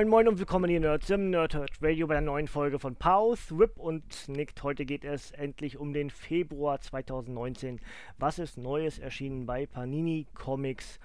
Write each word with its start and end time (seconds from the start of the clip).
Moin 0.00 0.08
Moin 0.08 0.28
und 0.28 0.38
willkommen 0.38 0.70
hier 0.70 0.80
Nerds 0.80 1.10
im 1.10 1.28
Nerdhurt 1.28 1.72
Radio 1.82 2.06
bei 2.06 2.14
der 2.14 2.22
neuen 2.22 2.48
Folge 2.48 2.78
von 2.78 2.96
Pause, 2.96 3.58
Whip 3.58 3.78
und 3.78 4.28
Nicked. 4.28 4.62
Heute 4.62 4.86
geht 4.86 5.04
es 5.04 5.30
endlich 5.32 5.76
um 5.76 5.92
den 5.92 6.08
Februar 6.08 6.80
2019. 6.80 7.80
Was 8.16 8.38
ist 8.38 8.56
Neues 8.56 8.98
erschienen 8.98 9.44
bei 9.44 9.66
Panini 9.66 10.26
Comics 10.32 11.00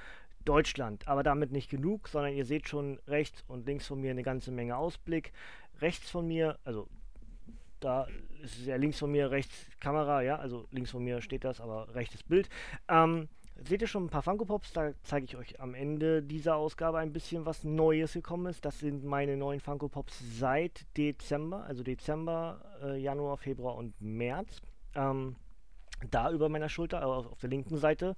Deutschland? 0.45 1.09
Aber 1.09 1.23
damit 1.23 1.51
nicht 1.51 1.69
genug, 1.69 2.07
sondern 2.07 2.35
ihr 2.35 2.45
seht 2.45 2.69
schon 2.69 2.97
rechts 3.05 3.43
und 3.49 3.65
links 3.65 3.85
von 3.85 3.99
mir 3.99 4.11
eine 4.11 4.23
ganze 4.23 4.51
Menge 4.51 4.77
Ausblick. 4.77 5.33
Rechts 5.81 6.09
von 6.09 6.25
mir, 6.25 6.57
also 6.63 6.87
da 7.81 8.07
ist 8.43 8.65
ja 8.65 8.77
links 8.77 8.99
von 8.99 9.11
mir, 9.11 9.29
rechts 9.29 9.67
Kamera, 9.81 10.21
ja, 10.21 10.37
also 10.37 10.67
links 10.71 10.91
von 10.91 11.03
mir 11.03 11.19
steht 11.21 11.43
das, 11.43 11.59
aber 11.59 11.93
rechtes 11.95 12.23
Bild. 12.23 12.47
Ähm, 12.87 13.27
Seht 13.63 13.81
ihr 13.81 13.87
schon 13.87 14.05
ein 14.05 14.09
paar 14.09 14.21
Funko 14.21 14.45
Pops? 14.45 14.73
Da 14.73 14.91
zeige 15.03 15.25
ich 15.25 15.37
euch 15.37 15.59
am 15.61 15.73
Ende 15.73 16.21
dieser 16.21 16.57
Ausgabe 16.57 16.97
ein 16.97 17.13
bisschen 17.13 17.45
was 17.45 17.63
Neues 17.63 18.13
gekommen 18.13 18.47
ist. 18.47 18.65
Das 18.65 18.79
sind 18.79 19.05
meine 19.05 19.37
neuen 19.37 19.59
Funko 19.59 19.87
Pops 19.87 20.21
seit 20.37 20.85
Dezember, 20.97 21.63
also 21.63 21.81
Dezember, 21.81 22.59
äh, 22.83 22.97
Januar, 22.97 23.37
Februar 23.37 23.75
und 23.75 23.99
März. 24.01 24.61
Ähm, 24.93 25.37
da 26.11 26.31
über 26.31 26.49
meiner 26.49 26.69
Schulter, 26.69 27.01
äh, 27.01 27.05
auf 27.05 27.39
der 27.39 27.49
linken 27.49 27.77
Seite. 27.77 28.15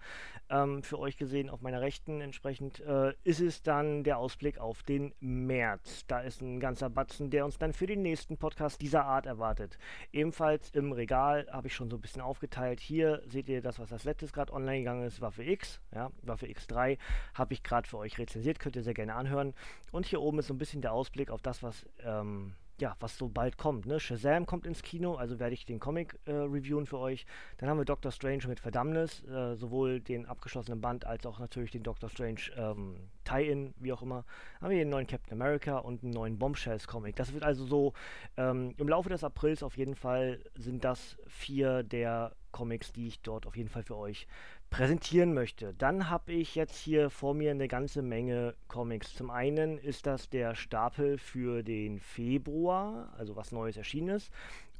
Ähm, 0.49 0.83
für 0.83 0.99
euch 0.99 1.17
gesehen 1.17 1.49
auf 1.49 1.61
meiner 1.61 1.81
rechten 1.81 2.21
entsprechend 2.21 2.79
äh, 2.81 3.13
ist 3.23 3.41
es 3.41 3.63
dann 3.63 4.03
der 4.03 4.17
Ausblick 4.17 4.59
auf 4.59 4.83
den 4.83 5.13
März. 5.19 6.05
Da 6.07 6.21
ist 6.21 6.41
ein 6.41 6.59
ganzer 6.59 6.89
Batzen, 6.89 7.29
der 7.29 7.45
uns 7.45 7.57
dann 7.57 7.73
für 7.73 7.87
den 7.87 8.01
nächsten 8.01 8.37
Podcast 8.37 8.81
dieser 8.81 9.05
Art 9.05 9.25
erwartet. 9.25 9.77
Ebenfalls 10.11 10.69
im 10.71 10.91
Regal 10.91 11.47
habe 11.51 11.67
ich 11.67 11.75
schon 11.75 11.89
so 11.89 11.97
ein 11.97 12.01
bisschen 12.01 12.21
aufgeteilt. 12.21 12.79
Hier 12.79 13.21
seht 13.25 13.49
ihr 13.49 13.61
das, 13.61 13.79
was 13.79 13.91
als 13.91 14.03
letztes 14.03 14.33
gerade 14.33 14.53
online 14.53 14.79
gegangen 14.79 15.03
ist, 15.03 15.21
Waffe 15.21 15.43
X, 15.43 15.81
ja, 15.93 16.11
Waffe 16.21 16.47
X3 16.47 16.97
habe 17.33 17.53
ich 17.53 17.63
gerade 17.63 17.87
für 17.87 17.97
euch 17.97 18.17
rezensiert, 18.17 18.59
könnt 18.59 18.75
ihr 18.75 18.83
sehr 18.83 18.93
gerne 18.93 19.15
anhören. 19.15 19.53
Und 19.91 20.05
hier 20.05 20.21
oben 20.21 20.39
ist 20.39 20.47
so 20.47 20.53
ein 20.53 20.57
bisschen 20.57 20.81
der 20.81 20.93
Ausblick 20.93 21.29
auf 21.29 21.41
das, 21.41 21.63
was 21.63 21.85
ähm, 22.03 22.53
ja, 22.79 22.95
was 22.99 23.17
so 23.17 23.27
bald 23.27 23.57
kommt. 23.57 23.85
Ne? 23.85 23.99
Shazam 23.99 24.45
kommt 24.45 24.65
ins 24.65 24.83
Kino, 24.83 25.15
also 25.15 25.39
werde 25.39 25.53
ich 25.53 25.65
den 25.65 25.79
Comic 25.79 26.17
äh, 26.25 26.31
reviewen 26.31 26.85
für 26.85 26.99
euch. 26.99 27.25
Dann 27.57 27.69
haben 27.69 27.77
wir 27.77 27.85
Doctor 27.85 28.11
Strange 28.11 28.47
mit 28.47 28.59
Verdammnis, 28.59 29.23
äh, 29.25 29.55
sowohl 29.55 29.99
den 29.99 30.25
abgeschlossenen 30.25 30.79
Band 30.79 31.05
als 31.05 31.25
auch 31.25 31.39
natürlich 31.39 31.71
den 31.71 31.83
Doctor 31.83 32.09
Strange 32.09 32.41
ähm, 32.55 32.95
Tie-In, 33.23 33.73
wie 33.79 33.93
auch 33.93 34.01
immer. 34.01 34.25
Haben 34.61 34.71
wir 34.71 34.77
den 34.77 34.89
neuen 34.89 35.07
Captain 35.07 35.33
America 35.33 35.79
und 35.79 36.03
einen 36.03 36.13
neuen 36.13 36.37
Bombshells 36.37 36.87
Comic. 36.87 37.15
Das 37.15 37.33
wird 37.33 37.43
also 37.43 37.65
so 37.65 37.93
ähm, 38.37 38.73
im 38.77 38.87
Laufe 38.87 39.09
des 39.09 39.23
Aprils 39.23 39.63
auf 39.63 39.77
jeden 39.77 39.95
Fall 39.95 40.39
sind 40.55 40.83
das 40.83 41.17
vier 41.27 41.83
der 41.83 42.35
Comics, 42.57 42.91
die 42.91 43.05
ich 43.05 43.21
dort 43.21 43.45
auf 43.45 43.55
jeden 43.55 43.69
Fall 43.69 43.83
für 43.83 43.95
euch 43.95 44.25
präsentieren 44.71 45.35
möchte. 45.35 45.75
Dann 45.75 46.09
habe 46.09 46.33
ich 46.33 46.55
jetzt 46.55 46.75
hier 46.75 47.11
vor 47.11 47.35
mir 47.35 47.51
eine 47.51 47.67
ganze 47.67 48.01
Menge 48.01 48.55
Comics. 48.67 49.13
Zum 49.13 49.29
einen 49.29 49.77
ist 49.77 50.07
das 50.07 50.27
der 50.27 50.55
Stapel 50.55 51.19
für 51.19 51.61
den 51.61 51.99
Februar, 51.99 53.13
also 53.15 53.35
was 53.35 53.51
Neues 53.51 53.77
erschienen 53.77 54.15
ist. 54.15 54.31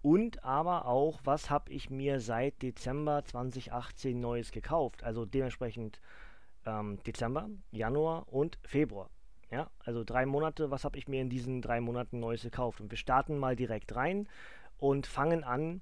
Und 0.02 0.44
aber 0.44 0.88
auch, 0.88 1.20
was 1.24 1.52
habe 1.52 1.72
ich 1.72 1.92
mir 1.92 2.20
seit 2.20 2.64
Dezember 2.64 3.24
2018 3.24 4.20
Neues 4.20 4.52
gekauft. 4.52 5.04
Also 5.04 5.26
dementsprechend 5.26 6.02
ähm, 6.66 6.98
Dezember, 7.06 7.48
Januar 7.70 8.26
und 8.34 8.58
Februar. 8.64 9.12
Ja, 9.52 9.70
also 9.86 10.04
drei 10.04 10.26
Monate, 10.26 10.72
was 10.72 10.84
habe 10.84 10.98
ich 10.98 11.08
mir 11.08 11.22
in 11.22 11.30
diesen 11.30 11.62
drei 11.62 11.80
Monaten 11.80 12.20
Neues 12.20 12.42
gekauft? 12.42 12.82
Und 12.82 12.90
wir 12.90 12.98
starten 12.98 13.38
mal 13.38 13.56
direkt 13.56 13.96
rein 13.96 14.28
und 14.80 15.06
fangen 15.06 15.44
an 15.44 15.82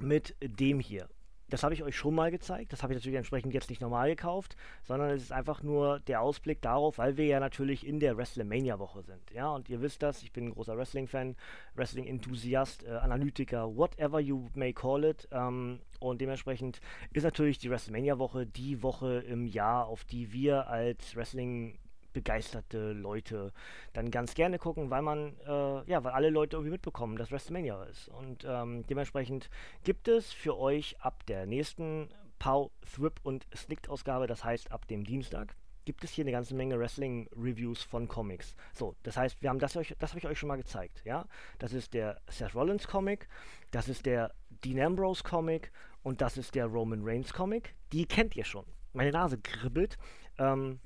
mit 0.00 0.36
dem 0.42 0.80
hier. 0.80 1.08
Das 1.50 1.64
habe 1.64 1.74
ich 1.74 1.82
euch 1.82 1.96
schon 1.96 2.14
mal 2.14 2.30
gezeigt. 2.30 2.72
Das 2.72 2.82
habe 2.82 2.92
ich 2.92 2.98
natürlich 2.98 3.16
entsprechend 3.16 3.52
jetzt 3.52 3.70
nicht 3.70 3.82
normal 3.82 4.08
gekauft, 4.08 4.56
sondern 4.84 5.10
es 5.10 5.24
ist 5.24 5.32
einfach 5.32 5.62
nur 5.64 5.98
der 6.00 6.22
Ausblick 6.22 6.62
darauf, 6.62 6.98
weil 6.98 7.16
wir 7.16 7.26
ja 7.26 7.40
natürlich 7.40 7.84
in 7.84 7.98
der 7.98 8.16
WrestleMania-Woche 8.16 9.02
sind. 9.02 9.30
Ja, 9.32 9.50
und 9.50 9.68
ihr 9.68 9.82
wisst 9.82 10.02
das, 10.02 10.22
ich 10.22 10.32
bin 10.32 10.46
ein 10.46 10.52
großer 10.52 10.76
Wrestling-Fan, 10.76 11.36
Wrestling-Enthusiast, 11.74 12.84
äh, 12.84 12.90
Analytiker, 12.90 13.76
whatever 13.76 14.20
you 14.20 14.48
may 14.54 14.72
call 14.72 15.04
it. 15.04 15.28
Ähm, 15.32 15.80
und 15.98 16.20
dementsprechend 16.20 16.80
ist 17.12 17.24
natürlich 17.24 17.58
die 17.58 17.68
WrestleMania-Woche 17.68 18.46
die 18.46 18.82
Woche 18.82 19.18
im 19.26 19.44
Jahr, 19.44 19.86
auf 19.86 20.04
die 20.04 20.32
wir 20.32 20.68
als 20.68 21.16
Wrestling 21.16 21.78
begeisterte 22.12 22.92
Leute 22.92 23.52
dann 23.92 24.10
ganz 24.10 24.34
gerne 24.34 24.58
gucken, 24.58 24.90
weil 24.90 25.02
man, 25.02 25.36
äh, 25.46 25.90
ja, 25.90 26.02
weil 26.04 26.12
alle 26.12 26.30
Leute 26.30 26.56
irgendwie 26.56 26.72
mitbekommen, 26.72 27.16
dass 27.16 27.30
WrestleMania 27.30 27.82
ist. 27.84 28.08
Und 28.08 28.44
ähm, 28.48 28.84
dementsprechend 28.86 29.50
gibt 29.84 30.08
es 30.08 30.32
für 30.32 30.58
euch 30.58 31.00
ab 31.00 31.24
der 31.26 31.46
nächsten 31.46 32.08
Pow, 32.38 32.70
Thrip 32.94 33.20
und 33.22 33.46
Snicked-Ausgabe, 33.54 34.26
das 34.26 34.44
heißt 34.44 34.72
ab 34.72 34.88
dem 34.88 35.04
Dienstag, 35.04 35.54
gibt 35.84 36.04
es 36.04 36.10
hier 36.10 36.24
eine 36.24 36.32
ganze 36.32 36.54
Menge 36.54 36.78
Wrestling-Reviews 36.78 37.82
von 37.82 38.08
Comics. 38.08 38.54
So, 38.72 38.96
das 39.02 39.16
heißt, 39.16 39.42
wir 39.42 39.50
haben 39.50 39.58
das 39.58 39.76
euch, 39.76 39.94
das 39.98 40.10
habe 40.10 40.18
ich 40.20 40.26
euch 40.26 40.38
schon 40.38 40.48
mal 40.48 40.56
gezeigt, 40.56 41.02
ja. 41.04 41.26
Das 41.58 41.72
ist 41.72 41.94
der 41.94 42.20
Seth 42.28 42.54
Rollins 42.54 42.86
Comic, 42.86 43.28
das 43.70 43.88
ist 43.88 44.06
der 44.06 44.32
Dean 44.64 44.80
Ambrose 44.80 45.22
Comic 45.22 45.72
und 46.02 46.20
das 46.20 46.36
ist 46.36 46.54
der 46.54 46.66
Roman 46.66 47.00
Reigns 47.02 47.32
Comic. 47.32 47.74
Die 47.92 48.06
kennt 48.06 48.36
ihr 48.36 48.44
schon. 48.44 48.64
Meine 48.92 49.12
Nase 49.12 49.38
kribbelt. 49.38 49.98
Ähm, 50.38 50.80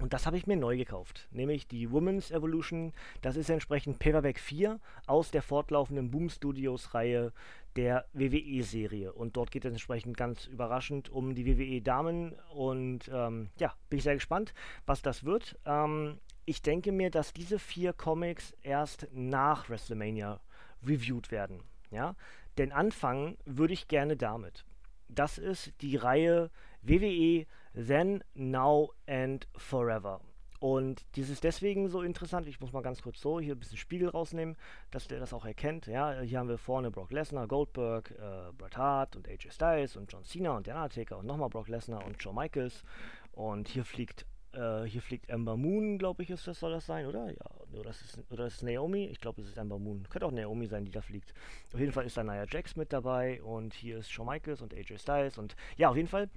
und 0.00 0.12
das 0.12 0.26
habe 0.26 0.36
ich 0.36 0.46
mir 0.46 0.56
neu 0.56 0.76
gekauft, 0.76 1.28
nämlich 1.30 1.68
die 1.68 1.90
Women's 1.90 2.30
Evolution. 2.30 2.92
Das 3.20 3.36
ist 3.36 3.50
entsprechend 3.50 3.98
Paperback 3.98 4.38
4 4.38 4.80
aus 5.06 5.30
der 5.30 5.42
fortlaufenden 5.42 6.10
Boom 6.10 6.30
Studios 6.30 6.94
Reihe 6.94 7.32
der 7.76 8.06
WWE-Serie. 8.12 9.12
Und 9.12 9.36
dort 9.36 9.50
geht 9.50 9.64
es 9.64 9.72
entsprechend 9.72 10.16
ganz 10.16 10.46
überraschend 10.46 11.10
um 11.10 11.34
die 11.34 11.46
WWE-Damen. 11.46 12.34
Und 12.54 13.10
ähm, 13.12 13.50
ja, 13.58 13.74
bin 13.90 13.98
ich 13.98 14.04
sehr 14.04 14.14
gespannt, 14.14 14.54
was 14.86 15.02
das 15.02 15.24
wird. 15.24 15.58
Ähm, 15.66 16.18
ich 16.44 16.62
denke 16.62 16.90
mir, 16.90 17.10
dass 17.10 17.32
diese 17.32 17.58
vier 17.58 17.92
Comics 17.92 18.54
erst 18.62 19.08
nach 19.12 19.68
WrestleMania 19.68 20.40
reviewed 20.86 21.30
werden. 21.30 21.62
Ja? 21.90 22.16
Denn 22.58 22.72
anfangen 22.72 23.36
würde 23.44 23.74
ich 23.74 23.88
gerne 23.88 24.16
damit. 24.16 24.64
Das 25.08 25.38
ist 25.38 25.72
die 25.82 25.96
Reihe 25.96 26.50
WWE 26.82 27.46
Then, 27.74 28.22
Now 28.34 28.90
and 29.06 29.46
Forever. 29.56 30.20
Und 30.62 31.04
dies 31.16 31.28
ist 31.28 31.42
deswegen 31.42 31.88
so 31.88 32.02
interessant, 32.02 32.46
ich 32.46 32.60
muss 32.60 32.72
mal 32.72 32.82
ganz 32.82 33.02
kurz 33.02 33.20
so 33.20 33.40
hier 33.40 33.56
ein 33.56 33.58
bisschen 33.58 33.78
Spiegel 33.78 34.08
rausnehmen, 34.08 34.56
dass 34.92 35.08
der 35.08 35.18
das 35.18 35.32
auch 35.32 35.44
erkennt. 35.44 35.86
Ja, 35.88 36.20
hier 36.20 36.38
haben 36.38 36.48
wir 36.48 36.56
vorne 36.56 36.92
Brock 36.92 37.10
Lesnar, 37.10 37.48
Goldberg, 37.48 38.12
äh, 38.12 38.52
Bret 38.56 38.76
Hart 38.76 39.16
und 39.16 39.28
AJ 39.28 39.50
Styles 39.50 39.96
und 39.96 40.12
John 40.12 40.22
Cena 40.22 40.56
und 40.56 40.68
der 40.68 40.76
Undertaker 40.76 41.18
und 41.18 41.26
nochmal 41.26 41.48
Brock 41.48 41.66
Lesnar 41.66 42.06
und 42.06 42.22
Shawn 42.22 42.36
Michaels. 42.36 42.84
Und 43.32 43.66
hier 43.66 43.84
fliegt, 43.84 44.24
äh, 44.52 44.84
hier 44.84 45.02
fliegt 45.02 45.28
Ember 45.30 45.56
Moon, 45.56 45.98
glaube 45.98 46.22
ich, 46.22 46.30
ist 46.30 46.46
das, 46.46 46.60
soll 46.60 46.70
das 46.70 46.86
sein, 46.86 47.06
oder? 47.06 47.28
Ja, 47.28 47.50
oder 47.72 47.82
das 47.82 48.00
ist, 48.00 48.20
oder 48.30 48.44
das 48.44 48.54
ist 48.54 48.62
Naomi? 48.62 49.06
Ich 49.06 49.18
glaube, 49.18 49.40
es 49.40 49.48
ist 49.48 49.58
Ember 49.58 49.80
Moon. 49.80 50.06
Könnte 50.10 50.26
auch 50.26 50.30
Naomi 50.30 50.68
sein, 50.68 50.84
die 50.84 50.92
da 50.92 51.00
fliegt. 51.00 51.34
Auf 51.74 51.80
jeden 51.80 51.90
Fall 51.90 52.06
ist 52.06 52.16
da 52.16 52.22
Nia 52.22 52.46
Jax 52.48 52.76
mit 52.76 52.92
dabei 52.92 53.42
und 53.42 53.74
hier 53.74 53.98
ist 53.98 54.12
Shawn 54.12 54.28
Michaels 54.28 54.62
und 54.62 54.72
AJ 54.72 54.98
Styles 54.98 55.38
und 55.38 55.56
ja, 55.76 55.88
auf 55.88 55.96
jeden 55.96 56.06
Fall 56.06 56.28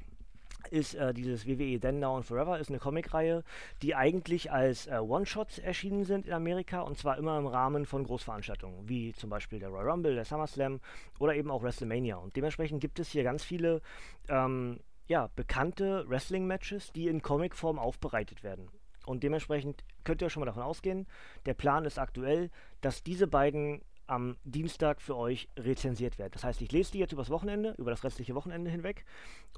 ist 0.67 0.95
äh, 0.95 1.13
dieses 1.13 1.45
WWE 1.47 1.79
Then, 1.79 1.99
Now 1.99 2.17
and 2.17 2.25
Forever, 2.25 2.59
ist 2.59 2.69
eine 2.69 2.79
Comicreihe, 2.79 3.43
die 3.81 3.95
eigentlich 3.95 4.51
als 4.51 4.87
äh, 4.87 4.97
One-Shots 4.97 5.59
erschienen 5.59 6.03
sind 6.03 6.25
in 6.25 6.33
Amerika 6.33 6.81
und 6.81 6.97
zwar 6.97 7.17
immer 7.17 7.37
im 7.37 7.47
Rahmen 7.47 7.85
von 7.85 8.03
Großveranstaltungen, 8.03 8.87
wie 8.87 9.13
zum 9.13 9.29
Beispiel 9.29 9.59
der 9.59 9.69
Royal 9.69 9.89
Rumble, 9.89 10.15
der 10.15 10.25
SummerSlam 10.25 10.79
oder 11.19 11.35
eben 11.35 11.51
auch 11.51 11.63
WrestleMania. 11.63 12.17
Und 12.17 12.35
dementsprechend 12.35 12.81
gibt 12.81 12.99
es 12.99 13.09
hier 13.09 13.23
ganz 13.23 13.43
viele 13.43 13.81
ähm, 14.29 14.79
ja, 15.07 15.29
bekannte 15.35 16.07
Wrestling-Matches, 16.09 16.91
die 16.93 17.07
in 17.07 17.21
Comicform 17.21 17.79
aufbereitet 17.79 18.43
werden. 18.43 18.69
Und 19.05 19.23
dementsprechend 19.23 19.83
könnt 20.03 20.21
ihr 20.21 20.29
schon 20.29 20.41
mal 20.41 20.47
davon 20.47 20.63
ausgehen, 20.63 21.07
der 21.45 21.53
Plan 21.53 21.85
ist 21.85 21.99
aktuell, 21.99 22.49
dass 22.81 23.03
diese 23.03 23.27
beiden 23.27 23.81
am 24.07 24.37
Dienstag 24.43 25.01
für 25.01 25.15
euch 25.15 25.49
rezensiert 25.57 26.17
wird. 26.19 26.35
Das 26.35 26.43
heißt, 26.43 26.61
ich 26.61 26.71
lese 26.71 26.93
die 26.93 26.99
jetzt 26.99 27.13
übers 27.13 27.29
Wochenende, 27.29 27.75
über 27.77 27.91
das 27.91 28.03
restliche 28.03 28.35
Wochenende 28.35 28.69
hinweg 28.69 29.05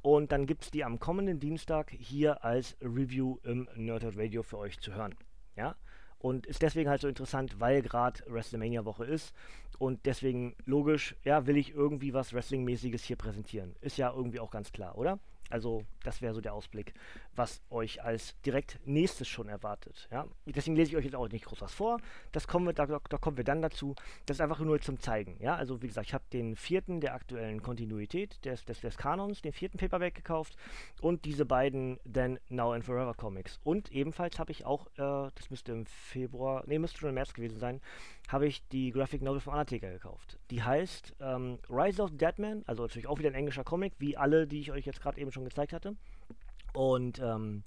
und 0.01 0.31
dann 0.31 0.45
gibt 0.45 0.63
es 0.63 0.71
die 0.71 0.83
am 0.83 0.99
kommenden 0.99 1.39
Dienstag 1.39 1.91
hier 1.91 2.44
als 2.44 2.77
Review 2.81 3.38
im 3.44 3.67
Nerdhurt 3.75 4.17
Radio 4.17 4.44
für 4.44 4.57
euch 4.57 4.79
zu 4.79 4.94
hören. 4.94 5.15
Ja? 5.55 5.75
Und 6.19 6.45
ist 6.45 6.61
deswegen 6.61 6.89
halt 6.89 7.01
so 7.01 7.07
interessant, 7.07 7.59
weil 7.59 7.81
gerade 7.81 8.23
WrestleMania-Woche 8.27 9.05
ist. 9.05 9.35
Und 9.77 10.05
deswegen 10.05 10.55
logisch, 10.65 11.15
ja, 11.23 11.45
will 11.45 11.57
ich 11.57 11.73
irgendwie 11.73 12.13
was 12.13 12.33
Wrestling-mäßiges 12.33 13.03
hier 13.03 13.17
präsentieren. 13.17 13.75
Ist 13.81 13.97
ja 13.97 14.11
irgendwie 14.11 14.39
auch 14.39 14.50
ganz 14.50 14.71
klar, 14.71 14.97
oder? 14.97 15.19
Also 15.50 15.83
das 16.07 16.21
wäre 16.21 16.33
so 16.33 16.39
der 16.39 16.54
Ausblick, 16.54 16.94
was 17.36 17.62
euch 17.69 18.01
als 18.01 18.39
direkt 18.42 18.80
nächstes 18.86 19.27
schon 19.27 19.50
erwartet. 19.50 20.07
Ja? 20.09 20.25
Deswegen 20.45 20.77
lese 20.77 20.92
ich 20.92 20.98
euch 20.98 21.04
jetzt 21.04 21.15
auch 21.15 21.27
nicht 21.27 21.45
groß 21.45 21.62
was 21.62 21.74
vor. 21.74 22.00
Das 22.31 22.48
kommen 22.48 22.65
wir, 22.65 22.74
da, 22.74 22.86
da 22.86 23.18
kommen 23.18 23.36
wir 23.36 23.44
dann 23.44 23.62
dazu. 23.62 23.94
Das 24.25 24.38
ist 24.38 24.42
einfach 24.42 24.59
nur 24.59 24.80
zum 24.80 25.00
Zeigen. 25.00 25.38
Ja? 25.42 25.56
Also 25.56 25.81
wie 25.81 25.88
gesagt, 25.88 26.07
ich 26.07 26.13
habe 26.13 26.24
den 26.31 26.56
vierten 26.56 27.01
der 27.01 27.13
aktuellen 27.13 27.62
Kontinuität 27.62 28.44
des, 28.45 28.63
des, 28.63 28.80
des 28.80 28.98
Kanons, 28.98 29.42
den 29.42 29.51
vierten 29.51 29.77
Paperback 29.77 30.15
gekauft 30.15 30.56
und 31.01 31.25
diese 31.25 31.45
beiden 31.45 32.00
Then, 32.12 32.39
Now 32.48 32.71
and 32.71 32.86
Forever 32.86 33.13
Comics. 33.13 33.60
Und 33.65 33.92
ebenfalls 33.92 34.39
habe 34.39 34.53
ich 34.53 34.65
auch, 34.65 34.88
äh, 34.94 35.30
das 35.36 35.50
müsste 35.50 35.74
im 35.74 35.86
Februar, 35.86 36.63
nee, 36.68 36.80
müsste 36.80 37.00
schon 37.00 37.10
im 37.10 37.15
März 37.15 37.33
gewesen 37.33 37.60
sein, 37.60 37.81
habe 38.30 38.48
ich 38.48 38.65
die 38.69 38.92
Graphic 38.92 39.21
Novel 39.21 39.42
von 39.42 39.53
Undertaker 39.53 39.92
gekauft. 39.92 40.39
Die 40.51 40.63
heißt 40.63 41.15
ähm, 41.19 41.60
Rise 41.69 42.01
of 42.01 42.12
Deadman, 42.15 42.63
also 42.65 42.83
natürlich 42.83 43.07
auch 43.07 43.19
wieder 43.19 43.30
ein 43.30 43.36
englischer 43.36 43.65
Comic, 43.65 43.94
wie 44.00 44.15
alle, 44.15 44.48
die 44.48 44.62
ich 44.62 44.71
euch 44.71 44.86
jetzt 44.86 45.01
gerade 45.01 45.19
eben 45.19 45.31
schon 45.33 45.44
gezeigt 45.44 45.74
hatte. 45.74 45.96
Und 46.73 47.19
ähm, 47.19 47.63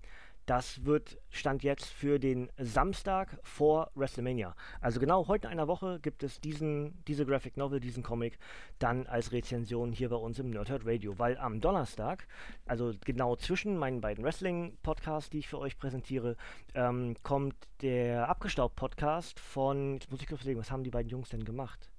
das 0.50 0.85
wird 0.85 1.17
Stand 1.31 1.62
jetzt 1.62 1.87
für 1.87 2.19
den 2.19 2.50
Samstag 2.58 3.38
vor 3.44 3.93
WrestleMania. 3.94 4.56
Also 4.81 4.99
genau 4.99 5.29
heute 5.29 5.47
in 5.47 5.52
einer 5.52 5.69
Woche 5.69 6.00
gibt 6.00 6.25
es 6.25 6.41
diesen, 6.41 7.05
diese 7.05 7.25
Graphic 7.25 7.56
Novel, 7.56 7.79
diesen 7.79 8.02
Comic, 8.02 8.37
dann 8.81 9.06
als 9.06 9.31
Rezension 9.31 9.93
hier 9.93 10.08
bei 10.08 10.17
uns 10.17 10.41
im 10.41 10.50
Nerdhurt 10.50 10.85
Radio. 10.85 11.17
Weil 11.20 11.38
am 11.38 11.61
Donnerstag, 11.61 12.26
also 12.67 12.93
genau 13.05 13.37
zwischen 13.37 13.76
meinen 13.76 14.00
beiden 14.00 14.25
Wrestling-Podcasts, 14.25 15.31
die 15.31 15.38
ich 15.38 15.47
für 15.47 15.61
euch 15.61 15.79
präsentiere, 15.79 16.37
ähm, 16.75 17.14
kommt 17.23 17.55
der 17.81 18.29
Abgestaubt-Podcast 18.29 19.38
von, 19.38 19.94
jetzt 19.94 20.11
muss 20.11 20.20
ich 20.20 20.26
kurz 20.26 20.41
überlegen, 20.41 20.58
was 20.58 20.73
haben 20.73 20.82
die 20.82 20.91
beiden 20.91 21.11
Jungs 21.11 21.29
denn 21.29 21.44
gemacht? 21.44 21.93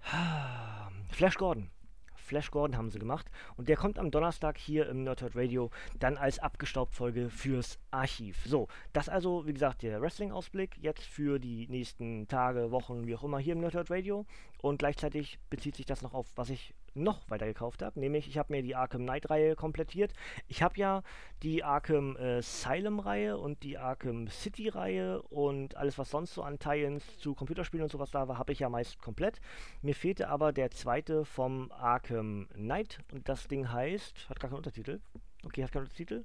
Flash 1.10 1.36
Gordon. 1.38 1.70
Flash 2.26 2.50
Gordon 2.50 2.76
haben 2.76 2.90
sie 2.90 2.98
gemacht. 2.98 3.30
Und 3.56 3.68
der 3.68 3.76
kommt 3.76 3.98
am 3.98 4.10
Donnerstag 4.10 4.58
hier 4.58 4.88
im 4.88 5.04
Nerdhurt 5.04 5.36
Radio 5.36 5.70
dann 5.98 6.16
als 6.16 6.38
abgestaubt 6.38 6.94
Folge 6.94 7.30
fürs 7.30 7.78
Archiv. 7.90 8.44
So, 8.44 8.68
das 8.92 9.08
also, 9.08 9.46
wie 9.46 9.52
gesagt, 9.52 9.82
der 9.82 10.00
Wrestling-Ausblick 10.00 10.76
jetzt 10.78 11.04
für 11.04 11.38
die 11.38 11.66
nächsten 11.68 12.28
Tage, 12.28 12.70
Wochen, 12.70 13.06
wie 13.06 13.14
auch 13.14 13.24
immer 13.24 13.38
hier 13.38 13.54
im 13.54 13.60
Nerdhurt 13.60 13.90
Radio. 13.90 14.26
Und 14.58 14.78
gleichzeitig 14.78 15.38
bezieht 15.50 15.76
sich 15.76 15.86
das 15.86 16.02
noch 16.02 16.14
auf, 16.14 16.26
was 16.34 16.50
ich 16.50 16.74
noch 16.96 17.28
weiter 17.28 17.46
gekauft 17.46 17.82
habe, 17.82 18.00
nämlich 18.00 18.26
ich 18.26 18.38
habe 18.38 18.52
mir 18.52 18.62
die 18.62 18.74
Arkham 18.74 19.02
Knight-Reihe 19.02 19.54
komplettiert. 19.54 20.12
Ich 20.48 20.62
habe 20.62 20.78
ja 20.78 21.02
die 21.42 21.62
Arkham 21.62 22.16
äh, 22.16 22.38
Asylum-Reihe 22.38 23.36
und 23.36 23.62
die 23.62 23.78
Arkham 23.78 24.28
City-Reihe 24.28 25.22
und 25.22 25.76
alles, 25.76 25.98
was 25.98 26.10
sonst 26.10 26.34
so 26.34 26.42
an 26.42 26.58
Tie-ins 26.58 27.18
zu 27.18 27.34
Computerspielen 27.34 27.84
und 27.84 27.90
sowas 27.90 28.10
da 28.10 28.28
war, 28.28 28.38
habe 28.38 28.52
ich 28.52 28.60
ja 28.60 28.68
meist 28.68 28.98
komplett. 28.98 29.40
Mir 29.82 29.94
fehlte 29.94 30.28
aber 30.28 30.52
der 30.52 30.70
zweite 30.70 31.24
vom 31.24 31.70
Arkham 31.72 32.48
Knight 32.54 32.98
und 33.12 33.28
das 33.28 33.46
Ding 33.48 33.70
heißt, 33.70 34.28
hat 34.30 34.40
gar 34.40 34.48
keinen 34.48 34.58
Untertitel. 34.58 35.00
Okay, 35.44 35.62
hat 35.62 35.72
keinen 35.72 35.82
Untertitel 35.82 36.24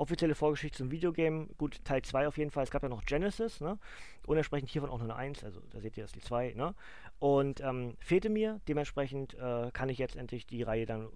offizielle 0.00 0.34
Vorgeschichte 0.34 0.78
zum 0.78 0.90
Videogame, 0.90 1.48
gut, 1.58 1.84
Teil 1.84 2.00
2 2.00 2.26
auf 2.26 2.38
jeden 2.38 2.50
Fall. 2.50 2.64
Es 2.64 2.70
gab 2.70 2.82
ja 2.82 2.88
noch 2.88 3.04
Genesis, 3.04 3.60
ne? 3.60 3.78
Und 4.26 4.38
entsprechend 4.38 4.70
hiervon 4.70 4.90
auch 4.90 4.98
nur 4.98 5.10
eine 5.10 5.16
1, 5.16 5.44
also 5.44 5.60
da 5.70 5.80
seht 5.80 5.96
ihr, 5.98 6.04
das 6.04 6.12
die 6.12 6.20
2, 6.20 6.54
ne? 6.54 6.74
Und 7.20 7.60
ähm, 7.60 7.96
fehlte 8.00 8.30
mir, 8.30 8.60
dementsprechend 8.66 9.34
äh, 9.34 9.70
kann 9.72 9.88
ich 9.88 9.98
jetzt 9.98 10.16
endlich 10.16 10.46
die 10.46 10.62
Reihe 10.62 10.86
dann 10.86 11.08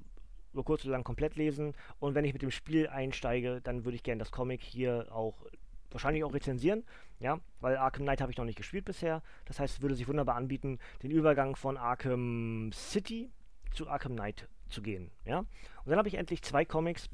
über 0.53 0.63
kurz 0.63 0.85
oder 0.85 0.93
lang 0.93 1.03
komplett 1.03 1.35
lesen. 1.35 1.75
Und 1.99 2.15
wenn 2.15 2.25
ich 2.25 2.33
mit 2.33 2.43
dem 2.43 2.51
Spiel 2.51 2.89
einsteige, 2.89 3.61
dann 3.63 3.85
würde 3.85 3.97
ich 3.97 4.03
gerne 4.03 4.21
das 4.21 4.31
Comic 4.31 4.63
hier 4.63 5.09
auch 5.11 5.47
wahrscheinlich 5.91 6.25
auch 6.25 6.35
rezensieren, 6.35 6.85
ja, 7.21 7.41
weil 7.61 7.77
Arkham 7.77 8.03
Knight 8.03 8.21
habe 8.21 8.31
ich 8.31 8.37
noch 8.37 8.45
nicht 8.45 8.59
gespielt 8.59 8.85
bisher. 8.85 9.23
Das 9.47 9.61
heißt, 9.61 9.77
es 9.77 9.83
würde 9.83 9.95
sich 9.95 10.09
wunderbar 10.09 10.37
anbieten, 10.37 10.79
den 11.03 11.11
Übergang 11.11 11.57
von 11.57 11.77
Arkham 11.77 12.71
City 12.73 13.31
zu 13.73 13.89
Arkham 13.89 14.13
Knight 14.13 14.49
zu 14.69 14.83
gehen, 14.83 15.11
ja. 15.25 15.39
Und 15.39 15.49
dann 15.87 15.99
habe 15.99 16.09
ich 16.09 16.15
endlich 16.15 16.43
zwei 16.43 16.65
Comics 16.65 17.09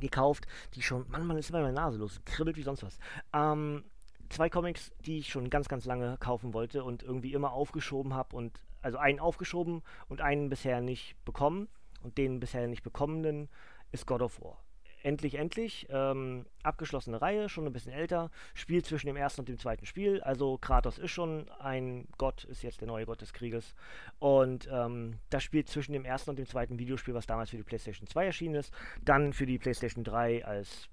gekauft, 0.00 0.46
die 0.74 0.82
schon, 0.82 1.08
Mann, 1.10 1.26
man 1.26 1.38
ist 1.38 1.50
immer 1.50 1.62
meine 1.62 1.72
Nase 1.72 1.98
los, 1.98 2.20
kribbelt 2.24 2.56
wie 2.56 2.62
sonst 2.62 2.82
was. 2.82 2.98
Ähm, 3.32 3.84
zwei 4.30 4.48
Comics, 4.48 4.92
die 5.04 5.18
ich 5.18 5.28
schon 5.28 5.50
ganz, 5.50 5.68
ganz 5.68 5.84
lange 5.84 6.16
kaufen 6.18 6.54
wollte 6.54 6.84
und 6.84 7.02
irgendwie 7.02 7.32
immer 7.32 7.52
aufgeschoben 7.52 8.14
habe 8.14 8.34
und 8.34 8.58
also 8.80 8.98
einen 8.98 9.20
aufgeschoben 9.20 9.82
und 10.08 10.20
einen 10.20 10.48
bisher 10.48 10.80
nicht 10.80 11.22
bekommen 11.24 11.68
und 12.02 12.16
den 12.16 12.40
bisher 12.40 12.66
nicht 12.66 12.82
bekommenen 12.82 13.48
ist 13.92 14.06
God 14.06 14.22
of 14.22 14.40
War 14.40 14.62
endlich, 15.02 15.34
endlich. 15.34 15.86
Ähm, 15.90 16.46
abgeschlossene 16.62 17.20
Reihe, 17.20 17.48
schon 17.48 17.66
ein 17.66 17.72
bisschen 17.72 17.92
älter. 17.92 18.30
Spiel 18.54 18.84
zwischen 18.84 19.06
dem 19.06 19.16
ersten 19.16 19.42
und 19.42 19.48
dem 19.48 19.58
zweiten 19.58 19.86
Spiel. 19.86 20.20
Also 20.20 20.58
Kratos 20.58 20.98
ist 20.98 21.10
schon 21.10 21.48
ein 21.58 22.06
Gott, 22.18 22.44
ist 22.44 22.62
jetzt 22.62 22.80
der 22.80 22.88
neue 22.88 23.06
Gott 23.06 23.20
des 23.20 23.32
Krieges. 23.32 23.74
Und 24.18 24.68
ähm, 24.70 25.18
das 25.30 25.42
spielt 25.42 25.68
zwischen 25.68 25.92
dem 25.92 26.04
ersten 26.04 26.30
und 26.30 26.38
dem 26.38 26.46
zweiten 26.46 26.78
Videospiel, 26.78 27.14
was 27.14 27.26
damals 27.26 27.50
für 27.50 27.56
die 27.56 27.62
PlayStation 27.62 28.06
2 28.06 28.26
erschienen 28.26 28.54
ist. 28.54 28.72
Dann 29.02 29.32
für 29.32 29.46
die 29.46 29.58
PlayStation 29.58 30.04
3 30.04 30.44
als 30.44 30.88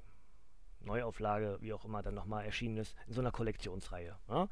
Neuauflage, 0.87 1.57
wie 1.61 1.73
auch 1.73 1.85
immer, 1.85 2.01
dann 2.01 2.15
nochmal 2.15 2.45
erschienen 2.45 2.77
ist, 2.77 2.95
in 3.07 3.13
so 3.13 3.21
einer 3.21 3.31
Kollektionsreihe. 3.31 4.15
Ja? 4.29 4.47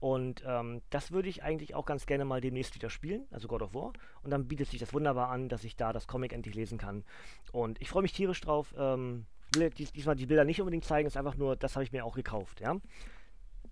Und 0.00 0.42
ähm, 0.46 0.80
das 0.88 1.12
würde 1.12 1.28
ich 1.28 1.42
eigentlich 1.42 1.74
auch 1.74 1.84
ganz 1.84 2.06
gerne 2.06 2.24
mal 2.24 2.40
demnächst 2.40 2.74
wieder 2.74 2.88
spielen, 2.88 3.26
also 3.30 3.48
God 3.48 3.62
of 3.62 3.74
War. 3.74 3.92
Und 4.22 4.30
dann 4.30 4.48
bietet 4.48 4.68
sich 4.68 4.80
das 4.80 4.94
wunderbar 4.94 5.28
an, 5.28 5.48
dass 5.48 5.64
ich 5.64 5.76
da 5.76 5.92
das 5.92 6.06
Comic 6.06 6.32
endlich 6.32 6.54
lesen 6.54 6.78
kann. 6.78 7.04
Und 7.52 7.80
ich 7.82 7.90
freue 7.90 8.02
mich 8.02 8.12
tierisch 8.12 8.40
drauf. 8.40 8.74
Ähm, 8.78 9.26
will 9.54 9.70
dies, 9.70 9.92
diesmal 9.92 10.16
die 10.16 10.26
Bilder 10.26 10.44
nicht 10.44 10.60
unbedingt 10.60 10.84
zeigen, 10.84 11.06
ist 11.06 11.16
einfach 11.16 11.36
nur, 11.36 11.56
das 11.56 11.76
habe 11.76 11.84
ich 11.84 11.92
mir 11.92 12.04
auch 12.04 12.14
gekauft, 12.14 12.60
ja. 12.60 12.76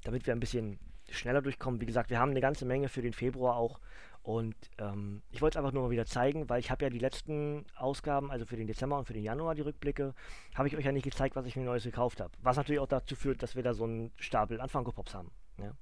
Damit 0.05 0.27
wir 0.27 0.35
ein 0.35 0.41
bisschen 0.41 0.79
schneller 1.11 1.41
durchkommen. 1.41 1.81
Wie 1.81 1.87
gesagt, 1.87 2.11
wir 2.11 2.19
haben 2.19 2.31
eine 2.31 2.41
ganze 2.41 2.67
Menge 2.67 2.89
für 2.89 3.03
den 3.03 3.13
Februar 3.13 3.57
auch 3.57 3.81
und 4.29 4.55
ähm, 4.77 5.23
ich 5.31 5.41
wollte 5.41 5.55
es 5.55 5.57
einfach 5.57 5.73
nur 5.73 5.85
mal 5.85 5.91
wieder 5.91 6.05
zeigen, 6.05 6.51
weil 6.51 6.61
ich 6.61 6.71
habe 6.71 6.85
ja 6.85 6.91
die 6.91 6.99
letzten 6.99 7.65
Ausgaben, 7.77 8.31
also 8.31 8.45
für 8.45 8.59
den 8.59 8.67
Dezember 8.67 8.99
und 8.99 9.07
für 9.07 9.15
den 9.15 9.23
Januar, 9.23 9.55
die 9.55 9.63
Rückblicke, 9.63 10.13
habe 10.55 10.69
ich 10.69 10.77
euch 10.77 10.85
ja 10.85 10.93
nicht 10.93 11.05
gezeigt, 11.05 11.35
was 11.35 11.47
ich 11.47 11.57
mir 11.57 11.65
Neues 11.65 11.85
gekauft 11.85 12.21
habe. 12.21 12.31
Was 12.43 12.59
natürlich 12.59 12.79
auch 12.79 12.89
dazu 12.89 13.17
führt, 13.17 13.43
dass 13.43 13.57
wir 13.57 13.63
da 13.63 13.73
so 13.73 13.85
einen 13.85 14.13
Stapel 14.19 14.61
an 14.61 14.69
Funko 14.69 14.93
Pops 14.93 15.15
haben. 15.15 15.31
Ja? 15.57 15.73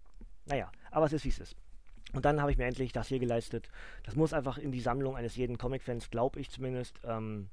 Naja, 0.44 0.70
aber 0.92 1.06
es 1.06 1.12
ist 1.12 1.24
wie 1.24 1.30
es 1.30 1.40
ist. 1.40 1.56
Und 2.12 2.24
dann 2.24 2.40
habe 2.40 2.52
ich 2.52 2.56
mir 2.56 2.66
endlich 2.66 2.92
das 2.92 3.08
hier 3.08 3.18
geleistet. 3.18 3.68
Das 4.04 4.14
muss 4.14 4.32
einfach 4.32 4.58
in 4.58 4.70
die 4.70 4.80
Sammlung 4.80 5.16
eines 5.16 5.34
jeden 5.34 5.58
Comic-Fans, 5.58 6.10
glaube 6.10 6.38
ich 6.38 6.48
zumindest. 6.48 7.00
Ähm, 7.02 7.50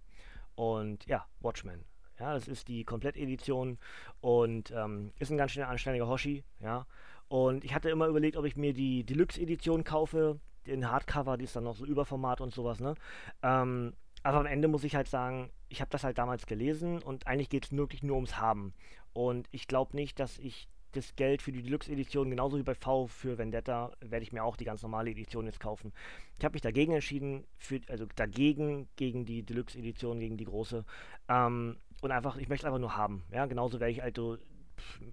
und 0.53 1.07
ja, 1.07 1.25
Watchmen. 1.39 1.85
Ja, 2.19 2.35
das 2.35 2.47
ist 2.47 2.67
die 2.67 2.83
Komplettedition 2.83 3.79
und 4.21 4.69
ähm, 4.69 5.11
ist 5.17 5.31
ein 5.31 5.39
ganz 5.39 5.53
schön 5.53 5.63
anständiger 5.63 6.07
Hoshi. 6.07 6.43
Ja, 6.59 6.85
und 7.29 7.63
ich 7.63 7.73
hatte 7.73 7.89
immer 7.89 8.05
überlegt, 8.05 8.37
ob 8.37 8.45
ich 8.45 8.55
mir 8.55 8.75
die 8.75 9.03
Deluxe-Edition 9.03 9.83
kaufe 9.83 10.39
den 10.67 10.89
Hardcover, 10.89 11.37
die 11.37 11.45
ist 11.45 11.55
dann 11.55 11.63
noch 11.63 11.75
so 11.75 11.85
Überformat 11.85 12.41
und 12.41 12.53
sowas, 12.53 12.79
ne? 12.79 12.95
Ähm, 13.41 13.93
aber 14.23 14.39
am 14.39 14.45
Ende 14.45 14.67
muss 14.67 14.85
ich 14.85 14.95
halt 14.95 15.07
sagen, 15.07 15.49
ich 15.67 15.81
habe 15.81 15.91
das 15.91 16.03
halt 16.03 16.17
damals 16.17 16.45
gelesen 16.45 17.01
und 17.01 17.27
eigentlich 17.27 17.49
geht 17.49 17.65
es 17.65 17.75
wirklich 17.75 18.03
nur 18.03 18.15
ums 18.15 18.37
Haben. 18.37 18.73
Und 19.11 19.47
ich 19.51 19.67
glaube 19.67 19.95
nicht, 19.95 20.19
dass 20.19 20.39
ich 20.39 20.69
das 20.93 21.15
Geld 21.15 21.41
für 21.41 21.51
die 21.51 21.61
Deluxe-Edition, 21.61 22.29
genauso 22.29 22.57
wie 22.57 22.63
bei 22.63 22.75
V 22.75 23.07
für 23.07 23.37
Vendetta, 23.37 23.91
werde 23.99 24.23
ich 24.23 24.31
mir 24.31 24.43
auch 24.43 24.55
die 24.55 24.65
ganz 24.65 24.81
normale 24.83 25.11
Edition 25.11 25.45
jetzt 25.45 25.59
kaufen. 25.59 25.91
Ich 26.37 26.45
habe 26.45 26.53
mich 26.53 26.61
dagegen 26.61 26.93
entschieden, 26.93 27.45
für, 27.57 27.81
also 27.89 28.05
dagegen, 28.15 28.87
gegen 28.95 29.25
die 29.25 29.43
Deluxe-Edition, 29.43 30.19
gegen 30.19 30.37
die 30.37 30.45
große. 30.45 30.85
Ähm, 31.27 31.77
und 32.01 32.11
einfach, 32.11 32.37
ich 32.37 32.47
möchte 32.47 32.65
es 32.65 32.67
einfach 32.67 32.79
nur 32.79 32.95
haben. 32.95 33.23
Ja, 33.31 33.45
genauso 33.45 33.79
werde 33.79 33.91
ich 33.91 34.03
also 34.03 34.37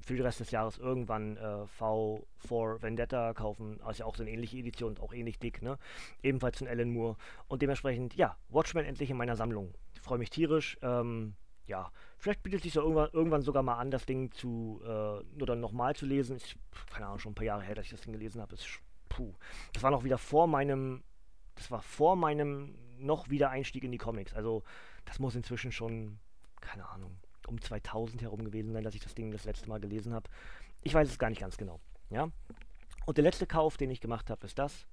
für 0.01 0.15
den 0.15 0.23
Rest 0.23 0.41
des 0.41 0.51
Jahres 0.51 0.79
irgendwann 0.79 1.37
äh, 1.37 1.65
V4 1.79 2.83
Vendetta 2.83 3.35
kaufen. 3.35 3.81
Also 3.83 4.01
ja 4.01 4.07
auch 4.07 4.17
so 4.17 4.23
eine 4.23 4.31
ähnliche 4.31 4.59
Edition, 4.59 4.99
auch 4.99 5.13
ähnlich 5.13 5.39
dick, 5.39 5.63
ne? 5.63 5.79
Ebenfalls 6.23 6.59
von 6.59 6.69
Alan 6.69 6.91
Moore. 6.91 7.17
Und 7.49 7.63
dementsprechend, 7.63 8.15
ja, 8.15 8.37
Watchmen 8.49 8.85
endlich 8.85 9.11
in 9.11 9.17
meiner 9.17 9.37
Sammlung. 9.37 9.75
Ich 9.95 10.01
freue 10.01 10.19
mich 10.19 10.31
tierisch. 10.31 10.79
Ähm, 10.83 11.35
ja, 11.67 11.93
vielleicht 12.19 12.43
bietet 12.43 12.63
sich 12.63 12.73
so 12.73 12.81
irgendwann, 12.81 13.11
irgendwann 13.13 13.43
sogar 13.43 13.63
mal 13.63 13.77
an, 13.77 13.91
das 13.91 14.05
Ding 14.05 14.33
zu, 14.33 14.81
äh, 14.85 14.89
nur 14.89 15.47
dann 15.47 15.61
nochmal 15.61 15.95
zu 15.95 16.05
lesen. 16.05 16.37
Ist, 16.37 16.57
keine 16.91 17.07
Ahnung, 17.07 17.21
schon 17.21 17.33
ein 17.33 17.37
paar 17.37 17.45
Jahre 17.45 17.63
her, 17.63 17.75
dass 17.75 17.85
ich 17.85 17.93
das 17.93 18.01
Ding 18.01 18.13
gelesen 18.13 18.41
habe. 18.41 18.57
puh. 19.09 19.35
Das 19.73 19.83
war 19.83 19.91
noch 19.91 20.05
wieder 20.05 20.19
vor 20.19 20.47
meinem, 20.47 21.03
das 21.55 21.71
war 21.71 21.83
vor 21.83 22.17
meinem 22.17 22.75
noch 22.99 23.31
wieder 23.31 23.51
Einstieg 23.51 23.85
in 23.85 23.93
die 23.93 23.99
Comics. 23.99 24.35
Also, 24.35 24.63
das 25.05 25.19
muss 25.19 25.35
inzwischen 25.35 25.73
schon, 25.73 26.19
keine 26.61 26.89
Ahnung, 26.89 27.17
um 27.51 27.61
2000 27.61 28.23
herum 28.23 28.45
gewesen 28.45 28.73
sein, 28.73 28.85
dass 28.85 28.95
ich 28.95 29.03
das 29.03 29.15
Ding 29.15 29.31
das 29.31 29.45
letzte 29.45 29.69
Mal 29.69 29.81
gelesen 29.81 30.15
habe. 30.15 30.31
Ich 30.83 30.95
weiß 30.95 31.09
es 31.09 31.19
gar 31.19 31.31
nicht 31.31 31.41
ganz 31.41 31.57
genau. 31.57 31.81
Ja? 32.11 32.31
Und 33.07 33.17
der 33.17 33.25
letzte 33.25 33.47
Kauf, 33.47 33.77
den 33.77 33.91
ich 33.91 34.01
gemacht 34.01 34.31
habe, 34.31 34.47
ist 34.47 34.59
das. 34.59 34.87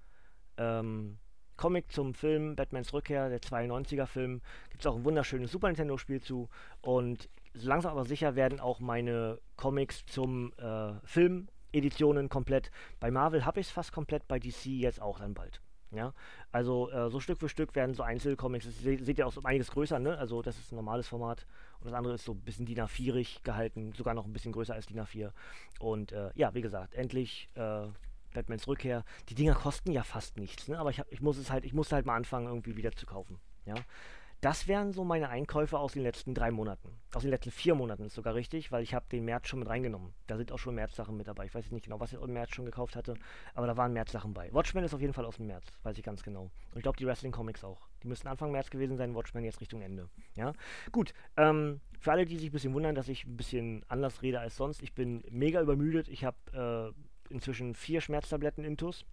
Ähm, 0.58 1.20
Comic 1.56 1.92
zum 1.92 2.14
Film 2.14 2.56
Batmans 2.56 2.94
Rückkehr, 2.94 3.30
der 3.30 3.42
92er 3.42 4.06
Film. 4.06 4.42
Gibt 4.70 4.84
es 4.84 4.88
auch 4.88 4.96
ein 4.96 5.06
wunderschönes 5.06 5.52
Super 5.52 5.68
Nintendo-Spiel 5.68 6.22
zu. 6.22 6.50
Und 6.82 7.30
langsam 7.54 7.92
aber 7.92 8.06
sicher 8.06 8.36
werden 8.36 8.60
auch 8.60 8.80
meine 8.80 9.40
Comics 9.56 10.06
zum 10.06 10.54
äh, 10.58 10.94
Film 11.04 11.48
Editionen 11.74 12.30
komplett. 12.30 12.72
Bei 13.00 13.12
Marvel 13.12 13.46
habe 13.46 13.60
ich 13.60 13.68
es 13.68 13.72
fast 13.72 13.92
komplett, 13.92 14.28
bei 14.28 14.40
DC 14.40 14.66
jetzt 14.66 15.02
auch 15.02 15.20
dann 15.20 15.34
bald. 15.34 15.62
Ja, 15.92 16.14
also 16.52 16.90
äh, 16.92 17.10
so 17.10 17.22
Stück 17.22 17.40
für 17.40 17.48
Stück 17.48 17.74
werden 17.74 17.96
so 17.96 18.04
Einzelcomics, 18.04 18.66
das 18.66 18.78
seht, 18.80 19.06
seht 19.06 19.18
ihr 19.18 19.26
auch 19.26 19.32
so 19.32 19.42
einiges 19.44 19.72
größer, 19.72 20.00
ne? 20.00 20.18
Also 20.18 20.42
das 20.42 20.58
ist 20.60 20.74
ein 20.74 20.76
normales 20.76 21.08
Format 21.08 21.46
und 21.80 21.86
das 21.86 21.94
andere 21.94 22.16
ist 22.16 22.26
so 22.26 22.34
ein 22.34 22.42
bisschen 22.42 22.66
DIN 22.66 22.80
A4ig 22.80 23.44
gehalten, 23.44 23.94
sogar 23.96 24.14
noch 24.14 24.26
ein 24.26 24.34
bisschen 24.34 24.52
größer 24.52 24.74
als 24.74 24.88
DIN 24.88 25.00
A4. 25.00 25.32
Und 25.80 26.12
äh, 26.12 26.32
ja, 26.36 26.54
wie 26.54 26.62
gesagt, 26.62 26.94
endlich 26.94 27.48
äh, 27.56 27.88
Batmans 28.34 28.68
Rückkehr. 28.68 29.04
Die 29.30 29.36
Dinger 29.36 29.56
kosten 29.56 29.92
ja 29.92 30.04
fast 30.04 30.38
nichts, 30.38 30.68
ne? 30.68 30.78
Aber 30.78 30.90
ich, 30.90 31.00
hab, 31.00 31.12
ich 31.12 31.22
muss 31.22 31.38
es 31.38 31.50
halt, 31.50 31.64
ich 31.64 31.74
muss 31.74 31.92
halt 31.92 32.06
mal 32.06 32.16
anfangen, 32.16 32.48
irgendwie 32.48 32.76
wieder 32.76 32.92
zu 32.92 33.06
kaufen. 33.06 33.40
Ja. 33.66 33.76
Das 34.42 34.68
wären 34.68 34.94
so 34.94 35.04
meine 35.04 35.30
Einkäufe 35.30 35.80
aus 35.80 35.94
den 35.94 36.04
letzten 36.04 36.36
drei 36.36 36.52
Monaten. 36.52 36.90
Aus 37.12 37.24
den 37.24 37.32
letzten 37.32 37.50
vier 37.50 37.74
Monaten 37.74 38.06
ist 38.06 38.14
sogar 38.14 38.36
richtig, 38.36 38.72
weil 38.72 38.84
ich 38.84 38.94
habe 38.94 39.08
den 39.12 39.26
März 39.26 39.48
schon 39.48 39.58
mit 39.58 39.68
reingenommen. 39.68 40.14
Da 40.28 40.38
sind 40.38 40.52
auch 40.52 40.60
schon 40.60 40.76
März-Sachen 40.76 41.18
mit 41.18 41.28
dabei. 41.28 41.46
Ich 41.46 41.56
weiß 41.56 41.66
jetzt 41.66 41.72
nicht 41.72 41.86
genau, 41.86 42.00
was 42.00 42.14
ich 42.14 42.22
im 42.22 42.34
März 42.34 42.52
schon 42.54 42.66
gekauft 42.66 42.96
hatte, 42.96 43.16
aber 43.56 43.66
da 43.66 43.76
waren 43.78 43.94
März-Sachen 43.94 44.36
bei. 44.36 44.54
Watchmen 44.54 44.84
ist 44.84 44.94
auf 44.94 45.02
jeden 45.02 45.14
Fall 45.14 45.26
aus 45.26 45.38
dem 45.38 45.48
März, 45.48 45.66
weiß 45.82 45.98
ich 45.98 46.04
ganz 46.04 46.22
genau. 46.22 46.44
Und 46.44 46.78
ich 46.78 46.84
glaube, 46.84 46.98
die 46.98 47.08
Wrestling-Comics 47.08 47.64
auch. 47.64 47.88
Die 48.04 48.08
müssten 48.08 48.28
Anfang 48.28 48.52
März 48.52 48.70
gewesen 48.70 48.96
sein, 48.96 49.16
Watchmen 49.16 49.44
jetzt 49.44 49.60
Richtung 49.60 49.82
Ende. 49.82 50.08
Ja, 50.36 50.54
gut. 50.92 51.16
Ähm, 51.36 51.82
für 52.00 52.12
alle, 52.12 52.28
die 52.28 52.38
sich 52.38 52.50
ein 52.50 52.52
bisschen 52.52 52.74
wundern, 52.76 52.94
dass 52.94 53.08
ich 53.08 53.26
ein 53.26 53.38
bisschen 53.38 53.84
anders 53.88 54.22
rede 54.22 54.40
als 54.40 54.56
sonst, 54.56 54.84
ich 54.84 54.94
bin 54.94 55.24
mega 55.32 55.62
übermüdet. 55.62 56.10
Ich 56.10 56.24
habe 56.24 56.94
äh, 56.94 57.34
inzwischen 57.34 57.74
vier 57.74 58.02
Schmerztabletten 58.02 58.64
intus. 58.64 59.04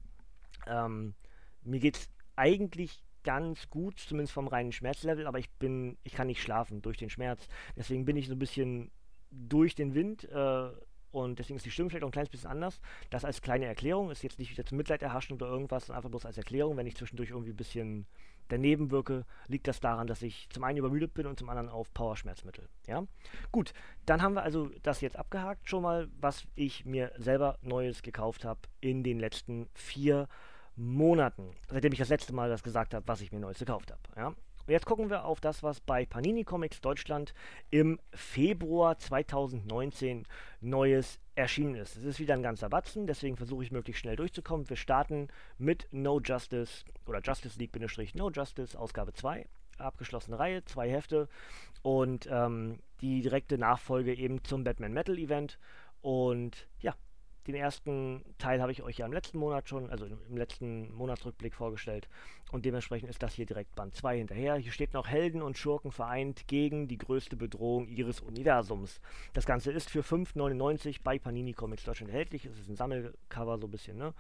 Ähm, 0.67 1.15
mir 1.63 1.81
geht's 1.81 2.11
eigentlich 2.37 3.04
ganz 3.25 3.69
gut, 3.71 3.99
zumindest 3.99 4.33
vom 4.33 4.47
reinen 4.47 4.73
Schmerzlevel, 4.73 5.27
aber 5.27 5.39
ich 5.39 5.51
bin, 5.51 5.99
ich 6.05 6.13
kann 6.13 6.29
nicht 6.29 6.43
schlafen 6.43 6.83
durch 6.83 6.99
den 6.99 7.11
Schmerz. 7.11 7.49
Deswegen 7.77 8.05
bin 8.05 8.17
ich 8.17 8.29
so 8.29 8.35
ein 8.35 8.39
bisschen 8.39 8.91
durch 9.31 9.75
den 9.75 9.95
Wind 9.95 10.25
äh, 10.31 10.69
und 11.11 11.39
deswegen 11.39 11.57
ist 11.57 11.67
die 11.67 11.71
Stimme 11.71 11.91
vielleicht 11.91 12.05
auch 12.05 12.09
ein 12.09 12.13
kleines 12.13 12.31
bisschen 12.31 12.51
anders. 12.51 12.81
Das 13.11 13.25
als 13.25 13.41
kleine 13.41 13.67
Erklärung 13.67 14.11
ist 14.11 14.23
jetzt 14.23 14.39
nicht 14.39 14.51
wieder 14.51 14.65
zum 14.65 14.79
Mitleid 14.79 15.03
erhaschen 15.03 15.35
oder 15.35 15.47
irgendwas, 15.47 15.87
sondern 15.87 15.99
einfach 15.99 16.11
bloß 16.11 16.27
als 16.27 16.39
Erklärung. 16.39 16.77
Wenn 16.77 16.87
ich 16.87 16.97
zwischendurch 16.97 17.31
irgendwie 17.31 17.53
ein 17.53 17.57
bisschen 17.57 18.07
daneben 18.49 18.91
wirke, 18.91 19.25
liegt 19.47 19.67
das 19.69 19.81
daran, 19.81 20.07
dass 20.07 20.23
ich 20.23 20.49
zum 20.51 20.65
einen 20.65 20.79
übermüdet 20.79 21.15
bin 21.15 21.27
und 21.27 21.39
zum 21.39 21.49
anderen 21.49 21.69
auf 21.69 21.93
Powerschmerzmittel. 21.95 22.69
Ja, 22.87 23.07
gut, 23.53 23.73
dann 24.07 24.23
haben 24.23 24.35
wir 24.35 24.43
also 24.43 24.71
das 24.83 25.01
jetzt 25.01 25.17
abgehakt 25.17 25.69
schon 25.69 25.83
mal, 25.83 26.09
was 26.21 26.47
ich 26.55 26.85
mir 26.85 27.13
selber 27.17 27.59
Neues 27.63 28.03
gekauft 28.03 28.45
habe 28.45 28.61
in 28.81 29.03
den 29.03 29.19
letzten 29.19 29.69
vier 29.75 30.15
Monaten. 30.17 30.54
Monaten, 30.77 31.51
seitdem 31.69 31.93
ich 31.93 31.99
das 31.99 32.09
letzte 32.09 32.33
Mal 32.33 32.49
das 32.49 32.63
gesagt 32.63 32.95
habe, 32.95 33.07
was 33.07 33.21
ich 33.21 33.33
mir 33.33 33.41
Neues 33.41 33.59
gekauft 33.59 33.91
habe. 33.93 34.01
Ja? 34.17 34.27
Und 34.29 34.73
jetzt 34.73 34.87
gucken 34.87 35.11
wir 35.11 35.27
auf 35.27 35.41
das, 35.41 35.63
was 35.63 35.81
bei 35.81 36.07
Panini 36.07 36.43
Comics 36.43 36.81
Deutschland 36.81 37.35
im 37.71 38.01
Februar 38.13 38.99
2019 38.99 40.27
Neues 40.61 41.21
erschienen 41.35 41.75
ist. 41.75 41.97
Es 41.97 42.05
ist 42.05 42.19
wieder 42.19 42.33
ein 42.35 42.43
ganzer 42.43 42.71
Batzen, 42.71 43.07
deswegen 43.07 43.37
versuche 43.37 43.63
ich 43.63 43.73
möglichst 43.73 44.01
schnell 44.01 44.17
durchzukommen. 44.17 44.69
Wir 44.71 44.77
starten 44.77 45.29
mit 45.59 45.87
No 45.91 46.19
Justice 46.19 46.85
oder 47.07 47.21
Justice 47.21 47.59
League-No 47.59 48.31
Justice, 48.31 48.79
Ausgabe 48.79 49.13
2 49.13 49.47
abgeschlossene 49.79 50.39
Reihe, 50.39 50.65
zwei 50.65 50.89
Hefte 50.89 51.29
und 51.83 52.29
ähm, 52.31 52.79
die 53.01 53.23
direkte 53.23 53.59
Nachfolge 53.59 54.15
eben 54.15 54.43
zum 54.45 54.65
Batman 54.65 54.93
Metal 54.93 55.19
Event. 55.19 55.59
Und 56.01 56.69
ja, 56.81 56.95
den 57.47 57.55
ersten 57.55 58.25
Teil 58.39 58.61
habe 58.61 58.73
ich 58.73 58.83
euch 58.83 58.99
ja 58.99 59.07
im 59.07 59.13
letzten 59.13 59.39
Monat 59.39 59.69
schon, 59.69 59.91
also 59.91 60.07
im 60.07 60.37
letzten 60.37 60.93
Monatsrückblick 60.95 61.55
vorgestellt. 61.55 62.09
Und 62.53 62.65
dementsprechend 62.65 63.11
ist 63.11 63.23
das 63.23 63.35
hier 63.35 63.47
direkt 63.47 63.75
Band 63.75 63.95
2 63.95 64.19
hinterher. 64.19 64.57
Hier 64.57 64.73
steht 64.73 64.95
noch 64.95 65.09
Helden 65.09 65.43
und 65.43 65.59
Schurken 65.59 65.93
vereint 65.93 66.47
gegen 66.47 66.89
die 66.89 66.99
größte 66.99 67.37
Bedrohung 67.37 67.87
ihres 67.89 68.21
Universums. 68.21 69.01
Das 69.33 69.47
Ganze 69.47 69.73
ist 69.73 69.91
für 69.91 70.01
5,99 70.01 71.01
bei 71.03 71.19
Panini 71.19 71.53
Comics 71.53 71.85
Deutschland 71.85 72.13
erhältlich. 72.13 72.47
Es 72.47 72.59
ist 72.59 72.69
ein 72.69 72.77
Sammelcover 72.77 73.59
so 73.59 73.67
ein 73.67 73.71
bisschen, 73.71 73.99
ne? 73.99 74.15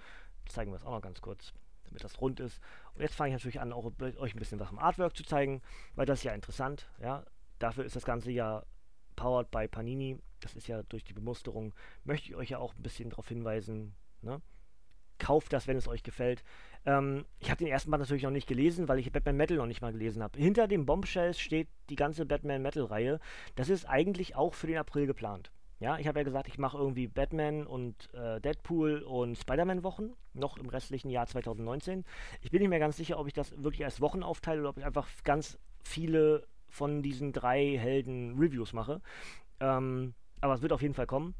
zeigen 0.48 0.72
wir 0.72 0.76
es 0.76 0.84
auch 0.84 0.92
noch 0.92 1.02
ganz 1.02 1.20
kurz, 1.20 1.52
damit 1.84 2.04
das 2.04 2.20
rund 2.20 2.40
ist. 2.40 2.60
Und 2.94 3.02
jetzt 3.02 3.14
fange 3.14 3.30
ich 3.30 3.34
natürlich 3.34 3.60
an, 3.60 3.72
auch 3.72 3.90
euch 4.18 4.34
ein 4.34 4.38
bisschen 4.38 4.60
was 4.60 4.70
im 4.70 4.78
Artwork 4.78 5.16
zu 5.16 5.24
zeigen, 5.24 5.62
weil 5.94 6.06
das 6.06 6.20
ist 6.20 6.24
ja 6.24 6.32
interessant, 6.32 6.88
ja. 7.00 7.24
Dafür 7.58 7.84
ist 7.84 7.96
das 7.96 8.04
Ganze 8.04 8.30
ja 8.32 8.64
powered 9.16 9.50
by 9.50 9.68
Panini 9.68 10.18
das 10.44 10.54
ist 10.54 10.68
ja 10.68 10.82
durch 10.84 11.04
die 11.04 11.12
Bemusterung, 11.12 11.74
möchte 12.04 12.28
ich 12.28 12.36
euch 12.36 12.50
ja 12.50 12.58
auch 12.58 12.74
ein 12.74 12.82
bisschen 12.82 13.10
darauf 13.10 13.28
hinweisen, 13.28 13.94
ne? 14.22 14.40
Kauft 15.18 15.52
das, 15.52 15.68
wenn 15.68 15.76
es 15.76 15.86
euch 15.86 16.02
gefällt. 16.02 16.42
Ähm, 16.84 17.24
ich 17.38 17.48
habe 17.48 17.58
den 17.58 17.68
ersten 17.68 17.90
Band 17.90 18.00
natürlich 18.00 18.24
noch 18.24 18.32
nicht 18.32 18.48
gelesen, 18.48 18.88
weil 18.88 18.98
ich 18.98 19.10
Batman 19.12 19.36
Metal 19.36 19.56
noch 19.56 19.66
nicht 19.66 19.80
mal 19.80 19.92
gelesen 19.92 20.22
habe. 20.22 20.38
Hinter 20.38 20.66
dem 20.66 20.86
Bombshells 20.86 21.38
steht 21.38 21.68
die 21.88 21.94
ganze 21.94 22.26
Batman 22.26 22.62
Metal-Reihe. 22.62 23.20
Das 23.54 23.68
ist 23.68 23.88
eigentlich 23.88 24.34
auch 24.34 24.54
für 24.54 24.66
den 24.66 24.76
April 24.76 25.06
geplant. 25.06 25.52
Ja, 25.78 25.98
ich 25.98 26.08
habe 26.08 26.18
ja 26.18 26.24
gesagt, 26.24 26.48
ich 26.48 26.58
mache 26.58 26.78
irgendwie 26.78 27.06
Batman 27.06 27.64
und 27.64 28.12
äh, 28.12 28.40
Deadpool 28.40 29.02
und 29.02 29.38
Spider-Man-Wochen, 29.38 30.14
noch 30.32 30.56
im 30.56 30.68
restlichen 30.68 31.10
Jahr 31.10 31.26
2019. 31.26 32.04
Ich 32.40 32.50
bin 32.50 32.60
nicht 32.60 32.70
mehr 32.70 32.80
ganz 32.80 32.96
sicher, 32.96 33.18
ob 33.18 33.28
ich 33.28 33.34
das 33.34 33.62
wirklich 33.62 33.84
als 33.84 34.00
Wochen 34.00 34.24
aufteile 34.24 34.60
oder 34.60 34.70
ob 34.70 34.78
ich 34.78 34.84
einfach 34.84 35.08
ganz 35.22 35.58
viele 35.84 36.44
von 36.74 37.02
diesen 37.02 37.32
drei 37.32 37.78
Helden 37.78 38.36
Reviews 38.36 38.72
mache. 38.72 39.00
Ähm, 39.60 40.14
aber 40.40 40.54
es 40.54 40.62
wird 40.62 40.72
auf 40.72 40.82
jeden 40.82 40.94
Fall 40.94 41.06
kommen. 41.06 41.34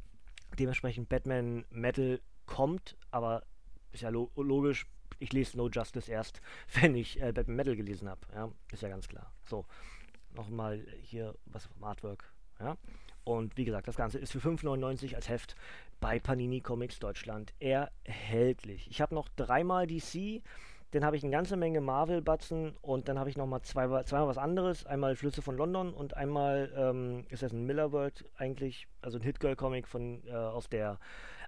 Dementsprechend 0.59 1.09
Batman 1.09 1.65
Metal 1.71 2.21
kommt, 2.47 2.97
aber 3.11 3.43
ist 3.91 4.03
ja 4.03 4.11
lo 4.11 4.31
logisch. 4.37 4.87
Ich 5.19 5.33
lese 5.33 5.57
No 5.57 5.69
Justice 5.69 6.11
erst, 6.11 6.41
wenn 6.81 6.95
ich 6.95 7.21
äh, 7.21 7.33
Batman 7.33 7.57
Metal 7.57 7.75
gelesen 7.75 8.09
habe. 8.09 8.21
Ja, 8.33 8.51
ist 8.71 8.83
ja 8.83 8.89
ganz 8.89 9.09
klar. 9.09 9.33
So, 9.43 9.67
nochmal 10.35 10.87
hier 11.03 11.35
was 11.47 11.67
vom 11.67 11.83
Artwork. 11.83 12.33
Ja. 12.61 12.77
Und 13.25 13.57
wie 13.57 13.65
gesagt, 13.65 13.89
das 13.89 13.97
Ganze 13.97 14.19
ist 14.19 14.33
für 14.33 14.39
5,99 14.39 15.17
als 15.17 15.29
Heft 15.29 15.57
bei 15.99 16.21
Panini 16.21 16.61
Comics 16.61 17.01
Deutschland 17.01 17.55
erhältlich. 17.59 18.89
Ich 18.89 19.01
habe 19.01 19.15
noch 19.15 19.29
dreimal 19.31 19.89
DC 19.89 20.43
dann 20.95 21.05
habe 21.05 21.17
ich 21.17 21.25
eine 21.25 21.33
ganze 21.33 21.57
Menge 21.57 21.81
Marvel-Batzen 21.81 22.77
und 22.81 23.09
dann 23.09 23.19
habe 23.19 23.29
ich 23.29 23.37
nochmal 23.37 23.63
zwei, 23.63 24.05
zweimal 24.05 24.29
was 24.29 24.39
anderes. 24.39 24.87
Einmal 24.87 25.17
Flüsse 25.17 25.43
von 25.43 25.57
London 25.57 25.93
und 25.93 26.17
einmal 26.17 26.73
ähm, 26.77 27.27
ist 27.31 27.43
das 27.43 27.53
ein 27.53 27.67
Miller 27.67 27.91
World 27.91 28.25
eigentlich, 28.37 28.87
also 29.03 29.19
ein 29.19 29.23
Hit-Girl-Comic 29.23 29.89
von 29.89 30.23
äh, 30.29 30.33
aus 30.33 30.69
der 30.69 31.01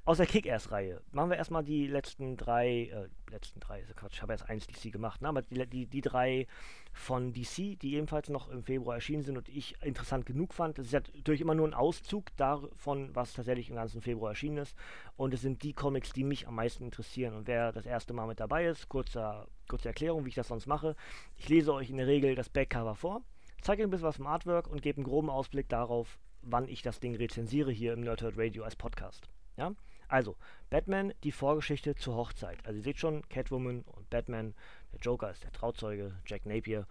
aus 0.07 0.19
der 0.19 0.27
Kick-Ass-Reihe. 0.27 1.03
Machen 1.11 1.31
wir 1.31 1.37
erstmal 1.37 1.65
die 1.65 1.89
letzten 1.89 2.37
drei, 2.37 2.85
äh, 2.85 3.09
letzten 3.29 3.59
drei, 3.59 3.81
ist 3.81 3.95
Quatsch, 3.97 4.15
ich 4.15 4.23
habe 4.23 4.33
erst 4.33 4.49
eins 4.49 4.69
DC 4.69 4.93
gemacht, 4.93 5.21
ne? 5.21 5.29
aber 5.29 5.43
die, 5.43 5.67
die, 5.67 5.87
die 5.87 6.01
drei 6.01 6.47
von 6.93 7.33
DC, 7.33 7.77
die 7.81 7.97
ebenfalls 7.97 8.29
noch 8.29 8.49
im 8.49 8.63
Februar 8.63 8.95
erschienen 8.95 9.25
sind 9.25 9.37
und 9.37 9.49
ich 9.49 9.75
interessant 9.83 10.25
genug 10.25 10.55
fand. 10.55 10.79
Das 10.79 10.87
ist 10.87 10.93
natürlich 10.93 11.41
immer 11.41 11.57
nur 11.57 11.67
ein 11.67 11.75
Auszug 11.75 12.35
davon, 12.37 13.11
was 13.17 13.33
tatsächlich 13.33 13.69
im 13.69 13.75
ganzen 13.75 14.01
Februar 14.01 14.31
erschienen 14.31 14.59
ist. 14.59 14.77
Und 15.17 15.35
es 15.35 15.43
sind 15.43 15.65
die 15.65 15.73
Comics, 15.73 16.13
die 16.13 16.23
mich 16.23 16.47
am 16.47 16.55
meisten 16.55 16.85
interessieren. 16.85 17.35
Und 17.35 17.49
wer 17.49 17.73
das 17.73 17.85
erste 17.85 18.13
Mal 18.15 18.29
mit 18.29 18.39
dabei 18.39 18.67
ist, 18.67 18.89
kurzer, 18.89 19.49
kurze 19.67 19.89
Erklärung, 19.89 20.25
wie 20.25 20.29
ich 20.29 20.37
das 20.37 20.49
sonst 20.49 20.69
mache. 20.69 20.95
Ich 21.37 21.49
lese 21.49 21.75
euch 21.75 21.91
in 21.91 21.97
der 21.97 22.07
Regel 22.07 22.37
das 22.37 22.49
Backcover 22.49 22.95
vor, 22.95 23.23
zeige 23.61 23.83
euch 23.83 23.89
ein 23.89 23.91
bisschen 23.91 24.07
was 24.07 24.19
vom 24.19 24.29
Artwork 24.29 24.69
und 24.69 24.83
gebe 24.83 24.99
einen 24.99 25.05
groben 25.05 25.31
Ausblick 25.31 25.69
darauf, 25.69 26.21
wann 26.43 26.69
ich 26.69 26.83
das 26.83 27.01
Ding 27.01 27.17
rezensiere 27.17 27.73
hier 27.73 27.93
im 27.93 28.03
Nerdhurt 28.03 28.39
Radio 28.39 28.63
als 28.63 28.77
Podcast. 28.77 29.29
Ja? 29.57 29.75
Also, 30.09 30.37
Batman, 30.71 31.13
die 31.25 31.33
Vorgeschichte 31.33 31.95
zur 31.95 32.17
Hochzeit. 32.17 32.59
Also 32.65 32.79
ihr 32.79 32.83
seht 32.83 32.99
schon, 32.99 33.29
Catwoman 33.29 33.83
und 33.83 34.11
Batman, 34.11 34.55
der 34.93 35.01
Joker 35.01 35.31
ist 35.31 35.45
der 35.45 35.53
Trauzeuge, 35.53 36.17
Jack 36.27 36.47
Napier. 36.47 36.87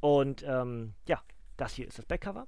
Und 0.00 0.44
ähm, 0.46 0.94
ja, 1.06 1.22
das 1.56 1.74
hier 1.74 1.86
ist 1.86 1.98
das 1.98 2.06
Backcover. 2.06 2.46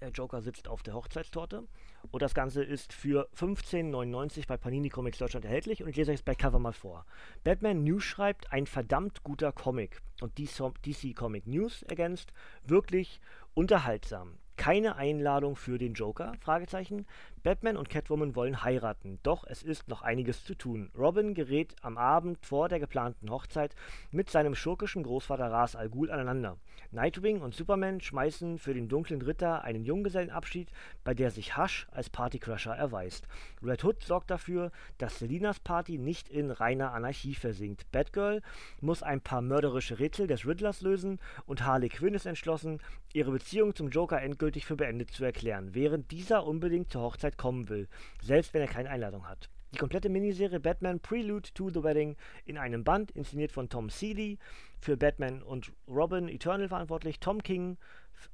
Der 0.00 0.10
Joker 0.10 0.42
sitzt 0.42 0.68
auf 0.68 0.82
der 0.82 0.94
Hochzeitstorte. 0.94 1.66
Und 2.10 2.22
das 2.22 2.34
Ganze 2.34 2.62
ist 2.62 2.92
für 2.92 3.28
15,99 3.36 4.46
bei 4.46 4.58
Panini 4.58 4.90
Comics 4.90 5.18
Deutschland 5.18 5.46
erhältlich. 5.46 5.82
Und 5.82 5.88
ich 5.88 5.96
lese 5.96 6.10
euch 6.10 6.18
das 6.18 6.24
Backcover 6.24 6.58
mal 6.58 6.72
vor. 6.72 7.06
Batman 7.42 7.84
News 7.84 8.04
schreibt, 8.04 8.52
ein 8.52 8.66
verdammt 8.66 9.22
guter 9.22 9.52
Comic. 9.52 10.02
Und 10.20 10.36
DC 10.38 11.16
Comic 11.16 11.46
News 11.46 11.82
ergänzt, 11.84 12.32
wirklich 12.64 13.20
unterhaltsam. 13.54 14.38
Keine 14.56 14.96
Einladung 14.96 15.56
für 15.56 15.78
den 15.78 15.94
Joker? 15.94 16.34
Fragezeichen. 16.40 17.06
Batman 17.44 17.76
und 17.76 17.90
Catwoman 17.90 18.34
wollen 18.36 18.64
heiraten, 18.64 19.18
doch 19.22 19.44
es 19.46 19.62
ist 19.62 19.88
noch 19.88 20.00
einiges 20.00 20.46
zu 20.46 20.54
tun. 20.54 20.90
Robin 20.96 21.34
gerät 21.34 21.76
am 21.82 21.98
Abend 21.98 22.38
vor 22.40 22.70
der 22.70 22.80
geplanten 22.80 23.30
Hochzeit 23.30 23.74
mit 24.10 24.30
seinem 24.30 24.54
schurkischen 24.54 25.02
Großvater 25.02 25.50
Ras 25.50 25.76
Al 25.76 25.90
Ghul 25.90 26.10
aneinander. 26.10 26.56
Nightwing 26.90 27.42
und 27.42 27.54
Superman 27.54 28.00
schmeißen 28.00 28.58
für 28.58 28.72
den 28.72 28.88
dunklen 28.88 29.20
Ritter 29.20 29.62
einen 29.62 29.84
Junggesellenabschied, 29.84 30.70
bei 31.04 31.12
der 31.12 31.30
sich 31.30 31.58
Hush 31.58 31.86
als 31.90 32.08
Partycrusher 32.08 32.74
erweist. 32.74 33.28
Red 33.62 33.84
Hood 33.84 34.02
sorgt 34.02 34.30
dafür, 34.30 34.72
dass 34.96 35.18
Selinas 35.18 35.60
Party 35.60 35.98
nicht 35.98 36.30
in 36.30 36.50
reiner 36.50 36.94
Anarchie 36.94 37.34
versinkt. 37.34 37.92
Batgirl 37.92 38.40
muss 38.80 39.02
ein 39.02 39.20
paar 39.20 39.42
mörderische 39.42 39.98
Rätsel 39.98 40.26
des 40.26 40.46
Riddlers 40.46 40.80
lösen 40.80 41.20
und 41.44 41.66
Harley 41.66 41.90
Quinn 41.90 42.14
ist 42.14 42.24
entschlossen, 42.24 42.80
ihre 43.12 43.32
Beziehung 43.32 43.74
zum 43.74 43.90
Joker 43.90 44.22
endgültig 44.22 44.64
für 44.64 44.76
beendet 44.76 45.10
zu 45.10 45.24
erklären, 45.24 45.74
während 45.74 46.10
dieser 46.10 46.46
unbedingt 46.46 46.90
zur 46.90 47.02
Hochzeit 47.02 47.33
Hochzeit 47.34 47.38
kommen 47.38 47.68
will, 47.68 47.88
selbst 48.22 48.54
wenn 48.54 48.62
er 48.62 48.68
keine 48.68 48.90
Einladung 48.90 49.28
hat. 49.28 49.50
Die 49.72 49.78
komplette 49.78 50.08
Miniserie 50.08 50.60
Batman 50.60 51.00
Prelude 51.00 51.52
to 51.52 51.68
the 51.68 51.82
Wedding 51.82 52.16
in 52.44 52.58
einem 52.58 52.84
Band, 52.84 53.10
inszeniert 53.10 53.50
von 53.50 53.68
Tom 53.68 53.90
Seeley, 53.90 54.38
für 54.78 54.96
Batman 54.96 55.42
und 55.42 55.72
Robin 55.88 56.28
Eternal 56.28 56.68
verantwortlich, 56.68 57.18
Tom 57.18 57.42
King, 57.42 57.76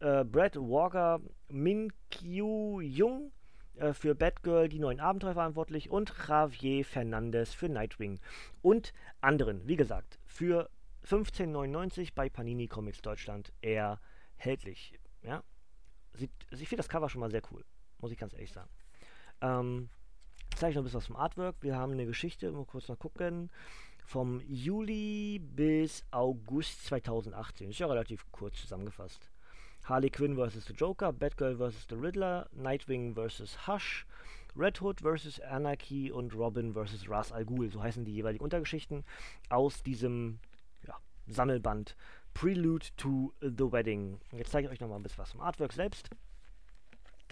äh, 0.00 0.24
Brad 0.24 0.56
Walker, 0.56 1.20
Min 1.48 1.92
Kyu 2.10 2.80
Jung 2.80 3.32
äh, 3.76 3.94
für 3.94 4.14
Batgirl 4.14 4.68
die 4.68 4.78
neuen 4.78 5.00
Abenteuer 5.00 5.32
verantwortlich 5.32 5.90
und 5.90 6.12
Javier 6.28 6.84
Fernandez 6.84 7.54
für 7.54 7.70
Nightwing 7.70 8.20
und 8.60 8.92
anderen, 9.22 9.66
wie 9.66 9.76
gesagt, 9.76 10.18
für 10.26 10.68
15,99 11.06 12.10
bei 12.14 12.28
Panini 12.28 12.68
Comics 12.68 13.00
Deutschland 13.00 13.50
erhältlich. 13.62 14.98
Ja? 15.22 15.42
Sieht, 16.12 16.32
ich 16.50 16.68
finde 16.68 16.82
das 16.82 16.90
Cover 16.90 17.08
schon 17.08 17.20
mal 17.20 17.30
sehr 17.30 17.42
cool, 17.50 17.64
muss 17.98 18.12
ich 18.12 18.18
ganz 18.18 18.34
ehrlich 18.34 18.52
sagen. 18.52 18.68
Ähm, 19.40 19.88
zeige 20.56 20.70
ich 20.70 20.76
noch 20.76 20.82
ein 20.82 20.84
bisschen 20.84 20.98
was 20.98 21.06
vom 21.06 21.16
Artwork. 21.16 21.56
Wir 21.60 21.76
haben 21.76 21.92
eine 21.92 22.06
Geschichte, 22.06 22.50
mal 22.52 22.64
kurz 22.64 22.88
mal 22.88 22.96
gucken. 22.96 23.50
vom 24.04 24.40
Juli 24.48 25.38
bis 25.38 26.04
August 26.10 26.84
2018. 26.86 27.70
Ist 27.70 27.78
ja 27.78 27.86
relativ 27.86 28.26
kurz 28.32 28.60
zusammengefasst. 28.60 29.30
Harley 29.84 30.10
Quinn 30.10 30.36
vs. 30.36 30.66
The 30.66 30.72
Joker, 30.72 31.12
Batgirl 31.12 31.56
vs. 31.56 31.86
The 31.88 31.94
Riddler, 31.94 32.48
Nightwing 32.52 33.14
vs. 33.14 33.66
Hush, 33.66 34.06
Red 34.56 34.80
Hood 34.80 35.00
vs. 35.00 35.40
Anarchy 35.40 36.10
und 36.10 36.34
Robin 36.34 36.74
vs. 36.74 37.08
Ras 37.08 37.32
Al 37.32 37.44
Ghul. 37.44 37.70
So 37.70 37.82
heißen 37.82 38.04
die 38.04 38.12
jeweiligen 38.12 38.42
Untergeschichten 38.42 39.04
aus 39.48 39.82
diesem 39.82 40.40
ja, 40.86 40.96
Sammelband 41.28 41.96
Prelude 42.34 42.86
to 42.96 43.32
the 43.40 43.72
Wedding. 43.72 44.20
Jetzt 44.32 44.50
zeige 44.50 44.66
ich 44.66 44.72
euch 44.72 44.80
nochmal 44.80 44.98
ein 44.98 45.02
bisschen 45.02 45.18
was 45.18 45.32
vom 45.32 45.40
Artwork 45.40 45.72
selbst, 45.72 46.10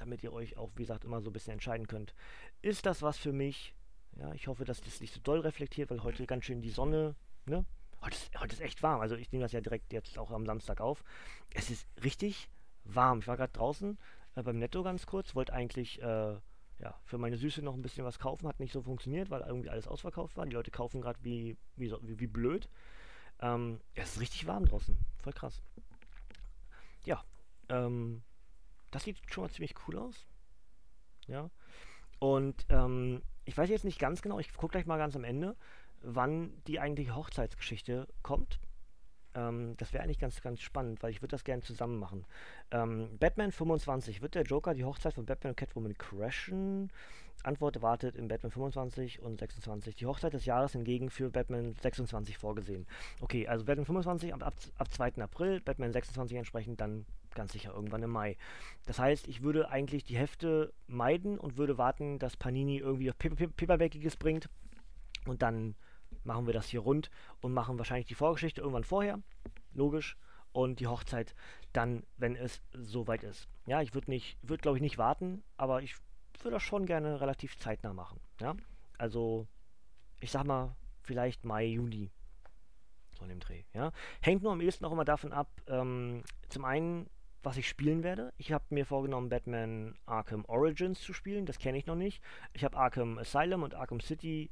damit 0.01 0.23
ihr 0.23 0.33
euch 0.33 0.57
auch, 0.57 0.71
wie 0.77 0.83
gesagt, 0.83 1.05
immer 1.05 1.21
so 1.21 1.31
ein 1.31 1.33
bisschen 1.33 1.53
entscheiden 1.53 1.87
könnt. 1.87 2.15
Ist 2.63 2.87
das 2.87 3.03
was 3.03 3.19
für 3.19 3.33
mich? 3.33 3.75
Ja, 4.17 4.33
ich 4.35 4.49
hoffe, 4.49 4.65
dass 4.65 4.81
das 4.81 5.01
nicht 5.01 5.15
so 5.15 5.21
doll 5.21 5.41
reflektiert, 5.41 5.91
weil 5.91 6.03
heute 6.03 6.27
ganz 6.27 6.45
schön 6.45 6.61
die 6.61 6.71
Sonne, 6.71 7.15
ne? 7.47 7.65
Heute 8.01 8.15
ist, 8.15 8.41
heute 8.41 8.55
ist 8.55 8.63
echt 8.63 8.83
warm. 8.83 9.01
Also 9.01 9.17
ich 9.17 9.33
nehme 9.33 9.43
das 9.43 9.53
ja 9.53 9.61
direkt 9.61 9.93
jetzt 9.93 10.19
auch 10.19 10.31
am 10.31 10.47
Samstag 10.47 10.81
auf. 10.81 11.03
Es 11.51 11.69
ist 11.71 11.87
richtig 12.03 12.49
warm. 12.85 13.21
Ich 13.21 13.27
war 13.27 13.37
gerade 13.37 13.53
draußen 13.53 13.99
äh, 14.37 14.43
beim 14.43 14.59
Netto 14.59 14.83
ganz 14.83 15.07
kurz, 15.07 15.35
wollte 15.35 15.53
eigentlich 15.53 16.01
äh, 16.01 16.37
ja, 16.81 16.95
für 17.05 17.19
meine 17.19 17.37
Süße 17.37 17.63
noch 17.63 17.75
ein 17.75 17.83
bisschen 17.83 18.05
was 18.05 18.19
kaufen. 18.19 18.47
Hat 18.47 18.61
nicht 18.61 18.73
so 18.73 18.83
funktioniert, 18.83 19.31
weil 19.31 19.43
irgendwie 19.43 19.71
alles 19.71 19.89
ausverkauft 19.89 20.37
war. 20.37 20.47
Die 20.47 20.53
Leute 20.53 20.71
kaufen 20.71 21.01
gerade 21.01 21.19
wie, 21.23 21.57
wie, 21.77 21.91
wie, 22.03 22.21
wie, 22.21 22.27
blöd. 22.27 22.69
Ähm, 23.41 23.81
es 23.95 24.13
ist 24.13 24.21
richtig 24.21 24.47
warm 24.47 24.65
draußen. 24.65 24.97
Voll 25.23 25.33
krass. 25.33 25.63
Ja, 27.05 27.25
ähm, 27.69 28.23
das 28.91 29.05
sieht 29.05 29.19
schon 29.33 29.45
mal 29.45 29.51
ziemlich 29.51 29.75
cool 29.87 29.99
aus. 29.99 30.27
Ja. 31.27 31.51
Und 32.19 32.67
ähm, 32.71 33.23
ich 33.45 33.57
weiß 33.57 33.69
jetzt 33.69 33.85
nicht 33.85 33.99
ganz 33.99 34.23
genau, 34.23 34.39
ich 34.39 34.53
gucke 34.55 34.73
gleich 34.73 34.87
mal 34.87 34.99
ganz 34.99 35.15
am 35.17 35.25
Ende, 35.25 35.57
wann 36.03 36.53
die 36.67 36.81
eigentliche 36.81 37.15
Hochzeitsgeschichte 37.15 38.09
kommt. 38.23 38.61
Ähm, 39.35 39.77
das 39.77 39.93
wäre 39.93 40.03
eigentlich 40.03 40.19
ganz, 40.19 40.41
ganz 40.41 40.61
spannend, 40.61 41.03
weil 41.03 41.11
ich 41.11 41.23
würde 41.23 41.33
das 41.33 41.45
gerne 41.45 41.63
zusammen 41.63 41.99
machen. 41.99 42.27
Ähm, 42.71 43.19
Batman 43.19 43.53
25, 43.53 44.23
wird 44.23 44.35
der 44.35 44.43
Joker 44.43 44.75
die 44.75 44.85
Hochzeit 44.85 45.15
von 45.15 45.27
Batman 45.27 45.53
und 45.53 45.57
Catwoman 45.57 45.97
crashen? 45.97 46.91
Antwort 47.45 47.81
wartet 47.83 48.17
in 48.17 48.27
Batman 48.27 48.51
25 48.51 49.21
und 49.21 49.39
26. 49.39 49.95
Die 49.95 50.07
Hochzeit 50.07 50.33
des 50.33 50.45
Jahres 50.45 50.73
hingegen 50.73 51.09
für 51.09 51.31
Batman 51.31 51.75
26 51.81 52.37
vorgesehen. 52.37 52.87
Okay, 53.21 53.47
also 53.47 53.65
Batman 53.65 53.87
25 53.87 54.35
ab, 54.35 54.43
ab, 54.43 54.55
ab 54.77 54.93
2. 54.93 55.23
April, 55.23 55.61
Batman 55.61 55.93
26 55.93 56.37
entsprechend 56.37 56.81
dann 56.81 57.07
ganz 57.35 57.53
sicher 57.53 57.73
irgendwann 57.73 58.03
im 58.03 58.11
Mai. 58.11 58.37
Das 58.87 58.99
heißt, 58.99 59.29
ich 59.29 59.43
würde 59.43 59.71
eigentlich 59.71 60.05
die 60.05 60.17
Hefte 60.17 60.73
meiden 60.87 61.39
und 61.39 61.57
würde 61.57 61.79
warten, 61.79 62.19
dass 62.19 62.37
Panini 62.37 62.79
irgendwie 62.79 63.11
auf 63.11 63.19
Paperbackiges 63.19 64.17
bringt 64.17 64.49
und 65.27 65.43
dann 65.43 65.75
machen 66.25 66.47
wir 66.47 66.55
das 66.55 66.69
hier 66.69 66.81
rund 66.81 67.11
und 67.41 67.53
machen 67.53 67.79
wahrscheinlich 67.79 68.07
die 68.07 68.15
Vorgeschichte 68.15 68.61
irgendwann 68.61 68.85
vorher, 68.85 69.21
logisch, 69.73 70.17
und 70.53 70.81
die 70.81 70.87
Hochzeit 70.87 71.35
dann, 71.73 72.03
wenn 72.17 72.35
es 72.35 72.63
soweit 72.73 73.23
ist. 73.23 73.49
Ja, 73.67 73.83
ich 73.83 73.95
würde 73.95 74.11
nicht, 74.11 74.39
würde 74.43 74.63
glaube 74.63 74.79
ich 74.79 74.83
nicht 74.83 74.99
warten, 74.99 75.43
aber 75.57 75.83
ich 75.83 75.97
würde 76.41 76.55
das 76.57 76.63
schon 76.63 76.87
gerne 76.87 77.21
relativ 77.21 77.59
zeitnah 77.59 77.93
machen. 77.93 78.21
Ja, 78.41 78.57
also 78.97 79.47
ich 80.21 80.31
sag 80.31 80.45
mal 80.45 80.75
vielleicht 81.03 81.45
Mai, 81.45 81.67
Juni 81.67 82.11
so 83.19 83.25
in 83.25 83.31
dem 83.31 83.41
Dreh. 83.41 83.65
Ja, 83.75 83.93
hängt 84.21 84.43
nur 84.43 84.53
am 84.53 84.61
ehesten 84.61 84.85
auch 84.85 84.93
immer 84.93 85.05
davon 85.05 85.33
ab. 85.33 85.49
Ähm, 85.67 86.23
zum 86.49 86.65
einen 86.65 87.09
was 87.43 87.57
ich 87.57 87.69
spielen 87.69 88.03
werde. 88.03 88.33
Ich 88.37 88.53
habe 88.53 88.65
mir 88.71 88.87
vorgenommen, 88.87 89.29
Batman 89.29 89.95
Arkham 90.07 90.45
Origins 90.47 91.01
zu 91.01 91.13
spielen. 91.13 91.47
Das 91.47 91.59
kenne 91.59 91.79
ich 91.79 91.87
noch 91.87 91.95
nicht. 91.95 92.23
Ich 92.53 92.65
habe 92.65 92.77
Arkham 92.77 93.19
Asylum 93.19 93.63
und 93.63 93.75
Arkham 93.75 94.01
City 94.01 94.51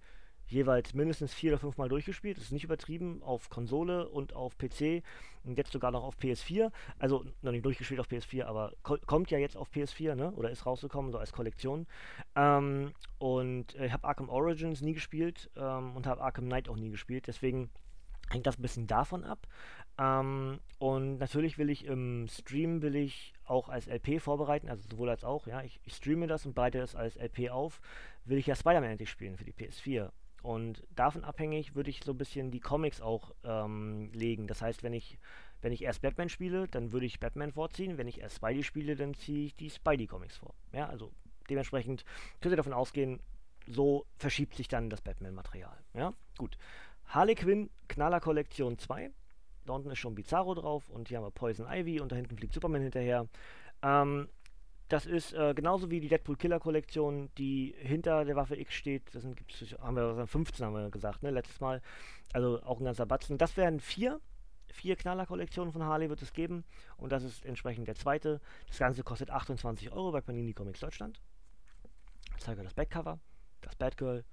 jeweils 0.48 0.94
mindestens 0.94 1.34
vier 1.34 1.52
oder 1.52 1.58
fünf 1.58 1.76
Mal 1.76 1.88
durchgespielt. 1.88 2.36
Das 2.36 2.44
ist 2.44 2.52
nicht 2.52 2.64
übertrieben. 2.64 3.22
Auf 3.22 3.50
Konsole 3.50 4.08
und 4.08 4.34
auf 4.34 4.56
PC. 4.56 5.02
Und 5.44 5.58
jetzt 5.58 5.72
sogar 5.72 5.90
noch 5.90 6.04
auf 6.04 6.16
PS4. 6.18 6.70
Also 6.98 7.24
noch 7.42 7.52
nicht 7.52 7.64
durchgespielt 7.64 8.00
auf 8.00 8.08
PS4, 8.08 8.44
aber 8.44 8.72
ko 8.82 8.96
kommt 9.06 9.30
ja 9.30 9.38
jetzt 9.38 9.56
auf 9.56 9.70
PS4, 9.70 10.14
ne? 10.14 10.32
Oder 10.32 10.50
ist 10.50 10.66
rausgekommen, 10.66 11.12
so 11.12 11.18
als 11.18 11.32
Kollektion. 11.32 11.86
Ähm, 12.34 12.92
und 13.18 13.74
äh, 13.76 13.86
ich 13.86 13.92
habe 13.92 14.06
Arkham 14.06 14.28
Origins 14.28 14.80
nie 14.80 14.94
gespielt 14.94 15.50
ähm, 15.56 15.96
und 15.96 16.06
habe 16.06 16.22
Arkham 16.22 16.46
Knight 16.46 16.68
auch 16.68 16.76
nie 16.76 16.90
gespielt. 16.90 17.26
Deswegen 17.26 17.70
hängt 18.30 18.46
das 18.46 18.58
ein 18.58 18.62
bisschen 18.62 18.86
davon 18.86 19.24
ab. 19.24 19.46
Ähm, 19.98 20.60
und 20.78 21.18
natürlich 21.18 21.58
will 21.58 21.70
ich 21.70 21.86
im 21.86 22.28
Stream 22.28 22.82
will 22.82 22.96
ich 22.96 23.32
auch 23.44 23.68
als 23.68 23.86
LP 23.86 24.20
vorbereiten, 24.20 24.68
also 24.68 24.86
sowohl 24.90 25.08
als 25.08 25.24
auch, 25.24 25.46
ja, 25.46 25.62
ich, 25.62 25.80
ich 25.84 25.94
streame 25.94 26.26
das 26.26 26.44
und 26.44 26.54
bereite 26.54 26.78
das 26.78 26.94
als 26.94 27.16
LP 27.16 27.50
auf, 27.50 27.80
will 28.24 28.38
ich 28.38 28.46
ja 28.46 28.54
Spider-Man 28.54 28.90
endlich 28.90 29.10
spielen 29.10 29.36
für 29.36 29.44
die 29.44 29.52
PS4. 29.52 30.10
Und 30.42 30.84
davon 30.94 31.24
abhängig 31.24 31.74
würde 31.74 31.90
ich 31.90 32.04
so 32.04 32.12
ein 32.12 32.18
bisschen 32.18 32.50
die 32.50 32.60
Comics 32.60 33.00
auch 33.00 33.32
ähm, 33.42 34.12
legen. 34.12 34.46
Das 34.46 34.62
heißt, 34.62 34.82
wenn 34.84 34.92
ich, 34.92 35.18
wenn 35.60 35.72
ich 35.72 35.82
erst 35.82 36.02
Batman 36.02 36.28
spiele, 36.28 36.68
dann 36.68 36.92
würde 36.92 37.06
ich 37.06 37.18
Batman 37.18 37.52
vorziehen. 37.52 37.98
Wenn 37.98 38.06
ich 38.06 38.20
erst 38.20 38.36
Spidey 38.36 38.62
spiele, 38.62 38.94
dann 38.94 39.14
ziehe 39.14 39.46
ich 39.46 39.56
die 39.56 39.70
Spidey-Comics 39.70 40.36
vor. 40.36 40.54
Ja, 40.72 40.86
also 40.86 41.10
dementsprechend 41.50 42.04
könnt 42.40 42.52
ihr 42.52 42.58
davon 42.58 42.74
ausgehen, 42.74 43.20
so 43.66 44.06
verschiebt 44.18 44.54
sich 44.54 44.68
dann 44.68 44.88
das 44.88 45.00
Batman-Material. 45.00 45.76
Ja, 45.94 46.12
gut. 46.38 46.56
Harley 47.06 47.34
Quinn 47.34 47.70
Knaller 47.88 48.20
Kollektion 48.20 48.78
2. 48.78 49.10
Da 49.66 49.72
unten 49.74 49.90
ist 49.90 49.98
schon 49.98 50.14
Bizarro 50.14 50.54
drauf 50.54 50.88
und 50.88 51.08
hier 51.08 51.18
haben 51.18 51.24
wir 51.24 51.30
Poison 51.30 51.66
Ivy 51.68 52.00
und 52.00 52.12
da 52.12 52.16
hinten 52.16 52.36
fliegt 52.36 52.54
Superman 52.54 52.82
hinterher. 52.82 53.28
Ähm, 53.82 54.28
das 54.88 55.04
ist 55.04 55.32
äh, 55.32 55.52
genauso 55.54 55.90
wie 55.90 55.98
die 55.98 56.08
Deadpool 56.08 56.36
Killer 56.36 56.60
Kollektion, 56.60 57.30
die 57.38 57.74
hinter 57.78 58.24
der 58.24 58.36
Waffe 58.36 58.56
X 58.56 58.74
steht. 58.74 59.12
Das 59.14 59.22
sind, 59.22 59.40
haben 59.80 59.96
wir 59.96 60.26
15 60.26 60.64
haben 60.64 60.74
wir 60.74 60.90
gesagt, 60.90 61.24
ne, 61.24 61.30
letztes 61.30 61.60
Mal. 61.60 61.82
Also 62.32 62.62
auch 62.62 62.78
ein 62.78 62.84
ganzer 62.84 63.06
Batzen. 63.06 63.38
Das 63.38 63.56
wären 63.56 63.80
vier. 63.80 64.20
Vier 64.68 64.96
Knaller-Kollektionen 64.96 65.72
von 65.72 65.82
Harley 65.84 66.08
wird 66.08 66.22
es 66.22 66.32
geben. 66.32 66.64
Und 66.96 67.10
das 67.10 67.24
ist 67.24 67.44
entsprechend 67.44 67.88
der 67.88 67.94
zweite. 67.94 68.40
Das 68.68 68.78
Ganze 68.78 69.02
kostet 69.02 69.30
28 69.30 69.90
Euro 69.90 70.12
bei 70.12 70.20
Panini 70.20 70.52
Comics 70.52 70.80
Deutschland. 70.80 71.20
Ich 72.36 72.44
zeige 72.44 72.62
das 72.62 72.74
Backcover, 72.74 73.18
das 73.62 73.74
Batgirl 73.74 74.24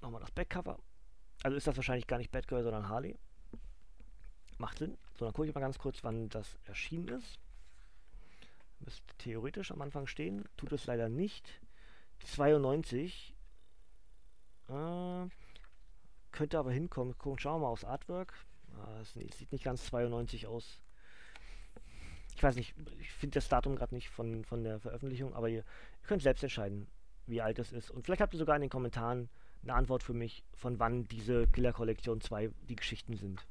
Nochmal 0.02 0.22
das 0.22 0.32
Backcover. 0.32 0.78
Also 1.44 1.58
ist 1.58 1.68
das 1.68 1.76
wahrscheinlich 1.78 2.08
gar 2.08 2.18
nicht 2.18 2.32
Batgirl, 2.32 2.63
sondern 2.63 2.89
Harley. 2.89 3.18
Macht 4.58 4.80
Sinn. 4.80 4.98
So, 5.18 5.26
dann 5.26 5.34
gucke 5.34 5.48
ich 5.48 5.56
mal 5.56 5.62
ganz 5.62 5.78
kurz, 5.78 6.04
wann 6.04 6.30
das 6.30 6.58
erschienen 6.65 7.08
ist. 7.10 7.39
Müsste 8.80 9.15
theoretisch 9.18 9.72
am 9.72 9.82
Anfang 9.82 10.08
stehen. 10.08 10.46
Tut 10.58 10.72
es 10.72 10.86
leider 10.86 11.10
nicht. 11.10 11.62
92. 12.24 13.36
Äh, 14.68 15.28
könnte 16.32 16.60
aber 16.60 16.72
hinkommen. 16.72 17.15
Schauen 17.38 17.62
wir 17.62 17.65
mal 17.65 17.72
aufs 17.72 17.84
Artwork. 17.84 18.34
Ah, 18.78 19.00
es 19.02 19.13
sieht 19.13 19.52
nicht 19.52 19.63
ganz 19.63 19.86
92 19.86 20.48
aus. 20.48 20.82
Ich 22.36 22.44
weiß 22.44 22.56
nicht, 22.56 22.76
ich 23.00 23.12
finde 23.12 23.36
das 23.36 23.48
Datum 23.48 23.76
gerade 23.76 23.96
nicht 23.96 24.10
von, 24.10 24.44
von 24.44 24.63
der 24.63 24.80
Veröffentlichung, 24.80 25.34
aber 25.34 25.48
ihr, 25.48 25.60
ihr 25.60 26.08
könnt 26.08 26.22
selbst 26.22 26.44
entscheiden, 26.44 26.88
wie 27.28 27.41
alt 27.41 27.60
es 27.60 27.72
ist. 27.72 27.89
Und 27.89 28.04
vielleicht 28.04 28.22
habt 28.22 28.34
ihr 28.34 28.39
sogar 28.39 28.58
in 28.58 28.62
den 28.62 28.70
Kommentaren 28.70 29.30
eine 29.63 29.74
Antwort 29.74 30.04
für 30.04 30.13
mich, 30.13 30.44
von 30.54 30.78
wann 30.80 31.08
diese 31.08 31.48
Killer 31.48 31.72
Kollektion 31.72 32.20
2 32.20 32.52
die 32.68 32.76
Geschichten 32.76 33.15
sind. 33.15 33.48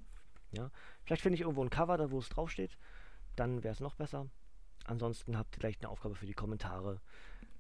Ja? 0.55 0.71
Vielleicht 1.05 1.23
finde 1.23 1.35
ich 1.35 1.43
irgendwo 1.43 1.63
ein 1.63 1.71
Cover, 1.71 1.97
da 1.97 2.11
wo 2.11 2.19
es 2.19 2.29
draufsteht. 2.29 2.79
Dann 3.37 3.63
wäre 3.63 3.73
es 3.73 3.81
noch 3.81 3.95
besser. 3.95 4.29
Ansonsten 4.85 5.39
habt 5.39 5.57
ihr 5.57 5.61
gleich 5.61 5.79
eine 5.81 5.89
Aufgabe 5.89 6.15
für 6.15 6.27
die 6.27 6.35
Kommentare. 6.35 7.01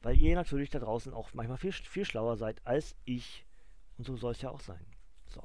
Weil 0.02 0.18
ihr 0.18 0.34
natürlich 0.34 0.70
da 0.70 0.78
draußen 0.78 1.14
auch 1.14 1.32
manchmal 1.32 1.56
viel, 1.56 1.72
viel 1.72 2.04
schlauer 2.04 2.36
seid 2.36 2.64
als 2.66 2.94
ich. 3.04 3.46
Und 3.96 4.04
so 4.04 4.16
soll 4.16 4.32
es 4.32 4.42
ja 4.42 4.50
auch 4.50 4.60
sein. 4.60 4.84
So. 5.26 5.42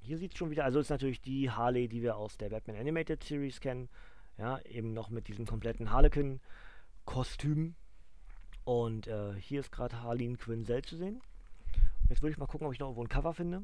Hier 0.00 0.18
sieht 0.18 0.32
es 0.32 0.38
schon 0.38 0.50
wieder, 0.50 0.64
also 0.64 0.78
ist 0.78 0.90
natürlich 0.90 1.20
die 1.20 1.50
Harley, 1.50 1.88
die 1.88 2.02
wir 2.02 2.16
aus 2.16 2.36
der 2.36 2.50
Batman 2.50 2.76
Animated 2.76 3.24
Series 3.24 3.60
kennen. 3.60 3.88
Ja, 4.36 4.60
eben 4.60 4.92
noch 4.92 5.10
mit 5.10 5.28
diesem 5.28 5.46
kompletten 5.46 5.90
Harlequin-Kostüm. 5.90 7.74
Und 8.64 9.06
äh, 9.06 9.34
hier 9.40 9.60
ist 9.60 9.72
gerade 9.72 10.02
Harleen 10.02 10.36
Quinzel 10.36 10.82
zu 10.82 10.96
sehen. 10.96 11.22
Jetzt 12.08 12.22
würde 12.22 12.32
ich 12.32 12.38
mal 12.38 12.46
gucken, 12.46 12.66
ob 12.66 12.72
ich 12.74 12.78
noch 12.78 12.88
irgendwo 12.88 13.02
ein 13.02 13.08
Cover 13.08 13.32
finde. 13.32 13.62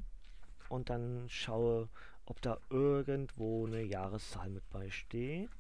Und 0.71 0.89
dann 0.89 1.27
schaue, 1.29 1.91
ob 2.27 2.41
da 2.43 2.59
irgendwo 2.71 3.67
eine 3.67 3.83
Jahreszahl 3.83 4.51
mit 4.51 4.69
bei 4.71 4.91
steht. 4.91 5.51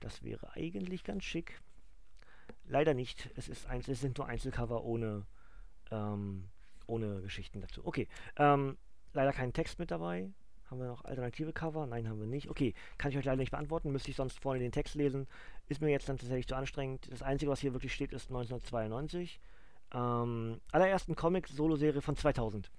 Das 0.00 0.22
wäre 0.22 0.52
eigentlich 0.54 1.04
ganz 1.04 1.24
schick. 1.24 1.60
Leider 2.66 2.94
nicht. 2.94 3.30
Es, 3.36 3.48
ist 3.48 3.66
ein, 3.66 3.80
es 3.86 4.00
sind 4.00 4.18
nur 4.18 4.26
Einzelcover 4.26 4.84
ohne, 4.84 5.26
ähm, 5.90 6.48
ohne 6.86 7.22
Geschichten 7.22 7.60
dazu. 7.60 7.86
Okay. 7.86 8.08
Ähm, 8.36 8.76
leider 9.12 9.32
kein 9.32 9.52
Text 9.52 9.78
mit 9.78 9.90
dabei. 9.90 10.28
Haben 10.70 10.80
wir 10.80 10.88
noch 10.88 11.04
alternative 11.04 11.52
Cover? 11.52 11.86
Nein, 11.86 12.08
haben 12.08 12.18
wir 12.18 12.26
nicht. 12.26 12.50
Okay, 12.50 12.74
kann 12.98 13.12
ich 13.12 13.18
euch 13.18 13.24
leider 13.24 13.36
nicht 13.36 13.52
beantworten. 13.52 13.92
Müsste 13.92 14.10
ich 14.10 14.16
sonst 14.16 14.40
vorne 14.40 14.58
den 14.58 14.72
Text 14.72 14.96
lesen. 14.96 15.28
Ist 15.68 15.80
mir 15.80 15.90
jetzt 15.90 16.08
dann 16.08 16.18
tatsächlich 16.18 16.48
zu 16.48 16.56
anstrengend. 16.56 17.10
Das 17.12 17.22
Einzige, 17.22 17.50
was 17.50 17.60
hier 17.60 17.72
wirklich 17.72 17.94
steht, 17.94 18.12
ist 18.12 18.30
1992. 18.30 19.40
Ähm, 19.94 20.60
allerersten 20.72 21.14
Comic-Solo-Serie 21.14 22.02
von 22.02 22.16
2000. 22.16 22.70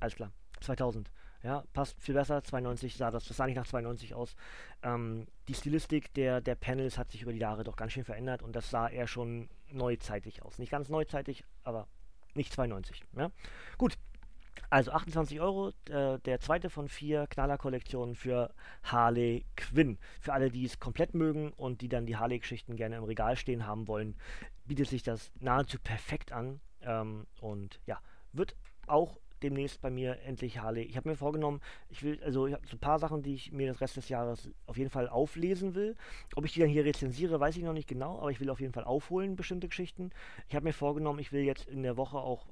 Alles 0.00 0.16
klar. 0.16 0.32
2000. 0.60 1.08
Ja, 1.46 1.62
passt 1.72 2.02
viel 2.02 2.14
besser. 2.16 2.42
92 2.42 2.96
sah 2.96 3.12
das, 3.12 3.24
das 3.26 3.36
sah 3.36 3.46
nicht 3.46 3.54
nach 3.54 3.68
92 3.68 4.14
aus. 4.14 4.34
Ähm, 4.82 5.28
die 5.46 5.54
Stilistik 5.54 6.12
der, 6.14 6.40
der 6.40 6.56
Panels 6.56 6.98
hat 6.98 7.12
sich 7.12 7.22
über 7.22 7.32
die 7.32 7.38
Jahre 7.38 7.62
doch 7.62 7.76
ganz 7.76 7.92
schön 7.92 8.02
verändert 8.02 8.42
und 8.42 8.56
das 8.56 8.68
sah 8.68 8.88
eher 8.88 9.06
schon 9.06 9.48
neuzeitig 9.70 10.42
aus. 10.42 10.58
Nicht 10.58 10.72
ganz 10.72 10.88
neuzeitig, 10.88 11.44
aber 11.62 11.86
nicht 12.34 12.52
92. 12.52 13.00
Ja? 13.16 13.30
Gut, 13.78 13.96
also 14.70 14.90
28 14.90 15.40
Euro, 15.40 15.68
äh, 15.88 16.18
der 16.18 16.40
zweite 16.40 16.68
von 16.68 16.88
vier 16.88 17.28
Knaller-Kollektionen 17.28 18.16
für 18.16 18.52
Harley 18.82 19.44
Quinn. 19.54 19.98
Für 20.20 20.32
alle, 20.32 20.50
die 20.50 20.64
es 20.64 20.80
komplett 20.80 21.14
mögen 21.14 21.52
und 21.52 21.80
die 21.80 21.88
dann 21.88 22.06
die 22.06 22.16
Harley-Geschichten 22.16 22.74
gerne 22.74 22.96
im 22.96 23.04
Regal 23.04 23.36
stehen 23.36 23.68
haben 23.68 23.86
wollen, 23.86 24.16
bietet 24.64 24.88
sich 24.88 25.04
das 25.04 25.30
nahezu 25.38 25.78
perfekt 25.78 26.32
an. 26.32 26.58
Ähm, 26.82 27.28
und 27.40 27.78
ja, 27.86 28.00
wird 28.32 28.56
auch 28.88 29.20
demnächst 29.42 29.80
bei 29.80 29.90
mir 29.90 30.20
endlich 30.22 30.60
Harley. 30.60 30.82
Ich 30.82 30.96
habe 30.96 31.08
mir 31.08 31.16
vorgenommen, 31.16 31.60
ich 31.88 32.02
will, 32.02 32.20
also 32.24 32.46
ich 32.46 32.54
habe 32.54 32.66
so 32.66 32.76
ein 32.76 32.80
paar 32.80 32.98
Sachen, 32.98 33.22
die 33.22 33.34
ich 33.34 33.52
mir 33.52 33.68
das 33.68 33.80
Rest 33.80 33.96
des 33.96 34.08
Jahres 34.08 34.50
auf 34.66 34.76
jeden 34.76 34.90
Fall 34.90 35.08
auflesen 35.08 35.74
will. 35.74 35.96
Ob 36.34 36.44
ich 36.44 36.52
die 36.52 36.60
dann 36.60 36.68
hier 36.68 36.84
rezensiere, 36.84 37.40
weiß 37.40 37.56
ich 37.56 37.62
noch 37.62 37.72
nicht 37.72 37.88
genau, 37.88 38.18
aber 38.18 38.30
ich 38.30 38.40
will 38.40 38.50
auf 38.50 38.60
jeden 38.60 38.72
Fall 38.72 38.84
aufholen, 38.84 39.36
bestimmte 39.36 39.68
Geschichten. 39.68 40.10
Ich 40.48 40.54
habe 40.54 40.64
mir 40.64 40.72
vorgenommen, 40.72 41.18
ich 41.18 41.32
will 41.32 41.42
jetzt 41.42 41.68
in 41.68 41.82
der 41.82 41.96
Woche 41.96 42.18
auch 42.18 42.46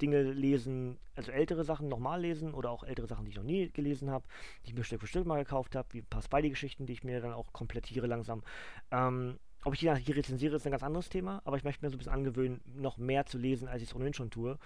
Dinge 0.00 0.22
lesen, 0.22 0.98
also 1.14 1.30
ältere 1.30 1.64
Sachen 1.64 1.88
nochmal 1.88 2.20
lesen 2.20 2.52
oder 2.52 2.70
auch 2.70 2.82
ältere 2.82 3.06
Sachen, 3.06 3.24
die 3.24 3.30
ich 3.30 3.36
noch 3.36 3.44
nie 3.44 3.70
gelesen 3.70 4.10
habe, 4.10 4.26
die 4.64 4.70
ich 4.70 4.74
mir 4.74 4.84
Stück 4.84 5.00
für 5.00 5.06
Stück 5.06 5.26
mal 5.26 5.38
gekauft 5.38 5.76
habe, 5.76 5.88
wie 5.92 5.98
ein 5.98 6.06
paar 6.06 6.22
Spidey-Geschichten, 6.22 6.86
die 6.86 6.92
ich 6.94 7.04
mir 7.04 7.20
dann 7.20 7.32
auch 7.32 7.52
komplettiere 7.52 8.06
langsam. 8.06 8.42
Ähm, 8.90 9.38
ob 9.64 9.74
ich 9.74 9.80
die 9.80 9.94
hier 9.94 10.16
rezensiere, 10.16 10.56
ist 10.56 10.66
ein 10.66 10.70
ganz 10.70 10.82
anderes 10.82 11.08
Thema, 11.08 11.42
aber 11.44 11.56
ich 11.56 11.64
möchte 11.64 11.84
mir 11.84 11.90
so 11.90 11.96
ein 11.96 11.98
bisschen 11.98 12.12
angewöhnen, 12.12 12.60
noch 12.76 12.98
mehr 12.98 13.26
zu 13.26 13.38
lesen, 13.38 13.68
als 13.68 13.82
ich 13.82 13.88
es 13.88 13.94
ohnehin 13.94 14.14
schon 14.14 14.30
tue. 14.30 14.58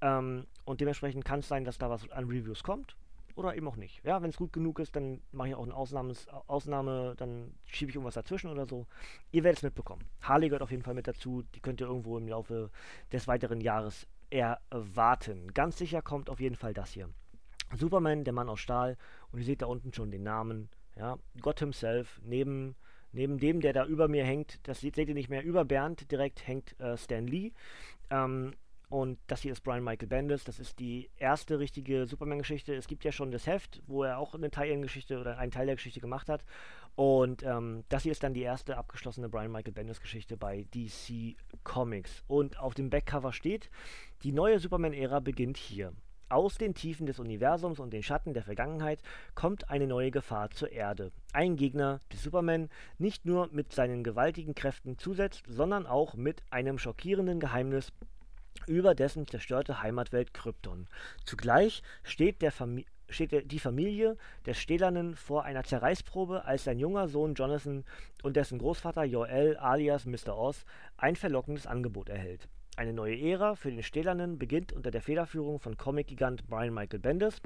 Ähm, 0.00 0.46
und 0.64 0.80
dementsprechend 0.80 1.24
kann 1.24 1.40
es 1.40 1.48
sein, 1.48 1.64
dass 1.64 1.78
da 1.78 1.90
was 1.90 2.10
an 2.10 2.24
Reviews 2.24 2.62
kommt 2.62 2.96
oder 3.36 3.54
eben 3.54 3.68
auch 3.68 3.76
nicht. 3.76 4.02
Ja, 4.02 4.22
wenn 4.22 4.30
es 4.30 4.36
gut 4.36 4.52
genug 4.52 4.78
ist, 4.78 4.96
dann 4.96 5.20
mache 5.30 5.48
ich 5.48 5.54
auch 5.54 5.62
eine 5.62 5.74
Ausnahmes 5.74 6.26
Ausnahme, 6.46 7.14
dann 7.18 7.54
schiebe 7.66 7.90
ich 7.90 7.94
irgendwas 7.94 8.14
dazwischen 8.14 8.50
oder 8.50 8.66
so. 8.66 8.86
Ihr 9.30 9.44
werdet 9.44 9.58
es 9.58 9.62
mitbekommen. 9.62 10.02
Harley 10.22 10.48
gehört 10.48 10.62
auf 10.62 10.70
jeden 10.70 10.82
Fall 10.82 10.94
mit 10.94 11.06
dazu. 11.06 11.44
Die 11.54 11.60
könnt 11.60 11.80
ihr 11.80 11.86
irgendwo 11.86 12.16
im 12.16 12.26
Laufe 12.26 12.70
des 13.12 13.28
weiteren 13.28 13.60
Jahres 13.60 14.06
erwarten. 14.30 15.52
Ganz 15.52 15.76
sicher 15.76 16.02
kommt 16.02 16.30
auf 16.30 16.40
jeden 16.40 16.56
Fall 16.56 16.72
das 16.72 16.92
hier. 16.92 17.10
Superman, 17.74 18.24
der 18.24 18.32
Mann 18.32 18.48
aus 18.48 18.60
Stahl. 18.60 18.96
Und 19.30 19.40
ihr 19.40 19.44
seht 19.44 19.62
da 19.62 19.66
unten 19.66 19.92
schon 19.92 20.10
den 20.10 20.22
Namen. 20.22 20.70
Ja, 20.96 21.18
Gott 21.40 21.60
himself. 21.60 22.20
Neben, 22.24 22.74
neben 23.16 23.38
dem, 23.38 23.60
der 23.60 23.72
da 23.72 23.84
über 23.86 24.08
mir 24.08 24.24
hängt, 24.24 24.60
das 24.68 24.80
seht, 24.80 24.96
ihr 24.96 25.14
nicht 25.14 25.30
mehr, 25.30 25.42
über 25.42 25.64
Bernd 25.64 26.10
direkt 26.12 26.46
hängt 26.46 26.78
äh, 26.80 26.96
Stan 26.96 27.26
Lee. 27.26 27.52
Ähm, 28.10 28.52
und 28.88 29.18
das 29.26 29.40
hier 29.40 29.50
ist 29.50 29.62
Brian 29.62 29.82
Michael 29.82 30.06
Bendis. 30.06 30.44
Das 30.44 30.60
ist 30.60 30.78
die 30.78 31.10
erste 31.16 31.58
richtige 31.58 32.06
Superman-Geschichte. 32.06 32.72
Es 32.74 32.86
gibt 32.86 33.02
ja 33.02 33.10
schon 33.10 33.32
das 33.32 33.46
Heft, 33.46 33.82
wo 33.88 34.04
er 34.04 34.18
auch 34.18 34.34
eine 34.34 34.50
Teil-Geschichte 34.50 35.18
oder 35.18 35.38
einen 35.38 35.50
Teil 35.50 35.66
der 35.66 35.74
Geschichte 35.74 36.00
gemacht 36.00 36.28
hat. 36.28 36.44
Und 36.94 37.42
ähm, 37.42 37.82
das 37.88 38.04
hier 38.04 38.12
ist 38.12 38.22
dann 38.22 38.32
die 38.32 38.42
erste 38.42 38.76
abgeschlossene 38.76 39.28
Brian 39.28 39.50
Michael 39.50 39.72
Bendis-Geschichte 39.72 40.36
bei 40.36 40.66
DC 40.72 41.36
Comics. 41.64 42.22
Und 42.28 42.60
auf 42.60 42.74
dem 42.74 42.88
Backcover 42.88 43.32
steht: 43.32 43.70
Die 44.22 44.32
neue 44.32 44.60
Superman-Ära 44.60 45.18
beginnt 45.18 45.56
hier. 45.56 45.92
Aus 46.28 46.58
den 46.58 46.74
Tiefen 46.74 47.06
des 47.06 47.20
Universums 47.20 47.78
und 47.78 47.92
den 47.92 48.02
Schatten 48.02 48.34
der 48.34 48.42
Vergangenheit 48.42 49.00
kommt 49.36 49.70
eine 49.70 49.86
neue 49.86 50.10
Gefahr 50.10 50.50
zur 50.50 50.72
Erde. 50.72 51.12
Ein 51.32 51.54
Gegner, 51.54 52.00
der 52.10 52.18
Superman 52.18 52.68
nicht 52.98 53.24
nur 53.26 53.48
mit 53.52 53.72
seinen 53.72 54.02
gewaltigen 54.02 54.56
Kräften 54.56 54.98
zusetzt, 54.98 55.44
sondern 55.46 55.86
auch 55.86 56.14
mit 56.14 56.42
einem 56.50 56.78
schockierenden 56.80 57.38
Geheimnis 57.38 57.92
über 58.66 58.96
dessen 58.96 59.28
zerstörte 59.28 59.82
Heimatwelt 59.82 60.34
Krypton. 60.34 60.88
Zugleich 61.24 61.84
steht, 62.02 62.42
der 62.42 62.50
Fami 62.50 62.86
steht 63.08 63.30
der, 63.30 63.42
die 63.42 63.60
Familie 63.60 64.16
des 64.46 64.58
Stählernen 64.58 65.14
vor 65.14 65.44
einer 65.44 65.62
Zerreißprobe, 65.62 66.44
als 66.44 66.64
sein 66.64 66.80
junger 66.80 67.06
Sohn 67.06 67.34
Jonathan 67.34 67.84
und 68.24 68.34
dessen 68.34 68.58
Großvater 68.58 69.04
Joel 69.04 69.56
alias 69.58 70.06
Mr. 70.06 70.36
Oz 70.36 70.64
ein 70.96 71.14
verlockendes 71.14 71.68
Angebot 71.68 72.08
erhält. 72.08 72.48
Eine 72.76 72.92
neue 72.92 73.18
Ära 73.18 73.54
für 73.54 73.70
den 73.70 73.82
Stählernen 73.82 74.38
beginnt 74.38 74.74
unter 74.74 74.90
der 74.90 75.00
Federführung 75.00 75.58
von 75.58 75.78
Comic-Gigant 75.78 76.46
Brian 76.46 76.74
Michael 76.74 77.00
Bendis 77.00 77.40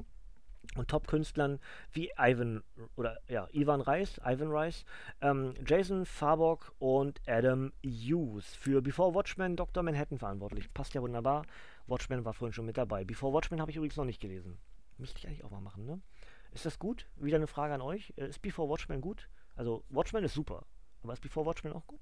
und 0.75 0.89
Top-Künstlern 0.89 1.61
wie 1.93 2.11
Ivan 2.17 2.63
oder 2.97 3.17
ja, 3.29 3.47
Ivan 3.53 3.79
Reis, 3.79 4.19
Ivan 4.25 4.51
Reis, 4.51 4.83
ähm, 5.21 5.53
Jason 5.65 6.05
Farbock 6.05 6.73
und 6.79 7.21
Adam 7.27 7.71
Hughes. 7.81 8.45
Für 8.55 8.81
Before 8.81 9.15
Watchmen 9.15 9.55
Dr. 9.55 9.83
Manhattan 9.83 10.17
verantwortlich. 10.17 10.73
Passt 10.73 10.93
ja 10.95 11.01
wunderbar. 11.01 11.45
Watchmen 11.87 12.25
war 12.25 12.33
vorhin 12.33 12.53
schon 12.53 12.65
mit 12.65 12.75
dabei. 12.75 13.05
Before 13.05 13.33
Watchmen 13.33 13.61
habe 13.61 13.71
ich 13.71 13.77
übrigens 13.77 13.95
noch 13.95 14.05
nicht 14.05 14.19
gelesen. 14.19 14.57
Müsste 14.97 15.17
ich 15.17 15.27
eigentlich 15.27 15.45
auch 15.45 15.51
mal 15.51 15.61
machen, 15.61 15.85
ne? 15.85 16.01
Ist 16.51 16.65
das 16.65 16.77
gut? 16.77 17.07
Wieder 17.15 17.37
eine 17.37 17.47
Frage 17.47 17.73
an 17.73 17.81
euch. 17.81 18.13
Äh, 18.17 18.27
ist 18.27 18.41
Before 18.41 18.67
Watchmen 18.67 18.99
gut? 18.99 19.29
Also, 19.55 19.85
Watchmen 19.87 20.25
ist 20.25 20.33
super. 20.33 20.65
Aber 21.03 21.13
ist 21.13 21.21
Before 21.21 21.45
Watchmen 21.45 21.71
auch 21.71 21.87
gut? 21.87 22.01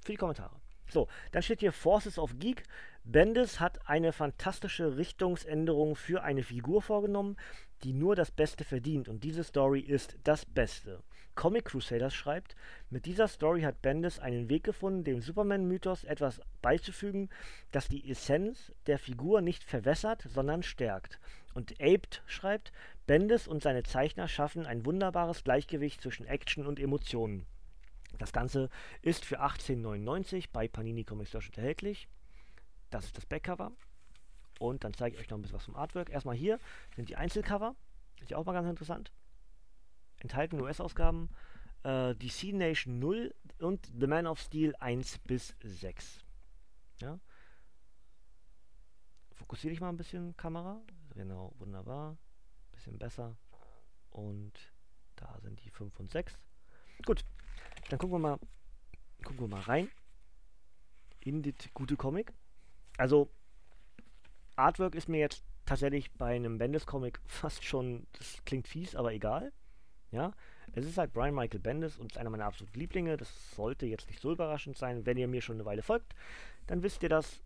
Für 0.00 0.12
die 0.12 0.18
Kommentare. 0.18 0.58
So, 0.92 1.08
dann 1.30 1.42
steht 1.42 1.60
hier 1.60 1.72
Forces 1.72 2.18
of 2.18 2.38
Geek. 2.38 2.64
Bendis 3.02 3.60
hat 3.60 3.88
eine 3.88 4.12
fantastische 4.12 4.98
Richtungsänderung 4.98 5.96
für 5.96 6.22
eine 6.22 6.42
Figur 6.42 6.82
vorgenommen, 6.82 7.38
die 7.82 7.94
nur 7.94 8.14
das 8.14 8.30
Beste 8.30 8.62
verdient 8.64 9.08
und 9.08 9.24
diese 9.24 9.42
Story 9.42 9.80
ist 9.80 10.18
das 10.22 10.44
Beste. 10.44 11.02
Comic 11.34 11.64
Crusaders 11.64 12.12
schreibt, 12.12 12.56
mit 12.90 13.06
dieser 13.06 13.26
Story 13.26 13.62
hat 13.62 13.80
Bendis 13.80 14.18
einen 14.18 14.50
Weg 14.50 14.64
gefunden, 14.64 15.02
dem 15.02 15.22
Superman-Mythos 15.22 16.04
etwas 16.04 16.42
beizufügen, 16.60 17.30
das 17.70 17.88
die 17.88 18.10
Essenz 18.10 18.70
der 18.86 18.98
Figur 18.98 19.40
nicht 19.40 19.64
verwässert, 19.64 20.26
sondern 20.28 20.62
stärkt. 20.62 21.18
Und 21.54 21.80
Aped 21.80 22.22
schreibt, 22.26 22.70
Bendis 23.06 23.48
und 23.48 23.62
seine 23.62 23.82
Zeichner 23.82 24.28
schaffen 24.28 24.66
ein 24.66 24.84
wunderbares 24.84 25.42
Gleichgewicht 25.42 26.02
zwischen 26.02 26.26
Action 26.26 26.66
und 26.66 26.78
Emotionen. 26.78 27.46
Das 28.18 28.32
Ganze 28.32 28.68
ist 29.00 29.24
für 29.24 29.40
18,99 29.40 30.48
bei 30.52 30.68
Panini 30.68 31.04
Comics 31.04 31.30
Deutschland 31.30 31.58
erhältlich. 31.58 32.08
Das 32.90 33.06
ist 33.06 33.16
das 33.16 33.26
Backcover. 33.26 33.72
Und 34.58 34.84
dann 34.84 34.94
zeige 34.94 35.16
ich 35.16 35.22
euch 35.22 35.30
noch 35.30 35.38
ein 35.38 35.42
bisschen 35.42 35.56
was 35.56 35.64
vom 35.64 35.76
Artwork. 35.76 36.10
Erstmal 36.10 36.36
hier 36.36 36.60
sind 36.94 37.08
die 37.08 37.16
Einzelcover. 37.16 37.74
Ist 38.20 38.30
ja 38.30 38.36
auch 38.36 38.44
mal 38.44 38.52
ganz 38.52 38.68
interessant. 38.68 39.10
Enthalten 40.18 40.60
US-Ausgaben. 40.60 41.30
Äh, 41.82 42.14
DC 42.14 42.52
Nation 42.52 43.00
0 43.00 43.34
und 43.58 43.90
The 43.98 44.06
Man 44.06 44.26
of 44.26 44.38
Steel 44.38 44.74
1 44.78 45.18
bis 45.20 45.56
6. 45.62 46.20
Ja. 47.00 47.18
Fokussiere 49.32 49.72
dich 49.72 49.80
mal 49.80 49.88
ein 49.88 49.96
bisschen, 49.96 50.36
Kamera. 50.36 50.80
Genau, 51.14 51.52
wunderbar. 51.58 52.16
Bisschen 52.70 52.98
besser. 52.98 53.36
Und 54.10 54.52
da 55.16 55.40
sind 55.40 55.64
die 55.64 55.70
5 55.70 55.98
und 55.98 56.10
6. 56.10 56.38
Gut, 57.04 57.24
dann 57.92 57.98
gucken 57.98 58.14
wir 58.14 58.18
mal, 58.20 58.38
gucken 59.22 59.40
wir 59.40 59.48
mal 59.48 59.60
rein 59.60 59.90
in 61.20 61.42
das 61.42 61.52
gute 61.74 61.94
Comic. 61.94 62.32
Also, 62.96 63.28
Artwork 64.56 64.94
ist 64.94 65.10
mir 65.10 65.18
jetzt 65.18 65.44
tatsächlich 65.66 66.10
bei 66.12 66.34
einem 66.34 66.56
Bendis-Comic 66.56 67.20
fast 67.26 67.66
schon, 67.66 68.06
das 68.12 68.42
klingt 68.46 68.66
fies, 68.66 68.96
aber 68.96 69.12
egal. 69.12 69.52
Ja, 70.10 70.32
es 70.72 70.86
ist 70.86 70.96
halt 70.96 71.12
Brian 71.12 71.34
Michael 71.34 71.60
Bendis 71.60 71.98
und 71.98 72.12
ist 72.12 72.16
einer 72.16 72.30
meiner 72.30 72.46
absoluten 72.46 72.78
Lieblinge. 72.78 73.18
Das 73.18 73.54
sollte 73.54 73.84
jetzt 73.84 74.08
nicht 74.08 74.22
so 74.22 74.32
überraschend 74.32 74.78
sein. 74.78 75.04
Wenn 75.04 75.18
ihr 75.18 75.28
mir 75.28 75.42
schon 75.42 75.56
eine 75.56 75.66
Weile 75.66 75.82
folgt, 75.82 76.14
dann 76.68 76.82
wisst 76.82 77.02
ihr, 77.02 77.10
dass, 77.10 77.42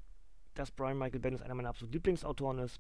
dass 0.55 0.71
Brian 0.71 0.97
Michael 0.97 1.19
Bendis 1.19 1.43
einer 1.43 1.57
meiner 1.57 1.71
absoluten 1.71 1.93
Lieblingsautoren 1.93 2.61
ist. 2.61 2.79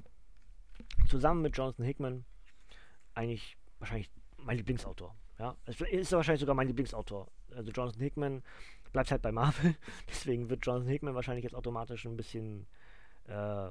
Zusammen 1.08 1.42
mit 1.42 1.56
Jonathan 1.56 1.84
Hickman 1.84 2.24
eigentlich 3.14 3.56
wahrscheinlich 3.80 4.08
mein 4.36 4.56
Lieblingsautor. 4.56 5.16
Ja, 5.40 5.56
es 5.64 5.80
ist 5.80 6.12
wahrscheinlich 6.12 6.40
sogar 6.40 6.54
mein 6.54 6.68
Lieblingsautor 6.68 7.28
also 7.56 7.70
Jonathan 7.70 8.02
Hickman 8.02 8.42
bleibt 8.92 9.10
halt 9.10 9.22
bei 9.22 9.32
Marvel. 9.32 9.74
Deswegen 10.08 10.48
wird 10.48 10.64
Jonathan 10.64 10.88
Hickman 10.88 11.14
wahrscheinlich 11.14 11.44
jetzt 11.44 11.54
automatisch 11.54 12.04
ein 12.04 12.16
bisschen 12.16 12.66
äh, 13.26 13.68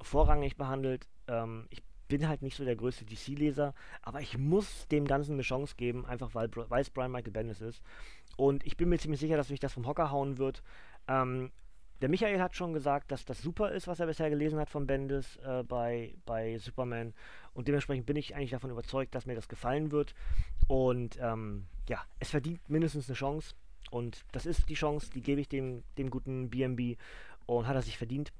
vorrangig 0.00 0.56
behandelt. 0.56 1.08
Ähm, 1.28 1.66
ich 1.70 1.82
bin 2.08 2.28
halt 2.28 2.42
nicht 2.42 2.56
so 2.56 2.64
der 2.64 2.76
größte 2.76 3.06
DC-Leser, 3.06 3.74
aber 4.02 4.20
ich 4.20 4.36
muss 4.36 4.86
dem 4.88 5.06
Ganzen 5.06 5.32
eine 5.32 5.42
Chance 5.42 5.76
geben, 5.76 6.04
einfach 6.04 6.34
weil, 6.34 6.50
es 6.80 6.90
Brian 6.90 7.10
Michael 7.10 7.32
Bendis 7.32 7.60
ist. 7.62 7.82
Und 8.36 8.66
ich 8.66 8.76
bin 8.76 8.90
mir 8.90 8.98
ziemlich 8.98 9.20
sicher, 9.20 9.36
dass 9.36 9.50
mich 9.50 9.60
das 9.60 9.72
vom 9.72 9.86
Hocker 9.86 10.10
hauen 10.10 10.36
wird. 10.36 10.62
Ähm, 11.08 11.52
Der 12.02 12.08
Michael 12.08 12.40
hat 12.40 12.56
schon 12.56 12.72
gesagt, 12.72 13.12
dass 13.12 13.24
das 13.24 13.40
super 13.40 13.70
ist, 13.70 13.86
was 13.86 14.00
er 14.00 14.06
bisher 14.06 14.28
gelesen 14.28 14.58
hat 14.58 14.68
von 14.68 14.88
Bendis 14.88 15.36
äh, 15.36 15.62
bei, 15.62 16.16
bei 16.26 16.58
Superman. 16.58 17.14
Und 17.54 17.68
dementsprechend 17.68 18.06
bin 18.06 18.16
ich 18.16 18.34
eigentlich 18.34 18.50
davon 18.50 18.72
überzeugt, 18.72 19.14
dass 19.14 19.24
mir 19.24 19.36
das 19.36 19.48
gefallen 19.48 19.92
wird. 19.92 20.12
Und 20.66 21.16
ähm, 21.22 21.66
ja, 21.88 22.02
es 22.18 22.30
verdient 22.30 22.68
mindestens 22.68 23.08
eine 23.08 23.14
Chance. 23.14 23.54
Und 23.92 24.24
das 24.32 24.46
ist 24.46 24.68
die 24.68 24.74
Chance, 24.74 25.10
die 25.14 25.20
gebe 25.20 25.40
ich 25.40 25.48
dem, 25.48 25.84
dem 25.96 26.10
guten 26.10 26.50
BMB 26.50 26.98
und 27.46 27.68
hat 27.68 27.76
er 27.76 27.82
sich 27.82 27.96
verdient. 27.96 28.32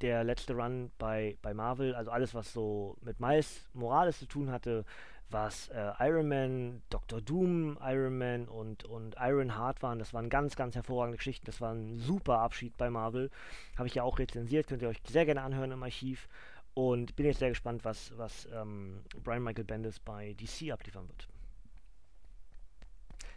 Der 0.00 0.24
letzte 0.24 0.54
Run 0.54 0.90
bei, 0.98 1.38
bei 1.42 1.54
Marvel, 1.54 1.94
also 1.94 2.10
alles, 2.10 2.34
was 2.34 2.52
so 2.52 2.96
mit 3.02 3.20
Miles 3.20 3.68
Morales 3.72 4.18
zu 4.18 4.26
tun 4.26 4.50
hatte, 4.50 4.84
was 5.30 5.68
äh, 5.68 5.92
Iron 6.00 6.28
Man, 6.28 6.82
Dr. 6.90 7.20
Doom, 7.20 7.78
Iron 7.82 8.18
Man 8.18 8.48
und, 8.48 8.84
und 8.84 9.16
Iron 9.18 9.58
Heart 9.58 9.82
waren. 9.82 9.98
Das 9.98 10.14
waren 10.14 10.28
ganz, 10.28 10.56
ganz 10.56 10.74
hervorragende 10.74 11.18
Geschichten. 11.18 11.46
Das 11.46 11.60
war 11.60 11.72
ein 11.72 11.98
super 11.98 12.38
Abschied 12.38 12.76
bei 12.76 12.90
Marvel. 12.90 13.30
Habe 13.76 13.88
ich 13.88 13.94
ja 13.94 14.02
auch 14.02 14.18
rezensiert, 14.18 14.68
könnt 14.68 14.82
ihr 14.82 14.88
euch 14.88 15.00
sehr 15.06 15.24
gerne 15.24 15.42
anhören 15.42 15.72
im 15.72 15.82
Archiv. 15.82 16.28
Und 16.74 17.16
bin 17.16 17.26
jetzt 17.26 17.38
sehr 17.38 17.48
gespannt, 17.48 17.84
was, 17.84 18.16
was 18.18 18.46
ähm, 18.52 19.02
Brian 19.24 19.42
Michael 19.42 19.64
Bendis 19.64 19.98
bei 19.98 20.34
DC 20.34 20.70
abliefern 20.70 21.08
wird. 21.08 21.28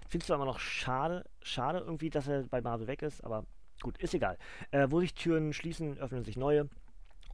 Findest 0.10 0.30
du 0.30 0.34
immer 0.34 0.46
noch 0.46 0.60
schade, 0.60 1.24
schade 1.42 1.80
irgendwie, 1.80 2.10
dass 2.10 2.28
er 2.28 2.44
bei 2.44 2.62
Marvel 2.62 2.88
weg 2.88 3.02
ist, 3.02 3.24
aber 3.24 3.46
gut, 3.82 3.98
ist 4.00 4.14
egal. 4.14 4.38
Äh, 4.72 4.88
wo 4.90 5.00
sich 5.00 5.14
Türen 5.14 5.54
schließen, 5.54 5.98
öffnen 6.00 6.26
sich 6.26 6.36
neue. 6.36 6.68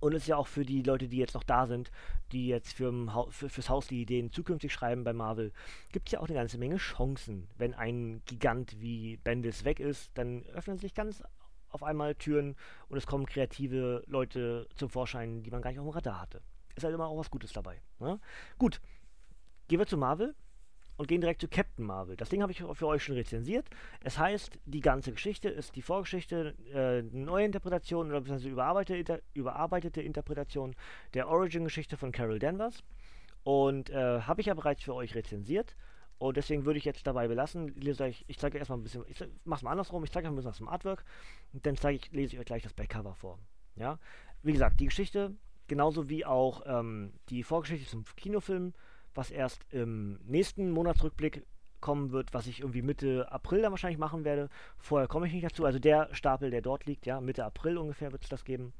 Und 0.06 0.14
es 0.14 0.22
ist 0.22 0.28
ja 0.28 0.38
auch 0.38 0.46
für 0.46 0.64
die 0.64 0.84
Leute, 0.84 1.08
die 1.08 1.18
jetzt 1.18 1.34
noch 1.34 1.44
da 1.44 1.66
sind, 1.66 1.90
die 2.32 2.46
jetzt 2.46 2.74
für, 2.74 2.94
für, 3.32 3.50
fürs 3.50 3.70
Haus 3.72 3.88
die 3.88 4.04
Ideen 4.04 4.32
zukünftig 4.32 4.72
schreiben 4.72 5.04
bei 5.04 5.14
Marvel, 5.14 5.52
gibt 5.94 6.10
es 6.10 6.12
ja 6.12 6.20
auch 6.20 6.28
eine 6.28 6.36
ganze 6.36 6.60
Menge 6.60 6.78
Chancen. 6.78 7.48
Wenn 7.58 7.74
ein 7.74 8.22
Gigant 8.28 8.80
wie 8.80 9.18
Bendis 9.18 9.66
weg 9.66 9.80
ist, 9.80 10.12
dann 10.14 10.46
öffnen 10.54 10.78
sich 10.78 10.94
ganz 10.94 11.24
auf 11.70 11.82
einmal 11.82 12.14
Türen 12.14 12.56
und 12.88 13.00
es 13.00 13.08
kommen 13.08 13.26
kreative 13.26 14.04
Leute 14.06 14.68
zum 14.76 14.92
Vorschein, 14.92 15.42
die 15.42 15.50
man 15.50 15.64
gar 15.64 15.72
nicht 15.72 15.80
auf 15.80 15.88
dem 15.88 15.96
Radar 15.96 16.22
hatte. 16.22 16.44
Ist 16.76 16.84
halt 16.84 16.94
immer 16.94 17.08
auch 17.08 17.18
was 17.18 17.32
Gutes 17.32 17.52
dabei. 17.52 17.82
Ne? 17.98 18.20
Gut, 18.60 18.82
gehen 19.68 19.80
wir 19.80 19.88
zu 19.88 19.98
Marvel 19.98 20.36
und 20.98 21.08
gehen 21.08 21.22
direkt 21.22 21.42
zu 21.42 21.48
Captain 21.48 21.86
Marvel. 21.86 22.16
Das 22.16 22.30
Ding 22.30 22.42
habe 22.42 22.52
ich 22.52 22.64
für 22.74 22.88
euch 22.88 23.04
schon 23.04 23.16
rezensiert. 23.16 23.68
Es 24.02 24.18
heißt, 24.18 24.60
die 24.66 24.82
ganze 24.82 25.12
Geschichte 25.12 25.50
ist 25.50 25.76
die 25.76 25.82
Vorgeschichte, 25.82 26.56
äh, 26.74 27.02
neue 27.02 27.46
Interpretation 27.46 28.08
oder 28.08 28.22
beziehungsweise 28.22 28.50
überarbeitete, 28.50 29.24
überarbeitete 29.34 30.02
Interpretation 30.02 30.76
der 31.14 31.28
Origin-Geschichte 31.28 31.98
von 31.98 32.12
Carol 32.12 32.40
Danvers. 32.40 32.84
Und 33.44 33.90
äh, 33.90 34.22
habe 34.22 34.42
ich 34.42 34.48
ja 34.48 34.54
bereits 34.54 34.84
für 34.84 34.96
euch 34.96 35.16
rezensiert. 35.16 35.76
Und 36.18 36.38
deswegen 36.38 36.66
würde 36.66 36.78
ich 36.80 36.86
jetzt 36.86 37.06
dabei 37.06 37.28
belassen. 37.28 37.76
Ich, 37.78 38.26
ich 38.28 38.40
zeige 38.40 38.58
erstmal 38.58 38.80
ein 38.80 38.84
bisschen, 38.84 39.04
ich 39.08 39.20
mache 39.44 39.60
es 39.60 39.64
mal 39.64 39.72
andersrum, 39.72 40.04
ich 40.04 40.12
zeige 40.12 40.28
euch 40.28 40.32
ein 40.32 40.36
bisschen 40.36 40.50
was 40.50 40.58
zum 40.58 40.70
Artwork 40.70 41.04
und 41.54 41.66
dann 41.66 41.76
zeige 41.76 41.98
ich, 41.98 42.12
lese 42.12 42.36
ich 42.36 42.40
euch 42.40 42.46
gleich 42.46 42.64
das 42.64 42.74
Backcover 42.74 43.16
vor. 43.16 43.38
Ja, 43.76 44.00
wie 44.42 44.54
gesagt, 44.54 44.80
die 44.80 44.86
Geschichte, 44.86 45.36
genauso 45.68 46.08
wie 46.08 46.26
auch 46.26 46.64
ähm, 46.66 47.14
die 47.30 47.44
Vorgeschichte 47.44 47.90
zum 47.90 48.06
Kinofilm, 48.16 48.74
was 49.16 49.32
erst 49.32 49.66
im 49.72 50.20
nächsten 50.26 50.72
Monatsrückblick 50.72 51.46
kommen 51.82 52.12
wird, 52.12 52.34
was 52.34 52.48
ich 52.48 52.62
irgendwie 52.62 52.82
Mitte 52.82 53.32
April 53.32 53.62
dann 53.62 53.72
wahrscheinlich 53.72 54.00
machen 54.00 54.24
werde. 54.24 54.50
Vorher 54.78 55.08
komme 55.08 55.28
ich 55.28 55.34
nicht 55.34 55.46
dazu. 55.46 55.66
Also 55.66 55.80
der 55.80 56.14
Stapel, 56.14 56.50
der 56.50 56.62
dort 56.62 56.86
liegt, 56.86 57.06
ja, 57.06 57.22
Mitte 57.22 57.46
April 57.46 57.78
ungefähr 57.78 58.12
wird 58.12 58.24
es 58.24 58.30
das 58.30 58.44
geben. 58.44 58.74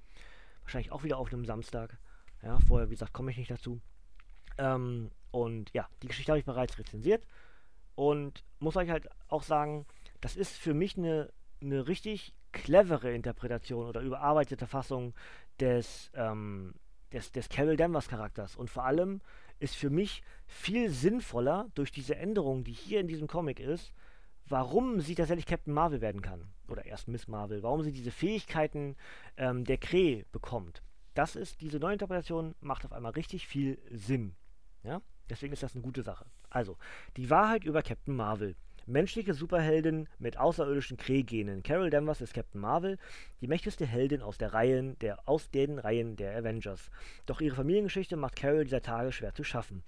Wahrscheinlich 0.64 0.92
auch 0.92 1.04
wieder 1.04 1.18
auf 1.18 1.32
einem 1.32 1.46
Samstag. 1.46 1.98
Ja, 2.42 2.58
vorher, 2.68 2.90
wie 2.90 2.96
gesagt, 2.96 3.14
komme 3.14 3.32
ich 3.32 3.38
nicht 3.38 3.52
dazu. 3.52 3.80
Ähm, 4.58 5.12
und 5.32 5.72
ja, 5.74 5.88
die 6.02 6.08
Geschichte 6.08 6.32
habe 6.32 6.40
ich 6.40 6.46
bereits 6.46 6.78
rezensiert. 6.80 7.26
Und 7.96 8.44
muss 8.60 8.76
euch 8.76 8.90
halt 8.90 9.08
auch 9.28 9.44
sagen, 9.44 9.86
das 10.22 10.36
ist 10.36 10.58
für 10.58 10.74
mich 10.74 10.98
eine, 10.98 11.32
eine 11.62 11.88
richtig 11.88 12.34
clevere 12.52 13.14
Interpretation 13.14 13.86
oder 13.86 14.02
überarbeitete 14.02 14.66
Fassung 14.66 15.14
des, 15.60 16.10
ähm, 16.16 16.74
des, 17.12 17.32
des 17.32 17.50
Carol 17.50 17.78
Danvers 17.78 18.08
Charakters. 18.08 18.56
Und 18.56 18.70
vor 18.70 18.86
allem 18.86 19.22
ist 19.60 19.76
für 19.76 19.90
mich 19.90 20.24
viel 20.48 20.90
sinnvoller 20.90 21.70
durch 21.76 21.92
diese 21.92 22.16
Änderung, 22.16 22.64
die 22.64 22.74
hier 22.74 23.00
in 23.00 23.08
diesem 23.08 23.28
Comic 23.28 23.60
ist, 23.60 23.94
warum 24.48 25.02
sie 25.02 25.16
tatsächlich 25.16 25.46
Captain 25.46 25.74
Marvel 25.74 26.02
werden 26.02 26.22
kann. 26.22 26.52
Oder 26.68 26.86
erst 26.86 27.08
Miss 27.08 27.28
Marvel. 27.28 27.64
Warum 27.64 27.84
sie 27.84 27.92
diese 27.92 28.12
Fähigkeiten 28.12 28.96
ähm, 29.38 29.66
der 29.66 29.78
Kree 29.78 30.26
bekommt. 30.32 30.82
Das 31.14 31.36
ist, 31.36 31.62
diese 31.62 31.80
neue 31.80 31.94
Interpretation 31.94 32.56
macht 32.60 32.86
auf 32.86 32.92
einmal 32.92 33.14
richtig 33.14 33.48
viel 33.48 33.80
Sinn. 33.90 34.36
Ja? 34.84 35.02
Deswegen 35.30 35.54
ist 35.54 35.64
das 35.64 35.74
eine 35.74 35.84
gute 35.84 36.04
Sache. 36.04 36.26
Also, 36.50 36.78
die 37.18 37.30
Wahrheit 37.30 37.64
über 37.64 37.82
Captain 37.82 38.16
Marvel. 38.16 38.56
Menschliche 38.88 39.34
Superheldin 39.34 40.08
mit 40.20 40.38
außerirdischen 40.38 40.98
Kree-Genen. 40.98 41.64
Carol 41.64 41.90
Danvers 41.90 42.22
ist 42.22 42.36
Captain 42.36 42.62
Marvel, 42.62 43.00
die 43.42 43.48
mächtigste 43.48 43.84
Heldin 43.84 44.22
aus, 44.22 44.38
der 44.38 44.54
Reihen, 44.54 44.96
der, 45.00 45.28
aus 45.28 45.50
den 45.50 45.80
Reihen 45.80 46.16
der 46.18 46.38
Avengers. 46.38 46.92
Doch 47.26 47.42
ihre 47.42 47.56
Familiengeschichte 47.56 48.16
macht 48.16 48.36
Carol 48.36 48.64
dieser 48.64 48.84
Tage 48.84 49.12
schwer 49.12 49.34
zu 49.34 49.44
schaffen. 49.44 49.84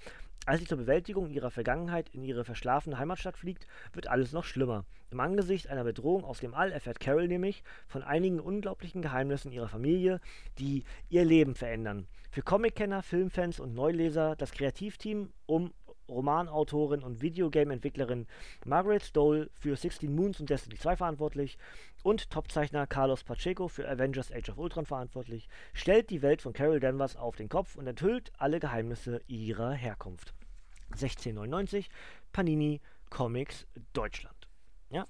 Als 0.48 0.62
sie 0.62 0.66
zur 0.66 0.80
Bewältigung 0.80 1.30
ihrer 1.30 1.52
Vergangenheit 1.52 2.10
in 2.10 2.24
ihre 2.24 2.44
verschlafene 2.44 2.98
Heimatstadt 2.98 3.38
fliegt, 3.38 3.68
wird 3.94 4.08
alles 4.08 4.32
noch 4.32 4.46
schlimmer. 4.46 4.84
Im 5.12 5.20
Angesicht 5.20 5.68
einer 5.68 5.84
Bedrohung 5.84 6.24
aus 6.24 6.40
dem 6.40 6.56
All 6.56 6.72
erfährt 6.72 7.00
Carol 7.00 7.28
nämlich 7.28 7.64
von 7.88 8.02
einigen 8.02 8.40
unglaublichen 8.40 9.04
Geheimnissen 9.04 9.52
ihrer 9.52 9.68
Familie, 9.68 10.22
die 10.58 10.86
ihr 11.10 11.24
Leben 11.24 11.54
verändern. 11.54 12.08
Für 12.32 12.42
Comickenner, 12.42 13.04
Filmfans 13.04 13.60
und 13.60 13.76
Neuleser 13.76 14.36
das 14.36 14.52
Kreativteam 14.52 15.34
um 15.46 15.72
Romanautorin 16.10 17.04
und 17.04 17.22
Videogame-Entwicklerin 17.22 18.28
Margaret 18.65 19.04
Stoll 19.04 19.50
für 19.54 19.76
16 19.76 20.13
Moons 20.13 20.39
und 20.39 20.50
Destiny 20.50 20.78
2 20.78 20.96
verantwortlich 20.98 21.58
und 22.04 22.30
Topzeichner 22.30 22.88
Carlos 22.88 23.24
Pacheco 23.24 23.67
für 23.67 23.88
Avengers 23.89 24.32
Age 24.32 24.50
of 24.50 24.58
Ultron 24.58 24.86
verantwortlich, 24.86 25.48
stellt 25.74 26.10
die 26.10 26.22
Welt 26.22 26.41
von 26.41 26.54
Carol 26.54 26.80
Danvers 26.80 27.15
auf 27.15 27.36
den 27.36 27.50
Kopf 27.50 27.76
und 27.76 27.88
enthüllt 27.88 28.32
alle 28.38 28.60
Geheimnisse 28.60 29.22
ihrer 29.28 29.74
Herkunft. 29.74 30.34
1699 30.91 31.89
Panini 32.32 32.82
Comics 33.10 33.67
Deutschland. 33.93 34.48
Ja, 34.89 35.06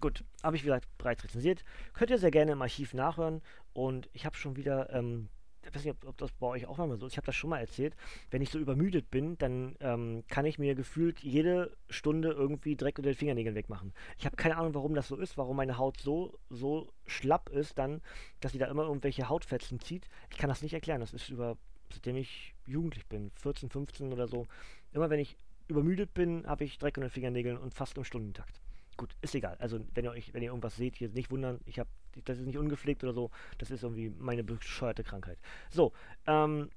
gut, 0.00 0.24
habe 0.42 0.56
ich 0.56 0.64
wieder 0.64 0.80
bereits 0.98 1.24
rezensiert. 1.24 1.64
Könnt 1.92 2.10
ihr 2.10 2.18
sehr 2.18 2.30
gerne 2.30 2.52
im 2.52 2.62
Archiv 2.62 2.94
nachhören 2.94 3.42
und 3.72 4.08
ich 4.12 4.26
habe 4.26 4.36
schon 4.36 4.56
wieder 4.56 4.92
ähm, 4.92 5.28
ich 5.62 5.74
weiß 5.74 5.84
nicht, 5.84 5.94
ob, 5.94 6.08
ob, 6.08 6.18
das 6.18 6.32
bei 6.32 6.46
euch 6.46 6.66
auch 6.66 6.78
mal 6.78 6.96
so 6.98 7.06
ist, 7.06 7.12
ich 7.12 7.16
habe 7.16 7.26
das 7.26 7.36
schon 7.36 7.50
mal 7.50 7.58
erzählt, 7.58 7.94
wenn 8.30 8.42
ich 8.42 8.50
so 8.50 8.58
übermüdet 8.58 9.10
bin, 9.10 9.36
dann 9.38 9.76
ähm, 9.80 10.24
kann 10.28 10.46
ich 10.46 10.58
mir 10.58 10.74
gefühlt 10.74 11.20
jede 11.20 11.76
Stunde 11.88 12.30
irgendwie 12.30 12.76
Dreck 12.76 12.98
unter 12.98 13.10
den 13.10 13.16
Fingernägeln 13.16 13.54
wegmachen. 13.54 13.92
Ich 14.18 14.26
habe 14.26 14.36
keine 14.36 14.56
Ahnung, 14.56 14.74
warum 14.74 14.94
das 14.94 15.08
so 15.08 15.16
ist, 15.16 15.36
warum 15.36 15.56
meine 15.56 15.78
Haut 15.78 15.98
so, 16.00 16.38
so 16.48 16.92
schlapp 17.06 17.50
ist 17.50 17.78
dann, 17.78 18.00
dass 18.40 18.52
sie 18.52 18.58
da 18.58 18.66
immer 18.66 18.84
irgendwelche 18.84 19.28
Hautfetzen 19.28 19.80
zieht. 19.80 20.06
Ich 20.30 20.38
kann 20.38 20.48
das 20.48 20.62
nicht 20.62 20.72
erklären, 20.72 21.00
das 21.00 21.12
ist 21.12 21.28
über, 21.28 21.56
seitdem 21.92 22.16
ich 22.16 22.54
jugendlich 22.66 23.06
bin, 23.06 23.30
14, 23.36 23.70
15 23.70 24.12
oder 24.12 24.28
so. 24.28 24.46
Immer 24.92 25.10
wenn 25.10 25.20
ich 25.20 25.36
übermüdet 25.68 26.14
bin, 26.14 26.46
habe 26.46 26.64
ich 26.64 26.78
Dreck 26.78 26.96
unter 26.96 27.08
den 27.08 27.12
Fingernägeln 27.12 27.56
und 27.58 27.74
fast 27.74 27.96
im 27.96 28.04
Stundentakt 28.04 28.60
gut, 29.00 29.16
ist 29.22 29.34
egal. 29.34 29.56
Also 29.58 29.80
wenn 29.94 30.04
ihr 30.04 30.10
euch, 30.10 30.34
wenn 30.34 30.42
ihr 30.42 30.50
irgendwas 30.50 30.76
seht, 30.76 30.96
hier 30.96 31.08
nicht 31.08 31.30
wundern, 31.30 31.58
ich 31.64 31.78
habe, 31.78 31.88
das 32.24 32.38
ist 32.38 32.46
nicht 32.46 32.58
ungepflegt 32.58 33.02
oder 33.04 33.12
so, 33.12 33.30
das 33.58 33.70
ist 33.70 33.82
irgendwie 33.82 34.10
meine 34.18 34.44
bescheuerte 34.44 35.04
Krankheit. 35.04 35.38
So, 35.70 35.92
ähm, 36.26 36.70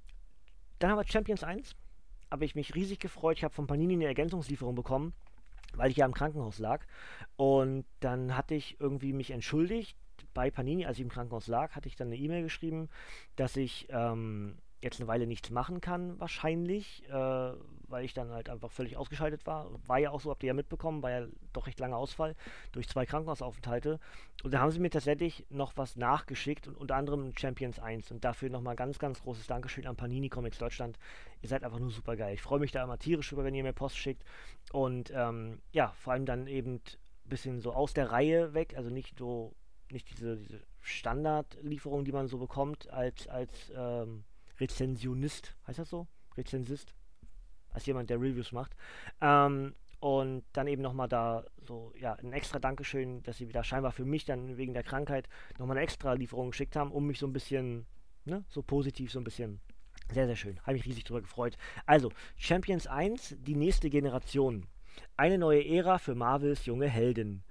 dann 0.79 0.91
haben 0.91 0.97
wir 0.97 1.07
Champions 1.07 1.43
1. 1.43 1.75
Habe 2.31 2.45
ich 2.45 2.55
mich 2.55 2.75
riesig 2.75 2.99
gefreut. 2.99 3.37
Ich 3.37 3.43
habe 3.43 3.53
von 3.53 3.67
Panini 3.67 3.93
eine 3.93 4.05
Ergänzungslieferung 4.05 4.75
bekommen, 4.75 5.13
weil 5.75 5.91
ich 5.91 5.97
ja 5.97 6.05
im 6.05 6.13
Krankenhaus 6.13 6.59
lag. 6.59 6.85
Und 7.35 7.85
dann 7.99 8.35
hatte 8.35 8.55
ich 8.55 8.79
irgendwie 8.79 9.13
mich 9.13 9.31
entschuldigt 9.31 9.97
bei 10.33 10.49
Panini, 10.49 10.85
als 10.85 10.97
ich 10.97 11.03
im 11.03 11.09
Krankenhaus 11.09 11.47
lag, 11.47 11.75
hatte 11.75 11.87
ich 11.87 11.95
dann 11.95 12.07
eine 12.07 12.17
E-Mail 12.17 12.43
geschrieben, 12.43 12.89
dass 13.35 13.55
ich 13.55 13.87
ähm, 13.89 14.57
jetzt 14.81 14.99
eine 14.99 15.07
Weile 15.07 15.27
nichts 15.27 15.49
machen 15.49 15.81
kann, 15.81 16.19
wahrscheinlich, 16.19 17.03
äh, 17.09 17.51
weil 17.93 18.03
ich 18.03 18.13
dann 18.13 18.31
halt 18.31 18.49
einfach 18.49 18.71
völlig 18.71 18.97
ausgeschaltet 18.97 19.45
war. 19.45 19.69
War 19.87 19.99
ja 19.99 20.09
auch 20.09 20.19
so, 20.19 20.31
habt 20.31 20.41
ihr 20.43 20.47
ja 20.47 20.53
mitbekommen, 20.53 21.03
war 21.03 21.11
ja 21.11 21.27
doch 21.53 21.67
recht 21.67 21.79
langer 21.79 21.95
Ausfall 21.95 22.35
durch 22.71 22.89
zwei 22.89 23.05
Krankenhausaufenthalte. 23.05 23.99
Und 24.43 24.51
da 24.51 24.59
haben 24.59 24.71
sie 24.71 24.79
mir 24.79 24.89
tatsächlich 24.89 25.45
noch 25.49 25.77
was 25.77 25.95
nachgeschickt 25.95 26.67
und 26.67 26.75
unter 26.75 26.95
anderem 26.95 27.33
Champions 27.37 27.79
1. 27.79 28.11
Und 28.11 28.25
dafür 28.25 28.49
nochmal 28.49 28.75
ganz, 28.75 28.97
ganz 28.97 29.21
großes 29.21 29.45
Dankeschön 29.45 29.85
an 29.85 29.95
Panini 29.95 30.27
Comics 30.27 30.57
Deutschland. 30.57 30.97
Ihr 31.43 31.49
seid 31.49 31.63
einfach 31.63 31.79
nur 31.79 31.91
super 31.91 32.15
geil. 32.15 32.33
Ich 32.33 32.41
freue 32.41 32.59
mich 32.59 32.71
da 32.71 32.83
immer 32.83 32.97
tierisch 32.97 33.31
über, 33.31 33.43
wenn 33.43 33.53
ihr 33.53 33.63
mir 33.63 33.73
Post 33.73 33.97
schickt. 33.97 34.23
Und 34.71 35.11
ähm, 35.15 35.61
ja, 35.71 35.93
vor 35.95 36.13
allem 36.13 36.25
dann 36.25 36.47
eben 36.47 36.77
ein 36.77 37.29
bisschen 37.29 37.61
so 37.61 37.73
aus 37.73 37.93
der 37.93 38.11
Reihe 38.11 38.55
weg, 38.55 38.73
also 38.75 38.89
nicht 38.89 39.19
so, 39.19 39.53
nicht 39.91 40.09
diese, 40.09 40.35
diese 40.37 40.63
Standardlieferung, 40.81 42.05
die 42.05 42.11
man 42.11 42.27
so 42.27 42.39
bekommt 42.39 42.89
als, 42.89 43.27
als 43.27 43.71
ähm, 43.75 44.23
Rezensionist, 44.59 45.55
heißt 45.67 45.77
das 45.77 45.89
so? 45.89 46.07
Rezensist? 46.35 46.95
Als 47.73 47.85
jemand, 47.85 48.09
der 48.09 48.19
Reviews 48.19 48.51
macht. 48.51 48.75
Ähm, 49.21 49.73
und 49.99 50.43
dann 50.51 50.67
eben 50.67 50.81
nochmal 50.81 51.07
da 51.07 51.45
so, 51.61 51.93
ja, 51.97 52.13
ein 52.15 52.33
extra 52.33 52.59
Dankeschön, 52.59 53.23
dass 53.23 53.37
sie 53.37 53.47
wieder 53.47 53.63
scheinbar 53.63 53.93
für 53.93 54.03
mich 54.03 54.25
dann 54.25 54.57
wegen 54.57 54.73
der 54.73 54.83
Krankheit 54.83 55.29
nochmal 55.57 55.77
eine 55.77 55.83
extra 55.83 56.11
Lieferung 56.11 56.51
geschickt 56.51 56.75
haben, 56.75 56.91
um 56.91 57.07
mich 57.07 57.19
so 57.19 57.25
ein 57.25 57.31
bisschen, 57.31 57.85
ne, 58.25 58.43
so 58.49 58.61
positiv, 58.61 59.13
so 59.13 59.19
ein 59.21 59.23
bisschen. 59.23 59.61
Sehr, 60.11 60.27
sehr 60.27 60.35
schön. 60.35 60.59
Habe 60.63 60.73
mich 60.73 60.85
riesig 60.85 61.05
drüber 61.05 61.21
gefreut. 61.21 61.57
Also, 61.85 62.11
Champions 62.35 62.85
1, 62.85 63.37
die 63.39 63.55
nächste 63.55 63.89
Generation. 63.89 64.67
Eine 65.15 65.37
neue 65.37 65.65
Ära 65.65 65.97
für 65.97 66.15
Marvels 66.15 66.65
junge 66.65 66.89
Helden. 66.89 67.43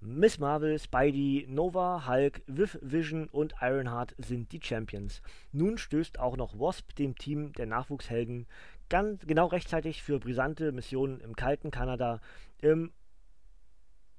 Miss 0.00 0.38
Marvel, 0.38 0.78
Spidey, 0.78 1.46
Nova, 1.48 2.08
Hulk, 2.08 2.42
Viv 2.46 2.78
Vision 2.80 3.28
und 3.28 3.54
Ironheart 3.60 4.14
sind 4.16 4.50
die 4.50 4.60
Champions. 4.62 5.20
Nun 5.52 5.76
stößt 5.76 6.18
auch 6.18 6.36
noch 6.36 6.58
Wasp 6.58 6.94
dem 6.96 7.16
Team 7.16 7.52
der 7.52 7.66
Nachwuchshelden 7.66 8.46
ganz 8.90 9.26
genau 9.26 9.46
rechtzeitig 9.46 10.02
für 10.02 10.18
brisante 10.18 10.72
Missionen 10.72 11.20
im 11.20 11.34
kalten 11.34 11.70
Kanada. 11.70 12.20
Im 12.60 12.92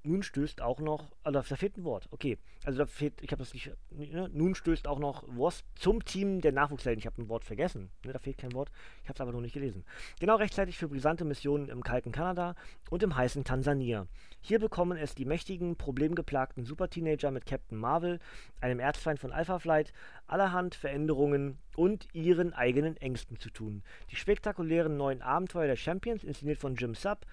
nun 0.04 0.22
stößt 0.22 0.60
auch 0.60 0.80
noch, 0.80 1.10
also 1.22 1.40
da 1.40 1.56
fehlt 1.56 1.76
ein 1.76 1.84
Wort, 1.84 2.08
okay. 2.10 2.38
Also 2.64 2.78
da 2.78 2.86
fehlt, 2.86 3.20
ich 3.22 3.30
habe 3.32 3.42
das 3.42 3.54
nicht, 3.54 3.72
ne? 3.90 4.28
nun 4.32 4.54
stößt 4.54 4.86
auch 4.86 4.98
noch 4.98 5.24
Wasp 5.28 5.64
zum 5.74 6.04
Team 6.04 6.40
der 6.40 6.52
Nachwuchshelden. 6.52 6.98
Ich 6.98 7.06
habe 7.06 7.20
ein 7.22 7.28
Wort 7.28 7.44
vergessen, 7.44 7.90
ne? 8.04 8.12
da 8.12 8.18
fehlt 8.18 8.38
kein 8.38 8.52
Wort, 8.52 8.70
ich 9.02 9.08
habe 9.08 9.16
es 9.16 9.20
aber 9.20 9.32
noch 9.32 9.40
nicht 9.40 9.54
gelesen. 9.54 9.84
Genau 10.20 10.36
rechtzeitig 10.36 10.76
für 10.78 10.88
brisante 10.88 11.24
Missionen 11.24 11.68
im 11.68 11.82
kalten 11.82 12.12
Kanada 12.12 12.54
und 12.90 13.02
im 13.02 13.16
heißen 13.16 13.44
Tansania. 13.44 14.06
Hier 14.40 14.58
bekommen 14.58 14.98
es 14.98 15.14
die 15.14 15.24
mächtigen, 15.24 15.76
problemgeplagten 15.76 16.64
Super-Teenager 16.64 17.30
mit 17.30 17.46
Captain 17.46 17.78
Marvel, 17.78 18.18
einem 18.60 18.80
Erzfeind 18.80 19.20
von 19.20 19.32
Alpha 19.32 19.58
Flight, 19.58 19.92
allerhand 20.26 20.74
Veränderungen 20.74 21.58
und 21.76 22.08
ihren 22.12 22.52
eigenen 22.52 22.96
Ängsten 22.96 23.38
zu 23.38 23.50
tun. 23.50 23.82
Die 24.10 24.16
spektakulären 24.16 24.96
neuen 24.96 25.22
Abenteuer 25.22 25.68
der 25.68 25.76
Champions, 25.76 26.24
inszeniert 26.24 26.58
von 26.58 26.74
Jim 26.74 26.94
Sub, 26.94 27.24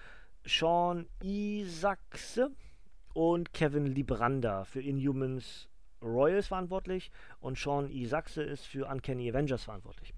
Sean 0.44 1.06
Isaacs 1.22 2.40
und 3.12 3.52
Kevin 3.52 3.86
Libranda 3.86 4.64
für 4.64 4.80
Inhumans 4.80 5.68
Royals 6.02 6.48
verantwortlich 6.48 7.10
und 7.40 7.58
Sean 7.58 7.90
Isaacs 7.90 8.38
ist 8.38 8.66
für 8.66 8.86
Uncanny 8.86 9.28
Avengers 9.28 9.64
verantwortlich. 9.64 10.14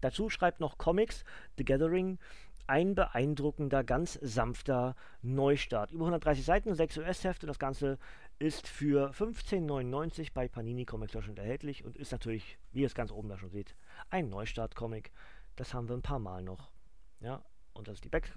Dazu 0.00 0.30
schreibt 0.30 0.60
noch 0.60 0.78
Comics 0.78 1.24
The 1.58 1.64
Gathering 1.64 2.18
ein 2.66 2.94
beeindruckender, 2.94 3.82
ganz 3.82 4.14
sanfter 4.22 4.94
Neustart. 5.22 5.90
Über 5.90 6.04
130 6.04 6.44
Seiten, 6.44 6.74
6 6.74 6.98
US-Hefte. 6.98 7.46
Das 7.46 7.58
Ganze 7.58 7.98
ist 8.38 8.68
für 8.68 9.10
15,99 9.10 10.28
bei 10.32 10.46
Panini 10.46 10.84
Comics 10.86 11.12
Deutschland 11.12 11.38
erhältlich 11.38 11.84
und 11.84 11.96
ist 11.96 12.12
natürlich, 12.12 12.58
wie 12.72 12.82
ihr 12.82 12.86
es 12.86 12.94
ganz 12.94 13.10
oben 13.10 13.28
da 13.28 13.36
schon 13.36 13.50
seht, 13.50 13.74
ein 14.08 14.28
Neustart-Comic. 14.28 15.10
Das 15.56 15.74
haben 15.74 15.88
wir 15.88 15.96
ein 15.96 16.02
paar 16.02 16.20
Mal 16.20 16.44
noch. 16.44 16.70
Ja, 17.18 17.42
und 17.74 17.88
das 17.88 17.94
ist 17.96 18.04
die 18.04 18.08
Back 18.08 18.32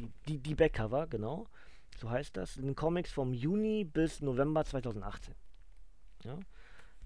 die, 0.00 0.38
die, 0.38 0.54
Backcover, 0.54 1.06
genau. 1.06 1.46
So 1.96 2.10
heißt 2.10 2.36
das. 2.36 2.56
In 2.56 2.66
den 2.66 2.76
Comics 2.76 3.12
vom 3.12 3.32
Juni 3.32 3.84
bis 3.84 4.20
November 4.20 4.64
2018. 4.64 5.34
Ja. 6.24 6.38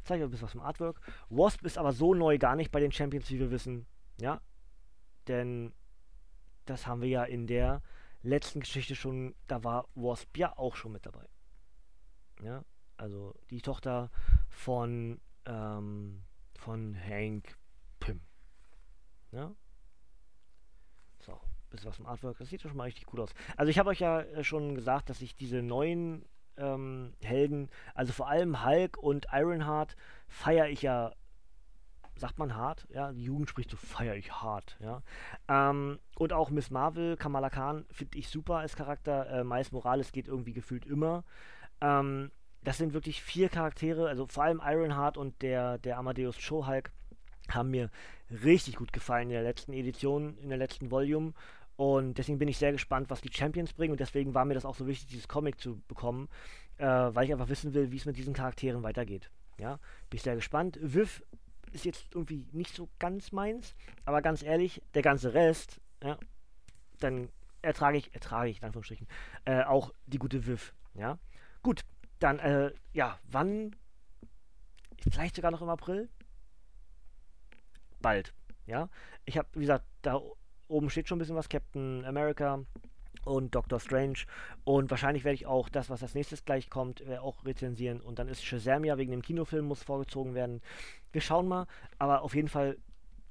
Zeige 0.04 0.24
euch 0.24 0.28
ein 0.28 0.30
bisschen 0.30 0.46
was 0.46 0.52
vom 0.52 0.60
Artwork. 0.60 1.00
Wasp 1.30 1.64
ist 1.64 1.78
aber 1.78 1.92
so 1.92 2.14
neu 2.14 2.38
gar 2.38 2.56
nicht 2.56 2.72
bei 2.72 2.80
den 2.80 2.92
Champions, 2.92 3.30
wie 3.30 3.38
wir 3.38 3.50
wissen. 3.50 3.86
Ja. 4.20 4.40
Denn 5.28 5.72
das 6.66 6.86
haben 6.86 7.00
wir 7.00 7.08
ja 7.08 7.24
in 7.24 7.46
der 7.46 7.82
letzten 8.22 8.60
Geschichte 8.60 8.94
schon, 8.94 9.34
da 9.46 9.64
war 9.64 9.88
Wasp 9.94 10.36
ja 10.36 10.56
auch 10.56 10.76
schon 10.76 10.92
mit 10.92 11.06
dabei. 11.06 11.26
Ja. 12.42 12.64
Also 12.96 13.34
die 13.50 13.60
Tochter 13.62 14.10
von, 14.48 15.20
ähm, 15.46 16.22
von 16.54 16.96
Hank 16.96 17.56
Pym. 18.00 18.20
Ja 19.30 19.54
bisschen 21.72 21.88
was 21.88 21.96
vom 21.96 22.06
Artwork. 22.06 22.38
Das 22.38 22.48
sieht 22.48 22.62
schon 22.62 22.76
mal 22.76 22.84
richtig 22.84 23.12
cool 23.12 23.20
aus. 23.20 23.34
Also 23.56 23.70
ich 23.70 23.78
habe 23.78 23.90
euch 23.90 24.00
ja 24.00 24.20
äh, 24.20 24.44
schon 24.44 24.74
gesagt, 24.74 25.10
dass 25.10 25.20
ich 25.20 25.34
diese 25.34 25.62
neuen 25.62 26.24
ähm, 26.56 27.14
Helden, 27.22 27.68
also 27.94 28.12
vor 28.12 28.28
allem 28.28 28.64
Hulk 28.64 28.98
und 28.98 29.26
Ironheart, 29.32 29.96
feiere 30.28 30.68
ich 30.68 30.82
ja, 30.82 31.12
sagt 32.14 32.38
man 32.38 32.54
hart, 32.54 32.86
ja, 32.90 33.12
die 33.12 33.24
Jugend 33.24 33.48
spricht 33.48 33.70
so, 33.70 33.76
feiere 33.76 34.16
ich 34.16 34.32
hart, 34.32 34.76
ja. 34.80 35.02
Ähm, 35.48 35.98
und 36.16 36.32
auch 36.32 36.50
Miss 36.50 36.70
Marvel, 36.70 37.16
Kamala 37.16 37.50
Khan, 37.50 37.86
finde 37.90 38.18
ich 38.18 38.28
super 38.28 38.56
als 38.56 38.76
Charakter. 38.76 39.28
Äh, 39.30 39.44
Miles 39.44 39.72
Morales 39.72 40.12
geht 40.12 40.28
irgendwie 40.28 40.52
gefühlt 40.52 40.86
immer. 40.86 41.24
Ähm, 41.80 42.30
das 42.62 42.78
sind 42.78 42.92
wirklich 42.92 43.22
vier 43.22 43.48
Charaktere, 43.48 44.08
also 44.08 44.26
vor 44.26 44.44
allem 44.44 44.60
Ironheart 44.64 45.16
und 45.16 45.42
der, 45.42 45.78
der 45.78 45.98
Amadeus 45.98 46.38
Show 46.38 46.66
Hulk 46.66 46.92
haben 47.50 47.70
mir 47.70 47.90
richtig 48.30 48.76
gut 48.76 48.92
gefallen 48.92 49.28
in 49.28 49.34
der 49.34 49.42
letzten 49.42 49.72
Edition, 49.72 50.38
in 50.38 50.48
der 50.48 50.58
letzten 50.58 50.90
Volume. 50.90 51.32
Und 51.76 52.18
deswegen 52.18 52.38
bin 52.38 52.48
ich 52.48 52.58
sehr 52.58 52.72
gespannt, 52.72 53.10
was 53.10 53.20
die 53.20 53.32
Champions 53.32 53.72
bringen. 53.72 53.92
Und 53.92 54.00
deswegen 54.00 54.34
war 54.34 54.44
mir 54.44 54.54
das 54.54 54.64
auch 54.64 54.74
so 54.74 54.86
wichtig, 54.86 55.08
dieses 55.08 55.28
Comic 55.28 55.60
zu 55.60 55.80
bekommen, 55.88 56.28
äh, 56.78 56.86
weil 56.86 57.24
ich 57.24 57.32
einfach 57.32 57.48
wissen 57.48 57.74
will, 57.74 57.90
wie 57.92 57.96
es 57.96 58.04
mit 58.04 58.16
diesen 58.16 58.34
Charakteren 58.34 58.82
weitergeht. 58.82 59.30
Ja, 59.58 59.76
bin 60.10 60.16
ich 60.16 60.22
sehr 60.22 60.34
gespannt. 60.34 60.78
Viv 60.80 61.22
ist 61.72 61.84
jetzt 61.84 62.14
irgendwie 62.14 62.46
nicht 62.52 62.74
so 62.74 62.88
ganz 62.98 63.32
meins, 63.32 63.74
aber 64.04 64.22
ganz 64.22 64.42
ehrlich, 64.42 64.82
der 64.94 65.02
ganze 65.02 65.34
Rest, 65.34 65.80
ja, 66.02 66.18
dann 67.00 67.30
ertrage 67.62 67.96
ich, 67.96 68.14
ertrage 68.14 68.50
ich 68.50 68.58
in 68.58 68.64
Anführungsstrichen, 68.64 69.06
äh, 69.44 69.62
auch 69.62 69.92
die 70.06 70.18
gute 70.18 70.46
Viv. 70.46 70.74
Ja, 70.94 71.18
gut, 71.62 71.84
dann, 72.18 72.38
äh, 72.38 72.72
ja, 72.92 73.18
wann? 73.24 73.74
Vielleicht 75.10 75.36
sogar 75.36 75.50
noch 75.50 75.62
im 75.62 75.68
April? 75.68 76.08
Bald. 78.00 78.34
Ja, 78.66 78.88
ich 79.24 79.38
habe, 79.38 79.48
wie 79.54 79.60
gesagt, 79.60 79.86
da 80.02 80.20
Oben 80.72 80.90
steht 80.90 81.08
schon 81.08 81.16
ein 81.16 81.20
bisschen 81.20 81.36
was, 81.36 81.48
Captain 81.48 82.04
America 82.04 82.64
und 83.24 83.54
Doctor 83.54 83.78
Strange. 83.78 84.18
Und 84.64 84.90
wahrscheinlich 84.90 85.24
werde 85.24 85.34
ich 85.34 85.46
auch 85.46 85.68
das, 85.68 85.90
was 85.90 86.02
als 86.02 86.14
nächstes 86.14 86.44
gleich 86.44 86.70
kommt, 86.70 87.00
äh, 87.02 87.18
auch 87.18 87.44
rezensieren. 87.44 88.00
Und 88.00 88.18
dann 88.18 88.28
ist 88.28 88.44
Shazam 88.44 88.84
ja 88.84 88.98
wegen 88.98 89.12
dem 89.12 89.22
Kinofilm 89.22 89.66
muss 89.66 89.82
vorgezogen 89.82 90.34
werden. 90.34 90.60
Wir 91.12 91.20
schauen 91.20 91.46
mal, 91.46 91.66
aber 91.98 92.22
auf 92.22 92.34
jeden 92.34 92.48
Fall 92.48 92.78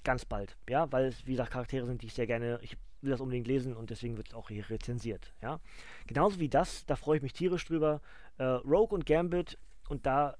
ganz 0.04 0.25
bald, 0.25 0.58
ja, 0.69 0.91
weil 0.91 1.06
es, 1.06 1.27
wie 1.27 1.32
gesagt, 1.32 1.51
Charaktere 1.51 1.86
sind, 1.86 2.01
die 2.01 2.08
ich 2.08 2.13
sehr 2.13 2.27
gerne, 2.27 2.60
ich 2.62 2.77
will 3.01 3.12
das 3.12 3.21
unbedingt 3.21 3.47
lesen 3.47 3.75
und 3.75 3.89
deswegen 3.89 4.17
wird 4.17 4.30
es 4.30 4.34
auch 4.34 4.49
hier 4.49 4.67
rezensiert, 4.69 5.34
ja. 5.41 5.60
Genauso 6.08 6.39
wie 6.39 6.49
das, 6.49 6.86
da 6.86 6.95
freue 6.95 7.17
ich 7.17 7.23
mich 7.23 7.34
tierisch 7.34 7.65
drüber. 7.65 8.01
Äh, 8.38 8.43
Rogue 8.43 8.95
und 8.95 9.06
Gambit 9.06 9.58
und 9.89 10.06
da 10.06 10.38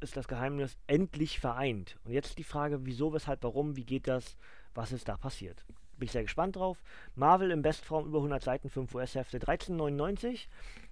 ist 0.00 0.16
das 0.16 0.28
Geheimnis 0.28 0.76
endlich 0.86 1.38
vereint. 1.38 1.96
Und 2.04 2.12
jetzt 2.12 2.38
die 2.38 2.44
Frage, 2.44 2.84
wieso, 2.86 3.12
weshalb, 3.12 3.42
warum, 3.42 3.76
wie 3.76 3.84
geht 3.84 4.08
das, 4.08 4.36
was 4.74 4.92
ist 4.92 5.08
da 5.08 5.16
passiert? 5.16 5.64
Bin 5.98 6.06
ich 6.06 6.12
sehr 6.12 6.22
gespannt 6.22 6.56
drauf. 6.56 6.82
Marvel 7.14 7.50
in 7.50 7.62
Bestform 7.62 8.06
über 8.06 8.18
100 8.18 8.42
Seiten, 8.42 8.68
5 8.68 8.94
US-Hefte, 8.94 9.38
13,99. 9.38 10.46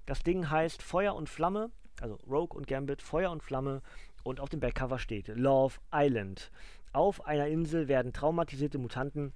Das 0.06 0.22
Ding 0.22 0.50
heißt 0.50 0.82
Feuer 0.82 1.14
und 1.14 1.28
Flamme, 1.28 1.70
also 2.00 2.18
Rogue 2.28 2.56
und 2.56 2.66
Gambit, 2.66 3.02
Feuer 3.02 3.30
und 3.30 3.42
Flamme. 3.42 3.82
Und 4.22 4.38
auf 4.38 4.48
dem 4.48 4.60
Backcover 4.60 4.98
steht 4.98 5.28
Love 5.28 5.78
Island. 5.92 6.50
Auf 6.92 7.26
einer 7.26 7.48
Insel 7.48 7.88
werden 7.88 8.12
traumatisierte 8.12 8.78
Mutanten 8.78 9.32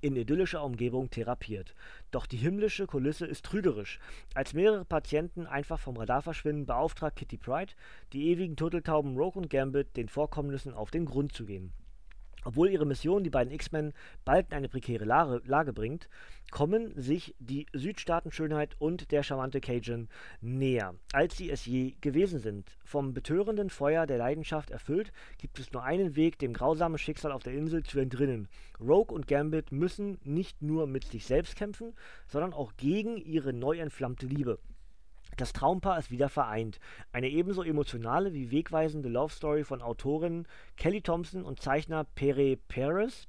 in 0.00 0.16
idyllischer 0.16 0.64
Umgebung 0.64 1.10
therapiert. 1.10 1.74
Doch 2.10 2.26
die 2.26 2.36
himmlische 2.36 2.86
Kulisse 2.86 3.26
ist 3.26 3.44
trügerisch. 3.44 3.98
Als 4.34 4.54
mehrere 4.54 4.84
Patienten 4.84 5.46
einfach 5.46 5.78
vom 5.78 5.96
Radar 5.96 6.22
verschwinden, 6.22 6.66
beauftragt 6.66 7.16
Kitty 7.16 7.36
Pride 7.36 7.72
die 8.12 8.30
ewigen 8.30 8.56
Turteltauben 8.56 9.16
Rogue 9.16 9.40
und 9.40 9.50
Gambit, 9.50 9.96
den 9.96 10.08
Vorkommnissen 10.08 10.72
auf 10.72 10.90
den 10.90 11.04
Grund 11.04 11.32
zu 11.32 11.44
gehen. 11.44 11.72
Obwohl 12.48 12.70
ihre 12.70 12.86
Mission 12.86 13.24
die 13.24 13.28
beiden 13.28 13.52
X-Men 13.52 13.92
bald 14.24 14.48
in 14.48 14.54
eine 14.54 14.70
prekäre 14.70 15.04
Lage, 15.04 15.42
Lage 15.44 15.74
bringt, 15.74 16.08
kommen 16.50 16.98
sich 16.98 17.34
die 17.38 17.66
Südstaatenschönheit 17.74 18.74
und 18.78 19.12
der 19.12 19.22
charmante 19.22 19.60
Cajun 19.60 20.08
näher, 20.40 20.94
als 21.12 21.36
sie 21.36 21.50
es 21.50 21.66
je 21.66 21.96
gewesen 22.00 22.38
sind. 22.38 22.78
Vom 22.86 23.12
betörenden 23.12 23.68
Feuer 23.68 24.06
der 24.06 24.16
Leidenschaft 24.16 24.70
erfüllt, 24.70 25.12
gibt 25.36 25.58
es 25.58 25.74
nur 25.74 25.84
einen 25.84 26.16
Weg, 26.16 26.38
dem 26.38 26.54
grausamen 26.54 26.96
Schicksal 26.96 27.32
auf 27.32 27.42
der 27.42 27.52
Insel 27.52 27.82
zu 27.82 27.98
entrinnen. 27.98 28.48
Rogue 28.80 29.14
und 29.14 29.28
Gambit 29.28 29.70
müssen 29.70 30.16
nicht 30.24 30.62
nur 30.62 30.86
mit 30.86 31.04
sich 31.04 31.26
selbst 31.26 31.54
kämpfen, 31.54 31.92
sondern 32.28 32.54
auch 32.54 32.78
gegen 32.78 33.18
ihre 33.18 33.52
neu 33.52 33.78
entflammte 33.78 34.24
Liebe. 34.24 34.58
Das 35.38 35.52
Traumpaar 35.52 36.00
ist 36.00 36.10
wieder 36.10 36.28
vereint. 36.28 36.80
Eine 37.12 37.28
ebenso 37.28 37.62
emotionale 37.62 38.32
wie 38.32 38.50
wegweisende 38.50 39.08
Love 39.08 39.32
Story 39.32 39.62
von 39.62 39.82
Autorin 39.82 40.48
Kelly 40.76 41.00
Thompson 41.00 41.44
und 41.44 41.62
Zeichner 41.62 42.02
Pere 42.02 42.56
Perez. 42.56 43.28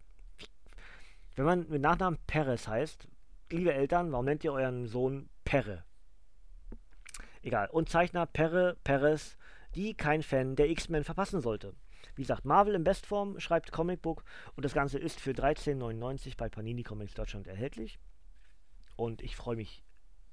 Wenn 1.36 1.46
man 1.46 1.70
mit 1.70 1.84
Nachnamen 1.84 2.18
Perez 2.26 2.68
heißt, 2.68 3.08
liebe 3.52 3.76
Eltern, 3.76 4.12
warum 4.12 4.26
nennt 4.26 4.44
ihr 4.44 4.54
euren 4.54 4.88
Sohn 4.88 5.30
Perre? 5.46 5.84
Egal. 7.44 7.70
Und 7.70 7.90
Zeichner 7.90 8.26
Pere 8.26 8.76
Perez, 8.84 9.38
die 9.76 9.94
kein 9.94 10.24
Fan 10.24 10.56
der 10.56 10.72
X-Men 10.72 11.04
verpassen 11.04 11.42
sollte. 11.42 11.76
Wie 12.16 12.24
gesagt, 12.24 12.44
Marvel 12.44 12.74
in 12.74 12.84
Bestform 12.84 13.40
schreibt 13.40 13.72
Comicbook 13.72 14.24
und 14.56 14.66
das 14.66 14.74
Ganze 14.74 14.98
ist 14.98 15.22
für 15.22 15.32
13,99 15.32 16.38
bei 16.38 16.50
Panini 16.50 16.82
Comics 16.82 17.14
Deutschland 17.14 17.46
erhältlich. 17.46 18.00
Und 18.96 19.22
ich 19.22 19.36
freue 19.36 19.58
mich 19.58 19.84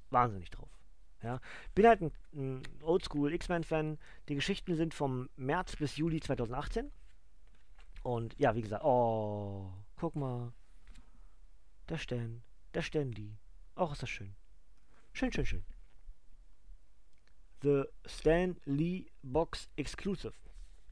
wahnsinnig 0.09 0.49
drauf. 0.49 0.76
Ja. 1.23 1.41
Bin 1.75 1.87
halt 1.87 2.03
ein, 2.03 2.13
ein 2.35 2.63
Oldschool 2.83 3.33
X-Men-Fan. 3.33 3.99
Die 4.29 4.35
Geschichten 4.35 4.77
sind 4.77 4.95
vom 4.95 5.29
März 5.37 5.77
bis 5.77 5.97
Juli 5.97 6.21
2018. 6.21 6.91
Und 8.03 8.39
ja, 8.39 8.55
wie 8.55 8.63
gesagt, 8.63 8.85
oh, 8.85 9.73
guck 9.97 10.15
mal. 10.15 10.53
Der 11.89 11.99
Stan, 11.99 12.43
der 12.75 12.83
Stanley. 12.83 13.37
Auch 13.75 13.93
ist 13.93 14.03
das 14.03 14.11
schön. 14.11 14.35
Schön, 15.13 15.33
schön, 15.33 15.47
schön. 15.47 15.65
The 17.63 17.85
Stan 18.05 18.57
Lee 18.65 19.07
Box 19.23 19.69
Exclusive 19.77 20.35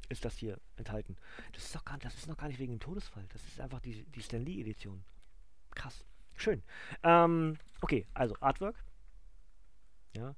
ist 0.08 0.24
das 0.24 0.36
hier 0.36 0.60
enthalten. 0.76 1.16
Das 1.52 1.64
ist, 1.64 1.84
gar, 1.84 1.98
das 1.98 2.14
ist 2.14 2.26
noch 2.26 2.36
gar 2.36 2.48
nicht 2.48 2.58
wegen 2.58 2.74
dem 2.74 2.80
Todesfall. 2.80 3.26
Das 3.32 3.44
ist 3.44 3.60
einfach 3.60 3.80
die, 3.80 4.04
die 4.04 4.22
Stan 4.22 4.44
Lee 4.44 4.60
Edition. 4.60 5.04
Krass. 5.70 6.04
Schön. 6.36 6.62
Ähm, 7.02 7.58
okay, 7.80 8.06
also 8.14 8.36
Artwork. 8.40 8.83
Ja. 10.16 10.34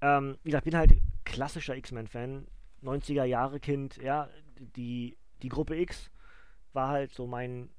Ähm, 0.00 0.38
wie 0.42 0.50
gesagt, 0.50 0.64
bin 0.64 0.76
halt 0.76 0.94
klassischer 1.24 1.76
X-Men-Fan, 1.76 2.46
90er 2.82 3.24
Jahre 3.24 3.60
Kind, 3.60 3.96
ja, 3.98 4.28
die, 4.58 5.16
die 5.42 5.48
Gruppe 5.48 5.76
X 5.76 6.10
war 6.72 6.88
halt 6.88 7.12
so 7.12 7.26
mein, 7.26 7.70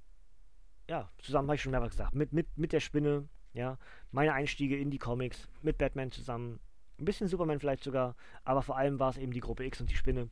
ja, 0.89 1.09
zusammen 1.19 1.47
habe 1.47 1.55
ich 1.55 1.61
schon 1.61 1.71
mehrfach 1.71 1.89
gesagt, 1.89 2.15
mit, 2.15 2.33
mit, 2.33 2.47
mit 2.57 2.73
der 2.73 2.79
Spinne, 2.79 3.27
ja, 3.53 3.77
meine 4.11 4.33
Einstiege 4.33 4.77
in 4.77 4.91
die 4.91 4.99
Comics, 4.99 5.49
mit 5.61 5.77
Batman 5.77 6.11
zusammen, 6.11 6.59
ein 6.99 7.05
bisschen 7.05 7.27
Superman 7.27 7.59
vielleicht 7.59 7.83
sogar, 7.83 8.15
aber 8.43 8.61
vor 8.61 8.77
allem 8.77 8.99
war 8.99 9.09
es 9.09 9.17
eben 9.17 9.33
die 9.33 9.39
Gruppe 9.39 9.65
X 9.65 9.81
und 9.81 9.89
die 9.89 9.95
Spinne. 9.95 10.29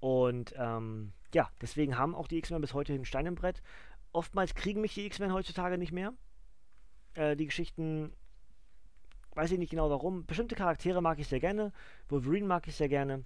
Und 0.00 0.54
ähm, 0.56 1.12
ja, 1.34 1.50
deswegen 1.60 1.96
haben 1.96 2.14
auch 2.14 2.26
die 2.26 2.38
X-Men 2.38 2.60
bis 2.60 2.74
heute 2.74 2.92
einen 2.92 3.04
Stein 3.04 3.26
im 3.26 3.34
Brett. 3.34 3.62
Oftmals 4.12 4.54
kriegen 4.54 4.80
mich 4.80 4.94
die 4.94 5.06
X-Men 5.06 5.32
heutzutage 5.32 5.78
nicht 5.78 5.92
mehr. 5.92 6.12
Äh, 7.14 7.36
die 7.36 7.46
Geschichten, 7.46 8.12
weiß 9.34 9.52
ich 9.52 9.58
nicht 9.58 9.70
genau 9.70 9.90
warum. 9.90 10.26
Bestimmte 10.26 10.54
Charaktere 10.54 11.00
mag 11.00 11.18
ich 11.18 11.28
sehr 11.28 11.40
gerne. 11.40 11.72
Wolverine 12.08 12.46
mag 12.46 12.66
ich 12.68 12.76
sehr 12.76 12.88
gerne. 12.88 13.24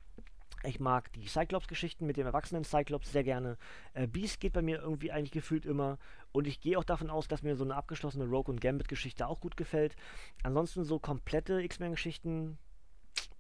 Ich 0.63 0.81
mag 0.81 1.13
die 1.13 1.27
Cyclops-Geschichten 1.27 2.07
mit 2.07 2.17
dem 2.17 2.27
erwachsenen 2.27 2.65
Cyclops 2.65 3.13
sehr 3.13 3.25
gerne. 3.25 3.59
Äh, 3.93 4.07
Beast 4.07 4.41
geht 4.41 4.55
bei 4.55 4.63
mir 4.63 4.81
irgendwie 4.81 5.13
eigentlich 5.13 5.33
gefühlt 5.33 5.67
immer. 5.67 5.99
Und 6.33 6.47
ich 6.47 6.61
gehe 6.61 6.79
auch 6.79 6.85
davon 6.85 7.11
aus, 7.11 7.29
dass 7.29 7.43
mir 7.43 7.55
so 7.55 7.65
eine 7.65 7.75
abgeschlossene 7.75 8.25
Rogue 8.25 8.53
und 8.53 8.61
Gambit-Geschichte 8.61 9.27
auch 9.27 9.41
gut 9.41 9.57
gefällt. 9.57 9.95
Ansonsten 10.43 10.85
so 10.85 10.99
komplette 10.99 11.61
X-Men-Geschichten, 11.61 12.59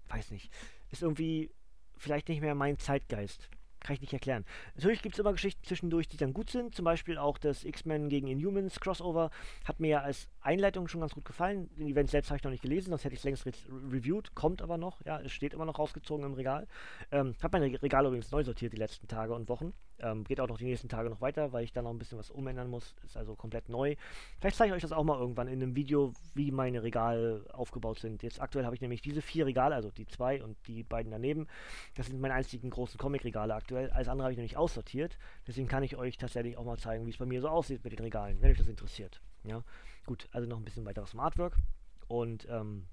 weiß 0.08 0.30
nicht. 0.32 0.52
Ist 0.90 1.02
irgendwie 1.02 1.50
vielleicht 1.96 2.28
nicht 2.28 2.42
mehr 2.42 2.54
mein 2.54 2.78
Zeitgeist. 2.78 3.48
Kann 3.84 3.94
ich 3.94 4.00
nicht 4.00 4.14
erklären. 4.14 4.46
Natürlich 4.76 5.02
gibt 5.02 5.14
es 5.14 5.18
immer 5.18 5.32
Geschichten 5.32 5.62
zwischendurch, 5.62 6.08
die 6.08 6.16
dann 6.16 6.32
gut 6.32 6.48
sind. 6.48 6.74
Zum 6.74 6.86
Beispiel 6.86 7.18
auch 7.18 7.36
das 7.36 7.64
X-Men 7.64 8.08
gegen 8.08 8.28
Inhumans 8.28 8.80
Crossover 8.80 9.30
hat 9.66 9.78
mir 9.78 9.88
ja 9.88 10.00
als 10.00 10.26
Einleitung 10.40 10.88
schon 10.88 11.02
ganz 11.02 11.14
gut 11.14 11.26
gefallen. 11.26 11.68
Den 11.76 11.88
Event 11.88 12.10
selbst 12.10 12.30
habe 12.30 12.38
ich 12.38 12.44
noch 12.44 12.50
nicht 12.50 12.62
gelesen, 12.62 12.90
sonst 12.90 13.04
hätte 13.04 13.14
ich 13.14 13.20
es 13.20 13.24
längst 13.24 13.44
re 13.44 13.52
reviewed. 13.92 14.34
Kommt 14.34 14.62
aber 14.62 14.78
noch, 14.78 15.04
ja, 15.04 15.20
es 15.20 15.32
steht 15.32 15.52
immer 15.52 15.66
noch 15.66 15.78
rausgezogen 15.78 16.24
im 16.24 16.32
Regal. 16.32 16.66
Ähm, 17.12 17.34
habe 17.42 17.60
mein 17.60 17.74
Regal 17.74 18.06
übrigens 18.06 18.30
neu 18.30 18.42
sortiert 18.42 18.72
die 18.72 18.78
letzten 18.78 19.06
Tage 19.06 19.34
und 19.34 19.50
Wochen. 19.50 19.74
Ähm, 20.00 20.24
geht 20.24 20.40
auch 20.40 20.48
noch 20.48 20.58
die 20.58 20.64
nächsten 20.64 20.88
Tage 20.88 21.08
noch 21.08 21.20
weiter, 21.20 21.52
weil 21.52 21.64
ich 21.64 21.72
da 21.72 21.80
noch 21.80 21.90
ein 21.90 21.98
bisschen 21.98 22.18
was 22.18 22.30
umändern 22.30 22.68
muss. 22.68 22.94
Ist 23.04 23.16
also 23.16 23.36
komplett 23.36 23.68
neu. 23.68 23.94
Vielleicht 24.40 24.56
zeige 24.56 24.70
ich 24.70 24.76
euch 24.76 24.82
das 24.82 24.92
auch 24.92 25.04
mal 25.04 25.18
irgendwann 25.18 25.48
in 25.48 25.62
einem 25.62 25.76
Video, 25.76 26.12
wie 26.34 26.50
meine 26.50 26.82
Regale 26.82 27.44
aufgebaut 27.52 28.00
sind. 28.00 28.22
Jetzt 28.22 28.40
aktuell 28.40 28.64
habe 28.64 28.74
ich 28.74 28.80
nämlich 28.80 29.02
diese 29.02 29.22
vier 29.22 29.46
Regale, 29.46 29.74
also 29.74 29.90
die 29.90 30.06
zwei 30.06 30.42
und 30.42 30.56
die 30.66 30.82
beiden 30.82 31.12
daneben. 31.12 31.46
Das 31.94 32.06
sind 32.06 32.20
meine 32.20 32.34
einzigen 32.34 32.70
großen 32.70 32.98
Comic-Regale 32.98 33.54
aktuell. 33.54 33.90
Alles 33.90 34.08
andere 34.08 34.24
habe 34.24 34.32
ich 34.32 34.38
nämlich 34.38 34.56
aussortiert. 34.56 35.16
Deswegen 35.46 35.68
kann 35.68 35.82
ich 35.82 35.96
euch 35.96 36.16
tatsächlich 36.16 36.56
auch 36.56 36.64
mal 36.64 36.78
zeigen, 36.78 37.06
wie 37.06 37.10
es 37.10 37.18
bei 37.18 37.26
mir 37.26 37.40
so 37.40 37.48
aussieht 37.48 37.84
mit 37.84 37.92
den 37.92 38.00
Regalen, 38.00 38.40
wenn 38.40 38.50
euch 38.50 38.58
das 38.58 38.68
interessiert. 38.68 39.20
Ja, 39.44 39.62
gut, 40.06 40.28
also 40.32 40.48
noch 40.48 40.58
ein 40.58 40.64
bisschen 40.64 40.84
weiteres 40.84 41.16
Artwork. 41.16 41.56
Und 42.08 42.46
ähm, 42.50 42.86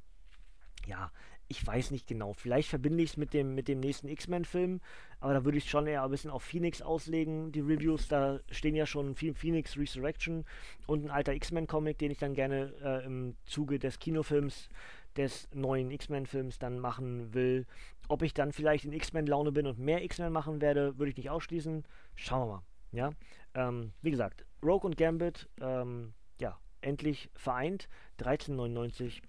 ja, 0.85 1.11
ich 1.51 1.67
weiß 1.67 1.91
nicht 1.91 2.07
genau. 2.07 2.31
Vielleicht 2.31 2.69
verbinde 2.69 3.03
ich 3.03 3.11
es 3.11 3.17
mit 3.17 3.33
dem, 3.33 3.53
mit 3.53 3.67
dem 3.67 3.81
nächsten 3.81 4.07
X-Men-Film, 4.07 4.79
aber 5.19 5.33
da 5.33 5.43
würde 5.43 5.57
ich 5.57 5.69
schon 5.69 5.85
eher 5.85 6.01
ein 6.01 6.09
bisschen 6.09 6.31
auf 6.31 6.43
Phoenix 6.43 6.81
auslegen, 6.81 7.51
die 7.51 7.59
Reviews. 7.59 8.07
Da 8.07 8.39
stehen 8.49 8.73
ja 8.73 8.85
schon 8.85 9.15
Phoenix 9.15 9.77
Resurrection 9.77 10.45
und 10.87 11.03
ein 11.03 11.11
alter 11.11 11.33
X-Men-Comic, 11.33 11.97
den 11.97 12.09
ich 12.09 12.19
dann 12.19 12.35
gerne 12.35 12.73
äh, 12.81 13.05
im 13.05 13.35
Zuge 13.43 13.79
des 13.79 13.99
Kinofilms 13.99 14.69
des 15.17 15.49
neuen 15.53 15.91
X-Men-Films 15.91 16.57
dann 16.57 16.79
machen 16.79 17.33
will. 17.33 17.65
Ob 18.07 18.21
ich 18.21 18.33
dann 18.33 18.53
vielleicht 18.53 18.85
in 18.85 18.93
X-Men-Laune 18.93 19.51
bin 19.51 19.67
und 19.67 19.77
mehr 19.77 20.05
X-Men 20.05 20.31
machen 20.31 20.61
werde, 20.61 20.97
würde 20.97 21.09
ich 21.09 21.17
nicht 21.17 21.29
ausschließen. 21.29 21.83
Schauen 22.15 22.47
wir 22.47 22.53
mal. 22.53 22.63
Ja, 22.93 23.11
ähm, 23.55 23.91
wie 24.01 24.11
gesagt, 24.11 24.45
Rogue 24.63 24.87
und 24.87 24.95
Gambit, 24.95 25.49
ähm, 25.59 26.13
ja, 26.39 26.57
endlich 26.79 27.29
vereint. 27.35 27.89
13,99 28.19 29.21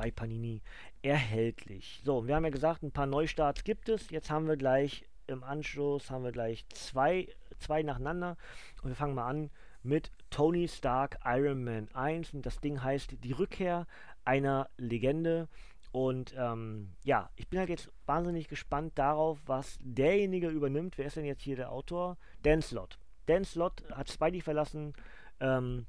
bei 0.00 0.10
Panini 0.10 0.62
erhältlich. 1.02 2.00
So, 2.06 2.26
wir 2.26 2.34
haben 2.34 2.44
ja 2.44 2.50
gesagt, 2.50 2.82
ein 2.82 2.90
paar 2.90 3.04
Neustarts 3.04 3.64
gibt 3.64 3.90
es. 3.90 4.08
Jetzt 4.08 4.30
haben 4.30 4.48
wir 4.48 4.56
gleich 4.56 5.04
im 5.26 5.44
Anschluss 5.44 6.10
haben 6.10 6.24
wir 6.24 6.32
gleich 6.32 6.66
zwei, 6.70 7.28
zwei 7.58 7.82
nacheinander. 7.82 8.38
Und 8.82 8.88
wir 8.88 8.96
fangen 8.96 9.14
mal 9.14 9.28
an 9.28 9.50
mit 9.82 10.10
Tony 10.30 10.68
Stark 10.68 11.18
Iron 11.26 11.64
Man 11.64 11.88
1. 11.92 12.32
Und 12.32 12.46
das 12.46 12.60
Ding 12.60 12.82
heißt 12.82 13.22
Die 13.22 13.32
Rückkehr 13.32 13.86
einer 14.24 14.70
Legende. 14.78 15.48
Und 15.92 16.34
ähm, 16.34 16.94
ja, 17.04 17.28
ich 17.36 17.48
bin 17.48 17.58
halt 17.58 17.68
jetzt 17.68 17.90
wahnsinnig 18.06 18.48
gespannt 18.48 18.92
darauf, 18.94 19.38
was 19.44 19.76
derjenige 19.82 20.48
übernimmt. 20.48 20.96
Wer 20.96 21.08
ist 21.08 21.18
denn 21.18 21.26
jetzt 21.26 21.42
hier 21.42 21.56
der 21.56 21.72
Autor? 21.72 22.16
Dan 22.42 22.62
Slott. 22.62 22.98
Dan 23.26 23.44
Slott 23.44 23.84
hat 23.92 24.10
Spidey 24.10 24.40
verlassen. 24.40 24.94
Ähm, 25.40 25.84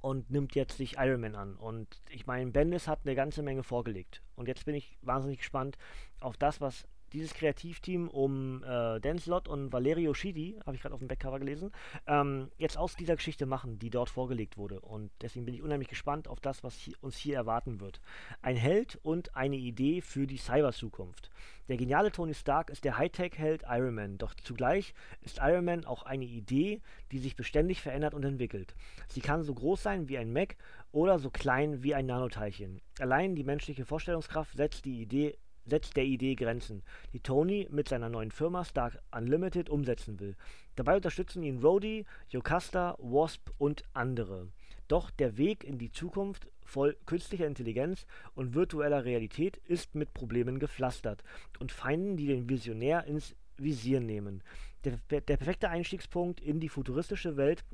und 0.00 0.30
nimmt 0.30 0.54
jetzt 0.54 0.78
sich 0.78 0.96
Iron 0.98 1.20
Man 1.20 1.34
an. 1.34 1.56
Und 1.56 2.00
ich 2.10 2.26
meine, 2.26 2.50
Bendis 2.50 2.88
hat 2.88 3.00
eine 3.04 3.14
ganze 3.14 3.42
Menge 3.42 3.62
vorgelegt. 3.62 4.22
Und 4.36 4.48
jetzt 4.48 4.64
bin 4.64 4.74
ich 4.74 4.98
wahnsinnig 5.02 5.38
gespannt 5.38 5.76
auf 6.20 6.36
das, 6.36 6.60
was 6.60 6.86
dieses 7.12 7.34
Kreativteam 7.34 8.08
um 8.08 8.62
äh, 8.62 9.00
Dan 9.00 9.18
Slott 9.18 9.48
und 9.48 9.72
Valerio 9.72 10.14
Schidi, 10.14 10.58
habe 10.64 10.76
ich 10.76 10.82
gerade 10.82 10.94
auf 10.94 11.00
dem 11.00 11.08
Backcover 11.08 11.38
gelesen, 11.38 11.72
ähm, 12.06 12.50
jetzt 12.58 12.78
aus 12.78 12.96
dieser 12.96 13.16
Geschichte 13.16 13.46
machen, 13.46 13.78
die 13.78 13.90
dort 13.90 14.10
vorgelegt 14.10 14.56
wurde. 14.56 14.80
Und 14.80 15.10
deswegen 15.20 15.44
bin 15.44 15.54
ich 15.54 15.62
unheimlich 15.62 15.88
gespannt 15.88 16.28
auf 16.28 16.40
das, 16.40 16.62
was 16.62 16.76
hi 16.86 16.94
uns 17.00 17.16
hier 17.16 17.36
erwarten 17.36 17.80
wird. 17.80 18.00
Ein 18.42 18.56
Held 18.56 18.98
und 19.02 19.36
eine 19.36 19.56
Idee 19.56 20.00
für 20.00 20.26
die 20.26 20.38
Cyber-Zukunft. 20.38 21.30
Der 21.68 21.76
geniale 21.76 22.10
Tony 22.10 22.34
Stark 22.34 22.68
ist 22.70 22.84
der 22.84 22.98
Hightech-Held 22.98 23.62
Iron 23.68 23.94
Man, 23.94 24.18
doch 24.18 24.34
zugleich 24.34 24.92
ist 25.20 25.38
Iron 25.40 25.64
Man 25.64 25.84
auch 25.84 26.02
eine 26.02 26.24
Idee, 26.24 26.80
die 27.12 27.18
sich 27.18 27.36
beständig 27.36 27.80
verändert 27.80 28.12
und 28.12 28.24
entwickelt. 28.24 28.74
Sie 29.08 29.20
kann 29.20 29.44
so 29.44 29.54
groß 29.54 29.82
sein 29.82 30.08
wie 30.08 30.18
ein 30.18 30.32
Mac 30.32 30.56
oder 30.90 31.18
so 31.18 31.30
klein 31.30 31.84
wie 31.84 31.94
ein 31.94 32.06
Nanoteilchen. 32.06 32.80
Allein 32.98 33.36
die 33.36 33.44
menschliche 33.44 33.84
Vorstellungskraft 33.84 34.56
setzt 34.56 34.84
die 34.84 35.00
Idee 35.00 35.38
setzt 35.70 35.96
der 35.96 36.04
Idee 36.04 36.34
Grenzen, 36.34 36.82
die 37.12 37.20
Tony 37.20 37.66
mit 37.70 37.88
seiner 37.88 38.08
neuen 38.08 38.30
Firma 38.30 38.64
Stark 38.64 39.00
Unlimited 39.16 39.70
umsetzen 39.70 40.20
will. 40.20 40.36
Dabei 40.76 40.96
unterstützen 40.96 41.42
ihn 41.42 41.60
Rhodey, 41.60 42.04
Jocasta, 42.28 42.96
Wasp 42.98 43.50
und 43.58 43.84
andere. 43.94 44.48
Doch 44.88 45.10
der 45.10 45.38
Weg 45.38 45.62
in 45.62 45.78
die 45.78 45.92
Zukunft 45.92 46.48
voll 46.64 46.96
künstlicher 47.06 47.46
Intelligenz 47.46 48.06
und 48.34 48.54
virtueller 48.54 49.04
Realität 49.04 49.56
ist 49.58 49.94
mit 49.94 50.12
Problemen 50.14 50.58
gepflastert 50.58 51.22
und 51.60 51.70
Feinden, 51.70 52.16
die 52.16 52.26
den 52.26 52.48
Visionär 52.48 53.04
ins 53.04 53.36
Visier 53.56 54.00
nehmen. 54.00 54.42
Der, 54.84 54.98
der 55.10 55.36
perfekte 55.36 55.68
Einstiegspunkt 55.68 56.40
in 56.40 56.58
die 56.58 56.68
futuristische 56.68 57.36
Welt 57.36 57.64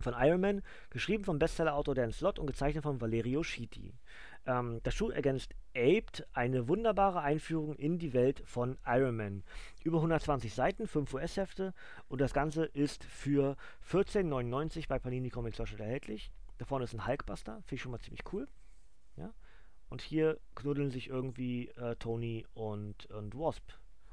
von 0.00 0.14
Iron 0.16 0.40
Man, 0.40 0.62
geschrieben 0.90 1.24
vom 1.24 1.38
Bestsellerautor 1.38 1.94
Dan 1.94 2.12
Slott 2.12 2.38
und 2.38 2.46
gezeichnet 2.46 2.82
von 2.82 3.00
Valerio 3.00 3.42
Schiti. 3.42 3.92
Ähm, 4.46 4.80
das 4.82 4.94
Show 4.94 5.10
ergänzt 5.10 5.54
Aped 5.74 6.26
eine 6.32 6.68
wunderbare 6.68 7.20
Einführung 7.20 7.74
in 7.76 7.98
die 7.98 8.12
Welt 8.12 8.42
von 8.44 8.78
Iron 8.86 9.16
Man. 9.16 9.44
Über 9.82 9.98
120 9.98 10.54
Seiten, 10.54 10.86
5 10.86 11.12
US-Hefte 11.14 11.74
und 12.08 12.20
das 12.20 12.32
Ganze 12.32 12.64
ist 12.64 13.04
für 13.04 13.56
14,99 13.90 14.88
bei 14.88 14.98
Panini 14.98 15.30
Comics 15.30 15.56
Deutschland 15.56 15.80
erhältlich. 15.80 16.30
Da 16.58 16.64
vorne 16.64 16.84
ist 16.84 16.94
ein 16.94 17.06
Hulkbuster, 17.06 17.56
finde 17.62 17.74
ich 17.74 17.82
schon 17.82 17.92
mal 17.92 18.00
ziemlich 18.00 18.22
cool. 18.32 18.48
Ja? 19.16 19.32
Und 19.88 20.02
hier 20.02 20.38
knuddeln 20.54 20.90
sich 20.90 21.08
irgendwie 21.08 21.68
äh, 21.70 21.96
Tony 21.96 22.46
und, 22.54 23.06
und 23.06 23.34
Wasp. 23.34 23.72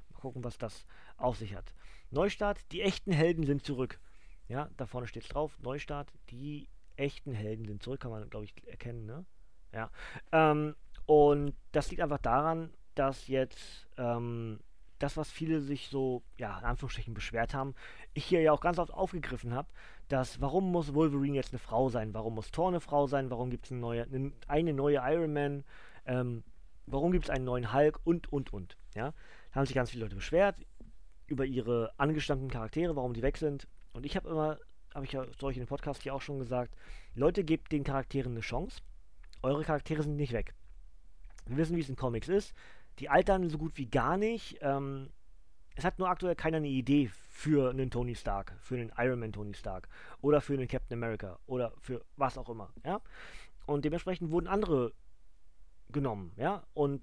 Mal 0.09 0.19
gucken, 0.19 0.43
was 0.43 0.57
das 0.57 0.85
auf 1.17 1.37
sich 1.37 1.55
hat. 1.55 1.73
Neustart, 2.09 2.59
die 2.71 2.81
echten 2.81 3.11
Helden 3.11 3.45
sind 3.45 3.65
zurück. 3.65 3.99
Ja, 4.47 4.69
da 4.77 4.85
vorne 4.85 5.07
steht 5.07 5.23
es 5.23 5.29
drauf, 5.29 5.57
Neustart, 5.61 6.11
die 6.29 6.67
echten 6.97 7.31
Helden 7.33 7.65
sind 7.65 7.81
zurück, 7.81 8.01
kann 8.01 8.11
man, 8.11 8.29
glaube 8.29 8.45
ich, 8.45 8.67
erkennen, 8.67 9.05
ne? 9.05 9.25
Ja. 9.73 9.89
Ähm, 10.31 10.75
und 11.05 11.55
das 11.71 11.89
liegt 11.89 12.01
einfach 12.01 12.19
daran, 12.19 12.71
dass 12.95 13.27
jetzt 13.27 13.87
ähm, 13.97 14.59
das, 14.99 15.17
was 15.17 15.31
viele 15.31 15.61
sich 15.61 15.87
so, 15.89 16.23
ja, 16.37 16.57
in 16.59 16.65
Anführungsstrichen 16.65 17.13
beschwert 17.13 17.53
haben, 17.53 17.73
ich 18.13 18.25
hier 18.25 18.41
ja 18.41 18.51
auch 18.51 18.61
ganz 18.61 18.77
oft 18.77 18.93
aufgegriffen 18.93 19.53
habe, 19.53 19.67
dass 20.07 20.41
warum 20.41 20.71
muss 20.71 20.93
Wolverine 20.93 21.35
jetzt 21.35 21.53
eine 21.53 21.59
Frau 21.59 21.89
sein? 21.89 22.13
Warum 22.13 22.35
muss 22.35 22.51
Thor 22.51 22.67
eine 22.67 22.81
Frau 22.81 23.07
sein? 23.07 23.29
Warum 23.29 23.49
gibt 23.49 23.65
es 23.65 23.71
eine 23.71 23.81
neue, 23.81 24.03
eine, 24.03 24.31
eine 24.47 24.73
neue 24.73 25.01
Iron 25.03 25.33
Man? 25.33 25.63
Ähm, 26.05 26.43
warum 26.85 27.11
gibt 27.11 27.25
es 27.25 27.29
einen 27.29 27.45
neuen 27.45 27.73
Hulk? 27.73 27.99
Und, 28.03 28.31
und, 28.31 28.53
und. 28.53 28.77
Ja, 28.93 29.13
da 29.51 29.55
haben 29.55 29.65
sich 29.65 29.75
ganz 29.75 29.91
viele 29.91 30.03
Leute 30.03 30.15
beschwert 30.15 30.57
über 31.27 31.45
ihre 31.45 31.93
angestammten 31.97 32.49
Charaktere, 32.49 32.95
warum 32.95 33.13
die 33.13 33.21
weg 33.21 33.37
sind. 33.37 33.67
Und 33.93 34.05
ich 34.05 34.15
habe 34.17 34.29
immer, 34.29 34.59
habe 34.93 35.05
ich 35.05 35.13
ja 35.13 35.25
solch 35.39 35.57
in 35.57 35.65
Podcast 35.65 36.03
hier 36.03 36.13
auch 36.13 36.21
schon 36.21 36.39
gesagt, 36.39 36.75
Leute, 37.15 37.43
gebt 37.43 37.71
den 37.71 37.85
Charakteren 37.85 38.33
eine 38.33 38.41
Chance 38.41 38.81
eure 39.43 39.63
Charaktere 39.63 40.03
sind 40.03 40.15
nicht 40.15 40.33
weg. 40.33 40.53
Wir 41.45 41.57
wissen, 41.57 41.75
wie 41.75 41.81
es 41.81 41.89
in 41.89 41.95
Comics 41.95 42.27
ist. 42.27 42.53
Die 42.99 43.09
altern 43.09 43.49
so 43.49 43.57
gut 43.57 43.77
wie 43.77 43.87
gar 43.87 44.17
nicht. 44.17 44.59
Ähm, 44.61 45.09
es 45.75 45.85
hat 45.85 45.99
nur 45.99 46.09
aktuell 46.09 46.35
keiner 46.35 46.57
eine 46.57 46.67
Idee 46.67 47.09
für 47.29 47.69
einen 47.69 47.89
Tony 47.89 48.15
Stark, 48.15 48.53
für 48.59 48.75
einen 48.75 48.91
Iron 48.97 49.19
Man 49.19 49.31
Tony 49.31 49.53
Stark 49.53 49.87
oder 50.21 50.41
für 50.41 50.53
einen 50.53 50.67
Captain 50.67 50.97
America 50.97 51.39
oder 51.47 51.73
für 51.79 52.03
was 52.17 52.37
auch 52.37 52.49
immer, 52.49 52.71
ja. 52.85 53.01
Und 53.65 53.85
dementsprechend 53.85 54.31
wurden 54.31 54.47
andere 54.47 54.93
genommen, 55.89 56.33
ja. 56.35 56.63
Und 56.73 57.01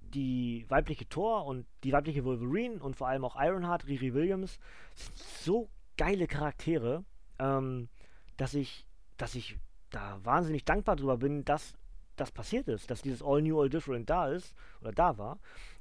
die 0.00 0.66
weibliche 0.68 1.08
Thor 1.08 1.46
und 1.46 1.66
die 1.84 1.92
weibliche 1.92 2.24
Wolverine 2.24 2.82
und 2.82 2.96
vor 2.96 3.08
allem 3.08 3.24
auch 3.24 3.36
Ironheart, 3.40 3.86
Riri 3.86 4.12
Williams 4.12 4.58
sind 4.94 5.18
so 5.18 5.70
geile 5.96 6.26
Charaktere, 6.26 7.04
ähm, 7.38 7.88
dass 8.36 8.54
ich, 8.54 8.86
dass 9.16 9.34
ich 9.34 9.56
da 9.90 10.20
wahnsinnig 10.22 10.64
dankbar 10.64 10.96
drüber 10.96 11.18
bin, 11.18 11.44
dass 11.44 11.74
das 12.16 12.30
passiert 12.30 12.68
ist, 12.68 12.90
dass 12.90 13.02
dieses 13.02 13.22
All 13.22 13.42
New, 13.42 13.60
All 13.60 13.70
Different 13.70 14.08
da 14.08 14.28
ist 14.28 14.54
oder 14.80 14.92
da 14.92 15.18
war. 15.18 15.38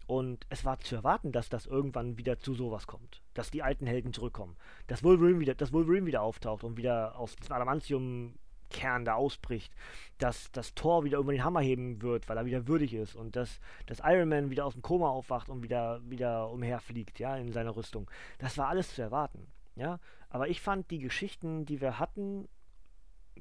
Und 0.08 0.48
es 0.50 0.66
war 0.66 0.80
zu 0.80 0.96
erwarten, 0.96 1.32
dass 1.32 1.50
das 1.50 1.68
irgendwann 1.68 2.18
wieder 2.18 2.40
zu 2.40 2.56
sowas 2.56 2.88
kommt. 2.88 3.22
Dass 3.36 3.52
die 3.52 3.62
alten 3.62 3.86
Helden 3.86 4.12
zurückkommen. 4.12 4.58
Dass 4.88 5.04
Wolverine 5.04 5.40
wieder, 5.40 5.54
dass 5.54 5.72
Wolverine 5.72 6.08
wieder 6.08 6.24
auftaucht 6.24 6.64
und 6.64 6.78
wieder 6.78 7.16
aus 7.16 7.36
diesem 7.36 7.56
Adamantium-Kern 7.56 9.06
da 9.06 9.14
ausbricht. 9.14 9.72
Dass 10.18 10.52
das 10.52 10.74
Thor 10.74 11.04
wieder 11.04 11.18
irgendwann 11.18 11.36
den 11.36 11.44
Hammer 11.44 11.60
heben 11.60 12.02
wird, 12.02 12.28
weil 12.28 12.38
er 12.38 12.46
wieder 12.46 12.68
würdig 12.68 12.96
ist. 12.96 13.16
Und 13.16 13.36
dass, 13.36 13.60
dass 13.86 14.02
Iron 14.04 14.30
Man 14.30 14.50
wieder 14.50 14.66
aus 14.66 14.74
dem 14.74 14.82
Koma 14.82 15.10
aufwacht 15.10 15.48
und 15.48 15.62
wieder, 15.62 16.02
wieder 16.10 16.50
umherfliegt, 16.50 17.20
ja, 17.20 17.38
in 17.38 17.52
seiner 17.52 17.76
Rüstung. 17.76 18.10
Das 18.40 18.58
war 18.58 18.70
alles 18.70 18.96
zu 18.96 19.04
erwarten. 19.04 19.46
Ja. 19.76 20.00
Aber 20.30 20.48
ich 20.48 20.60
fand 20.60 20.90
die 20.90 21.00
Geschichten, 21.00 21.66
die 21.68 21.82
wir 21.82 22.00
hatten, 22.00 22.48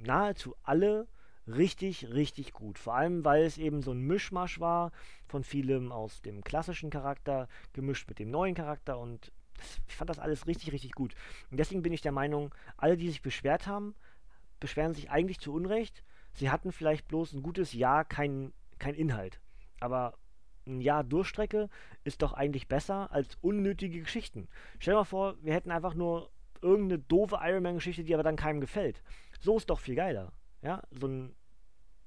nahezu 0.02 0.54
alle 0.62 1.06
richtig, 1.46 2.12
richtig 2.12 2.52
gut. 2.52 2.78
Vor 2.78 2.94
allem, 2.94 3.24
weil 3.24 3.42
es 3.42 3.58
eben 3.58 3.82
so 3.82 3.92
ein 3.92 4.00
Mischmasch 4.00 4.60
war 4.60 4.92
von 5.26 5.44
vielem 5.44 5.92
aus 5.92 6.22
dem 6.22 6.42
klassischen 6.44 6.90
Charakter 6.90 7.48
gemischt 7.72 8.08
mit 8.08 8.18
dem 8.18 8.30
neuen 8.30 8.54
Charakter 8.54 8.98
und 8.98 9.32
das, 9.56 9.80
ich 9.88 9.96
fand 9.96 10.10
das 10.10 10.18
alles 10.18 10.46
richtig, 10.46 10.72
richtig 10.72 10.92
gut. 10.92 11.14
Und 11.50 11.58
deswegen 11.58 11.82
bin 11.82 11.92
ich 11.92 12.00
der 12.00 12.12
Meinung, 12.12 12.54
alle, 12.76 12.96
die 12.96 13.08
sich 13.08 13.22
beschwert 13.22 13.66
haben, 13.66 13.94
beschweren 14.60 14.94
sich 14.94 15.10
eigentlich 15.10 15.40
zu 15.40 15.52
Unrecht. 15.52 16.04
Sie 16.32 16.50
hatten 16.50 16.72
vielleicht 16.72 17.08
bloß 17.08 17.32
ein 17.32 17.42
gutes 17.42 17.72
Jahr 17.72 18.04
kein, 18.04 18.52
kein 18.78 18.94
Inhalt. 18.94 19.40
Aber 19.80 20.14
ein 20.66 20.80
Jahr 20.80 21.02
Durchstrecke 21.02 21.68
ist 22.04 22.22
doch 22.22 22.32
eigentlich 22.32 22.68
besser 22.68 23.10
als 23.10 23.36
unnötige 23.40 24.00
Geschichten. 24.00 24.48
Stell 24.78 24.94
dir 24.94 24.98
mal 24.98 25.04
vor, 25.04 25.36
wir 25.42 25.54
hätten 25.54 25.70
einfach 25.70 25.94
nur 25.94 26.30
irgendeine 26.60 27.00
doofe 27.00 27.38
Iron 27.42 27.62
Man-Geschichte, 27.62 28.04
die 28.04 28.14
aber 28.14 28.22
dann 28.22 28.36
keinem 28.36 28.60
gefällt. 28.60 29.02
So 29.40 29.56
ist 29.56 29.70
doch 29.70 29.80
viel 29.80 29.94
geiler. 29.94 30.32
Ja, 30.62 30.82
so 30.90 31.06
ein 31.06 31.34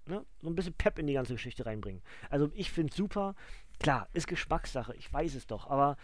ne, 0.06 0.26
so 0.42 0.50
ein 0.50 0.56
bisschen 0.56 0.74
Pep 0.74 1.00
in 1.00 1.08
die 1.08 1.14
ganze 1.14 1.34
Geschichte 1.34 1.66
reinbringen. 1.66 2.02
Also 2.30 2.52
ich 2.54 2.72
finde 2.72 2.94
super. 2.94 3.36
Klar, 3.80 4.08
ist 4.14 4.28
Geschmackssache, 4.28 4.96
ich 4.96 5.12
weiß 5.12 5.34
es 5.36 5.48
doch, 5.48 5.68
aber 5.68 5.98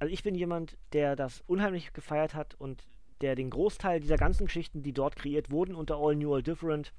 also 0.00 0.12
ich 0.12 0.22
bin 0.22 0.34
jemand, 0.34 0.76
der 0.92 1.14
das 1.14 1.42
unheimlich 1.46 1.92
gefeiert 1.92 2.34
hat 2.34 2.54
und 2.54 2.88
der 3.20 3.36
den 3.36 3.50
Großteil 3.50 4.00
dieser 4.00 4.16
ganzen 4.16 4.46
Geschichten, 4.46 4.82
die 4.82 4.92
dort 4.92 5.14
kreiert 5.14 5.50
wurden 5.50 5.74
unter 5.74 5.96
All 5.96 6.16
New 6.16 6.34
All 6.34 6.42
Different, 6.42 6.92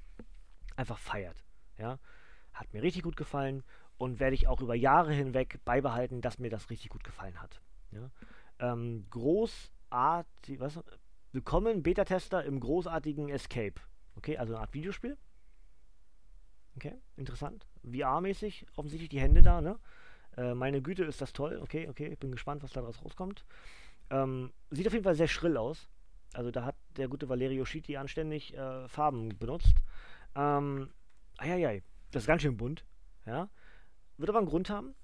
einfach 0.76 0.98
feiert. 0.98 1.44
Ja, 1.78 1.98
hat 2.52 2.72
mir 2.72 2.82
richtig 2.82 3.02
gut 3.02 3.16
gefallen 3.16 3.62
und 3.98 4.20
werde 4.20 4.34
ich 4.34 4.46
auch 4.46 4.60
über 4.60 4.74
Jahre 4.74 5.12
hinweg 5.12 5.58
beibehalten, 5.64 6.20
dass 6.20 6.38
mir 6.38 6.50
das 6.50 6.70
richtig 6.70 6.90
gut 6.90 7.04
gefallen 7.04 7.40
hat. 7.42 7.60
Ja? 7.90 8.10
Ähm, 8.58 9.06
großartig, 9.10 10.60
was? 10.60 10.78
Willkommen 11.34 11.82
Beta-Tester 11.82 12.44
im 12.44 12.60
großartigen 12.60 13.30
Escape. 13.30 13.80
Okay, 14.16 14.36
also 14.36 14.52
eine 14.52 14.60
Art 14.60 14.74
Videospiel. 14.74 15.16
Okay, 16.76 16.92
interessant. 17.16 17.66
VR-mäßig, 17.82 18.66
offensichtlich 18.76 19.08
die 19.08 19.18
Hände 19.18 19.40
da, 19.40 19.62
ne? 19.62 19.78
Äh, 20.36 20.52
meine 20.52 20.82
Güte, 20.82 21.04
ist 21.04 21.22
das 21.22 21.32
toll. 21.32 21.58
Okay, 21.62 21.88
okay, 21.88 22.08
ich 22.08 22.18
bin 22.18 22.32
gespannt, 22.32 22.62
was 22.62 22.72
daraus 22.72 23.02
rauskommt. 23.02 23.46
Ähm, 24.10 24.52
sieht 24.68 24.86
auf 24.86 24.92
jeden 24.92 25.04
Fall 25.04 25.14
sehr 25.14 25.26
schrill 25.26 25.56
aus. 25.56 25.88
Also 26.34 26.50
da 26.50 26.66
hat 26.66 26.76
der 26.98 27.08
gute 27.08 27.30
Valerio 27.30 27.64
Schiti 27.64 27.96
anständig 27.96 28.54
äh, 28.54 28.86
Farben 28.88 29.30
benutzt. 29.38 29.76
Ähm, 30.34 30.90
eieiei, 31.38 31.82
das 32.10 32.24
ist 32.24 32.26
ganz 32.26 32.42
schön 32.42 32.58
bunt. 32.58 32.84
Ja. 33.24 33.48
Wird 34.18 34.28
aber 34.28 34.40
einen 34.40 34.48
Grund 34.48 34.68
haben. 34.68 34.94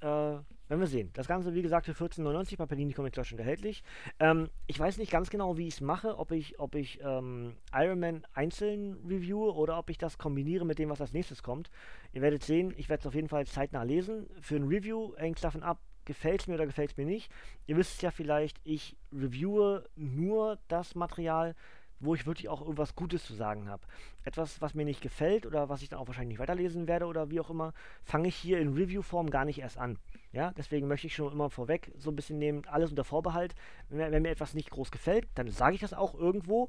Äh, 0.00 0.38
werden 0.68 0.80
wir 0.80 0.86
sehen. 0.86 1.10
Das 1.12 1.26
Ganze, 1.26 1.54
wie 1.54 1.62
gesagt, 1.62 1.86
für 1.86 1.92
14,99 1.92 2.56
bei 2.56 2.66
Panini 2.66 2.92
Comics 2.92 3.16
Deutschland 3.16 3.40
erhältlich. 3.40 3.82
Ähm, 4.18 4.48
ich 4.66 4.78
weiß 4.78 4.98
nicht 4.98 5.12
ganz 5.12 5.30
genau, 5.30 5.56
wie 5.56 5.68
ich 5.68 5.74
es 5.74 5.80
mache, 5.80 6.18
ob 6.18 6.32
ich, 6.32 6.58
ob 6.58 6.74
ich 6.74 7.00
ähm, 7.02 7.56
Iron 7.72 8.00
Man 8.00 8.26
einzeln 8.34 8.96
reviewe 9.08 9.54
oder 9.54 9.78
ob 9.78 9.90
ich 9.90 9.98
das 9.98 10.18
kombiniere 10.18 10.64
mit 10.64 10.78
dem, 10.78 10.90
was 10.90 11.00
als 11.00 11.12
nächstes 11.12 11.42
kommt. 11.42 11.70
Ihr 12.12 12.22
werdet 12.22 12.42
sehen, 12.42 12.74
ich 12.76 12.88
werde 12.88 13.00
es 13.00 13.06
auf 13.06 13.14
jeden 13.14 13.28
Fall 13.28 13.46
zeitnah 13.46 13.82
lesen. 13.82 14.28
Für 14.40 14.56
ein 14.56 14.68
Review 14.68 15.14
hängt 15.16 15.36
es 15.36 15.42
davon 15.42 15.62
ab, 15.62 15.78
gefällt 16.04 16.40
es 16.40 16.46
mir 16.46 16.54
oder 16.54 16.66
gefällt 16.66 16.92
es 16.92 16.96
mir 16.96 17.06
nicht. 17.06 17.30
Ihr 17.66 17.76
wisst 17.76 17.96
es 17.96 18.00
ja 18.00 18.10
vielleicht, 18.10 18.58
ich 18.64 18.96
reviewe 19.12 19.88
nur 19.96 20.58
das 20.68 20.94
Material, 20.94 21.54
wo 22.00 22.14
ich 22.14 22.26
wirklich 22.26 22.48
auch 22.48 22.60
irgendwas 22.60 22.94
Gutes 22.94 23.24
zu 23.24 23.34
sagen 23.34 23.68
habe. 23.68 23.82
Etwas, 24.24 24.60
was 24.60 24.74
mir 24.74 24.84
nicht 24.84 25.00
gefällt 25.00 25.46
oder 25.46 25.68
was 25.68 25.82
ich 25.82 25.88
dann 25.88 25.98
auch 25.98 26.06
wahrscheinlich 26.06 26.34
nicht 26.34 26.38
weiterlesen 26.38 26.88
werde 26.88 27.06
oder 27.06 27.30
wie 27.30 27.40
auch 27.40 27.50
immer, 27.50 27.72
fange 28.04 28.28
ich 28.28 28.36
hier 28.36 28.60
in 28.60 28.74
Review-Form 28.74 29.30
gar 29.30 29.44
nicht 29.44 29.58
erst 29.58 29.78
an. 29.78 29.98
Ja, 30.32 30.52
deswegen 30.52 30.88
möchte 30.88 31.06
ich 31.06 31.14
schon 31.14 31.32
immer 31.32 31.50
vorweg 31.50 31.92
so 31.96 32.10
ein 32.10 32.16
bisschen 32.16 32.38
nehmen, 32.38 32.66
alles 32.66 32.90
unter 32.90 33.04
Vorbehalt. 33.04 33.54
Wenn, 33.88 34.12
wenn 34.12 34.22
mir 34.22 34.30
etwas 34.30 34.54
nicht 34.54 34.70
groß 34.70 34.90
gefällt, 34.90 35.28
dann 35.34 35.48
sage 35.48 35.74
ich 35.74 35.80
das 35.80 35.94
auch 35.94 36.14
irgendwo. 36.14 36.68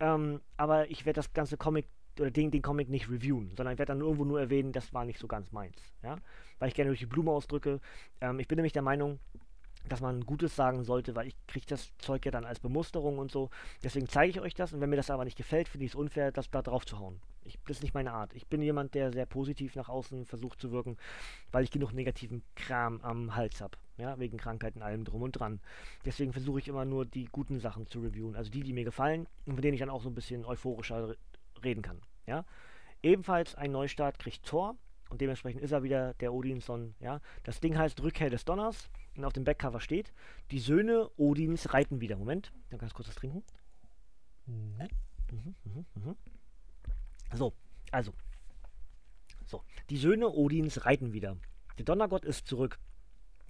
Ähm, 0.00 0.40
aber 0.56 0.90
ich 0.90 1.06
werde 1.06 1.18
das 1.18 1.32
ganze 1.32 1.56
Comic 1.56 1.86
oder 2.20 2.30
den, 2.30 2.50
den 2.50 2.62
Comic 2.62 2.88
nicht 2.88 3.08
reviewen, 3.08 3.52
sondern 3.56 3.74
ich 3.74 3.78
werde 3.78 3.92
dann 3.92 4.00
irgendwo 4.00 4.24
nur 4.24 4.40
erwähnen, 4.40 4.72
das 4.72 4.92
war 4.92 5.04
nicht 5.04 5.18
so 5.18 5.28
ganz 5.28 5.52
meins. 5.52 5.76
Ja, 6.02 6.16
weil 6.58 6.68
ich 6.68 6.74
gerne 6.74 6.90
durch 6.90 7.00
die 7.00 7.06
Blume 7.06 7.30
ausdrücke. 7.30 7.80
Ähm, 8.20 8.40
ich 8.40 8.48
bin 8.48 8.56
nämlich 8.56 8.72
der 8.72 8.82
Meinung, 8.82 9.18
dass 9.88 10.00
man 10.00 10.24
Gutes 10.24 10.56
sagen 10.56 10.84
sollte, 10.84 11.14
weil 11.14 11.28
ich 11.28 11.36
kriege 11.46 11.66
das 11.66 11.96
Zeug 11.98 12.24
ja 12.24 12.30
dann 12.30 12.44
als 12.44 12.60
Bemusterung 12.60 13.18
und 13.18 13.30
so. 13.30 13.50
Deswegen 13.82 14.08
zeige 14.08 14.30
ich 14.30 14.40
euch 14.40 14.54
das 14.54 14.72
und 14.72 14.80
wenn 14.80 14.90
mir 14.90 14.96
das 14.96 15.10
aber 15.10 15.24
nicht 15.24 15.36
gefällt, 15.36 15.68
finde 15.68 15.86
ich 15.86 15.92
es 15.92 15.94
unfair, 15.94 16.32
das 16.32 16.50
da 16.50 16.62
drauf 16.62 16.84
zu 16.84 16.98
hauen. 16.98 17.20
Ich, 17.44 17.58
das 17.66 17.78
ist 17.78 17.82
nicht 17.82 17.94
meine 17.94 18.12
Art. 18.12 18.34
Ich 18.34 18.46
bin 18.46 18.60
jemand, 18.60 18.94
der 18.94 19.12
sehr 19.12 19.24
positiv 19.24 19.74
nach 19.74 19.88
außen 19.88 20.26
versucht 20.26 20.60
zu 20.60 20.70
wirken, 20.70 20.98
weil 21.50 21.64
ich 21.64 21.70
genug 21.70 21.92
negativen 21.92 22.42
Kram 22.56 23.00
am 23.00 23.34
Hals 23.34 23.60
habe. 23.60 23.78
Ja, 23.96 24.18
wegen 24.18 24.36
Krankheiten, 24.36 24.82
allem 24.82 25.04
drum 25.04 25.22
und 25.22 25.32
dran. 25.32 25.60
Deswegen 26.04 26.32
versuche 26.32 26.60
ich 26.60 26.68
immer 26.68 26.84
nur 26.84 27.04
die 27.04 27.24
guten 27.24 27.58
Sachen 27.58 27.86
zu 27.86 28.00
reviewen. 28.00 28.36
Also 28.36 28.50
die, 28.50 28.62
die 28.62 28.72
mir 28.72 28.84
gefallen 28.84 29.26
und 29.46 29.54
von 29.54 29.62
denen 29.62 29.74
ich 29.74 29.80
dann 29.80 29.90
auch 29.90 30.02
so 30.02 30.10
ein 30.10 30.14
bisschen 30.14 30.44
euphorischer 30.44 31.16
reden 31.64 31.82
kann. 31.82 32.00
Ja. 32.26 32.44
Ebenfalls 33.02 33.54
ein 33.54 33.72
Neustart 33.72 34.18
kriegt 34.18 34.44
Thor 34.44 34.76
und 35.08 35.20
dementsprechend 35.20 35.62
ist 35.62 35.72
er 35.72 35.82
wieder 35.82 36.14
der 36.14 36.32
Odinson. 36.32 36.94
Ja. 37.00 37.20
Das 37.44 37.60
Ding 37.60 37.76
heißt 37.78 38.02
Rückkehr 38.02 38.30
des 38.30 38.44
Donners 38.44 38.90
auf 39.24 39.32
dem 39.32 39.44
Backcover 39.44 39.80
steht, 39.80 40.12
die 40.50 40.58
Söhne 40.58 41.10
Odins 41.16 41.72
reiten 41.72 42.00
wieder. 42.00 42.16
Moment, 42.16 42.52
dann 42.70 42.78
ganz 42.78 42.94
kurz 42.94 43.08
was 43.08 43.16
trinken. 43.16 43.42
Mhm. 44.46 44.88
Mhm, 45.30 45.54
mhm, 45.64 45.86
mhm. 45.94 46.16
So, 47.34 47.52
also. 47.90 48.12
So, 49.44 49.62
die 49.90 49.96
Söhne 49.96 50.30
Odins 50.30 50.84
reiten 50.84 51.12
wieder. 51.12 51.36
Der 51.78 51.84
Donnergott 51.84 52.24
ist 52.24 52.46
zurück. 52.46 52.78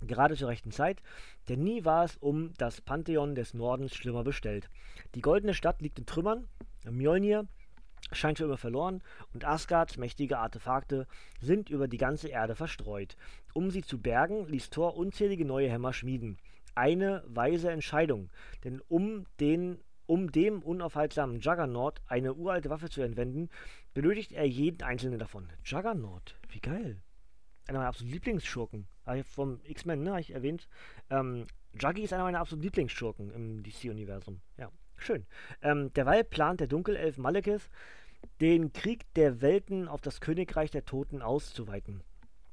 Gerade 0.01 0.37
zur 0.37 0.49
rechten 0.49 0.71
Zeit, 0.71 1.03
denn 1.49 1.65
nie 1.65 1.85
war 1.85 2.05
es 2.05 2.17
um 2.17 2.55
das 2.55 2.81
Pantheon 2.81 3.35
des 3.35 3.53
Nordens 3.53 3.95
schlimmer 3.97 4.23
bestellt. 4.23 4.71
Die 5.17 5.21
goldene 5.21 5.55
Stadt 5.55 5.83
liegt 5.83 5.99
in 5.99 6.07
Trümmern, 6.07 6.47
Mjolnir 6.89 7.49
scheint 8.13 8.39
für 8.39 8.45
immer 8.45 8.57
verloren 8.57 9.03
und 9.35 9.45
Asgards 9.45 9.97
mächtige 9.97 10.39
Artefakte 10.39 11.07
sind 11.41 11.69
über 11.69 11.89
die 11.89 11.99
ganze 11.99 12.29
Erde 12.29 12.55
verstreut. 12.55 13.17
Um 13.59 13.73
sie 13.73 13.83
zu 13.83 14.01
bergen, 14.01 14.47
ließ 14.47 14.71
Thor 14.71 14.97
unzählige 14.97 15.45
neue 15.45 15.69
Hämmer 15.69 15.93
schmieden. 15.93 16.39
Eine 16.77 17.25
weise 17.27 17.73
Entscheidung, 17.73 18.31
denn 18.63 18.81
um 18.87 19.27
den 19.41 19.81
um 20.07 20.31
dem 20.31 20.63
unaufhaltsamen 20.63 21.41
Juggernaut 21.41 22.01
eine 22.07 22.35
uralte 22.35 22.71
Waffe 22.71 22.89
zu 22.89 23.03
entwenden, 23.03 23.49
benötigt 23.95 24.31
er 24.31 24.45
jeden 24.45 24.85
einzelnen 24.85 25.19
davon. 25.19 25.49
Juggernaut, 25.65 26.39
wie 26.51 26.61
geil. 26.61 27.03
Einer 27.67 27.79
meiner 27.79 27.89
absoluten 27.89 28.13
Lieblingsschurken. 28.13 28.87
Vom 29.25 29.59
X-Men, 29.65 30.05
ne, 30.05 30.11
habe 30.11 30.21
ich 30.21 30.31
erwähnt. 30.31 30.69
Ähm, 31.11 31.45
Juggy 31.81 32.03
ist 32.03 32.13
einer 32.13 32.23
meiner 32.23 32.39
absoluten 32.39 32.63
Lieblingsschurken 32.63 33.33
im 33.33 33.65
DC-Universum. 33.65 34.41
Ja. 34.57 34.71
Schön. 34.99 35.27
Ähm, 35.63 35.93
derweil 35.95 36.23
plant 36.23 36.61
der 36.61 36.69
Dunkelelf 36.69 37.19
Malekith, 37.19 37.71
den 38.41 38.73
Krieg 38.73 39.13
der 39.15 39.41
Welten 39.41 39.89
auf 39.89 40.01
das 40.01 40.21
Königreich 40.21 40.71
der 40.71 40.85
Toten 40.85 41.23
auszuweiten. 41.23 42.05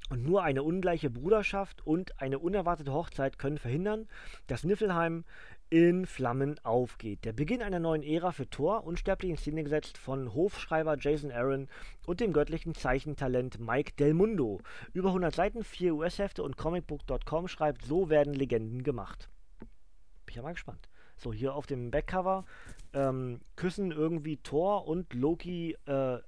Und 0.08 0.24
nur 0.24 0.44
eine 0.44 0.62
ungleiche 0.62 1.10
Bruderschaft 1.10 1.84
und 1.84 2.20
eine 2.20 2.38
unerwartete 2.38 2.92
Hochzeit 2.92 3.38
können 3.38 3.58
verhindern, 3.58 4.06
dass 4.46 4.62
Niflheim 4.62 5.24
in 5.68 6.06
Flammen 6.06 6.60
aufgeht. 6.62 7.24
Der 7.24 7.32
Beginn 7.32 7.60
einer 7.60 7.80
neuen 7.80 8.04
Ära 8.04 8.30
für 8.30 8.48
Thor, 8.48 8.84
unsterblich 8.84 9.30
in 9.32 9.36
Szene 9.36 9.64
gesetzt 9.64 9.98
von 9.98 10.32
Hofschreiber 10.32 10.96
Jason 10.98 11.32
Aaron 11.32 11.68
und 12.06 12.20
dem 12.20 12.32
göttlichen 12.32 12.74
Zeichentalent 12.74 13.58
Mike 13.58 13.94
Del 13.98 14.14
Mundo. 14.14 14.60
Über 14.92 15.08
100 15.08 15.34
Seiten, 15.34 15.64
4 15.64 15.96
US-Hefte 15.96 16.44
und 16.44 16.56
comicbook.com 16.56 17.48
schreibt, 17.48 17.84
so 17.84 18.08
werden 18.08 18.34
Legenden 18.34 18.84
gemacht. 18.84 19.28
Bin 19.58 20.30
ich 20.30 20.36
ja 20.36 20.42
mal 20.42 20.52
gespannt. 20.52 20.88
So, 21.16 21.32
hier 21.32 21.54
auf 21.54 21.66
dem 21.66 21.90
Backcover 21.90 22.44
ähm, 22.92 23.40
küssen 23.56 23.90
irgendwie 23.90 24.36
Thor 24.36 24.86
und 24.86 25.14
Loki 25.14 25.76
äh, 25.86 26.18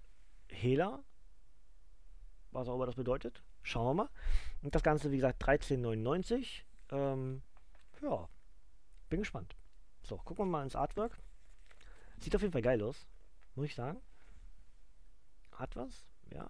Hela. 0.48 1.04
Was 2.50 2.68
auch 2.68 2.74
immer 2.74 2.86
das 2.86 2.96
bedeutet. 2.96 3.42
Schauen 3.68 3.84
wir 3.84 4.04
mal. 4.04 4.10
Und 4.62 4.74
das 4.74 4.82
Ganze, 4.82 5.10
wie 5.10 5.16
gesagt, 5.16 5.44
13,99. 5.44 6.62
Ähm, 6.90 7.42
ja, 8.00 8.26
bin 9.10 9.20
gespannt. 9.20 9.56
So, 10.02 10.16
gucken 10.16 10.46
wir 10.46 10.50
mal 10.50 10.62
ins 10.62 10.74
Artwork. 10.74 11.18
Sieht 12.18 12.34
auf 12.34 12.40
jeden 12.40 12.52
Fall 12.52 12.62
geil 12.62 12.82
aus, 12.82 13.06
muss 13.54 13.66
ich 13.66 13.74
sagen. 13.74 14.00
Hat 15.52 15.76
was, 15.76 16.06
ja. 16.32 16.48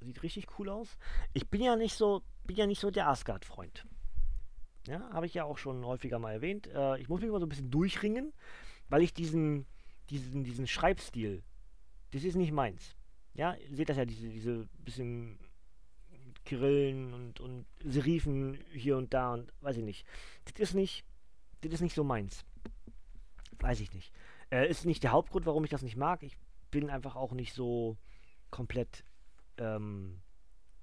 Sieht 0.00 0.24
richtig 0.24 0.58
cool 0.58 0.70
aus. 0.70 0.98
Ich 1.34 1.48
bin 1.48 1.62
ja 1.62 1.76
nicht 1.76 1.94
so, 1.94 2.22
bin 2.42 2.56
ja 2.56 2.66
nicht 2.66 2.80
so 2.80 2.90
der 2.90 3.06
Asgard-Freund. 3.06 3.86
Ja, 4.88 5.08
habe 5.12 5.26
ich 5.26 5.34
ja 5.34 5.44
auch 5.44 5.58
schon 5.58 5.84
häufiger 5.84 6.18
mal 6.18 6.32
erwähnt. 6.32 6.66
Äh, 6.66 6.98
ich 6.98 7.08
muss 7.08 7.20
mich 7.20 7.30
mal 7.30 7.38
so 7.38 7.46
ein 7.46 7.50
bisschen 7.50 7.70
durchringen, 7.70 8.32
weil 8.88 9.02
ich 9.02 9.14
diesen, 9.14 9.66
diesen, 10.08 10.42
diesen 10.42 10.66
Schreibstil, 10.66 11.44
das 12.10 12.24
ist 12.24 12.34
nicht 12.34 12.50
meins. 12.50 12.96
Ja, 13.34 13.54
ihr 13.54 13.76
seht 13.76 13.88
das 13.88 13.98
ja, 13.98 14.04
diese, 14.04 14.28
diese 14.30 14.68
bisschen 14.78 15.38
Grillen 16.50 17.14
und, 17.14 17.40
und 17.40 17.66
Serifen 17.84 18.58
hier 18.72 18.96
und 18.96 19.14
da 19.14 19.32
und 19.34 19.52
weiß 19.60 19.76
ich 19.76 19.84
nicht. 19.84 20.06
Das 20.44 20.58
ist 20.58 20.74
nicht, 20.74 21.04
das 21.60 21.72
ist 21.72 21.80
nicht 21.80 21.94
so 21.94 22.04
meins. 22.04 22.44
Weiß 23.60 23.80
ich 23.80 23.92
nicht. 23.92 24.12
Äh, 24.50 24.68
ist 24.68 24.84
nicht 24.84 25.02
der 25.02 25.12
Hauptgrund, 25.12 25.46
warum 25.46 25.64
ich 25.64 25.70
das 25.70 25.82
nicht 25.82 25.96
mag. 25.96 26.22
Ich 26.22 26.36
bin 26.70 26.90
einfach 26.90 27.14
auch 27.14 27.32
nicht 27.32 27.54
so 27.54 27.96
komplett, 28.50 29.04
ähm, 29.58 30.20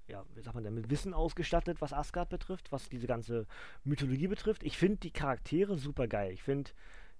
ja, 0.06 0.24
wie 0.34 0.40
sagt 0.40 0.54
man 0.54 0.64
denn, 0.64 0.74
mit 0.74 0.90
Wissen 0.90 1.12
ausgestattet, 1.12 1.80
was 1.80 1.92
Asgard 1.92 2.30
betrifft, 2.30 2.72
was 2.72 2.88
diese 2.88 3.06
ganze 3.06 3.46
Mythologie 3.84 4.28
betrifft. 4.28 4.62
Ich 4.62 4.78
finde 4.78 4.96
die 4.96 5.10
Charaktere 5.10 5.76
super 5.76 6.08
geil. 6.08 6.32
Ich 6.32 6.42
finde 6.42 6.70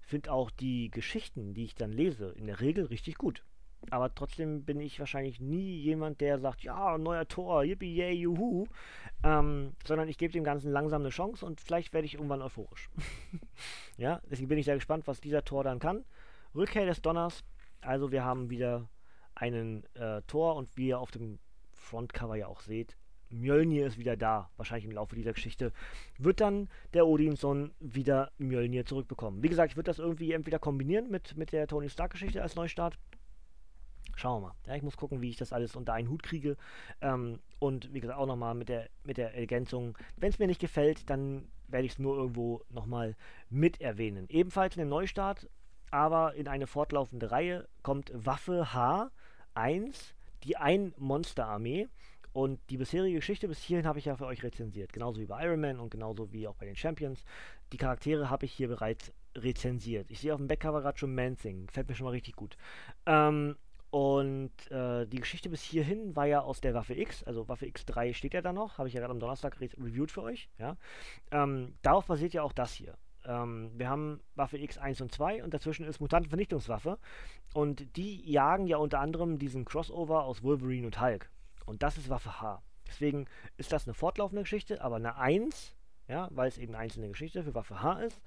find 0.01 0.27
auch 0.27 0.49
die 0.49 0.89
Geschichten, 0.89 1.53
die 1.53 1.65
ich 1.65 1.75
dann 1.75 1.91
lese, 1.91 2.29
in 2.31 2.47
der 2.47 2.61
Regel 2.61 2.85
richtig 2.85 3.17
gut. 3.17 3.43
Aber 3.91 4.13
trotzdem 4.13 4.63
bin 4.63 4.79
ich 4.79 4.99
wahrscheinlich 4.99 5.39
nie 5.39 5.77
jemand, 5.77 6.21
der 6.21 6.39
sagt, 6.39 6.63
ja, 6.63 6.97
neuer 6.97 7.27
Tor, 7.27 7.63
yippie, 7.63 7.95
yay, 7.95 8.13
juhu. 8.13 8.67
Ähm, 9.23 9.73
sondern 9.85 10.07
ich 10.07 10.17
gebe 10.17 10.33
dem 10.33 10.43
Ganzen 10.43 10.71
langsam 10.71 11.01
eine 11.01 11.09
Chance 11.09 11.45
und 11.45 11.59
vielleicht 11.59 11.93
werde 11.93 12.05
ich 12.05 12.15
irgendwann 12.15 12.41
euphorisch. 12.41 12.89
ja, 13.97 14.21
deswegen 14.29 14.47
bin 14.47 14.57
ich 14.57 14.65
sehr 14.65 14.75
gespannt, 14.75 15.07
was 15.07 15.21
dieser 15.21 15.43
Tor 15.43 15.63
dann 15.63 15.79
kann. 15.79 16.05
Rückkehr 16.55 16.85
des 16.85 17.01
Donners. 17.01 17.43
Also 17.81 18.11
wir 18.11 18.23
haben 18.23 18.49
wieder 18.49 18.87
einen 19.35 19.83
äh, 19.95 20.21
Tor 20.23 20.55
und 20.55 20.75
wie 20.75 20.87
ihr 20.87 20.99
auf 20.99 21.11
dem 21.11 21.39
Frontcover 21.73 22.35
ja 22.35 22.47
auch 22.47 22.61
seht, 22.61 22.97
Mjölnir 23.29 23.85
ist 23.85 23.97
wieder 23.97 24.17
da, 24.17 24.49
wahrscheinlich 24.57 24.85
im 24.85 24.91
Laufe 24.91 25.15
dieser 25.15 25.33
Geschichte, 25.33 25.71
wird 26.17 26.41
dann 26.41 26.67
der 26.93 27.07
Odinson 27.07 27.71
wieder 27.79 28.31
Mjölnir 28.37 28.85
zurückbekommen. 28.85 29.43
Wie 29.43 29.49
gesagt, 29.49 29.71
ich 29.71 29.77
würde 29.77 29.89
das 29.89 29.99
irgendwie 29.99 30.33
entweder 30.33 30.59
kombinieren 30.59 31.09
mit, 31.09 31.37
mit 31.37 31.51
der 31.51 31.67
Tony 31.67 31.89
Stark-Geschichte 31.89 32.41
als 32.41 32.55
Neustart 32.55 32.97
Schauen 34.19 34.41
wir 34.41 34.49
mal. 34.49 34.55
Ja, 34.67 34.75
ich 34.75 34.83
muss 34.83 34.97
gucken, 34.97 35.21
wie 35.21 35.29
ich 35.29 35.37
das 35.37 35.53
alles 35.53 35.77
unter 35.77 35.93
einen 35.93 36.09
Hut 36.09 36.23
kriege. 36.23 36.57
Ähm, 36.99 37.39
und 37.59 37.93
wie 37.93 38.01
gesagt, 38.01 38.19
auch 38.19 38.25
nochmal 38.25 38.53
mit 38.53 38.67
der, 38.67 38.89
mit 39.05 39.15
der 39.17 39.33
Ergänzung, 39.33 39.97
wenn 40.17 40.29
es 40.29 40.39
mir 40.39 40.47
nicht 40.47 40.59
gefällt, 40.59 41.09
dann 41.09 41.47
werde 41.69 41.85
ich 41.85 41.93
es 41.93 41.99
nur 41.99 42.17
irgendwo 42.17 42.61
nochmal 42.69 43.15
mit 43.49 43.79
erwähnen. 43.79 44.25
Ebenfalls 44.27 44.75
in 44.75 44.81
den 44.81 44.89
Neustart, 44.89 45.49
aber 45.89 46.35
in 46.35 46.49
eine 46.49 46.67
fortlaufende 46.67 47.31
Reihe 47.31 47.69
kommt 47.81 48.11
Waffe 48.13 48.67
H1, 48.73 50.13
die 50.43 50.57
Ein-Monster-Armee. 50.57 51.87
Und 52.33 52.59
die 52.69 52.77
bisherige 52.77 53.15
Geschichte 53.15 53.47
bis 53.47 53.59
hierhin 53.59 53.87
habe 53.87 53.99
ich 53.99 54.05
ja 54.05 54.17
für 54.17 54.25
euch 54.25 54.43
rezensiert. 54.43 54.91
Genauso 54.91 55.19
wie 55.21 55.25
bei 55.25 55.43
Iron 55.45 55.61
Man 55.61 55.79
und 55.79 55.91
genauso 55.91 56.31
wie 56.33 56.47
auch 56.47 56.55
bei 56.55 56.65
den 56.65 56.75
Champions. 56.75 57.23
Die 57.71 57.77
Charaktere 57.77 58.29
habe 58.29 58.45
ich 58.45 58.51
hier 58.51 58.67
bereits 58.67 59.13
rezensiert. 59.35 60.11
Ich 60.11 60.19
sehe 60.19 60.33
auf 60.33 60.39
dem 60.39 60.47
Backcover 60.47 60.81
gerade 60.81 60.97
schon 60.97 61.15
Mansing. 61.15 61.69
Fällt 61.69 61.87
mir 61.87 61.95
schon 61.95 62.05
mal 62.05 62.11
richtig 62.11 62.35
gut. 62.35 62.57
Ähm, 63.05 63.55
und 63.91 64.51
äh, 64.69 65.07
die 65.07 65.19
Geschichte 65.19 65.49
bis 65.49 65.61
hierhin 65.61 66.15
war 66.15 66.25
ja 66.25 66.41
aus 66.41 66.61
der 66.61 66.73
Waffe 66.73 66.93
X, 66.93 67.23
also 67.23 67.47
Waffe 67.47 67.65
X3 67.65 68.13
steht 68.13 68.33
ja 68.33 68.41
da 68.41 68.53
noch, 68.53 68.77
habe 68.77 68.87
ich 68.87 68.93
ja 68.93 68.99
gerade 68.99 69.11
am 69.11 69.19
Donnerstag 69.19 69.59
re 69.59 69.69
reviewed 69.77 70.11
für 70.11 70.21
euch. 70.21 70.49
Ja? 70.59 70.77
Ähm, 71.31 71.73
darauf 71.81 72.05
basiert 72.05 72.33
ja 72.33 72.43
auch 72.43 72.53
das 72.53 72.73
hier. 72.73 72.95
Ähm, 73.25 73.71
wir 73.75 73.89
haben 73.89 74.21
Waffe 74.35 74.57
X1 74.57 75.01
und 75.01 75.11
2 75.11 75.43
und 75.43 75.53
dazwischen 75.53 75.85
ist 75.85 75.99
Mutantenvernichtungswaffe. 75.99 76.99
Und 77.53 77.95
die 77.97 78.29
jagen 78.29 78.67
ja 78.67 78.77
unter 78.77 78.99
anderem 78.99 79.39
diesen 79.39 79.65
Crossover 79.65 80.23
aus 80.23 80.43
Wolverine 80.43 80.85
und 80.85 81.01
Hulk. 81.01 81.31
Und 81.65 81.81
das 81.81 81.97
ist 81.97 82.09
Waffe 82.09 82.41
H. 82.41 82.61
Deswegen 82.87 83.25
ist 83.57 83.71
das 83.71 83.87
eine 83.87 83.93
fortlaufende 83.93 84.43
Geschichte, 84.43 84.81
aber 84.81 84.97
eine 84.97 85.17
1, 85.17 85.75
ja, 86.07 86.27
weil 86.31 86.47
es 86.47 86.57
eben 86.57 86.73
eine 86.73 86.83
einzelne 86.83 87.09
Geschichte 87.09 87.43
für 87.43 87.53
Waffe 87.53 87.81
H 87.81 88.01
ist. 88.01 88.21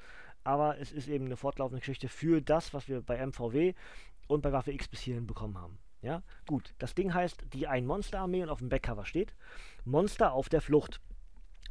Aber 0.44 0.78
es 0.78 0.92
ist 0.92 1.08
eben 1.08 1.26
eine 1.26 1.36
fortlaufende 1.36 1.80
Geschichte 1.80 2.08
für 2.08 2.40
das, 2.40 2.74
was 2.74 2.88
wir 2.88 3.00
bei 3.00 3.24
MVW 3.24 3.74
und 4.26 4.42
bei 4.42 4.52
Waffe 4.52 4.72
X 4.72 4.88
bis 4.88 5.00
hierhin 5.00 5.26
bekommen 5.26 5.58
haben. 5.58 5.78
Ja, 6.02 6.22
gut. 6.46 6.74
Das 6.78 6.94
Ding 6.94 7.14
heißt 7.14 7.44
die 7.52 7.68
Ein-Monster-Armee 7.68 8.42
und 8.42 8.48
auf 8.48 8.58
dem 8.58 8.68
Backcover 8.68 9.06
steht 9.06 9.34
Monster 9.84 10.32
auf 10.32 10.48
der 10.48 10.60
Flucht. 10.60 11.00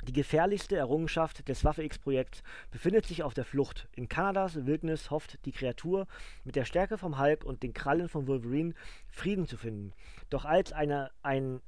Die 0.08 0.14
gefährlichste 0.14 0.76
Errungenschaft 0.76 1.48
des 1.48 1.64
Waffe 1.64 1.84
X-Projekts 1.84 2.42
befindet 2.72 3.06
sich 3.06 3.22
auf 3.22 3.36
der 3.36 3.46
Flucht. 3.46 3.88
In 3.96 4.10
Kanadas 4.10 4.66
Wildnis 4.66 5.12
hofft 5.12 5.38
die 5.46 5.52
Kreatur, 5.52 6.08
mit 6.44 6.56
der 6.56 6.66
Stärke 6.66 6.98
vom 6.98 7.20
Hulk 7.20 7.44
und 7.44 7.62
den 7.62 7.74
Krallen 7.74 8.10
von 8.10 8.28
Wolverine 8.28 8.74
Frieden 9.08 9.46
zu 9.46 9.58
finden. 9.58 9.94
Doch 10.32 10.46
als 10.46 10.74
eine, 10.74 11.12
ein, 11.22 11.62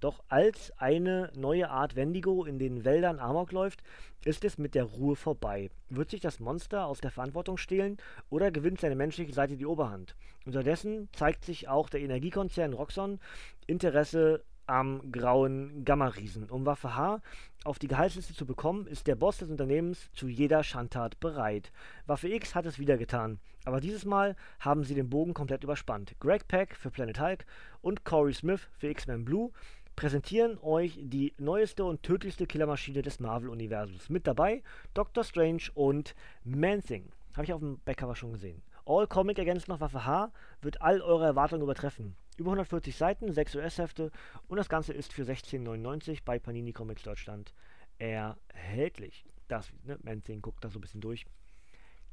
doch 0.00 0.22
als 0.28 0.70
eine 0.78 1.32
neue 1.34 1.70
Art 1.70 1.96
Wendigo 1.96 2.44
in 2.44 2.58
den 2.58 2.84
Wäldern 2.84 3.18
Amok 3.18 3.52
läuft, 3.52 3.82
ist 4.24 4.44
es 4.44 4.58
mit 4.58 4.74
der 4.74 4.84
Ruhe 4.84 5.16
vorbei. 5.16 5.70
Wird 5.88 6.10
sich 6.10 6.20
das 6.20 6.40
Monster 6.40 6.86
aus 6.86 7.00
der 7.00 7.10
Verantwortung 7.10 7.56
stehlen 7.56 7.96
oder 8.28 8.50
gewinnt 8.50 8.80
seine 8.80 8.96
menschliche 8.96 9.32
Seite 9.32 9.56
die 9.56 9.66
Oberhand? 9.66 10.14
Unterdessen 10.44 11.08
zeigt 11.12 11.44
sich 11.44 11.68
auch 11.68 11.88
der 11.88 12.00
Energiekonzern 12.00 12.74
Roxxon 12.74 13.18
Interesse 13.66 14.44
am 14.66 15.12
grauen 15.12 15.84
Gamma-Riesen. 15.84 16.50
Um 16.50 16.66
Waffe 16.66 16.96
H 16.96 17.20
auf 17.64 17.78
die 17.78 17.88
Gehaltsliste 17.88 18.34
zu 18.34 18.46
bekommen, 18.46 18.86
ist 18.86 19.06
der 19.06 19.16
Boss 19.16 19.38
des 19.38 19.50
Unternehmens 19.50 20.10
zu 20.12 20.28
jeder 20.28 20.62
Schandtat 20.64 21.20
bereit. 21.20 21.72
Waffe 22.06 22.28
X 22.28 22.54
hat 22.54 22.66
es 22.66 22.78
wieder 22.78 22.96
getan, 22.96 23.38
aber 23.64 23.80
dieses 23.80 24.04
Mal 24.04 24.36
haben 24.60 24.84
sie 24.84 24.94
den 24.94 25.10
Bogen 25.10 25.34
komplett 25.34 25.64
überspannt. 25.64 26.14
Greg 26.20 26.48
Peck 26.48 26.74
für 26.76 26.90
Planet 26.90 27.20
Hulk 27.20 27.46
und 27.80 28.04
Corey 28.04 28.34
Smith 28.34 28.68
für 28.78 28.88
X-Men 28.88 29.24
Blue 29.24 29.50
präsentieren 29.96 30.58
euch 30.62 30.98
die 31.00 31.34
neueste 31.38 31.84
und 31.84 32.02
tödlichste 32.02 32.46
Killermaschine 32.46 33.02
des 33.02 33.20
Marvel-Universums. 33.20 34.08
Mit 34.08 34.26
dabei 34.26 34.62
Doctor 34.94 35.24
Strange 35.24 35.64
und 35.74 36.14
Man-Thing. 36.44 37.10
Habe 37.34 37.44
ich 37.44 37.52
auf 37.52 37.60
dem 37.60 37.78
Backcover 37.84 38.16
schon 38.16 38.32
gesehen. 38.32 38.62
All 38.84 39.06
Comic 39.06 39.38
ergänzt 39.38 39.68
noch 39.68 39.80
Waffe 39.80 40.04
H, 40.04 40.32
wird 40.60 40.82
all 40.82 41.00
eure 41.00 41.24
Erwartungen 41.24 41.62
übertreffen. 41.62 42.16
Über 42.38 42.50
140 42.50 42.96
Seiten, 42.96 43.32
6 43.32 43.56
US-Hefte 43.56 44.10
und 44.48 44.56
das 44.56 44.68
Ganze 44.68 44.92
ist 44.92 45.12
für 45.12 45.22
16,99 45.22 46.20
bei 46.24 46.38
Panini 46.38 46.72
Comics 46.72 47.02
Deutschland 47.02 47.52
erhältlich. 47.98 49.24
Das, 49.48 49.70
ne, 49.84 49.98
Man-Thing 50.02 50.40
guckt 50.40 50.64
da 50.64 50.70
so 50.70 50.78
ein 50.78 50.82
bisschen 50.82 51.00
durch. 51.00 51.26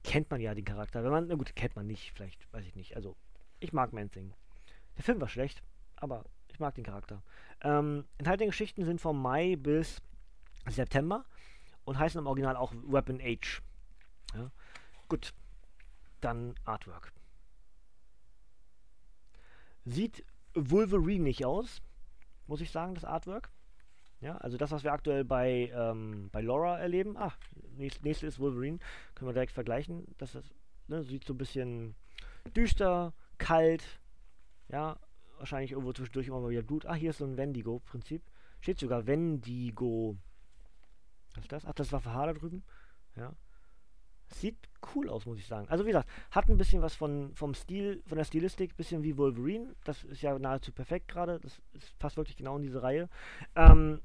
Kennt 0.04 0.30
man 0.30 0.42
ja 0.42 0.54
den 0.54 0.66
Charakter. 0.66 1.04
Wenn 1.04 1.12
man, 1.12 1.28
na 1.28 1.36
gut, 1.36 1.56
kennt 1.56 1.76
man 1.76 1.88
nicht, 1.88 2.12
vielleicht, 2.14 2.52
weiß 2.54 2.66
ich 2.66 2.76
nicht. 2.76 2.96
Also, 2.96 3.16
ich 3.60 3.74
mag 3.74 3.94
Man-Thing. 3.94 4.34
Der 4.98 5.04
Film 5.04 5.22
war 5.22 5.30
schlecht, 5.30 5.64
aber 5.96 6.26
ich 6.50 6.60
mag 6.60 6.76
den 6.76 6.84
Charakter. 6.84 7.24
Ähm, 7.62 8.06
enthaltene 8.18 8.48
Geschichten 8.48 8.84
sind 8.84 9.00
vom 9.00 9.22
Mai 9.22 9.56
bis 9.56 10.02
September 10.68 11.24
und 11.86 11.98
heißen 11.98 12.20
im 12.20 12.28
Original 12.28 12.56
auch 12.56 12.74
Weapon 12.74 13.20
Age. 13.22 13.62
Ja. 14.36 14.52
Gut, 15.08 15.34
dann 16.22 16.56
Artwork. 16.66 17.14
Sieht 19.86 20.26
Wolverine 20.54 21.24
nicht 21.24 21.46
aus, 21.46 21.82
muss 22.48 22.62
ich 22.62 22.72
sagen, 22.72 22.96
das 22.96 23.06
Artwork. 23.06 23.52
Ja, 24.22 24.36
also 24.38 24.58
das, 24.58 24.72
was 24.72 24.84
wir 24.84 24.92
aktuell 24.92 25.24
bei, 25.24 25.72
ähm, 25.74 26.30
bei 26.32 26.42
Laura 26.42 26.78
erleben. 26.78 27.16
Ah, 27.16 27.32
nächste, 27.78 28.04
nächste 28.04 28.28
ist 28.28 28.40
Wolverine. 28.40 28.80
Können 29.16 29.30
wir 29.30 29.34
direkt 29.34 29.54
vergleichen. 29.54 30.06
Das 30.18 30.36
ist, 30.36 30.54
ne, 30.88 31.04
sieht 31.04 31.24
so 31.24 31.34
ein 31.34 31.38
bisschen 31.38 31.96
düster, 32.56 33.14
kalt. 33.38 34.02
Ja, 34.68 35.00
wahrscheinlich 35.38 35.72
irgendwo 35.72 35.94
zwischendurch 35.94 36.28
immer 36.28 36.42
mal 36.42 36.50
wieder 36.50 36.64
Blut. 36.64 36.86
Ah, 36.86 36.96
hier 36.96 37.12
ist 37.12 37.20
so 37.20 37.26
ein 37.26 37.38
Wendigo-Prinzip. 37.38 38.22
Steht 38.60 38.80
sogar 38.80 39.08
Wendigo. 39.08 40.18
Was 41.36 41.46
ist 41.46 41.52
das? 41.52 41.66
Ach, 41.66 41.74
das 41.74 41.92
war 41.94 42.04
H 42.04 42.26
da 42.26 42.34
drüben. 42.34 42.64
Ja. 43.16 43.34
Sieht 44.32 44.58
cool 44.94 45.10
aus, 45.10 45.26
muss 45.26 45.40
ich 45.40 45.48
sagen. 45.48 45.68
Also 45.70 45.86
wie 45.86 45.90
gesagt, 45.90 46.10
hat 46.32 46.50
ein 46.50 46.58
bisschen 46.58 46.82
was 46.82 46.96
von, 46.96 47.34
vom 47.34 47.54
Stil, 47.54 48.04
von 48.06 48.18
der 48.18 48.26
Stilistik, 48.26 48.78
bisschen 48.78 49.04
wie 49.04 49.18
Wolverine. 49.18 49.76
Das 49.84 50.04
ist 50.04 50.22
ja 50.22 50.38
nahezu 50.38 50.72
perfekt 50.72 51.08
gerade. 51.08 51.40
Das 51.40 51.60
ist, 51.74 51.98
passt 51.98 52.18
wirklich 52.18 52.38
genau 52.38 52.56
in 52.58 52.62
diese 52.62 52.84
Reihe. 52.84 53.10
Ähm, 53.56 54.02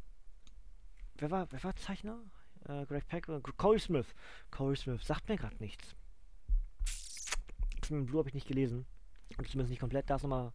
wer 1.16 1.30
war, 1.30 1.52
wer 1.52 1.62
war 1.62 1.76
Zeichner? 1.76 2.18
Äh, 2.66 2.86
Greg 2.86 3.06
Peck, 3.06 3.28
äh, 3.28 3.40
Corey 3.56 3.78
Smith. 3.78 4.14
Corey 4.50 4.76
Smith 4.76 5.04
sagt 5.04 5.28
mir 5.28 5.36
gerade 5.36 5.56
nichts. 5.58 5.94
X-Men 7.76 8.06
Blue 8.06 8.18
habe 8.18 8.28
ich 8.28 8.34
nicht 8.34 8.48
gelesen. 8.48 8.86
Und 9.36 9.48
zumindest 9.48 9.70
nicht 9.70 9.80
komplett. 9.80 10.08
Da 10.08 10.16
ist 10.16 10.22
nochmal, 10.22 10.52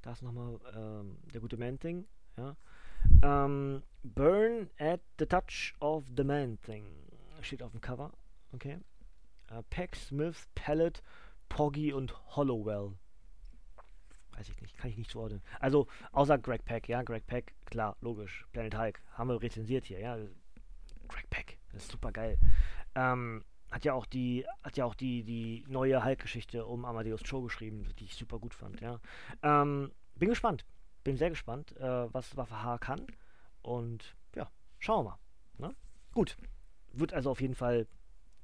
da 0.00 0.12
ist 0.12 0.22
nochmal 0.22 0.58
ähm, 0.74 1.18
der 1.32 1.40
gute 1.40 1.58
Man-Thing. 1.58 2.06
Ja. 2.38 2.56
Ähm, 3.22 3.82
Burn 4.02 4.70
at 4.78 5.00
the 5.18 5.26
Touch 5.26 5.74
of 5.80 6.04
the 6.16 6.24
Man-Thing. 6.24 6.86
Steht 7.42 7.62
auf 7.62 7.72
dem 7.72 7.80
Cover. 7.80 8.12
Okay. 8.52 8.78
Äh, 9.52 9.62
Peck, 9.70 9.96
Smith, 9.96 10.48
Pallet, 10.54 11.02
Poggy 11.48 11.92
und 11.92 12.14
Hollowell. 12.36 12.92
Weiß 14.32 14.48
ich 14.48 14.60
nicht, 14.62 14.78
kann 14.78 14.90
ich 14.90 14.96
nicht 14.96 15.10
zuordnen. 15.10 15.42
Also, 15.60 15.86
außer 16.12 16.38
Greg 16.38 16.64
Peck, 16.64 16.88
ja, 16.88 17.02
Greg 17.02 17.26
Peck, 17.26 17.54
klar, 17.66 17.96
logisch. 18.00 18.46
Planet 18.52 18.78
Hulk, 18.78 19.02
haben 19.12 19.28
wir 19.28 19.42
rezensiert 19.42 19.84
hier, 19.84 19.98
ja. 19.98 20.16
Greg 21.08 21.28
Peck, 21.28 21.58
das 21.72 21.82
ist 21.82 21.92
super 21.92 22.12
geil. 22.12 22.38
Ähm, 22.94 23.44
hat 23.70 23.84
ja 23.84 23.92
auch 23.92 24.06
die, 24.06 24.46
hat 24.62 24.76
ja 24.76 24.86
auch 24.86 24.94
die, 24.94 25.22
die 25.22 25.64
neue 25.68 26.02
Hulk-Geschichte 26.02 26.64
um 26.64 26.84
Amadeus 26.84 27.22
Cho 27.22 27.42
geschrieben, 27.42 27.86
die 27.98 28.04
ich 28.04 28.14
super 28.14 28.38
gut 28.38 28.54
fand, 28.54 28.80
ja. 28.80 29.00
Ähm, 29.42 29.92
bin 30.16 30.30
gespannt. 30.30 30.64
Bin 31.04 31.16
sehr 31.16 31.30
gespannt, 31.30 31.76
äh, 31.78 32.14
was 32.14 32.36
Waffe 32.36 32.62
H 32.62 32.78
kann. 32.78 33.06
Und 33.60 34.16
ja, 34.34 34.50
schauen 34.78 35.04
wir 35.04 35.18
mal. 35.58 35.68
Ne? 35.68 35.74
Gut. 36.14 36.36
Wird 36.92 37.12
also 37.12 37.30
auf 37.30 37.40
jeden 37.40 37.54
Fall 37.54 37.86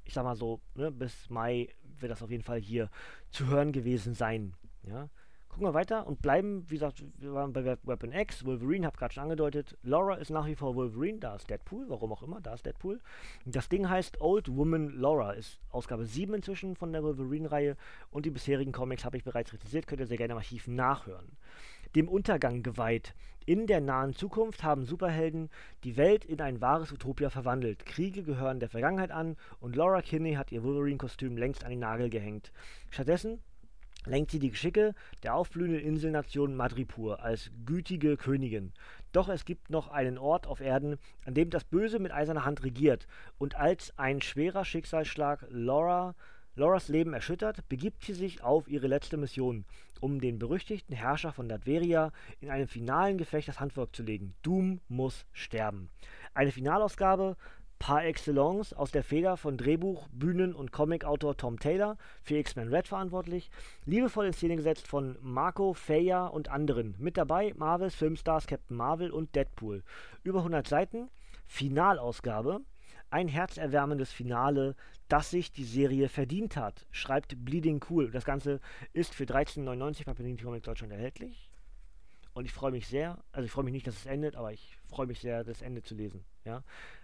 ich 0.09 0.15
sag 0.15 0.25
mal 0.25 0.37
so, 0.37 0.61
ne, 0.75 0.91
bis 0.91 1.29
Mai 1.29 1.69
wird 2.01 2.11
das 2.11 2.23
auf 2.23 2.31
jeden 2.31 2.43
Fall 2.43 2.59
hier 2.59 2.91
zu 3.31 3.47
hören 3.47 3.73
gewesen 3.73 4.15
sein. 4.15 4.55
Ja, 4.83 5.11
gucken 5.49 5.67
wir 5.67 5.75
weiter 5.75 6.07
und 6.07 6.23
bleiben, 6.23 6.65
wie 6.71 6.77
gesagt, 6.77 7.05
wir 7.19 7.35
waren 7.35 7.53
bei 7.53 7.77
Weapon 7.83 8.13
X, 8.13 8.45
Wolverine, 8.47 8.87
hab 8.87 8.97
gerade 8.97 9.13
schon 9.13 9.25
angedeutet. 9.25 9.77
Laura 9.83 10.15
ist 10.15 10.31
nach 10.31 10.47
wie 10.47 10.55
vor 10.55 10.75
Wolverine, 10.75 11.19
da 11.19 11.37
ist 11.37 11.51
Deadpool, 11.51 11.91
warum 11.91 12.11
auch 12.13 12.23
immer, 12.23 12.41
da 12.41 12.55
ist 12.55 12.65
Deadpool. 12.65 13.01
Das 13.45 13.69
Ding 13.69 13.89
heißt 13.89 14.21
Old 14.23 14.49
Woman 14.49 14.89
Laura, 14.89 15.33
ist 15.33 15.61
Ausgabe 15.71 16.07
7 16.07 16.33
inzwischen 16.33 16.75
von 16.75 16.93
der 16.93 17.03
Wolverine-Reihe 17.03 17.77
und 18.11 18.25
die 18.25 18.31
bisherigen 18.31 18.73
Comics 18.73 19.05
habe 19.05 19.19
ich 19.19 19.25
bereits 19.25 19.51
kritisiert, 19.51 19.87
könnt 19.87 20.01
ihr 20.01 20.07
sehr 20.07 20.17
gerne 20.17 20.33
im 20.33 20.39
Archiv 20.39 20.69
nachhören. 20.69 21.37
Dem 21.95 22.09
Untergang 22.09 22.63
geweiht. 22.63 23.15
In 23.49 23.67
der 23.67 23.81
nahen 23.81 24.13
Zukunft 24.13 24.63
haben 24.63 24.85
Superhelden 24.85 25.49
die 25.83 25.97
Welt 25.97 26.27
in 26.27 26.43
ein 26.43 26.61
wahres 26.61 26.93
Utopia 26.93 27.31
verwandelt. 27.31 27.87
Kriege 27.87 28.23
gehören 28.23 28.61
der 28.61 28.69
Vergangenheit 28.69 29.11
an 29.11 29.39
und 29.59 29.75
Laura 29.75 30.03
Kinney 30.03 30.35
hat 30.35 30.53
ihr 30.53 30.63
Wolverine-Kostüm 30.63 31.39
längst 31.39 31.65
an 31.65 31.71
den 31.71 31.79
Nagel 31.79 32.11
gehängt. 32.11 32.53
Stattdessen 32.91 33.39
lenkt 34.05 34.33
sie 34.33 34.39
die 34.39 34.51
Geschicke 34.51 34.95
der 35.23 35.35
aufblühenden 35.35 35.81
Inselnation 35.81 36.57
Madripur 36.57 37.23
als 37.23 37.51
gütige 37.65 38.19
Königin. 38.19 38.75
Doch 39.13 39.31
es 39.31 39.47
gibt 39.47 39.71
noch 39.71 39.89
einen 39.89 40.19
Ort 40.19 40.47
auf 40.47 40.61
Erden, 40.61 40.99
an 41.25 41.33
dem 41.33 41.49
das 41.49 41.65
Böse 41.65 42.01
mit 42.01 42.13
eiserner 42.13 42.45
Hand 42.45 42.63
regiert, 42.65 43.07
und 43.39 43.55
als 43.55 43.99
ein 43.99 44.21
schwerer 44.21 44.67
Schicksalsschlag 44.67 45.47
Laura, 45.49 46.15
Lauras 46.59 46.89
Leben 46.89 47.15
erschüttert, 47.15 47.69
begibt 47.69 48.03
sie 48.03 48.15
sich 48.15 48.43
auf 48.43 48.67
ihre 48.67 48.89
letzte 48.89 49.17
Mission, 49.17 49.65
um 50.01 50.21
den 50.21 50.41
berüchtigten 50.41 50.93
Herrscher 50.93 51.33
von 51.33 51.49
Latveria 51.49 52.11
in 52.41 52.51
einem 52.51 52.67
finalen 52.67 53.17
Gefecht 53.17 53.47
das 53.47 53.61
Handwerk 53.61 53.95
zu 53.95 54.03
legen. 54.03 54.35
Doom 54.43 54.81
muss 54.89 55.25
sterben. 55.33 55.89
Eine 56.35 56.51
Finalausgabe 56.51 57.37
par 57.79 58.05
excellence 58.05 58.73
aus 58.73 58.91
der 58.91 59.05
Feder 59.05 59.37
von 59.37 59.57
Drehbuch-, 59.57 60.09
Bühnen- 60.11 60.53
und 60.53 60.73
Comicautor 60.73 61.37
Tom 61.37 61.61
Taylor, 61.61 61.97
für 62.25 62.35
X-Men 62.39 62.75
Red 62.75 62.89
verantwortlich, 62.89 63.53
liebevoll 63.85 64.27
in 64.27 64.33
Szene 64.33 64.57
gesetzt 64.57 64.89
von 64.89 65.17
Marco 65.23 65.75
Feya 65.75 66.27
und 66.27 66.49
anderen. 66.49 66.97
Mit 66.99 67.17
dabei 67.17 67.55
Marvels 67.57 67.95
Filmstars 67.95 68.49
Captain 68.49 68.77
Marvel 68.77 69.13
und 69.13 69.37
Deadpool. 69.37 69.85
Über 70.25 70.41
100 70.41 70.67
Seiten, 70.67 71.09
Finalausgabe, 71.47 72.63
ein 73.11 73.29
herzerwärmendes 73.29 74.11
Finale, 74.11 74.75
das 75.09 75.31
sich 75.31 75.53
die 75.53 75.65
Serie 75.65 76.09
verdient 76.09 76.57
hat, 76.57 76.87
schreibt 76.91 77.45
Bleeding 77.45 77.83
Cool. 77.89 78.11
Das 78.11 78.25
Ganze 78.25 78.61
ist 78.93 79.15
für 79.15 79.25
13,99 79.25 80.05
bei 80.05 80.15
Panini 80.15 80.37
Comics 80.37 80.67
Deutschland 80.67 80.93
erhältlich. 80.93 81.51
Und 82.35 82.45
ich 82.45 82.53
freue 82.53 82.71
mich 82.71 82.87
sehr, 82.87 83.19
also 83.33 83.47
ich 83.47 83.51
freue 83.51 83.65
mich 83.65 83.73
nicht, 83.73 83.87
dass 83.87 83.97
es 83.97 84.07
endet, 84.07 84.37
aber 84.37 84.53
ich 84.53 84.79
freue 84.89 85.07
mich 85.07 85.19
sehr, 85.19 85.43
das 85.43 85.63
Ende 85.63 85.83
zu 85.83 85.95
lesen. 85.95 86.25
Ja? 86.45 86.63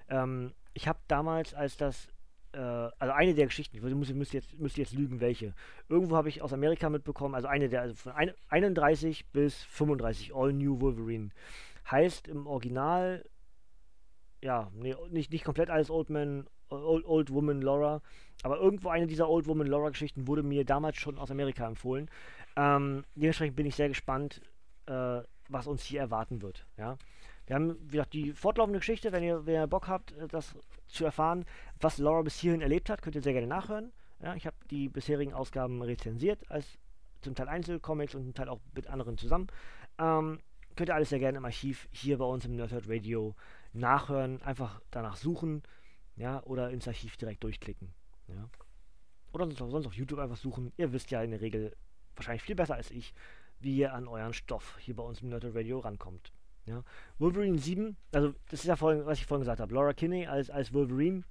Ähm, 0.09 0.53
ich 0.75 0.87
habe 0.87 1.01
damals, 1.09 1.55
als 1.55 1.77
das, 1.77 2.09
äh, 2.53 2.59
also 2.59 3.13
eine 3.13 3.35
der 3.35 3.47
Geschichten, 3.47 3.77
ich 3.77 3.83
muss, 3.83 4.13
müsste, 4.13 4.37
jetzt, 4.37 4.57
müsste 4.59 4.81
jetzt 4.81 4.93
lügen, 4.93 5.21
welche. 5.21 5.55
Irgendwo 5.89 6.17
habe 6.17 6.29
ich 6.29 6.43
aus 6.43 6.53
Amerika 6.53 6.89
mitbekommen, 6.89 7.35
also 7.35 7.49
eine 7.49 7.69
der, 7.69 7.81
also 7.81 7.95
von 7.97 8.13
ein, 8.13 8.33
31 8.49 9.27
bis 9.33 9.63
35, 9.65 10.35
All 10.35 10.53
New 10.53 10.81
Wolverine. 10.81 11.31
Heißt 11.91 12.29
im 12.29 12.47
Original, 12.47 13.25
ja, 14.41 14.71
nee, 14.75 14.95
nicht, 15.11 15.33
nicht 15.33 15.45
komplett 15.45 15.71
alles 15.71 15.91
Old 15.91 16.11
Man, 16.11 16.47
Old, 16.69 17.05
Old 17.05 17.33
Woman 17.33 17.62
Laura, 17.62 18.03
aber 18.43 18.59
irgendwo 18.59 18.89
eine 18.89 19.07
dieser 19.07 19.29
Old 19.29 19.47
Woman 19.47 19.67
Laura 19.67 19.91
Geschichten 19.91 20.27
wurde 20.27 20.43
mir 20.43 20.65
damals 20.65 20.97
schon 20.97 21.19
aus 21.19 21.31
Amerika 21.31 21.67
empfohlen. 21.67 22.11
Ähm, 22.57 23.05
dementsprechend 23.15 23.57
bin 23.57 23.67
ich 23.67 23.75
sehr 23.75 23.89
gespannt, 23.89 24.41
äh, 24.87 25.21
was 25.49 25.67
uns 25.67 25.83
hier 25.83 26.01
erwarten 26.01 26.43
wird. 26.43 26.67
Ja. 26.77 26.97
Wir 27.47 27.57
haben, 27.57 27.77
wie 27.83 27.93
gesagt, 27.93 28.15
die 28.15 28.33
fortlaufende 28.33 28.79
Geschichte, 28.79 29.12
wenn 29.12 29.23
ihr, 29.23 29.45
wenn 29.45 29.55
ihr 29.55 29.67
Bock 29.67 29.89
habt, 29.89 30.12
äh, 30.12 30.29
das 30.29 30.55
zu 30.87 31.05
erfahren, 31.05 31.45
was 31.81 31.99
Laura 31.99 32.23
bis 32.23 32.39
hierhin 32.39 32.61
erlebt 32.61 32.89
hat, 32.89 33.03
könnt 33.03 33.17
ihr 33.17 33.23
sehr 33.23 33.33
gerne 33.33 33.47
nachhören. 33.47 33.93
Ja, 34.23 34.35
ich 34.35 34.47
habe 34.47 34.57
die 34.71 34.89
bisherigen 34.89 35.35
Ausgaben 35.35 35.83
rezensiert, 35.83 36.51
als 36.51 36.79
zum 37.21 37.35
Teil 37.35 37.49
Einzelcomics 37.49 38.15
und 38.15 38.23
zum 38.25 38.35
Teil 38.35 38.49
auch 38.49 38.61
mit 38.75 38.87
anderen 38.87 39.19
zusammen. 39.19 39.49
Ähm, 39.99 40.41
könnt 40.77 40.89
ihr 40.89 40.95
alles 40.95 41.11
sehr 41.11 41.19
gerne 41.19 41.39
im 41.39 41.45
Archiv 41.45 41.89
hier 41.91 42.19
bei 42.19 42.25
uns 42.25 42.45
im 42.45 42.57
Nerdhurt 42.57 42.89
Radio 42.89 43.35
nachhören. 43.73 44.41
Einfach 44.43 44.81
danach 44.91 45.17
suchen, 45.17 45.62
ja, 46.17 46.43
oder 46.45 46.71
ins 46.71 46.89
Archiv 46.89 47.17
direkt 47.17 47.43
durchklicken. 47.43 47.93
Ja. 48.29 48.49
Oder 49.33 49.47
sonst, 49.47 49.73
sonst 49.73 49.87
auf 49.87 49.95
YouTube 49.95 50.21
einfach 50.21 50.37
suchen. 50.37 50.73
Ihr 50.77 50.93
wisst 50.93 51.11
ja 51.11 51.23
in 51.23 51.33
der 51.33 51.41
Regel 51.41 51.77
wahrscheinlich 52.15 52.43
viel 52.43 52.55
besser 52.55 52.77
als 52.77 52.91
ich, 52.91 53.12
wie 53.61 53.77
ihr 53.77 53.93
an 53.93 54.07
euren 54.07 54.33
Stoff 54.33 54.79
hier 54.79 54.95
bei 54.95 55.03
uns 55.03 55.23
im 55.23 55.29
Nerdhurt 55.29 55.57
Radio 55.57 55.81
rankommt. 55.81 56.33
Ja. 56.67 56.83
Wolverine 57.19 57.59
7, 57.59 57.97
also 58.12 58.35
das 58.49 58.61
ist 58.61 58.67
ja 58.67 58.77
vorhin, 58.77 59.05
was 59.05 59.19
ich 59.19 59.27
vorhin 59.27 59.43
gesagt 59.43 59.61
habe. 59.61 59.75
Laura 59.75 59.93
Kinney 59.93 60.27
als, 60.27 60.51
als 60.51 60.73
Wolverine 60.73 61.25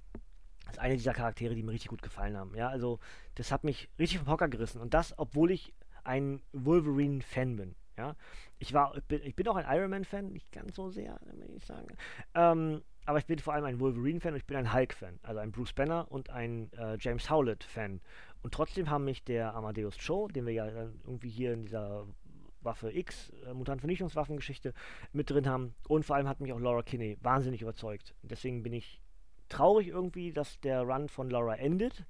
ist 0.70 0.78
eine 0.78 0.94
dieser 0.94 1.12
Charaktere, 1.12 1.54
die 1.54 1.62
mir 1.62 1.72
richtig 1.72 1.88
gut 1.88 2.02
gefallen 2.02 2.36
haben. 2.36 2.54
Ja, 2.54 2.68
also 2.68 3.00
das 3.34 3.50
hat 3.50 3.64
mich 3.64 3.88
richtig 3.98 4.18
vom 4.18 4.28
Hocker 4.28 4.48
gerissen. 4.48 4.80
Und 4.80 4.94
das, 4.94 5.18
obwohl 5.18 5.50
ich 5.50 5.74
ein 6.04 6.42
Wolverine-Fan 6.52 7.56
bin. 7.56 7.74
Ja, 7.96 8.16
ich 8.58 8.72
war, 8.72 8.96
ich 8.96 9.04
bin, 9.04 9.22
ich 9.22 9.36
bin 9.36 9.46
auch 9.46 9.56
ein 9.56 9.66
Iron 9.76 9.90
Man-Fan, 9.90 10.32
nicht 10.32 10.50
ganz 10.50 10.74
so 10.74 10.90
sehr, 10.90 11.18
will 11.24 11.54
ich 11.56 11.64
sagen. 11.64 11.86
Ähm, 12.34 12.82
aber 13.06 13.18
ich 13.18 13.26
bin 13.26 13.38
vor 13.38 13.54
allem 13.54 13.64
ein 13.64 13.80
Wolverine-Fan 13.80 14.32
und 14.32 14.38
ich 14.38 14.46
bin 14.46 14.56
ein 14.56 14.72
Hulk-Fan, 14.72 15.18
also 15.22 15.40
ein 15.40 15.52
Bruce 15.52 15.72
Banner 15.72 16.10
und 16.10 16.30
ein 16.30 16.72
äh, 16.72 16.96
James 16.98 17.28
Howlett-Fan. 17.28 18.00
Und 18.42 18.54
trotzdem 18.54 18.90
haben 18.90 19.04
mich 19.04 19.24
der 19.24 19.54
Amadeus 19.54 19.96
Cho, 19.98 20.28
den 20.28 20.46
wir 20.46 20.52
ja 20.52 20.66
irgendwie 20.68 21.30
hier 21.30 21.52
in 21.52 21.62
dieser 21.62 22.06
Waffe 22.62 22.90
X, 22.96 23.30
äh, 23.46 23.52
Mutantenvernichtungswaffengeschichte 23.52 24.72
mit 25.12 25.30
drin 25.30 25.48
haben. 25.48 25.74
Und 25.88 26.04
vor 26.04 26.16
allem 26.16 26.28
hat 26.28 26.40
mich 26.40 26.52
auch 26.52 26.58
Laura 26.58 26.82
Kinney 26.82 27.18
wahnsinnig 27.20 27.62
überzeugt. 27.62 28.14
Deswegen 28.22 28.62
bin 28.62 28.72
ich 28.72 29.00
traurig 29.48 29.88
irgendwie, 29.88 30.32
dass 30.32 30.60
der 30.60 30.82
Run 30.82 31.08
von 31.08 31.30
Laura 31.30 31.56
endet. 31.56 32.04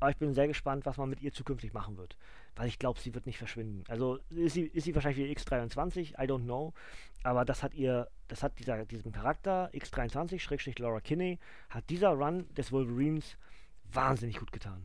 Aber 0.00 0.10
ich 0.10 0.16
bin 0.16 0.34
sehr 0.34 0.48
gespannt, 0.48 0.86
was 0.86 0.96
man 0.96 1.08
mit 1.08 1.22
ihr 1.22 1.32
zukünftig 1.32 1.72
machen 1.72 1.96
wird. 1.96 2.16
Weil 2.54 2.68
ich 2.68 2.78
glaube, 2.78 3.00
sie 3.00 3.14
wird 3.14 3.26
nicht 3.26 3.38
verschwinden. 3.38 3.84
Also 3.88 4.18
ist 4.30 4.54
sie, 4.54 4.62
ist 4.62 4.84
sie 4.84 4.94
wahrscheinlich 4.94 5.26
wie 5.26 5.34
X23, 5.34 6.12
I 6.22 6.28
don't 6.28 6.44
know. 6.44 6.74
Aber 7.22 7.44
das 7.44 7.62
hat 7.62 7.74
ihr, 7.74 8.08
das 8.28 8.42
hat 8.42 8.58
dieser, 8.58 8.84
diesem 8.84 9.12
Charakter, 9.12 9.70
X23, 9.72 10.80
Laura 10.80 11.00
Kinney, 11.00 11.38
hat 11.70 11.88
dieser 11.88 12.10
Run 12.10 12.52
des 12.54 12.72
Wolverines 12.72 13.36
wahnsinnig 13.84 14.38
gut 14.38 14.52
getan. 14.52 14.82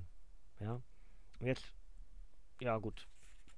Ja. 0.59 0.82
Und 1.39 1.47
jetzt, 1.47 1.74
ja 2.61 2.78
gut, 2.78 3.07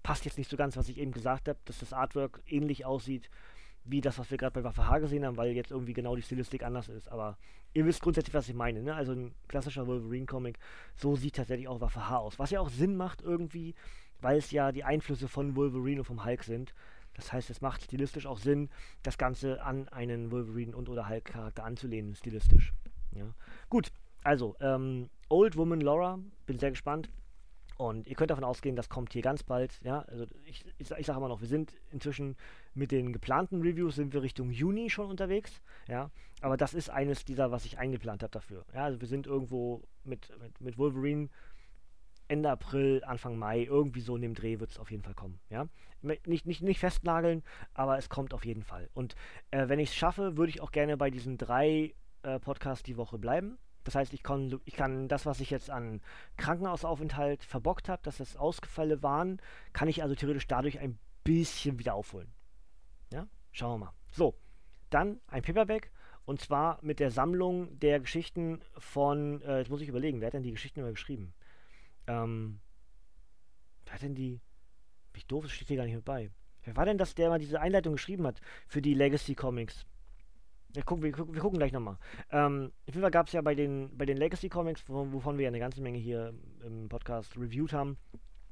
passt 0.01 0.25
jetzt 0.25 0.37
nicht 0.37 0.49
so 0.49 0.57
ganz, 0.57 0.75
was 0.75 0.89
ich 0.89 0.97
eben 0.97 1.11
gesagt 1.11 1.47
habe, 1.47 1.59
dass 1.65 1.79
das 1.79 1.93
Artwork 1.93 2.41
ähnlich 2.47 2.85
aussieht 2.85 3.29
wie 3.89 4.01
das, 4.01 4.19
was 4.19 4.29
wir 4.31 4.37
gerade 4.37 4.53
bei 4.53 4.63
Waffe 4.63 4.87
H 4.87 4.99
gesehen 4.99 5.25
haben, 5.25 5.37
weil 5.37 5.51
jetzt 5.51 5.71
irgendwie 5.71 5.93
genau 5.93 6.15
die 6.15 6.21
Stilistik 6.21 6.63
anders 6.63 6.89
ist. 6.89 7.11
Aber 7.11 7.37
ihr 7.73 7.85
wisst 7.85 8.01
grundsätzlich, 8.01 8.33
was 8.33 8.49
ich 8.49 8.55
meine. 8.55 8.81
Ne? 8.81 8.93
Also 8.93 9.13
ein 9.13 9.33
klassischer 9.47 9.87
Wolverine-Comic, 9.87 10.57
so 10.95 11.15
sieht 11.15 11.35
tatsächlich 11.35 11.67
auch 11.67 11.81
Waffe 11.81 12.09
H 12.09 12.17
aus. 12.17 12.39
Was 12.39 12.51
ja 12.51 12.59
auch 12.59 12.69
Sinn 12.69 12.95
macht 12.95 13.21
irgendwie, 13.21 13.75
weil 14.21 14.37
es 14.37 14.51
ja 14.51 14.71
die 14.71 14.83
Einflüsse 14.83 15.27
von 15.27 15.55
Wolverine 15.55 16.01
und 16.01 16.05
vom 16.05 16.25
Hulk 16.25 16.43
sind. 16.43 16.73
Das 17.13 17.33
heißt, 17.33 17.49
es 17.49 17.61
macht 17.61 17.83
stilistisch 17.83 18.25
auch 18.25 18.39
Sinn, 18.39 18.69
das 19.03 19.17
Ganze 19.17 19.61
an 19.61 19.89
einen 19.89 20.31
Wolverine 20.31 20.75
und 20.75 20.87
oder 20.89 21.09
Hulk-Charakter 21.09 21.63
anzulehnen, 21.63 22.15
stilistisch. 22.15 22.73
Ja. 23.11 23.25
Gut, 23.69 23.91
also, 24.23 24.55
ähm, 24.59 25.09
Old 25.29 25.57
Woman 25.57 25.81
Laura, 25.81 26.19
bin 26.45 26.59
sehr 26.59 26.69
gespannt. 26.69 27.09
Und 27.79 28.07
ihr 28.07 28.15
könnt 28.15 28.29
davon 28.29 28.43
ausgehen, 28.43 28.75
das 28.75 28.89
kommt 28.89 29.13
hier 29.13 29.21
ganz 29.21 29.41
bald. 29.41 29.79
Ja, 29.83 30.01
also 30.01 30.25
ich, 30.43 30.65
ich, 30.79 30.91
ich 30.91 31.05
sage 31.05 31.17
immer 31.17 31.29
noch, 31.29 31.39
wir 31.39 31.47
sind 31.47 31.71
inzwischen 31.91 32.35
mit 32.73 32.91
den 32.91 33.13
geplanten 33.13 33.61
Reviews 33.61 33.95
sind 33.95 34.11
wir 34.11 34.21
Richtung 34.21 34.51
Juni 34.51 34.89
schon 34.89 35.09
unterwegs. 35.09 35.61
Ja, 35.87 36.11
aber 36.41 36.57
das 36.57 36.73
ist 36.73 36.89
eines 36.89 37.23
dieser, 37.23 37.51
was 37.51 37.63
ich 37.63 37.79
eingeplant 37.79 38.21
habe 38.21 38.31
dafür. 38.31 38.65
Ja, 38.73 38.83
also 38.83 38.99
wir 38.99 39.07
sind 39.07 39.27
irgendwo 39.27 39.81
mit, 40.03 40.29
mit, 40.41 40.59
mit 40.59 40.77
Wolverine 40.77 41.29
Ende 42.27 42.49
April, 42.49 43.01
Anfang 43.05 43.37
Mai, 43.37 43.63
irgendwie 43.63 44.01
so 44.01 44.17
in 44.17 44.23
dem 44.23 44.33
Dreh 44.33 44.59
wird 44.59 44.71
es 44.71 44.77
auf 44.77 44.91
jeden 44.91 45.03
Fall 45.03 45.13
kommen. 45.13 45.39
Ja, 45.49 45.69
nicht, 46.01 46.27
nicht, 46.27 46.61
nicht 46.61 46.79
festnageln, 46.79 47.43
aber 47.73 47.97
es 47.97 48.09
kommt 48.09 48.33
auf 48.33 48.43
jeden 48.43 48.63
Fall. 48.63 48.89
Und 48.93 49.15
äh, 49.51 49.69
wenn 49.69 49.79
ich 49.79 49.91
es 49.91 49.95
schaffe, 49.95 50.35
würde 50.35 50.49
ich 50.49 50.59
auch 50.59 50.71
gerne 50.71 50.97
bei 50.97 51.11
diesen 51.11 51.37
drei 51.37 51.93
äh, 52.23 52.39
Podcasts 52.41 52.83
die 52.83 52.97
Woche 52.97 53.17
bleiben. 53.17 53.57
Das 53.83 53.95
heißt, 53.95 54.13
ich 54.13 54.23
kann, 54.23 54.59
ich 54.65 54.75
kann 54.75 55.07
das, 55.07 55.25
was 55.25 55.39
ich 55.39 55.49
jetzt 55.49 55.69
an 55.69 56.01
Krankenhausaufenthalt 56.37 57.43
verbockt 57.43 57.89
habe, 57.89 58.01
dass 58.03 58.17
das 58.17 58.35
Ausgefälle 58.35 59.01
waren, 59.03 59.41
kann 59.73 59.87
ich 59.87 60.03
also 60.03 60.15
theoretisch 60.15 60.47
dadurch 60.47 60.79
ein 60.79 60.99
bisschen 61.23 61.79
wieder 61.79 61.93
aufholen. 61.93 62.31
Ja, 63.11 63.27
schauen 63.51 63.79
wir 63.79 63.85
mal. 63.85 63.93
So, 64.11 64.35
dann 64.89 65.19
ein 65.27 65.41
Paperback 65.41 65.91
und 66.25 66.41
zwar 66.41 66.77
mit 66.83 66.99
der 66.99 67.09
Sammlung 67.09 67.79
der 67.79 67.99
Geschichten 67.99 68.61
von, 68.77 69.41
äh, 69.41 69.59
jetzt 69.59 69.69
muss 69.69 69.81
ich 69.81 69.87
überlegen, 69.87 70.21
wer 70.21 70.27
hat 70.27 70.33
denn 70.33 70.43
die 70.43 70.51
Geschichten 70.51 70.79
immer 70.79 70.91
geschrieben? 70.91 71.33
Ähm, 72.05 72.59
wer 73.85 73.93
hat 73.93 74.01
denn 74.03 74.15
die, 74.15 74.39
ich 75.15 75.25
doof, 75.25 75.45
das 75.45 75.53
steht 75.53 75.69
hier 75.69 75.77
gar 75.77 75.85
nicht 75.85 75.95
mit 75.95 76.05
bei. 76.05 76.29
Wer 76.63 76.75
war 76.75 76.85
denn 76.85 76.97
das, 76.97 77.15
der 77.15 77.29
mal 77.29 77.39
diese 77.39 77.59
Einleitung 77.59 77.93
geschrieben 77.93 78.27
hat 78.27 78.41
für 78.67 78.81
die 78.81 78.93
Legacy 78.93 79.33
Comics? 79.33 79.87
Wir 80.73 80.83
gucken, 80.83 81.03
wir, 81.03 81.17
wir 81.17 81.41
gucken 81.41 81.57
gleich 81.57 81.71
nochmal. 81.71 81.97
Ähm, 82.31 82.71
auf 82.87 82.93
jeden 82.93 83.01
Fall 83.01 83.11
gab 83.11 83.27
es 83.27 83.33
ja 83.33 83.41
bei 83.41 83.55
den, 83.55 83.89
bei 83.97 84.05
den 84.05 84.17
Legacy 84.17 84.49
Comics, 84.49 84.83
wovon 84.87 85.37
wir 85.37 85.43
ja 85.43 85.49
eine 85.49 85.59
ganze 85.59 85.81
Menge 85.81 85.97
hier 85.97 86.33
im 86.63 86.89
Podcast 86.89 87.35
reviewed 87.37 87.73
haben, 87.73 87.97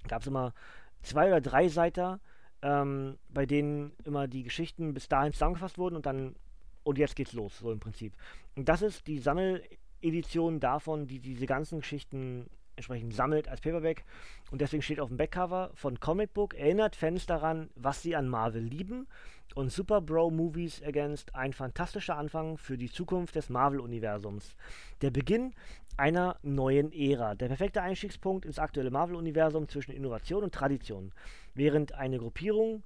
gab 0.07 0.21
es 0.21 0.27
immer 0.27 0.53
zwei 1.01 1.27
oder 1.27 1.41
drei 1.41 1.67
Seiter, 1.67 2.19
ähm, 2.61 3.17
bei 3.29 3.45
denen 3.45 3.93
immer 4.03 4.27
die 4.27 4.43
Geschichten 4.43 4.93
bis 4.93 5.07
dahin 5.07 5.33
zusammengefasst 5.33 5.77
wurden 5.77 5.95
und 5.95 6.05
dann, 6.05 6.35
und 6.83 6.97
jetzt 6.97 7.15
geht's 7.15 7.33
los, 7.33 7.59
so 7.59 7.71
im 7.71 7.79
Prinzip. 7.79 8.13
Und 8.55 8.67
das 8.67 8.81
ist 8.81 9.05
die 9.07 9.19
Sammeledition 9.19 10.59
davon, 10.59 11.07
die 11.07 11.19
diese 11.19 11.45
ganzen 11.45 11.81
Geschichten 11.81 12.49
entsprechend 12.77 13.13
sammelt 13.13 13.49
als 13.49 13.61
Paperback. 13.61 14.05
Und 14.51 14.61
deswegen 14.61 14.81
steht 14.81 14.99
auf 14.99 15.09
dem 15.09 15.17
Backcover 15.17 15.71
von 15.73 15.99
Comic 15.99 16.33
Book, 16.33 16.53
erinnert 16.53 16.95
Fans 16.95 17.25
daran, 17.25 17.69
was 17.75 18.01
sie 18.01 18.15
an 18.15 18.29
Marvel 18.29 18.61
lieben. 18.63 19.07
Und 19.55 19.71
Super 19.71 20.01
Bro 20.01 20.31
Movies 20.31 20.83
Against 20.83 21.35
ein 21.35 21.53
fantastischer 21.53 22.17
Anfang 22.17 22.57
für 22.57 22.77
die 22.77 22.91
Zukunft 22.91 23.35
des 23.35 23.49
Marvel-Universums. 23.49 24.55
Der 25.01 25.09
Beginn 25.09 25.53
einer 25.97 26.37
neuen 26.43 26.93
Ära. 26.93 27.33
Der 27.33 27.47
perfekte 27.47 27.81
Einstiegspunkt 27.81 28.45
ins 28.45 28.59
aktuelle 28.59 28.91
Marvel-Universum 28.91 29.67
zwischen 29.67 29.91
Innovation 29.91 30.43
und 30.43 30.53
Tradition. 30.53 31.11
Während 31.55 31.93
eine 31.93 32.19
Gruppierung 32.19 32.83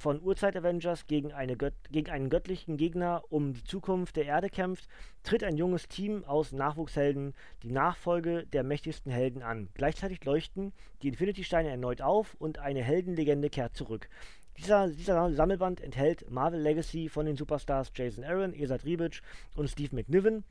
von 0.00 0.20
Urzeit-Avengers 0.20 1.06
gegen, 1.06 1.32
eine 1.32 1.56
gegen 1.56 2.10
einen 2.10 2.30
göttlichen 2.30 2.76
Gegner 2.76 3.22
um 3.28 3.52
die 3.52 3.62
Zukunft 3.62 4.16
der 4.16 4.24
Erde 4.24 4.48
kämpft, 4.48 4.88
tritt 5.22 5.44
ein 5.44 5.56
junges 5.56 5.86
Team 5.88 6.24
aus 6.24 6.52
Nachwuchshelden 6.52 7.34
die 7.62 7.70
Nachfolge 7.70 8.46
der 8.46 8.64
mächtigsten 8.64 9.12
Helden 9.12 9.42
an. 9.42 9.68
Gleichzeitig 9.74 10.24
leuchten 10.24 10.72
die 11.02 11.08
Infinity-Steine 11.08 11.68
erneut 11.68 12.00
auf 12.02 12.34
und 12.38 12.58
eine 12.58 12.82
Heldenlegende 12.82 13.50
kehrt 13.50 13.76
zurück. 13.76 14.08
Dieser, 14.58 14.88
dieser, 14.88 15.32
Sammelband 15.32 15.80
enthält 15.80 16.30
Marvel 16.30 16.60
Legacy 16.60 17.08
von 17.08 17.26
den 17.26 17.36
Superstars 17.36 17.92
Jason 17.94 18.24
Aaron, 18.24 18.52
Esad 18.52 18.84
Ribic 18.84 19.22
und 19.54 19.68
Steve 19.68 19.94
McNiven 19.94 20.44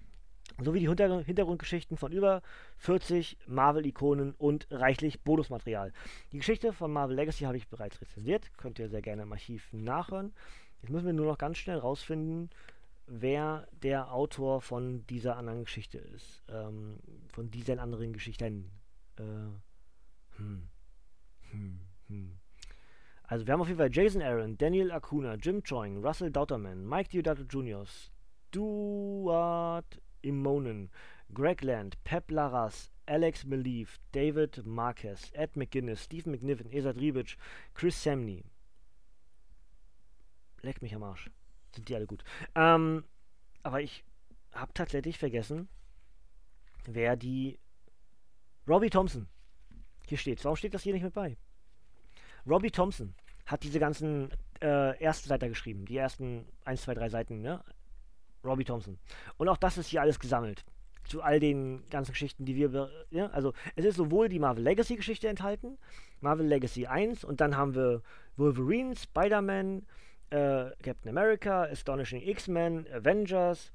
sowie 0.64 0.80
die 0.80 0.88
Hintergrundgeschichten 0.88 1.97
von 1.97 2.12
über 2.12 2.41
40 2.78 3.38
Marvel-Ikonen 3.47 4.34
und 4.38 4.68
reichlich 4.72 5.22
Bonusmaterial. 5.22 5.93
Die 6.32 6.38
Geschichte 6.38 6.74
von 6.74 6.91
Marvel 6.91 7.16
Legacy 7.16 7.45
habe 7.45 7.57
ich 7.57 7.68
bereits 7.68 8.01
rezensiert, 8.01 8.51
könnt 8.57 8.80
ihr 8.80 8.89
sehr 8.89 9.01
gerne 9.01 9.24
im 9.24 9.32
Archiv 9.32 9.68
nachhören. 9.72 10.34
Jetzt 10.82 10.91
müssen 10.91 11.05
wir 11.05 11.14
nur 11.14 11.26
noch 11.26 11.38
ganz 11.38 11.57
schnell 11.57 11.78
rausfinden, 11.78 12.49
wer 13.05 13.68
der 13.84 14.14
Autor 14.14 14.62
von 14.62 15.05
dieser 15.07 15.36
anderen 15.36 15.66
Geschichte 15.66 15.97
ist. 15.97 16.43
Ähm, 16.47 16.99
von 17.28 17.51
diesen 17.51 17.80
anderen 17.80 18.14
Geschichten. 18.14 18.72
Äh, 19.18 19.24
hm, 20.38 20.70
hm, 21.51 21.80
hm. 22.07 22.39
Also 23.24 23.45
wir 23.45 23.53
haben 23.53 23.62
auf 23.62 23.68
jeden 23.68 23.80
Fall 23.80 23.91
Jason 23.91 24.22
Aaron, 24.22 24.57
Daniel 24.57 24.91
Acuna, 24.91 25.36
Jim 25.36 25.62
Choing, 25.64 26.03
Russell 26.03 26.32
Dauterman, 26.32 26.88
Mike 26.88 27.10
Diodato 27.10 27.43
Jr., 27.43 27.86
Stuart 27.86 29.86
Immonen, 30.22 30.89
Greg 31.34 31.61
Land, 31.61 32.03
Pep 32.03 32.32
Larraz, 32.32 32.91
Alex 33.05 33.45
Malief, 33.45 33.99
David 34.11 34.65
Marquez, 34.65 35.32
Ed 35.34 35.55
McGuinness, 35.55 36.03
Steve 36.03 36.30
McNiven, 36.30 36.72
Esad 36.72 36.97
Ribic, 36.97 37.38
Chris 37.74 38.01
Samney. 38.01 38.43
Leck 40.61 40.82
mich 40.82 40.93
am 40.93 41.03
Arsch. 41.03 41.30
Sind 41.74 41.88
die 41.88 41.95
alle 41.95 42.07
gut. 42.07 42.24
Ähm, 42.55 43.03
aber 43.63 43.82
ich 43.82 44.03
habe 44.53 44.74
tatsächlich 44.74 45.17
vergessen, 45.17 45.70
wer 46.86 47.15
die 47.15 47.59
Robbie 48.67 48.89
Thompson. 48.89 49.28
Hier 50.07 50.17
steht. 50.17 50.43
Warum 50.43 50.55
steht 50.55 50.74
das 50.74 50.84
hier 50.84 50.93
nicht 50.93 51.03
mit 51.03 51.13
bei? 51.13 51.38
Robbie 52.47 52.72
Thompson 52.72 53.13
hat 53.45 53.63
diese 53.63 53.80
ganzen 53.80 54.32
äh, 54.61 54.97
ersten 54.99 55.28
Seiten 55.28 55.49
geschrieben. 55.49 55.86
Die 55.86 55.97
ersten 55.97 56.45
1, 56.65 56.82
2, 56.84 56.93
3 56.95 57.09
Seiten, 57.09 57.41
ne? 57.41 57.63
Robbie 58.44 58.66
Thompson. 58.66 58.98
Und 59.38 59.50
auch 59.50 59.58
das 59.58 59.78
ist 59.78 59.88
hier 59.88 60.02
alles 60.02 60.20
gesammelt. 60.20 60.66
Zu 61.06 61.22
all 61.22 61.40
den 61.40 61.84
ganzen 61.90 62.12
Geschichten, 62.12 62.46
die 62.46 62.56
wir. 62.56 62.90
Ja, 63.10 63.28
also, 63.28 63.54
es 63.76 63.86
ist 63.86 63.96
sowohl 63.96 64.30
die 64.30 64.40
Marvel 64.40 64.64
Legacy 64.64 64.96
Geschichte 64.96 65.28
enthalten, 65.28 65.78
Marvel 66.22 66.46
Legacy 66.46 66.86
1, 66.86 67.24
und 67.24 67.42
dann 67.42 67.58
haben 67.58 67.74
wir 67.74 68.04
Wolverine, 68.38 68.96
Spider-Man, 68.96 69.86
äh, 70.30 70.70
Captain 70.84 71.10
America, 71.10 71.64
Astonishing 71.64 72.22
X-Men, 72.22 72.86
Avengers, 72.94 73.72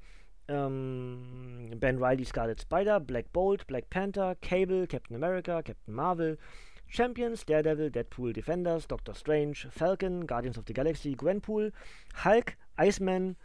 ähm, 0.47 1.71
Ben 1.77 2.01
Riley, 2.01 2.23
Scarlet 2.23 2.61
Spider, 2.61 2.99
Black 2.99 3.31
Bolt, 3.33 3.67
Black 3.67 3.89
Panther, 3.89 4.35
Cable, 4.41 4.87
Captain 4.87 5.15
America, 5.15 5.61
Captain 5.61 5.93
Marvel, 5.93 6.37
Champions, 6.87 7.45
Daredevil, 7.45 7.89
Deadpool, 7.89 8.33
Defenders, 8.33 8.87
Doctor 8.87 9.13
Strange, 9.13 9.67
Falcon, 9.71 10.25
Guardians 10.25 10.57
of 10.57 10.65
the 10.67 10.73
Galaxy, 10.73 11.15
Gwenpool, 11.15 11.71
Hulk, 12.23 12.55
Iceman, 12.77 13.35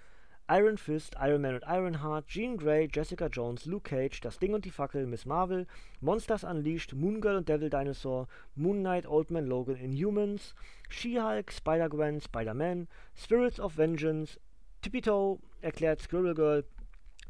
Iron 0.53 0.78
Fist, 0.78 1.14
Iron 1.20 1.42
Man 1.42 1.55
und 1.55 1.62
Ironheart, 1.64 2.26
Jean 2.26 2.57
Grey, 2.57 2.88
Jessica 2.92 3.28
Jones, 3.28 3.66
Luke 3.66 3.88
Cage, 3.88 4.20
Das 4.20 4.40
Ding 4.40 4.53
und 4.53 4.64
die 4.64 4.72
Fackel, 4.72 5.07
Miss 5.07 5.24
Marvel, 5.24 5.68
Monsters 6.01 6.42
Unleashed, 6.42 6.92
Moon 6.92 7.20
Girl 7.20 7.36
und 7.36 7.48
Devil 7.48 7.70
Dinosaur, 7.70 8.26
Moon 8.57 8.80
Knight, 8.80 9.07
Old 9.07 9.30
Man 9.30 9.46
Logan, 9.46 9.76
Inhumans, 9.76 10.57
She-Hulk, 10.88 11.53
Spider-Gwen, 11.53 12.20
Spider-Man, 12.20 12.88
Spirits 13.14 13.61
of 13.61 13.76
Vengeance, 13.76 14.40
Tippy 14.82 15.01
Toe, 15.03 15.38
erklärt 15.61 16.01
Squirrel 16.01 16.34
Girl, 16.34 16.64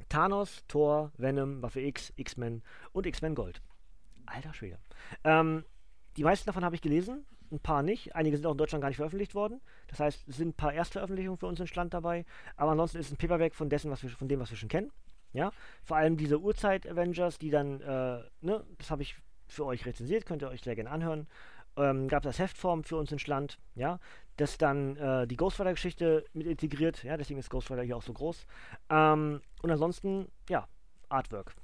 Thanos, 0.09 0.65
Thor, 0.67 1.13
Venom, 1.19 1.61
Waffe 1.61 1.81
X, 1.83 2.15
X-Men 2.17 2.63
und 2.93 3.05
X-Men 3.05 3.35
Gold. 3.35 3.61
Alter 4.25 4.55
Schwede. 4.55 4.79
Ähm, 5.25 5.65
die 6.17 6.25
meisten 6.25 6.47
davon 6.47 6.65
habe 6.65 6.75
ich 6.75 6.81
gelesen, 6.81 7.27
ein 7.53 7.61
paar 7.61 7.83
nicht. 7.83 8.15
Einige 8.15 8.37
sind 8.37 8.47
auch 8.47 8.53
in 8.53 8.59
Deutschland 8.59 8.83
gar 8.83 8.89
nicht 8.89 8.97
veröffentlicht 8.97 9.35
worden. 9.35 9.61
Das 9.89 10.01
heißt, 10.01 10.29
es 10.29 10.37
sind 10.37 10.49
ein 10.49 10.55
paar 10.55 10.73
Erstveröffentlichungen 10.73 11.39
für 11.39 11.47
uns 11.47 11.61
in 11.61 11.67
Stand 11.67 11.95
dabei. 11.95 12.25
Aber 12.57 12.73
ansonsten 12.73 12.99
ist 12.99 13.11
ein 13.11 13.17
Paperback 13.17 13.55
von 13.55 13.69
dessen, 13.69 13.91
was 13.91 14.03
wir, 14.03 14.11
von 14.11 14.29
dem, 14.29 14.41
was 14.41 14.51
wir 14.51 14.57
schon 14.57 14.69
kennen. 14.69 14.91
Ja, 15.33 15.53
vor 15.85 15.97
allem 15.97 16.17
diese 16.17 16.41
Urzeit-Avengers, 16.41 17.39
die 17.39 17.51
dann, 17.51 17.81
äh, 17.81 18.23
ne, 18.41 18.65
das 18.79 18.91
habe 18.91 19.03
ich 19.03 19.15
für 19.47 19.65
euch 19.65 19.87
rezensiert, 19.87 20.27
könnt 20.27 20.43
ihr 20.43 20.49
euch 20.49 20.63
sehr 20.63 20.75
gerne 20.75 20.91
anhören. 20.91 21.29
Ähm, 21.77 22.09
gab 22.09 22.27
als 22.27 22.41
Heftform 22.41 22.83
für 22.83 22.97
uns 22.97 23.13
in 23.13 23.21
Stand, 23.21 23.59
ja, 23.77 24.01
das 24.37 24.59
dann 24.59 24.97
äh, 24.97 25.29
die 25.29 25.37
Ghost 25.37 25.61
Rider-Geschichte 25.61 26.25
mit 26.33 26.49
integriert, 26.49 27.05
ja, 27.05 27.17
deswegen 27.17 27.39
ist 27.39 27.49
Ghost 27.49 27.71
Rider 27.71 27.83
hier 27.83 27.97
auch 27.97 28.03
so 28.03 28.13
groß. 28.13 28.45
Ähm, 28.89 29.41
und 29.63 29.71
ansonsten, 29.71 30.27
ja, 30.49 30.67
Artwork. 31.09 31.55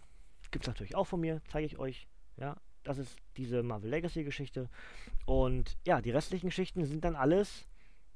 Gibt 0.52 0.64
es 0.64 0.68
natürlich 0.68 0.94
auch 0.94 1.06
von 1.06 1.20
mir, 1.20 1.40
zeige 1.48 1.66
ich 1.66 1.78
euch, 1.78 2.06
ja, 2.36 2.56
das 2.86 2.98
ist 2.98 3.16
diese 3.36 3.62
Marvel 3.62 3.90
Legacy-Geschichte. 3.90 4.68
Und 5.24 5.76
ja, 5.86 6.00
die 6.00 6.10
restlichen 6.10 6.46
Geschichten 6.46 6.84
sind 6.84 7.04
dann 7.04 7.16
alles. 7.16 7.66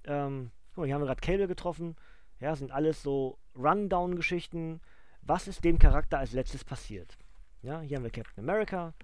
Ähm, 0.04 0.50
guck 0.70 0.78
mal, 0.78 0.86
hier 0.86 0.94
haben 0.94 1.02
wir 1.02 1.06
gerade 1.06 1.20
Cable 1.20 1.48
getroffen. 1.48 1.96
Ja, 2.38 2.54
sind 2.56 2.70
alles 2.70 3.02
so 3.02 3.38
Rundown-Geschichten. 3.56 4.80
Was 5.22 5.48
ist 5.48 5.64
dem 5.64 5.78
Charakter 5.78 6.18
als 6.18 6.32
letztes 6.32 6.64
passiert? 6.64 7.18
Ja, 7.62 7.80
hier 7.80 7.96
haben 7.96 8.04
wir 8.04 8.10
Captain 8.10 8.42
America. 8.42 8.94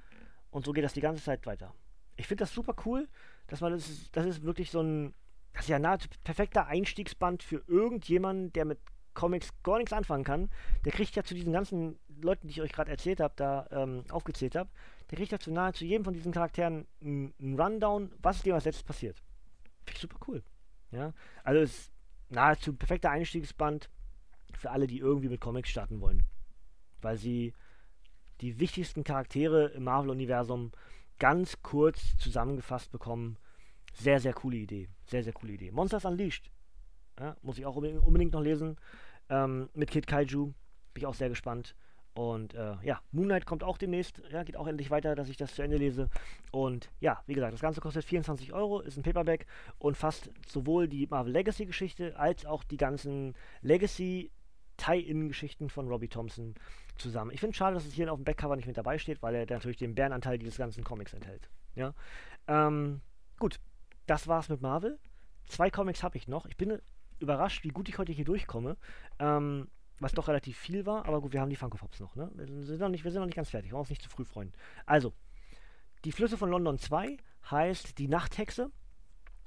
Und 0.51 0.65
so 0.65 0.73
geht 0.73 0.85
das 0.85 0.95
die 0.95 1.01
ganze 1.01 1.23
Zeit 1.23 1.45
weiter. 1.47 1.75
Ich 2.17 2.27
finde 2.27 2.43
das 2.43 2.55
super 2.55 2.75
cool, 2.87 3.09
dass 3.49 3.61
man 3.61 3.73
das 3.73 3.89
ist, 3.89 4.17
das 4.17 4.25
ist 4.25 4.43
wirklich 4.43 4.71
so 4.71 4.81
ein, 4.81 5.15
das 5.53 5.65
ist 5.65 5.69
ja 5.69 5.79
nahezu 5.79 6.09
perfekter 6.25 6.67
Einstiegsband 6.67 7.43
für 7.43 7.63
irgendjemanden, 7.67 8.53
der 8.53 8.65
mit 8.65 8.79
Comics 9.13 9.51
gar 9.63 9.79
nichts 9.79 9.93
anfangen 9.93 10.25
kann. 10.25 10.51
Der 10.85 10.93
kriegt 10.93 11.17
ja 11.17 11.25
zu 11.25 11.35
diesen 11.35 11.53
ganzen 11.53 11.99
Leuten, 12.21 12.49
die 12.49 12.53
ich 12.53 12.61
euch 12.61 12.73
gerade 12.73 12.91
erzählt 12.91 13.21
habe, 13.21 13.35
da 13.37 13.67
ähm, 13.71 14.05
aufgezählt 14.11 14.57
habe, 14.57 14.71
der 15.11 15.19
kriegt 15.19 15.33
ja 15.33 15.39
zu 15.39 15.53
nahezu 15.53 15.85
jedem 15.85 16.05
von 16.05 16.15
diesen 16.15 16.33
Charakteren 16.33 16.87
einen 17.01 17.61
Rundown, 17.61 18.13
was 18.23 18.37
ist 18.37 18.47
dem 18.47 18.55
als 18.55 18.65
letztes 18.65 18.83
passiert. 18.83 19.23
Finde 19.85 19.97
ich 19.97 20.01
super 20.01 20.19
cool. 20.27 20.43
Ja, 20.91 21.13
also 21.45 21.61
ist 21.61 21.93
nahezu 22.29 22.73
ein 22.73 22.79
perfekter 22.79 23.11
Einstiegsband 23.11 23.89
für 24.55 24.71
alle, 24.71 24.87
die 24.87 24.99
irgendwie 24.99 25.29
mit 25.29 25.41
Comics 25.41 25.69
starten 25.69 26.01
wollen. 26.01 26.23
Weil 27.03 27.17
sie 27.17 27.53
die 28.41 28.59
wichtigsten 28.59 29.05
Charaktere 29.05 29.69
im 29.69 29.85
Marvel-Universum 29.85 30.73
ganz 31.19 31.63
kurz 31.63 32.17
zusammengefasst 32.19 32.91
bekommen. 32.91 33.39
Sehr, 33.95 34.21
sehr 34.21 34.35
coole 34.35 34.59
Idee. 34.59 34.89
Sehr, 35.07 35.23
sehr 35.23 35.33
coole 35.33 35.53
Idee. 35.53 35.71
Monsters 35.71 36.05
Unleashed. 36.05 36.51
Ja, 37.19 37.37
muss 37.43 37.59
ich 37.59 37.65
auch 37.65 37.77
unbedingt 37.77 38.33
noch 38.33 38.43
lesen. 38.43 38.77
Ähm, 39.31 39.71
mit 39.73 39.91
Kid 39.91 40.07
Kaiju. 40.07 40.47
Bin 40.47 41.03
ich 41.03 41.07
auch 41.07 41.15
sehr 41.15 41.29
gespannt. 41.29 41.75
Und 42.17 42.55
äh, 42.55 42.77
ja, 42.83 43.01
Moonlight 43.13 43.45
kommt 43.45 43.63
auch 43.63 43.77
demnächst, 43.77 44.23
ja, 44.31 44.43
geht 44.43 44.57
auch 44.57 44.67
endlich 44.67 44.91
weiter, 44.91 45.15
dass 45.15 45.29
ich 45.29 45.37
das 45.37 45.55
zu 45.55 45.61
Ende 45.61 45.77
lese. 45.77 46.09
Und 46.51 46.91
ja, 46.99 47.23
wie 47.27 47.35
gesagt, 47.35 47.53
das 47.53 47.61
Ganze 47.61 47.83
kostet 47.83 48.07
24 48.07 48.55
Euro, 48.55 48.81
ist 48.81 48.97
ein 48.97 49.03
Paperback 49.03 49.47
und 49.79 49.99
fasst 49.99 50.31
sowohl 50.49 50.89
die 50.89 51.07
Marvel 51.09 51.31
Legacy 51.31 51.67
Geschichte 51.67 52.19
als 52.19 52.47
auch 52.47 52.65
die 52.65 52.79
ganzen 52.79 53.35
Legacy 53.61 54.31
Tie-In-Geschichten 54.79 55.69
von 55.69 55.89
Robbie 55.89 56.09
Thompson 56.09 56.55
zusammen. 56.97 57.33
Ich 57.33 57.41
finde 57.41 57.51
es 57.51 57.59
schade, 57.59 57.75
dass 57.75 57.85
es 57.85 57.93
hier 57.93 58.11
auf 58.11 58.19
dem 58.19 58.25
Backcover 58.25 58.57
nicht 58.57 58.67
mit 58.67 58.79
dabei 58.79 58.97
steht, 58.97 59.21
weil 59.21 59.35
er 59.35 59.47
natürlich 59.51 59.77
den 59.77 59.95
Bärenanteil 59.95 60.39
dieses 60.39 60.57
ganzen 60.57 60.85
Comics 60.85 61.13
enthält. 61.13 61.51
Ja, 61.75 61.93
ähm, 62.49 63.03
gut, 63.39 63.61
das 64.07 64.27
war's 64.27 64.49
mit 64.49 64.63
Marvel. 64.63 64.99
Zwei 65.49 65.71
Comics 65.71 66.03
habe 66.03 66.17
ich 66.17 66.29
noch. 66.29 66.47
Ich 66.47 66.57
bin 66.57 66.79
überrascht, 67.19 67.63
wie 67.63 67.69
gut 67.69 67.91
ich 67.91 67.99
heute 67.99 68.13
hier 68.13 68.25
durchkomme. 68.25 68.79
Ähm, 69.19 69.69
was 69.99 70.13
doch 70.13 70.29
relativ 70.29 70.59
viel 70.59 70.87
war, 70.87 71.07
aber 71.07 71.21
gut, 71.21 71.33
wir 71.33 71.41
haben 71.41 71.51
die 71.51 71.57
Funko 71.57 71.79
Pops 71.79 72.01
noch, 72.01 72.17
ne? 72.17 72.31
Wir 72.35 72.47
sind 72.65 72.81
noch 72.81 72.89
nicht, 72.89 73.05
wir 73.05 73.11
sind 73.11 73.21
noch 73.21 73.27
nicht 73.27 73.37
ganz 73.37 73.51
fertig, 73.51 73.73
wollen 73.73 73.81
uns 73.81 73.91
nicht 73.91 74.03
zu 74.03 74.11
früh 74.11 74.25
freuen. 74.25 74.53
Also, 74.85 75.13
die 76.05 76.13
Flüsse 76.13 76.37
von 76.37 76.51
London 76.51 76.79
2 76.79 77.17
heißt 77.51 77.99
Die 77.99 78.09
Nachthexe. 78.09 78.71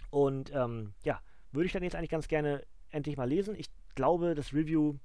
Und 0.09 0.51
ähm, 0.53 0.93
ja, 1.03 1.21
würde 1.51 1.67
ich 1.67 1.73
dann 1.73 1.83
jetzt 1.83 1.95
eigentlich 1.95 2.09
ganz 2.09 2.27
gerne 2.27 2.65
endlich 2.89 3.17
mal 3.17 3.29
lesen. 3.29 3.55
Ich 3.55 3.69
glaube, 3.95 4.33
das 4.33 4.53
Review, 4.53 4.95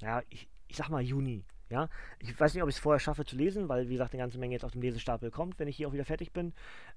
ja, 0.00 0.22
ich, 0.28 0.48
ich 0.68 0.76
sag 0.76 0.88
mal 0.90 1.02
Juni. 1.02 1.44
Ja, 1.70 1.88
ich 2.18 2.38
weiß 2.38 2.52
nicht, 2.54 2.62
ob 2.62 2.68
ich 2.68 2.76
es 2.76 2.80
vorher 2.80 3.00
schaffe 3.00 3.24
zu 3.24 3.36
lesen, 3.36 3.68
weil, 3.68 3.88
wie 3.88 3.92
gesagt, 3.92 4.12
eine 4.12 4.22
ganze 4.22 4.38
Menge 4.38 4.52
jetzt 4.52 4.64
auf 4.64 4.72
dem 4.72 4.82
Lesestapel 4.82 5.30
kommt, 5.30 5.58
wenn 5.58 5.66
ich 5.66 5.76
hier 5.76 5.88
auch 5.88 5.92
wieder 5.92 6.04
fertig 6.04 6.32
bin. 6.32 6.52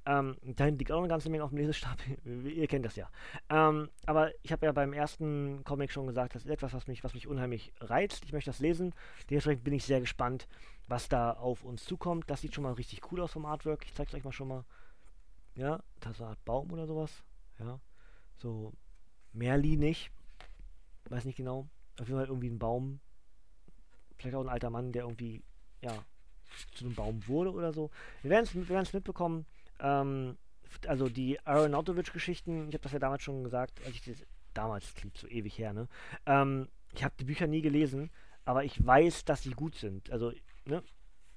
Ähm, 0.06 0.36
dahin 0.44 0.78
liegt 0.78 0.92
auch 0.92 1.00
eine 1.00 1.08
ganze 1.08 1.30
Menge 1.30 1.44
auf 1.44 1.52
dem 1.52 1.60
Lesestapel. 1.60 2.18
Ihr 2.46 2.68
kennt 2.68 2.86
das 2.86 2.98
ja. 2.98 3.10
Ähm, 3.50 3.90
aber 4.06 4.32
ich 4.44 4.52
habe 4.52 4.66
ja 4.66 4.74
beim 4.74 4.92
ersten 4.92 5.64
Comic 5.64 5.92
schon 5.92 6.08
gesagt, 6.08 6.36
das 6.36 6.44
ist 6.44 6.52
etwas, 6.52 6.74
was 6.74 6.88
mich, 6.88 7.04
was 7.04 7.14
mich 7.14 7.28
unheimlich 7.28 7.72
reizt. 7.80 8.26
Ich 8.26 8.34
möchte 8.34 8.50
das 8.50 8.60
lesen. 8.60 8.94
Dementsprechend 9.30 9.64
bin 9.64 9.74
ich 9.74 9.86
sehr 9.86 10.02
gespannt, 10.02 10.48
was 10.88 11.08
da 11.08 11.32
auf 11.32 11.64
uns 11.64 11.86
zukommt. 11.86 12.30
Das 12.30 12.42
sieht 12.42 12.54
schon 12.54 12.64
mal 12.64 12.74
richtig 12.74 13.12
cool 13.12 13.22
aus 13.22 13.32
vom 13.32 13.46
Artwork. 13.46 13.86
Ich 13.86 13.94
zeige 13.94 14.10
es 14.10 14.16
euch 14.16 14.24
mal 14.26 14.34
schon 14.34 14.50
mal. 14.50 14.66
Ja, 15.56 15.82
das 16.02 16.14
ist 16.14 16.22
eine 16.22 16.32
Art 16.32 16.46
Baum 16.46 16.72
oder 16.72 16.86
sowas. 16.86 17.24
Ja, 17.60 17.80
so 18.36 18.74
Merli 19.34 19.96
Weiß 21.10 21.24
nicht 21.24 21.38
genau. 21.38 21.68
Auf 22.00 22.08
jeden 22.08 22.20
Fall 22.20 22.28
irgendwie 22.28 22.50
ein 22.50 22.60
Baum 22.60 23.00
vielleicht 24.18 24.36
auch 24.36 24.44
ein 24.44 24.50
alter 24.50 24.70
Mann, 24.70 24.92
der 24.92 25.04
irgendwie, 25.04 25.44
ja, 25.82 25.94
zu 26.74 26.86
einem 26.86 26.96
Baum 26.96 27.28
wurde 27.28 27.52
oder 27.52 27.74
so. 27.74 27.90
Wir 28.22 28.32
werden 28.32 28.82
es 28.82 28.94
mitbekommen. 28.94 29.46
Ähm, 29.80 30.38
also 30.88 31.10
die 31.10 31.40
Aronautovic-Geschichten, 31.46 32.70
ich 32.70 32.74
habe 32.74 32.84
das 32.84 32.92
ja 32.92 33.00
damals 33.00 33.24
schon 33.24 33.44
gesagt, 33.44 33.80
als 33.86 33.96
ich 33.96 34.02
das, 34.02 34.26
damals 34.54 34.94
klingt 34.96 35.18
so 35.18 35.28
ewig 35.28 35.58
her, 35.58 35.74
ne? 35.74 35.88
Ähm, 36.26 36.68
ich 36.94 37.04
habe 37.04 37.16
die 37.20 37.26
Bücher 37.26 37.48
nie 37.48 37.62
gelesen, 37.62 38.12
aber 38.46 38.64
ich 38.64 38.86
weiß, 38.86 39.26
dass 39.26 39.44
sie 39.44 39.52
gut 39.52 39.76
sind. 39.76 40.12
Also, 40.12 40.32
ne? 40.66 40.84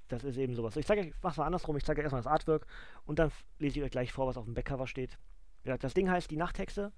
Das 0.08 0.24
ist 0.24 0.38
eben 0.38 0.54
sowas. 0.54 0.76
Ich 0.76 0.86
zeige 0.86 1.02
euch, 1.02 1.12
mach's 1.22 1.36
mal 1.36 1.46
andersrum, 1.46 1.76
ich 1.76 1.84
zeige 1.84 2.02
erstmal 2.02 2.22
das 2.22 2.30
Artwork 2.30 2.66
und 3.04 3.18
dann 3.18 3.30
lese 3.58 3.78
ich 3.78 3.84
euch 3.84 3.90
gleich 3.92 4.12
vor, 4.12 4.26
was 4.26 4.36
auf 4.36 4.44
dem 4.44 4.54
Backcover 4.54 4.88
steht. 4.88 5.18
Ja, 5.64 5.78
das 5.78 5.94
Ding 5.94 6.10
heißt 6.10 6.30
Die 6.30 6.36
Nachthexe 6.36 6.92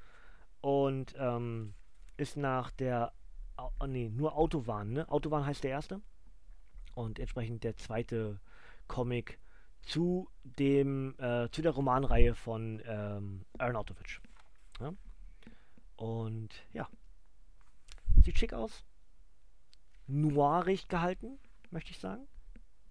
und 0.63 1.15
ähm, 1.19 1.75
ist 2.17 2.37
nach 2.39 2.71
der 2.71 3.13
oh, 3.57 3.87
nee, 3.87 4.09
nur 4.09 4.37
Autobahn, 4.37 4.93
ne? 4.93 5.09
Autobahn 5.11 5.47
heißt 5.47 5.65
der 5.65 5.71
erste. 5.71 6.01
Und 6.95 7.19
entsprechend 7.19 7.65
der 7.65 7.77
zweite 7.77 8.41
Comic 8.87 9.39
zu 9.83 10.29
dem, 10.45 11.15
äh, 11.19 11.49
zu 11.51 11.63
der 11.63 11.73
Romanreihe 11.73 12.35
von 12.35 12.83
ähm, 12.85 13.45
Aronautovic. 13.59 14.21
Ja? 14.81 14.93
Und 15.97 16.51
ja. 16.73 16.89
Sieht 18.25 18.39
schick 18.39 18.53
aus. 18.53 18.85
Noirig 20.07 20.89
gehalten, 20.89 21.39
möchte 21.71 21.91
ich 21.91 21.99
sagen. 21.99 22.27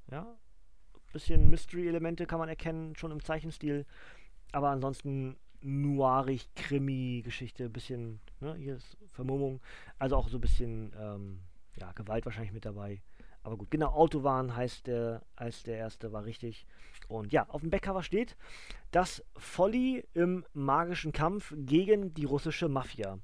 Ja. 0.10 0.38
Bisschen 1.14 1.50
Mystery-Elemente 1.50 2.26
kann 2.26 2.40
man 2.40 2.50
erkennen, 2.50 2.96
schon 2.96 3.12
im 3.12 3.24
Zeichenstil. 3.24 3.86
Aber 4.52 4.70
ansonsten 4.70 5.38
noirig, 5.62 6.54
Krimi-Geschichte, 6.56 7.70
bisschen, 7.70 8.20
ne, 8.40 8.56
hier 8.56 8.76
ist 8.76 8.98
Vermummung, 9.12 9.62
also 10.00 10.16
auch 10.16 10.30
so 10.30 10.38
ein 10.38 10.42
bisschen, 10.42 10.94
ähm, 11.00 11.42
ja, 11.78 11.92
Gewalt 11.94 12.26
wahrscheinlich 12.26 12.54
mit 12.54 12.66
dabei. 12.66 13.02
Aber 13.44 13.58
gut, 13.58 13.72
genau, 13.72 13.88
Autobahn 13.88 14.56
heißt 14.56 14.88
der, 14.88 15.24
als 15.36 15.64
der 15.64 15.78
erste, 15.78 16.12
war 16.12 16.26
richtig. 16.26 16.68
Und 17.08 17.32
ja, 17.32 17.48
auf 17.50 17.62
dem 17.62 17.72
Backcover 17.72 18.04
steht, 18.04 18.38
dass 18.92 19.24
Folly 19.36 20.06
im 20.14 20.46
magischen 20.54 21.12
Kampf 21.12 21.54
gegen 21.58 22.14
die 22.14 22.26
russische 22.26 22.70
Mafia. 22.70 23.18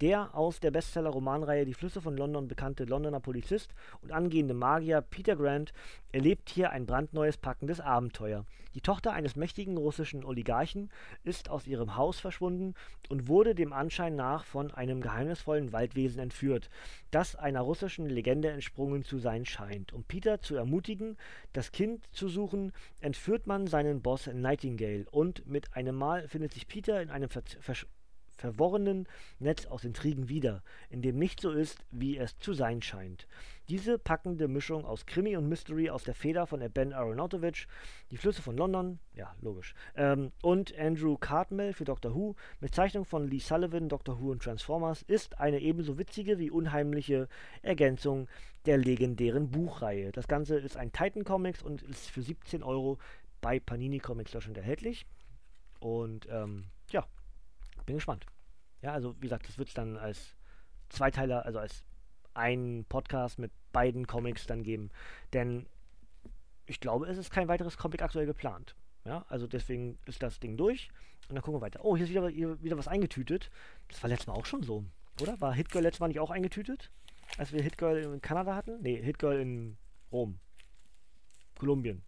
Der 0.00 0.34
aus 0.34 0.60
der 0.60 0.70
Bestseller-Romanreihe 0.70 1.66
Die 1.66 1.74
Flüsse 1.74 2.00
von 2.00 2.16
London 2.16 2.48
bekannte 2.48 2.84
Londoner 2.84 3.20
Polizist 3.20 3.74
und 4.00 4.12
angehende 4.12 4.54
Magier 4.54 5.02
Peter 5.02 5.36
Grant 5.36 5.74
erlebt 6.10 6.48
hier 6.48 6.70
ein 6.70 6.86
brandneues 6.86 7.36
packendes 7.36 7.80
Abenteuer. 7.80 8.46
Die 8.74 8.80
Tochter 8.80 9.12
eines 9.12 9.36
mächtigen 9.36 9.76
russischen 9.76 10.24
Oligarchen 10.24 10.90
ist 11.22 11.50
aus 11.50 11.66
ihrem 11.66 11.96
Haus 11.96 12.18
verschwunden 12.18 12.72
und 13.10 13.28
wurde 13.28 13.54
dem 13.54 13.74
Anschein 13.74 14.16
nach 14.16 14.46
von 14.46 14.70
einem 14.70 15.02
geheimnisvollen 15.02 15.70
Waldwesen 15.74 16.20
entführt, 16.20 16.70
das 17.10 17.36
einer 17.36 17.60
russischen 17.60 18.06
Legende 18.06 18.48
entsprungen 18.48 19.04
zu 19.04 19.18
sein 19.18 19.44
scheint. 19.44 19.92
Um 19.92 20.04
Peter 20.04 20.40
zu 20.40 20.54
ermutigen, 20.54 21.18
das 21.52 21.72
Kind 21.72 22.06
zu 22.10 22.30
suchen, 22.30 22.72
entführt 23.00 23.46
man 23.46 23.66
seinen 23.66 24.00
Boss 24.00 24.28
Nightingale 24.28 25.04
und 25.10 25.46
mit 25.46 25.76
einem 25.76 25.96
Mal 25.96 26.26
findet 26.26 26.54
sich 26.54 26.68
Peter 26.68 27.02
in 27.02 27.10
einem 27.10 27.28
Ver 27.28 27.42
verworrenen 28.40 29.06
Netz 29.38 29.66
aus 29.66 29.84
Intrigen 29.84 30.28
wieder, 30.28 30.62
in 30.88 31.02
dem 31.02 31.18
nicht 31.18 31.40
so 31.40 31.50
ist, 31.50 31.84
wie 31.90 32.16
es 32.16 32.38
zu 32.38 32.52
sein 32.54 32.82
scheint. 32.82 33.26
Diese 33.68 33.98
packende 33.98 34.48
Mischung 34.48 34.84
aus 34.84 35.06
Krimi 35.06 35.36
und 35.36 35.48
Mystery 35.48 35.90
aus 35.90 36.02
der 36.02 36.14
Feder 36.14 36.46
von 36.46 36.60
Ben 36.72 36.92
Aronautovic, 36.92 37.68
Die 38.10 38.16
Flüsse 38.16 38.42
von 38.42 38.56
London, 38.56 38.98
ja, 39.14 39.32
logisch, 39.40 39.74
ähm, 39.94 40.32
und 40.42 40.76
Andrew 40.76 41.16
Cartmel 41.16 41.72
für 41.72 41.84
Doctor 41.84 42.14
Who, 42.14 42.34
mit 42.60 42.74
Zeichnung 42.74 43.04
von 43.04 43.28
Lee 43.28 43.38
Sullivan, 43.38 43.88
Doctor 43.88 44.20
Who 44.20 44.32
und 44.32 44.42
Transformers, 44.42 45.02
ist 45.02 45.38
eine 45.38 45.60
ebenso 45.60 45.98
witzige 45.98 46.38
wie 46.38 46.50
unheimliche 46.50 47.28
Ergänzung 47.62 48.26
der 48.66 48.78
legendären 48.78 49.50
Buchreihe. 49.50 50.10
Das 50.12 50.26
Ganze 50.26 50.58
ist 50.58 50.76
ein 50.76 50.92
Titan 50.92 51.24
Comics 51.24 51.62
und 51.62 51.82
ist 51.82 52.10
für 52.10 52.22
17 52.22 52.62
Euro 52.62 52.98
bei 53.40 53.60
Panini 53.60 53.98
Comics 53.98 54.32
Deutschland 54.32 54.58
erhältlich. 54.58 55.06
Und 55.78 56.28
ähm, 56.30 56.64
ja, 56.90 57.06
bin 57.90 57.96
gespannt. 57.96 58.24
Ja, 58.82 58.92
also 58.92 59.16
wie 59.16 59.22
gesagt, 59.22 59.48
das 59.48 59.58
wird 59.58 59.68
es 59.68 59.74
dann 59.74 59.96
als 59.96 60.36
Zweiteiler, 60.88 61.44
also 61.44 61.58
als 61.58 61.84
ein 62.34 62.86
Podcast 62.88 63.38
mit 63.38 63.50
beiden 63.72 64.06
Comics 64.06 64.46
dann 64.46 64.62
geben. 64.62 64.90
Denn 65.32 65.66
ich 66.66 66.80
glaube, 66.80 67.06
es 67.06 67.18
ist 67.18 67.30
kein 67.30 67.48
weiteres 67.48 67.76
Comic 67.76 68.02
aktuell 68.02 68.26
geplant. 68.26 68.76
Ja, 69.04 69.24
also 69.28 69.46
deswegen 69.46 69.98
ist 70.06 70.22
das 70.22 70.38
Ding 70.38 70.56
durch 70.56 70.88
und 71.28 71.34
dann 71.34 71.42
gucken 71.42 71.60
wir 71.60 71.64
weiter. 71.64 71.84
Oh, 71.84 71.96
hier 71.96 72.04
ist 72.04 72.10
wieder, 72.10 72.28
hier 72.28 72.62
wieder 72.62 72.78
was 72.78 72.86
eingetütet. 72.86 73.50
Das 73.88 74.02
war 74.02 74.08
letztes 74.08 74.28
Mal 74.28 74.34
auch 74.34 74.46
schon 74.46 74.62
so, 74.62 74.84
oder? 75.20 75.40
War 75.40 75.52
Hitgirl 75.52 75.82
letztes 75.82 76.00
Mal 76.00 76.08
nicht 76.08 76.20
auch 76.20 76.30
eingetütet? 76.30 76.90
Als 77.38 77.52
wir 77.52 77.62
Hitgirl 77.62 77.98
in 77.98 78.20
Kanada 78.20 78.54
hatten? 78.54 78.80
Ne, 78.82 78.96
Hitgirl 78.96 79.40
in 79.40 79.78
Rom. 80.12 80.38
Kolumbien. 81.58 82.02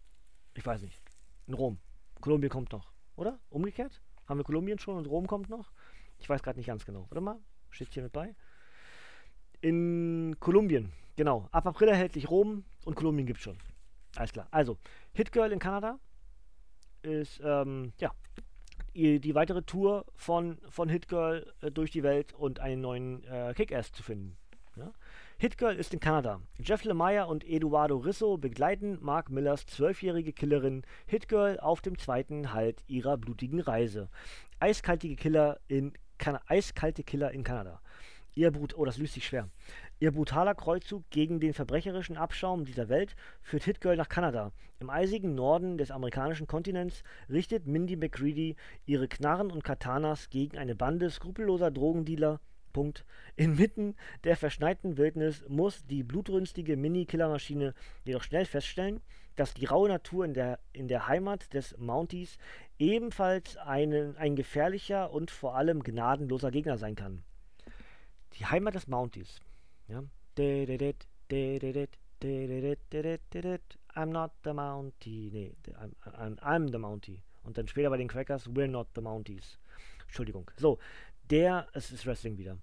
Ich 0.53 0.65
weiß 0.65 0.81
nicht. 0.81 1.01
In 1.47 1.55
Rom. 1.55 1.79
Kolumbien 2.21 2.49
kommt 2.49 2.71
noch, 2.71 2.91
oder? 3.15 3.39
Umgekehrt? 3.49 4.01
Haben 4.27 4.39
wir 4.39 4.43
Kolumbien 4.43 4.79
schon 4.79 4.97
und 4.97 5.05
Rom 5.05 5.27
kommt 5.27 5.49
noch? 5.49 5.71
Ich 6.19 6.29
weiß 6.29 6.41
gerade 6.43 6.57
nicht 6.57 6.67
ganz 6.67 6.85
genau. 6.85 7.05
Warte 7.09 7.21
mal, 7.21 7.39
steht 7.69 7.93
hier 7.93 8.03
mit 8.03 8.13
bei. 8.13 8.35
In 9.61 10.37
Kolumbien, 10.39 10.91
genau. 11.15 11.47
Ab 11.51 11.67
April 11.67 11.89
erhältlich 11.89 12.29
Rom 12.29 12.63
und 12.85 12.95
Kolumbien 12.95 13.25
gibt 13.25 13.39
es 13.39 13.43
schon. 13.43 13.57
Alles 14.15 14.31
klar. 14.31 14.47
Also, 14.51 14.77
Hit 15.13 15.31
Girl 15.31 15.51
in 15.51 15.59
Kanada 15.59 15.99
ist, 17.01 17.41
ähm, 17.43 17.93
ja, 17.99 18.11
die 18.93 19.35
weitere 19.35 19.63
Tour 19.63 20.05
von, 20.15 20.59
von 20.69 20.87
Hit 20.87 21.07
Girl 21.07 21.51
äh, 21.61 21.71
durch 21.71 21.91
die 21.91 22.03
Welt 22.03 22.33
und 22.33 22.59
einen 22.59 22.81
neuen 22.81 23.23
äh, 23.23 23.53
Kick-Ass 23.55 23.91
zu 23.91 24.03
finden. 24.03 24.37
Ja? 24.75 24.91
Hitgirl 25.43 25.75
ist 25.75 25.93
in 25.93 25.99
Kanada. 25.99 26.39
Jeff 26.57 26.85
Lemire 26.85 27.27
und 27.27 27.43
Eduardo 27.43 27.97
Risso 27.97 28.37
begleiten 28.37 28.97
Mark 29.01 29.29
Millers 29.29 29.65
zwölfjährige 29.65 30.31
Killerin 30.31 30.83
Hitgirl 31.05 31.59
auf 31.59 31.81
dem 31.81 31.97
zweiten 31.97 32.53
Halt 32.53 32.81
ihrer 32.87 33.17
blutigen 33.17 33.59
Reise. 33.59 34.07
Eiskalte 34.61 35.13
Killer 35.17 35.59
in, 35.67 35.91
kan 36.17 36.39
Eiskalte 36.47 37.03
Killer 37.03 37.31
in 37.31 37.43
Kanada. 37.43 37.81
Ihr 38.35 38.51
Brut 38.51 38.77
oh, 38.77 38.85
das 38.85 38.97
löst 38.97 39.15
sich 39.15 39.27
schwer. 39.27 39.49
Ihr 39.99 40.13
brutaler 40.13 40.55
Kreuzzug 40.55 41.03
gegen 41.09 41.41
den 41.41 41.53
verbrecherischen 41.53 42.15
Abschaum 42.15 42.63
dieser 42.63 42.87
Welt 42.87 43.17
führt 43.41 43.65
Hitgirl 43.65 43.97
nach 43.97 44.07
Kanada. 44.07 44.53
Im 44.79 44.89
eisigen 44.89 45.35
Norden 45.35 45.77
des 45.77 45.91
amerikanischen 45.91 46.47
Kontinents 46.47 47.03
richtet 47.29 47.67
Mindy 47.67 47.97
McCready 47.97 48.55
ihre 48.85 49.09
Knarren 49.09 49.51
und 49.51 49.65
Katanas 49.65 50.29
gegen 50.29 50.57
eine 50.57 50.73
Bande 50.73 51.09
skrupelloser 51.09 51.69
Drogendealer 51.69 52.39
Punkt. 52.73 53.05
Inmitten 53.35 53.95
der 54.25 54.35
verschneiten 54.35 54.97
Wildnis 54.97 55.45
muss 55.47 55.85
die 55.85 56.03
blutrünstige 56.03 56.75
Mini-Killermaschine 56.75 57.73
jedoch 58.03 58.23
schnell 58.23 58.45
feststellen, 58.45 59.01
dass 59.35 59.53
die 59.53 59.65
raue 59.65 59.87
Natur 59.87 60.25
in 60.25 60.33
der, 60.33 60.59
in 60.73 60.87
der 60.87 61.07
Heimat 61.07 61.53
des 61.53 61.77
Mounties 61.77 62.37
ebenfalls 62.77 63.57
einen, 63.57 64.17
ein 64.17 64.35
gefährlicher 64.35 65.11
und 65.11 65.31
vor 65.31 65.55
allem 65.55 65.83
gnadenloser 65.83 66.51
Gegner 66.51 66.77
sein 66.77 66.95
kann. 66.95 67.23
Die 68.33 68.45
Heimat 68.45 68.75
des 68.75 68.87
Mounties. 68.87 69.39
Ja. 69.87 70.03
I'm 73.95 74.11
not 74.11 74.31
the 74.43 74.53
Mountie. 74.53 75.29
Nee, 75.31 75.55
I'm, 75.73 75.91
I'm, 76.05 76.39
I'm 76.39 76.71
the 76.71 76.77
Mountie. 76.77 77.21
Und 77.43 77.57
dann 77.57 77.67
später 77.67 77.89
bei 77.89 77.97
den 77.97 78.07
Crackers, 78.07 78.47
we're 78.49 78.67
not 78.67 78.87
the 78.95 79.01
Mounties. 79.01 79.59
Entschuldigung. 80.13 80.51
So, 80.57 80.77
der, 81.31 81.67
es 81.73 81.91
ist 81.91 82.05
Wrestling 82.05 82.37
wieder, 82.37 82.59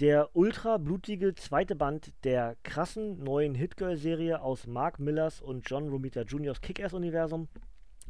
der 0.00 0.34
ultra 0.34 0.78
blutige 0.78 1.34
zweite 1.34 1.76
Band 1.76 2.10
der 2.24 2.56
krassen 2.62 3.22
neuen 3.22 3.54
Hitgirl-Serie 3.54 4.40
aus 4.40 4.66
Mark 4.66 4.98
Millers 4.98 5.42
und 5.42 5.68
John 5.68 5.90
Romita 5.90 6.22
Jr.'s 6.22 6.62
Kick-Ass-Universum, 6.62 7.48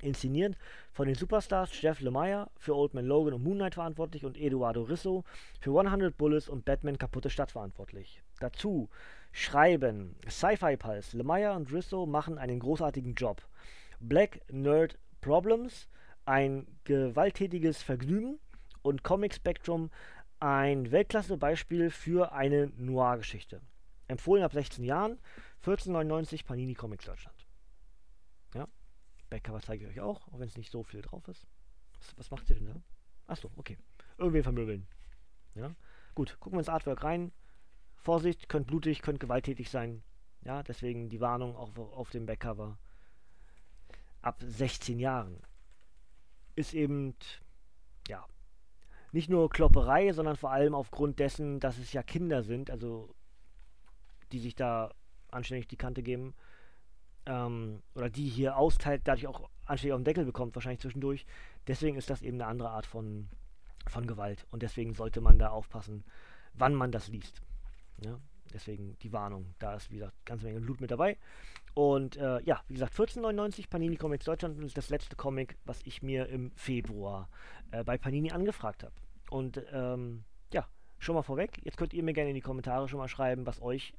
inszeniert 0.03 0.57
von 0.93 1.09
den 1.09 1.16
Superstars 1.16 1.82
Jeff 1.82 2.01
Lemire 2.01 2.49
für 2.57 2.76
Old 2.76 2.95
Man 2.95 3.07
Logan 3.07 3.34
und 3.34 3.43
Moon 3.43 3.57
Knight 3.57 3.74
verantwortlich 3.74 4.24
und 4.24 4.39
Eduardo 4.39 4.82
Risso 4.82 5.24
für 5.59 5.76
100 5.76 6.16
Bullets 6.16 6.49
und 6.49 6.64
Batman 6.64 6.97
Kaputte 6.97 7.28
Stadt 7.28 7.51
verantwortlich. 7.51 8.22
Dazu 8.39 8.89
schreiben 9.32 10.14
Sci-Fi 10.28 10.76
Pulse, 10.76 11.16
Lemire 11.16 11.55
und 11.55 11.72
Risso 11.72 12.07
machen 12.07 12.39
einen 12.39 12.61
großartigen 12.61 13.14
Job. 13.14 13.43
Black 13.99 14.43
Nerd 14.49 14.97
Problems, 15.20 15.89
ein 16.24 16.68
gewalttätiges 16.84 17.82
Vergnügen 17.82 18.39
und 18.87 19.03
Comic 19.03 19.34
Spectrum 19.34 19.91
ein 20.39 20.93
Weltklasse-Beispiel 20.93 21.91
für 21.91 22.32
eine 22.32 22.68
Noir-Geschichte. 22.76 23.61
Empfohlen 24.07 24.45
ab 24.45 24.53
16 24.53 24.84
Jahren 24.84 25.18
14,99 25.64 26.45
Panini 26.45 26.74
Comics 26.74 27.05
Deutschland. 27.05 27.47
Ja, 28.55 28.68
Backcover 29.28 29.61
zeige 29.61 29.84
ich 29.84 29.91
euch 29.91 30.01
auch, 30.01 30.28
auch 30.28 30.39
wenn 30.39 30.47
es 30.47 30.57
nicht 30.57 30.70
so 30.70 30.84
viel 30.84 31.03
drauf 31.03 31.26
ist. 31.26 31.47
Was, 31.99 32.16
was 32.16 32.30
macht 32.30 32.49
ihr 32.49 32.57
denn 32.57 32.66
da? 32.66 32.80
Achso, 33.26 33.51
okay. 33.57 33.76
Irgendwie 34.18 34.43
vermöbeln. 34.43 34.87
Ja, 35.55 35.74
gut, 36.14 36.39
gucken 36.39 36.57
wir 36.57 36.61
ins 36.61 36.68
Artwork 36.68 37.03
rein. 37.03 37.32
Vorsicht, 37.97 38.49
könnte 38.49 38.68
blutig, 38.68 39.03
könnte 39.03 39.18
gewalttätig 39.18 39.68
sein. 39.68 40.05
Ja, 40.43 40.62
deswegen 40.62 41.09
die 41.09 41.20
Warnung 41.20 41.57
auch 41.57 41.76
auf 41.76 42.11
dem 42.11 42.26
Backcover. 42.26 42.78
Ab 44.22 44.41
16 44.47 45.01
Jahren 45.01 45.43
ist 46.55 46.72
eben, 46.72 47.16
nicht 49.17 49.31
nur 49.31 49.49
Klopperei, 49.49 50.12
sondern 50.12 50.37
vor 50.37 50.53
allem 50.53 50.75
aufgrund 50.75 51.19
dessen, 51.19 51.59
dass 51.59 51.79
es 51.79 51.95
ja 51.95 52.03
Kinder 52.03 52.43
sind, 52.43 52.71
also 52.71 53.14
die 54.31 54.39
sich 54.39 54.55
da 54.55 54.91
anständig 55.31 55.69
die 55.69 55.79
Kante 55.79 56.03
geben, 56.03 56.35
ähm, 57.25 57.83
oder 57.95 58.11
die 58.11 58.29
hier 58.29 58.59
austeilt, 58.59 59.03
dadurch 59.05 59.27
auch 59.27 59.49
anständig 59.64 59.95
auf 59.95 60.01
den 60.01 60.05
Deckel 60.05 60.25
bekommt, 60.27 60.55
wahrscheinlich 60.55 60.81
zwischendurch. 60.81 61.25
Deswegen 61.67 61.97
ist 61.97 62.11
das 62.11 62.21
eben 62.21 62.37
eine 62.37 62.47
andere 62.47 62.69
Art 62.69 62.85
von, 62.85 63.31
von 63.87 64.07
Gewalt 64.07 64.47
und 64.51 64.62
deswegen 64.62 64.93
sollte 64.93 65.23
man 65.23 65.39
da 65.39 65.49
aufpassen, 65.49 66.05
wann 66.53 66.75
man 66.75 66.93
das 66.93 67.09
liest. 67.09 67.41
Ja? 68.05 68.21
Deswegen 68.53 68.99
die 68.99 69.14
Warnung. 69.14 69.55
Da 69.59 69.77
ist, 69.77 69.91
wie 69.91 69.97
gesagt, 69.97 70.14
ganze 70.27 70.45
Menge 70.45 70.61
Blut 70.61 70.83
mit 70.83 70.91
dabei. 70.91 71.17
Und 71.73 72.19
äh, 72.19 72.43
ja, 72.43 72.62
wie 72.69 72.75
gesagt, 72.75 72.95
14,99 72.95 73.71
Panini 73.71 73.97
Comics 73.97 74.27
Deutschland 74.27 74.62
ist 74.62 74.77
das 74.77 74.91
letzte 74.91 75.17
Comic, 75.17 75.57
was 75.64 75.81
ich 75.85 76.03
mir 76.03 76.29
im 76.29 76.51
Februar 76.53 77.31
äh, 77.71 77.83
bei 77.83 77.97
Panini 77.97 78.31
angefragt 78.31 78.83
habe. 78.85 78.93
Und 79.31 79.62
ähm, 79.72 80.24
ja, 80.53 80.66
schon 80.99 81.14
mal 81.14 81.22
vorweg, 81.22 81.61
jetzt 81.64 81.77
könnt 81.77 81.95
ihr 81.95 82.03
mir 82.03 82.12
gerne 82.12 82.31
in 82.31 82.35
die 82.35 82.41
Kommentare 82.41 82.89
schon 82.89 82.99
mal 82.99 83.09
schreiben, 83.09 83.47
was 83.47 83.61
euch 83.61 83.95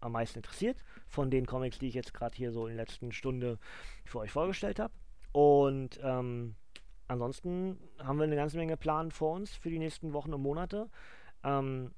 am 0.00 0.12
meisten 0.12 0.38
interessiert 0.38 0.84
von 1.06 1.30
den 1.30 1.46
Comics, 1.46 1.78
die 1.78 1.88
ich 1.88 1.94
jetzt 1.94 2.14
gerade 2.14 2.36
hier 2.36 2.52
so 2.52 2.66
in 2.66 2.76
der 2.76 2.84
letzten 2.84 3.12
Stunde 3.12 3.58
für 4.04 4.20
euch 4.20 4.30
vorgestellt 4.30 4.78
habe. 4.78 4.92
Und 5.32 5.98
ähm, 6.02 6.54
ansonsten 7.08 7.78
haben 7.98 8.18
wir 8.18 8.24
eine 8.24 8.36
ganze 8.36 8.56
Menge 8.56 8.76
Plan 8.76 9.10
vor 9.10 9.34
uns 9.34 9.56
für 9.56 9.70
die 9.70 9.78
nächsten 9.78 10.12
Wochen 10.12 10.32
und 10.32 10.42
Monate. 10.42 10.88
Ähm, 11.44 11.92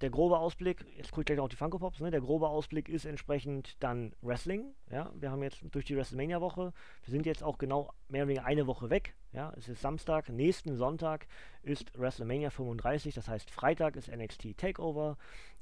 der 0.00 0.10
grobe 0.10 0.38
Ausblick, 0.38 0.84
jetzt 0.96 1.10
gucke 1.10 1.22
ich 1.22 1.26
gleich 1.26 1.38
noch 1.38 1.44
auf 1.44 1.50
die 1.50 1.56
Funko 1.56 1.78
Pops, 1.78 2.00
ne? 2.00 2.10
der 2.10 2.20
grobe 2.20 2.48
Ausblick 2.48 2.88
ist 2.88 3.04
entsprechend 3.04 3.82
dann 3.82 4.14
Wrestling. 4.22 4.74
Ja? 4.90 5.10
Wir 5.14 5.30
haben 5.30 5.42
jetzt 5.42 5.60
durch 5.72 5.86
die 5.86 5.96
WrestleMania-Woche, 5.96 6.72
wir 7.02 7.10
sind 7.10 7.26
jetzt 7.26 7.42
auch 7.42 7.58
genau 7.58 7.92
mehr 8.08 8.22
oder 8.22 8.28
weniger 8.28 8.46
eine 8.46 8.66
Woche 8.66 8.90
weg. 8.90 9.16
Ja? 9.32 9.52
Es 9.56 9.68
ist 9.68 9.80
Samstag, 9.80 10.28
nächsten 10.28 10.76
Sonntag 10.76 11.26
ist 11.62 11.96
WrestleMania 11.98 12.50
35, 12.50 13.14
das 13.14 13.28
heißt 13.28 13.50
Freitag 13.50 13.96
ist 13.96 14.08
NXT 14.08 14.56
Takeover, 14.56 15.16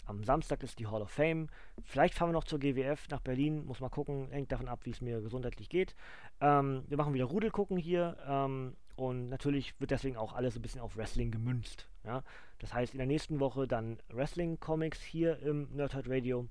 am 0.06 0.22
Samstag 0.22 0.62
ist 0.62 0.78
die 0.78 0.86
Hall 0.86 1.02
of 1.02 1.10
Fame. 1.10 1.48
Vielleicht 1.82 2.14
fahren 2.14 2.28
wir 2.28 2.34
noch 2.34 2.44
zur 2.44 2.60
GWF 2.60 3.08
nach 3.10 3.20
Berlin, 3.20 3.66
muss 3.66 3.80
mal 3.80 3.88
gucken, 3.88 4.28
hängt 4.30 4.52
davon 4.52 4.68
ab, 4.68 4.80
wie 4.84 4.90
es 4.90 5.00
mir 5.00 5.20
gesundheitlich 5.20 5.68
geht. 5.68 5.96
Ähm, 6.40 6.84
wir 6.86 6.96
machen 6.96 7.12
wieder 7.12 7.24
Rudel 7.24 7.50
gucken 7.50 7.76
hier. 7.76 8.16
Ähm, 8.26 8.76
und 8.94 9.28
natürlich 9.28 9.78
wird 9.80 9.90
deswegen 9.90 10.16
auch 10.16 10.32
alles 10.32 10.56
ein 10.56 10.62
bisschen 10.62 10.80
auf 10.80 10.96
Wrestling 10.96 11.32
gemünzt. 11.32 11.88
Ja? 12.04 12.22
Das 12.58 12.72
heißt, 12.72 12.94
in 12.94 12.98
der 12.98 13.06
nächsten 13.06 13.40
Woche 13.40 13.66
dann 13.66 13.98
Wrestling-Comics 14.08 15.02
hier 15.02 15.40
im 15.40 15.68
Nerdhurt 15.72 16.08
Radio. 16.08 16.46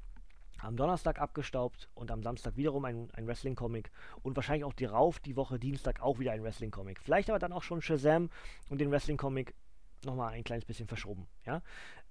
Am 0.59 0.77
Donnerstag 0.77 1.19
abgestaubt 1.19 1.89
und 1.93 2.11
am 2.11 2.23
Samstag 2.23 2.55
wiederum 2.55 2.85
ein, 2.85 3.09
ein 3.13 3.27
Wrestling-Comic 3.27 3.91
und 4.23 4.35
wahrscheinlich 4.35 4.63
auch 4.63 4.73
darauf 4.73 5.19
die 5.19 5.35
Woche 5.35 5.59
Dienstag 5.59 6.01
auch 6.01 6.19
wieder 6.19 6.31
ein 6.31 6.43
Wrestling-Comic. 6.43 6.99
Vielleicht 7.01 7.29
aber 7.29 7.39
dann 7.39 7.53
auch 7.53 7.63
schon 7.63 7.81
Shazam 7.81 8.29
und 8.69 8.79
den 8.79 8.91
Wrestling-Comic 8.91 9.53
nochmal 10.05 10.33
ein 10.33 10.43
kleines 10.43 10.65
bisschen 10.65 10.87
verschoben. 10.87 11.27
Ja? 11.45 11.61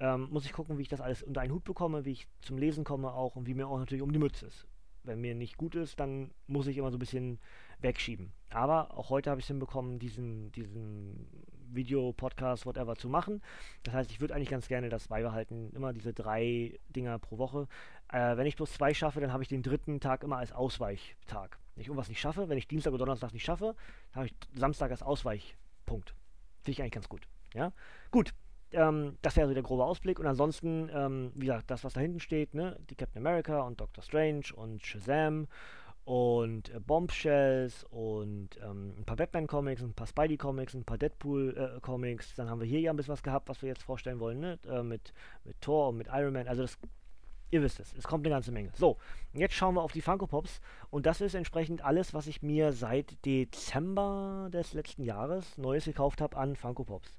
Ähm, 0.01 0.29
muss 0.31 0.45
ich 0.45 0.53
gucken, 0.53 0.79
wie 0.79 0.83
ich 0.83 0.89
das 0.89 1.01
alles 1.01 1.23
unter 1.23 1.41
einen 1.41 1.53
Hut 1.53 1.65
bekomme, 1.65 2.05
wie 2.05 2.13
ich 2.13 2.29
zum 2.43 2.59
Lesen 2.59 2.85
komme 2.85 3.13
auch 3.13 3.37
und 3.37 3.47
wie 3.47 3.55
mir 3.55 3.67
auch 3.67 3.79
natürlich 3.79 4.03
um 4.03 4.13
die 4.13 4.19
Mütze 4.19 4.47
ist. 4.47 4.67
Wenn 5.03 5.21
mir 5.21 5.35
nicht 5.35 5.57
gut 5.57 5.75
ist, 5.75 6.01
dann 6.01 6.31
muss 6.47 6.67
ich 6.67 6.77
immer 6.79 6.91
so 6.91 6.97
ein 6.97 7.01
bisschen 7.01 7.39
wegschieben. 7.81 8.33
Aber 8.51 8.97
auch 8.97 9.11
heute 9.11 9.31
habe 9.31 9.41
ich 9.41 9.45
es 9.45 9.49
hinbekommen, 9.49 9.99
diesen, 9.99 10.51
diesen 10.53 11.29
Video, 11.73 12.13
Podcast, 12.13 12.67
whatever 12.67 12.97
zu 12.97 13.09
machen. 13.09 13.43
Das 13.83 13.95
heißt, 13.95 14.11
ich 14.11 14.21
würde 14.21 14.35
eigentlich 14.35 14.51
ganz 14.51 14.69
gerne 14.69 14.89
das 14.89 15.09
beibehalten, 15.09 15.71
immer 15.75 15.93
diese 15.93 16.13
drei 16.13 16.79
Dinger 16.89 17.19
pro 17.19 17.39
Woche. 17.39 17.69
Äh, 18.13 18.37
wenn 18.37 18.47
ich 18.47 18.57
bloß 18.57 18.73
zwei 18.73 18.95
schaffe, 18.95 19.21
dann 19.21 19.33
habe 19.33 19.43
ich 19.43 19.49
den 19.49 19.63
dritten 19.63 20.01
Tag 20.01 20.23
immer 20.23 20.37
als 20.39 20.53
Ausweichtag. 20.53 21.59
Wenn 21.75 21.83
ich 21.83 21.89
irgendwas 21.89 22.09
nicht 22.09 22.21
schaffe, 22.21 22.49
wenn 22.49 22.59
ich 22.59 22.69
Dienstag 22.69 22.93
oder 22.93 23.05
Donnerstag 23.05 23.33
nicht 23.33 23.45
schaffe, 23.45 23.75
dann 24.13 24.17
habe 24.17 24.27
ich 24.27 24.35
Samstag 24.59 24.91
als 24.91 25.03
Ausweichpunkt. 25.03 26.15
Finde 26.63 26.73
ich 26.73 26.81
eigentlich 26.81 26.93
ganz 26.93 27.09
gut. 27.09 27.27
Ja, 27.55 27.73
gut. 28.11 28.33
Ähm, 28.73 29.19
das 29.23 29.37
wäre 29.37 29.49
so 29.49 29.55
der 29.55 29.63
grobe 29.63 29.85
Ausblick. 29.85 30.19
Und 30.19 30.27
ansonsten, 30.27 30.91
ähm, 30.93 31.33
wie 31.35 31.47
gesagt, 31.47 31.71
das, 31.71 31.85
was 31.85 31.93
da 31.93 32.01
hinten 32.01 32.21
steht, 32.21 32.55
ne? 32.55 32.77
die 32.91 32.95
Captain 32.95 33.21
America 33.21 33.61
und 33.63 33.81
Doctor 33.81 34.03
Strange 34.03 34.47
und 34.55 34.85
Shazam 34.85 35.47
und 36.05 36.69
äh, 36.69 36.81
Bombshells 36.81 37.85
und 37.85 38.51
ähm, 38.63 38.95
ein 38.99 39.05
paar 39.05 39.17
Batman-Comics, 39.17 39.83
ein 39.83 39.95
paar 39.95 40.07
Spidey-Comics, 40.07 40.75
ein 40.75 40.85
paar 40.85 40.99
Deadpool-Comics. 40.99 42.33
Äh, 42.33 42.37
Dann 42.37 42.51
haben 42.51 42.61
wir 42.61 42.67
hier 42.67 42.81
ja 42.81 42.93
ein 42.93 42.97
bisschen 42.97 43.13
was 43.13 43.23
gehabt, 43.23 43.49
was 43.49 43.63
wir 43.63 43.69
jetzt 43.69 43.83
vorstellen 43.83 44.21
wollen, 44.21 44.41
ne? 44.41 44.59
Äh, 44.69 44.83
mit, 44.83 45.15
mit 45.45 45.61
Thor 45.61 45.89
und 45.89 45.97
mit 45.97 46.09
Iron 46.13 46.35
Man. 46.35 46.47
Also 46.47 46.63
das, 46.63 46.79
ihr 47.51 47.63
wisst 47.63 47.81
es, 47.81 47.95
es 47.95 48.05
kommt 48.05 48.27
eine 48.27 48.35
ganze 48.35 48.53
Menge. 48.53 48.71
So, 48.75 48.99
jetzt 49.33 49.55
schauen 49.55 49.75
wir 49.75 49.83
auf 49.83 49.93
die 49.93 50.03
Funko 50.03 50.27
Pops 50.27 50.61
und 50.91 51.07
das 51.07 51.23
ist 51.23 51.35
entsprechend 51.35 51.83
alles, 51.83 52.13
was 52.13 52.27
ich 52.27 52.43
mir 52.43 52.73
seit 52.73 53.25
Dezember 53.25 54.49
des 54.53 54.75
letzten 54.75 55.05
Jahres 55.05 55.57
Neues 55.57 55.87
gekauft 55.87 56.21
habe 56.21 56.37
an 56.37 56.55
Funko 56.55 56.85
Pops. 56.85 57.19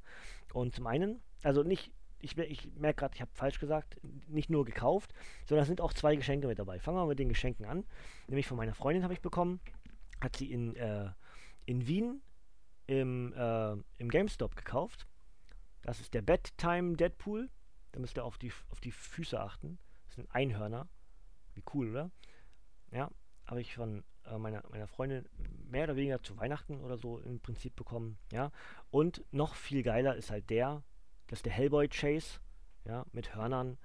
Und 0.54 0.76
zum 0.76 0.86
einen, 0.86 1.22
also 1.42 1.64
nicht 1.64 1.92
ich, 2.20 2.38
ich 2.38 2.68
merke 2.76 3.00
gerade, 3.00 3.16
ich 3.16 3.22
habe 3.22 3.32
falsch 3.34 3.60
gesagt, 3.60 4.00
nicht 4.28 4.50
nur 4.50 4.66
gekauft, 4.66 5.14
sondern 5.46 5.64
es 5.64 5.68
sind 5.68 5.82
auch 5.82 5.94
zwei 5.94 6.16
Geschenke 6.16 6.48
mit 6.48 6.60
dabei. 6.60 6.80
Fangen 6.80 6.98
wir 6.98 7.06
mit 7.06 7.20
den 7.20 7.30
Geschenken 7.30 7.66
an. 7.66 7.86
Nämlich 8.28 8.48
von 8.48 8.58
meiner 8.58 8.74
Freundin 8.74 9.04
habe 9.04 9.14
ich 9.14 9.22
bekommen, 9.22 9.60
hat 10.22 10.36
sie 10.36 10.52
in, 10.52 10.76
äh, 10.76 11.10
in 11.66 11.88
Wien 11.88 12.22
im, 12.88 13.34
äh, 13.34 13.74
im 13.98 14.10
GameStop 14.10 14.56
gekauft. 14.56 15.08
Das 15.82 16.00
ist 16.00 16.14
der 16.14 16.22
Bedtime 16.22 16.96
Deadpool. 16.96 17.50
Da 17.92 18.00
müsst 18.00 18.18
ihr 18.18 18.26
auf 18.26 18.38
die, 18.38 18.52
auf 18.70 18.82
die 18.82 18.92
Füße 18.92 19.40
achten. 19.40 19.78
Das 20.08 20.16
sind 20.16 20.34
Einhörner. 20.34 20.88
Wie 21.54 21.64
cool, 21.74 21.90
oder? 21.90 22.12
Ja, 22.92 23.10
habe 23.46 23.62
ich 23.62 23.76
von 23.76 24.04
äh, 24.26 24.38
meiner, 24.38 24.64
meiner 24.70 24.88
Freundin 24.88 25.28
mehr 25.70 25.86
oder 25.86 25.96
weniger 25.96 26.22
zu 26.22 26.38
Weihnachten 26.38 26.82
oder 26.82 26.98
so 26.98 27.20
im 27.20 27.40
Prinzip 27.40 27.76
bekommen. 27.76 28.18
Ja, 28.32 28.52
und 28.90 29.24
noch 29.32 29.56
viel 29.56 29.84
geiler 29.84 30.16
ist 30.16 30.32
halt 30.32 30.50
der, 30.50 30.84
das 31.28 31.40
ist 31.40 31.46
der 31.46 31.54
Hellboy 31.54 31.88
Chase, 31.88 32.40
ja, 32.86 33.06
mit 33.12 33.36
Hörnern. 33.36 33.78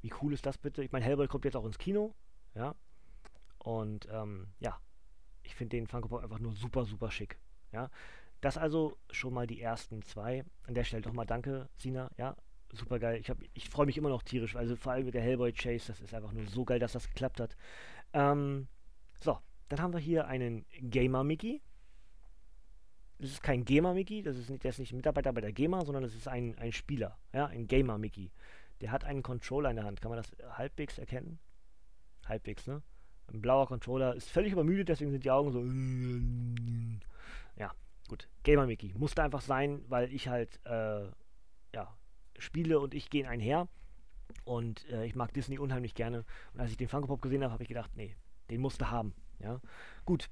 Wie 0.00 0.12
cool 0.22 0.32
ist 0.32 0.46
das 0.46 0.58
bitte? 0.58 0.82
Ich 0.82 0.92
meine, 0.92 1.04
Hellboy 1.04 1.28
kommt 1.28 1.44
jetzt 1.44 1.56
auch 1.56 1.64
ins 1.64 1.78
Kino, 1.78 2.14
ja. 2.54 2.74
Und 3.58 4.08
ähm, 4.10 4.48
ja, 4.60 4.80
ich 5.42 5.54
finde 5.54 5.76
den 5.76 5.86
Funko 5.86 6.08
Pop 6.08 6.22
einfach 6.22 6.38
nur 6.38 6.52
super, 6.52 6.84
super 6.84 7.10
schick, 7.10 7.38
ja. 7.72 7.90
Das 8.40 8.56
also 8.56 8.96
schon 9.10 9.34
mal 9.34 9.46
die 9.46 9.60
ersten 9.60 10.02
zwei. 10.02 10.44
An 10.62 10.74
der 10.74 10.84
Stelle 10.84 11.02
doch 11.02 11.12
mal 11.12 11.24
danke, 11.24 11.68
Sina, 11.76 12.10
ja. 12.16 12.36
Super 12.70 12.98
geil. 12.98 13.18
Ich, 13.18 13.32
ich 13.54 13.68
freue 13.70 13.86
mich 13.86 13.96
immer 13.96 14.10
noch 14.10 14.22
tierisch, 14.22 14.54
also 14.54 14.76
vor 14.76 14.92
allem 14.92 15.06
mit 15.06 15.14
der 15.14 15.22
Hellboy 15.22 15.52
Chase, 15.52 15.86
das 15.88 16.00
ist 16.00 16.12
einfach 16.12 16.32
nur 16.32 16.46
so 16.46 16.64
geil, 16.64 16.78
dass 16.78 16.92
das 16.92 17.08
geklappt 17.08 17.40
hat. 17.40 17.56
Ähm, 18.12 18.68
so, 19.20 19.38
dann 19.68 19.80
haben 19.80 19.92
wir 19.92 20.00
hier 20.00 20.26
einen 20.26 20.66
Gamer 20.80 21.24
Mickey 21.24 21.62
es 23.18 23.30
ist 23.32 23.42
kein 23.42 23.64
Gamer-Mickey, 23.64 24.22
das 24.22 24.36
ist 24.36 24.48
nicht, 24.48 24.62
der 24.62 24.70
ist 24.70 24.78
nicht 24.78 24.92
Mitarbeiter 24.92 25.32
bei 25.32 25.40
der 25.40 25.52
GEMA, 25.52 25.84
sondern 25.84 26.04
es 26.04 26.14
ist 26.14 26.28
ein, 26.28 26.56
ein 26.58 26.72
Spieler, 26.72 27.18
ja, 27.32 27.46
ein 27.46 27.66
Gamer-Mickey. 27.66 28.30
Der 28.80 28.92
hat 28.92 29.04
einen 29.04 29.22
Controller 29.22 29.70
in 29.70 29.76
der 29.76 29.84
Hand. 29.84 30.00
Kann 30.00 30.10
man 30.10 30.18
das 30.18 30.36
halbwegs 30.56 30.98
erkennen? 30.98 31.40
Halbwegs, 32.26 32.68
ne? 32.68 32.80
Ein 33.26 33.40
blauer 33.40 33.66
Controller 33.66 34.14
ist 34.14 34.30
völlig 34.30 34.52
übermüdet, 34.52 34.88
deswegen 34.88 35.10
sind 35.10 35.24
die 35.24 35.32
Augen 35.32 35.50
so. 35.50 35.64
Ja, 37.60 37.72
gut. 38.08 38.28
Gamer 38.44 38.66
Mickey. 38.66 38.94
Musste 38.96 39.22
einfach 39.24 39.40
sein, 39.40 39.82
weil 39.88 40.12
ich 40.12 40.28
halt, 40.28 40.60
äh, 40.64 41.06
ja, 41.74 41.98
spiele 42.38 42.78
und 42.78 42.94
ich 42.94 43.10
gehen 43.10 43.26
einher. 43.26 43.66
Und 44.44 44.88
äh, 44.90 45.04
ich 45.06 45.16
mag 45.16 45.32
Disney 45.34 45.58
unheimlich 45.58 45.94
gerne. 45.94 46.24
Und 46.54 46.60
als 46.60 46.70
ich 46.70 46.76
den 46.76 46.88
Funko 46.88 47.08
Pop 47.08 47.22
gesehen 47.22 47.42
habe, 47.42 47.52
habe 47.52 47.64
ich 47.64 47.68
gedacht, 47.68 47.90
nee, 47.96 48.14
den 48.48 48.60
musste 48.60 48.92
haben. 48.92 49.12
Ja, 49.40 49.60
gut 50.04 50.30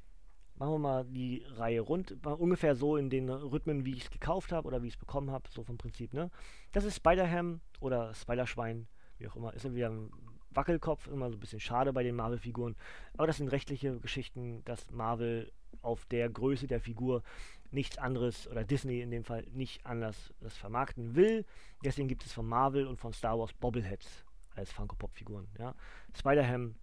machen 0.58 0.72
wir 0.72 0.78
mal 0.78 1.04
die 1.04 1.44
Reihe 1.56 1.80
rund, 1.80 2.16
ungefähr 2.24 2.74
so 2.74 2.96
in 2.96 3.10
den 3.10 3.28
Rhythmen, 3.28 3.84
wie 3.84 3.92
ich 3.92 4.04
es 4.04 4.10
gekauft 4.10 4.52
habe 4.52 4.66
oder 4.66 4.82
wie 4.82 4.88
ich 4.88 4.94
es 4.94 4.98
bekommen 4.98 5.30
habe, 5.30 5.48
so 5.50 5.62
vom 5.62 5.78
Prinzip, 5.78 6.12
ne? 6.12 6.30
Das 6.72 6.84
ist 6.84 6.96
Spider-Ham 6.96 7.60
oder 7.80 8.14
Spider-Schwein, 8.14 8.88
wie 9.18 9.28
auch 9.28 9.36
immer, 9.36 9.52
ist 9.54 9.72
wieder 9.74 9.90
ein 9.90 10.10
Wackelkopf, 10.50 11.08
immer 11.08 11.30
so 11.30 11.36
ein 11.36 11.40
bisschen 11.40 11.60
schade 11.60 11.92
bei 11.92 12.02
den 12.02 12.16
Marvel-Figuren, 12.16 12.76
aber 13.16 13.26
das 13.26 13.36
sind 13.36 13.48
rechtliche 13.48 13.98
Geschichten, 14.00 14.64
dass 14.64 14.90
Marvel 14.90 15.52
auf 15.82 16.06
der 16.06 16.28
Größe 16.28 16.66
der 16.66 16.80
Figur 16.80 17.22
nichts 17.70 17.98
anderes 17.98 18.48
oder 18.48 18.64
Disney 18.64 19.00
in 19.00 19.10
dem 19.10 19.24
Fall 19.24 19.44
nicht 19.52 19.84
anders 19.86 20.32
das 20.40 20.56
vermarkten 20.56 21.14
will. 21.14 21.44
Deswegen 21.84 22.08
gibt 22.08 22.24
es 22.24 22.32
von 22.32 22.46
Marvel 22.46 22.86
und 22.86 22.98
von 22.98 23.12
Star 23.12 23.38
Wars 23.38 23.52
Bobbleheads 23.52 24.24
als 24.54 24.72
Funko 24.72 24.96
Pop 24.96 25.14
Figuren. 25.14 25.48
Ja. 25.58 25.74
Spider-Ham 26.16 26.76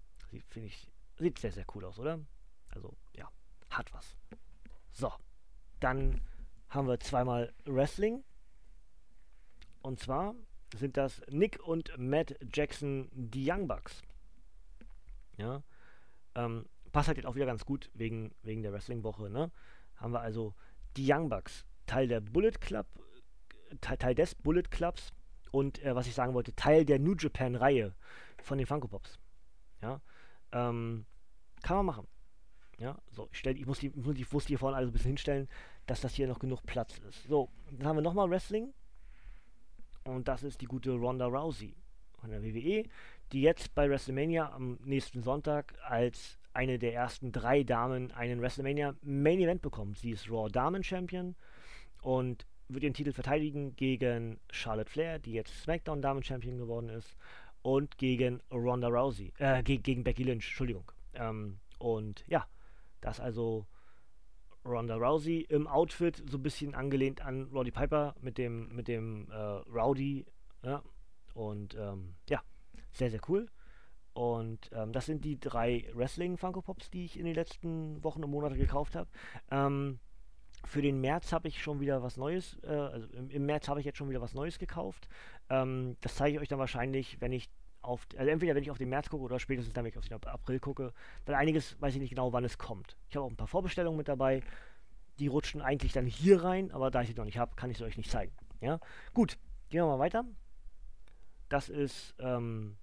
finde 0.49 0.67
ich 0.67 0.87
sieht 1.17 1.39
sehr 1.39 1.51
sehr 1.51 1.65
cool 1.73 1.85
aus, 1.85 1.99
oder? 1.99 2.19
Also 2.69 2.95
ja, 3.15 3.29
hat 3.77 3.93
was. 3.93 4.15
So, 4.91 5.11
dann 5.79 6.21
haben 6.69 6.87
wir 6.87 6.99
zweimal 6.99 7.53
Wrestling. 7.65 8.23
Und 9.81 9.99
zwar 9.99 10.35
sind 10.75 10.97
das 10.97 11.21
Nick 11.29 11.59
und 11.63 11.91
Matt 11.97 12.35
Jackson, 12.51 13.09
die 13.11 13.49
Young 13.49 13.67
Bucks. 13.67 14.01
Ja. 15.37 15.61
Ähm, 16.35 16.65
passt 16.91 17.07
halt 17.07 17.17
jetzt 17.17 17.27
auch 17.27 17.35
wieder 17.35 17.45
ganz 17.45 17.65
gut 17.65 17.89
wegen, 17.93 18.33
wegen 18.43 18.63
der 18.63 18.71
Wrestling-Woche, 18.71 19.29
ne? 19.29 19.51
Haben 19.97 20.13
wir 20.13 20.21
also 20.21 20.55
die 20.95 21.11
Young 21.11 21.29
Bucks, 21.29 21.65
Teil 21.85 22.07
der 22.07 22.21
Bullet 22.21 22.51
Club, 22.59 22.87
Teil, 23.81 23.97
Teil 23.97 24.15
des 24.15 24.35
Bullet 24.35 24.63
Clubs 24.63 25.11
und 25.51 25.83
äh, 25.83 25.95
was 25.95 26.07
ich 26.07 26.15
sagen 26.15 26.33
wollte, 26.33 26.55
Teil 26.55 26.85
der 26.85 26.99
New 26.99 27.15
Japan-Reihe 27.15 27.93
von 28.41 28.57
den 28.57 28.67
Funko 28.67 28.87
Pops. 28.87 29.19
Ja. 29.81 30.01
Ähm, 30.51 31.05
kann 31.61 31.77
man 31.77 31.85
machen. 31.85 32.07
Ja, 32.79 32.97
so, 33.11 33.29
ich, 33.31 33.39
stell, 33.39 33.57
ich, 33.57 33.65
muss 33.65 33.79
die, 33.79 33.87
ich 33.87 34.31
muss 34.31 34.45
die 34.45 34.57
vorne 34.57 34.77
alles 34.77 34.89
ein 34.89 34.93
bisschen 34.93 35.09
hinstellen, 35.09 35.47
dass 35.85 36.01
das 36.01 36.15
hier 36.15 36.27
noch 36.27 36.39
genug 36.39 36.63
Platz 36.65 36.97
ist. 37.09 37.23
So, 37.27 37.49
dann 37.71 37.87
haben 37.87 37.97
wir 37.97 38.01
nochmal 38.01 38.29
Wrestling. 38.29 38.73
Und 40.05 40.27
das 40.27 40.43
ist 40.43 40.61
die 40.61 40.65
gute 40.65 40.91
Ronda 40.91 41.27
Rousey 41.27 41.75
von 42.19 42.29
der 42.29 42.43
WWE, 42.43 42.83
die 43.31 43.41
jetzt 43.41 43.73
bei 43.73 43.89
WrestleMania 43.89 44.51
am 44.51 44.79
nächsten 44.83 45.23
Sonntag 45.23 45.75
als 45.83 46.37
eine 46.53 46.77
der 46.77 46.93
ersten 46.93 47.31
drei 47.31 47.63
Damen 47.63 48.11
einen 48.11 48.41
WrestleMania 48.41 48.95
Main 49.01 49.39
Event 49.39 49.61
bekommt. 49.61 49.97
Sie 49.97 50.11
ist 50.11 50.29
Raw 50.29 50.49
Damen 50.49 50.83
Champion 50.83 51.35
und 52.01 52.45
wird 52.69 52.83
ihren 52.83 52.93
Titel 52.93 53.11
verteidigen 53.11 53.75
gegen 53.75 54.39
Charlotte 54.51 54.89
Flair, 54.89 55.19
die 55.19 55.33
jetzt 55.33 55.63
SmackDown 55.63 56.01
Damen 56.01 56.23
Champion 56.23 56.57
geworden 56.57 56.89
ist, 56.89 57.15
und 57.61 57.97
gegen 57.97 58.41
Ronda 58.51 58.89
Rousey, 58.89 59.33
äh, 59.39 59.63
ge 59.63 59.77
gegen 59.77 60.03
Becky 60.03 60.23
Lynch, 60.23 60.47
Entschuldigung. 60.47 60.91
Ähm, 61.13 61.59
und 61.79 62.23
ja, 62.27 62.45
das 63.05 63.19
also 63.19 63.65
Ronda 64.65 64.95
Rousey 64.95 65.41
im 65.49 65.67
Outfit 65.67 66.23
so 66.29 66.37
ein 66.37 66.43
bisschen 66.43 66.73
angelehnt 66.73 67.21
an 67.21 67.49
Roddy 67.53 67.71
Piper 67.71 68.15
mit 68.21 68.37
dem 68.37 68.73
mit 68.73 68.87
dem 68.87 69.29
äh, 69.29 69.35
Rowdy, 69.35 70.25
ja. 70.63 70.81
Und 71.33 71.75
ähm, 71.75 72.15
ja, 72.29 72.41
sehr 72.91 73.09
sehr 73.09 73.21
cool. 73.27 73.47
Und 74.13 74.69
ähm, 74.73 74.93
das 74.93 75.07
sind 75.07 75.25
die 75.25 75.39
drei 75.39 75.89
Wrestling 75.93 76.37
Funko 76.37 76.61
Pops, 76.61 76.91
die 76.91 77.05
ich 77.05 77.17
in 77.17 77.25
den 77.25 77.33
letzten 77.33 78.03
Wochen 78.03 78.23
und 78.23 78.29
Monaten 78.29 78.55
gekauft 78.55 78.95
habe. 78.95 79.09
Ähm, 79.49 79.99
für 80.65 80.81
den 80.81 81.01
März 81.01 81.33
habe 81.33 81.47
ich 81.47 81.61
schon 81.61 81.79
wieder 81.79 82.03
was 82.03 82.15
Neues, 82.15 82.57
äh, 82.63 82.67
also 82.67 83.07
im, 83.13 83.29
im 83.29 83.45
März 83.45 83.67
habe 83.67 83.79
ich 83.79 83.85
jetzt 83.85 83.97
schon 83.97 84.09
wieder 84.09 84.21
was 84.21 84.33
Neues 84.33 84.59
gekauft. 84.59 85.09
Ähm, 85.49 85.97
das 86.01 86.15
zeige 86.15 86.35
ich 86.35 86.41
euch 86.41 86.47
dann 86.47 86.59
wahrscheinlich, 86.59 87.19
wenn 87.19 87.33
ich 87.33 87.49
auf, 87.83 88.07
also 88.17 88.29
entweder 88.29 88.55
wenn 88.55 88.63
ich 88.63 88.71
auf 88.71 88.77
den 88.77 88.89
März 88.89 89.09
gucke 89.09 89.23
oder 89.23 89.39
spätestens 89.39 89.73
dann, 89.73 89.83
wenn 89.83 89.91
ich 89.91 89.97
auf 89.97 90.07
den 90.07 90.29
April 90.29 90.59
gucke, 90.59 90.93
weil 91.25 91.35
einiges 91.35 91.79
weiß 91.81 91.93
ich 91.93 92.01
nicht 92.01 92.09
genau, 92.09 92.33
wann 92.33 92.45
es 92.45 92.57
kommt. 92.57 92.97
Ich 93.09 93.15
habe 93.15 93.25
auch 93.25 93.29
ein 93.29 93.35
paar 93.35 93.47
Vorbestellungen 93.47 93.97
mit 93.97 94.07
dabei, 94.07 94.41
die 95.19 95.27
rutschen 95.27 95.61
eigentlich 95.61 95.93
dann 95.93 96.05
hier 96.05 96.43
rein, 96.43 96.71
aber 96.71 96.89
da 96.89 97.01
ich 97.01 97.09
sie 97.09 97.13
noch 97.13 97.25
nicht 97.25 97.37
habe, 97.37 97.55
kann 97.55 97.69
ich 97.69 97.77
sie 97.77 97.83
euch 97.83 97.97
nicht 97.97 98.09
zeigen. 98.09 98.33
Ja, 98.61 98.79
gut, 99.13 99.37
gehen 99.69 99.81
wir 99.81 99.87
mal 99.87 99.99
weiter. 99.99 100.25
Das 101.49 101.69
ist 101.69 102.15
ähm, 102.19 102.77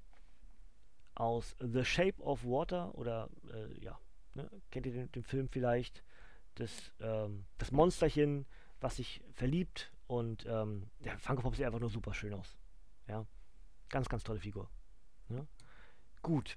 aus 1.14 1.56
The 1.58 1.84
Shape 1.84 2.22
of 2.22 2.44
Water 2.44 2.94
oder 2.94 3.28
äh, 3.52 3.82
ja, 3.82 3.98
ne, 4.34 4.48
kennt 4.70 4.86
ihr 4.86 4.92
den, 4.92 5.12
den, 5.12 5.22
Film 5.22 5.48
vielleicht? 5.48 6.04
Das, 6.54 6.92
ähm, 7.00 7.46
das 7.58 7.72
Monsterchen, 7.72 8.46
was 8.80 8.96
sich 8.96 9.22
verliebt 9.32 9.92
und 10.06 10.44
ähm, 10.46 10.90
der 11.00 11.18
Funko 11.18 11.42
Pop 11.42 11.56
sieht 11.56 11.64
einfach 11.64 11.80
nur 11.80 11.90
super 11.90 12.14
schön 12.14 12.34
aus. 12.34 12.56
Ja, 13.08 13.26
ganz, 13.88 14.08
ganz 14.08 14.22
tolle 14.22 14.40
Figur. 14.40 14.70
Ja? 15.30 15.46
Gut, 16.22 16.56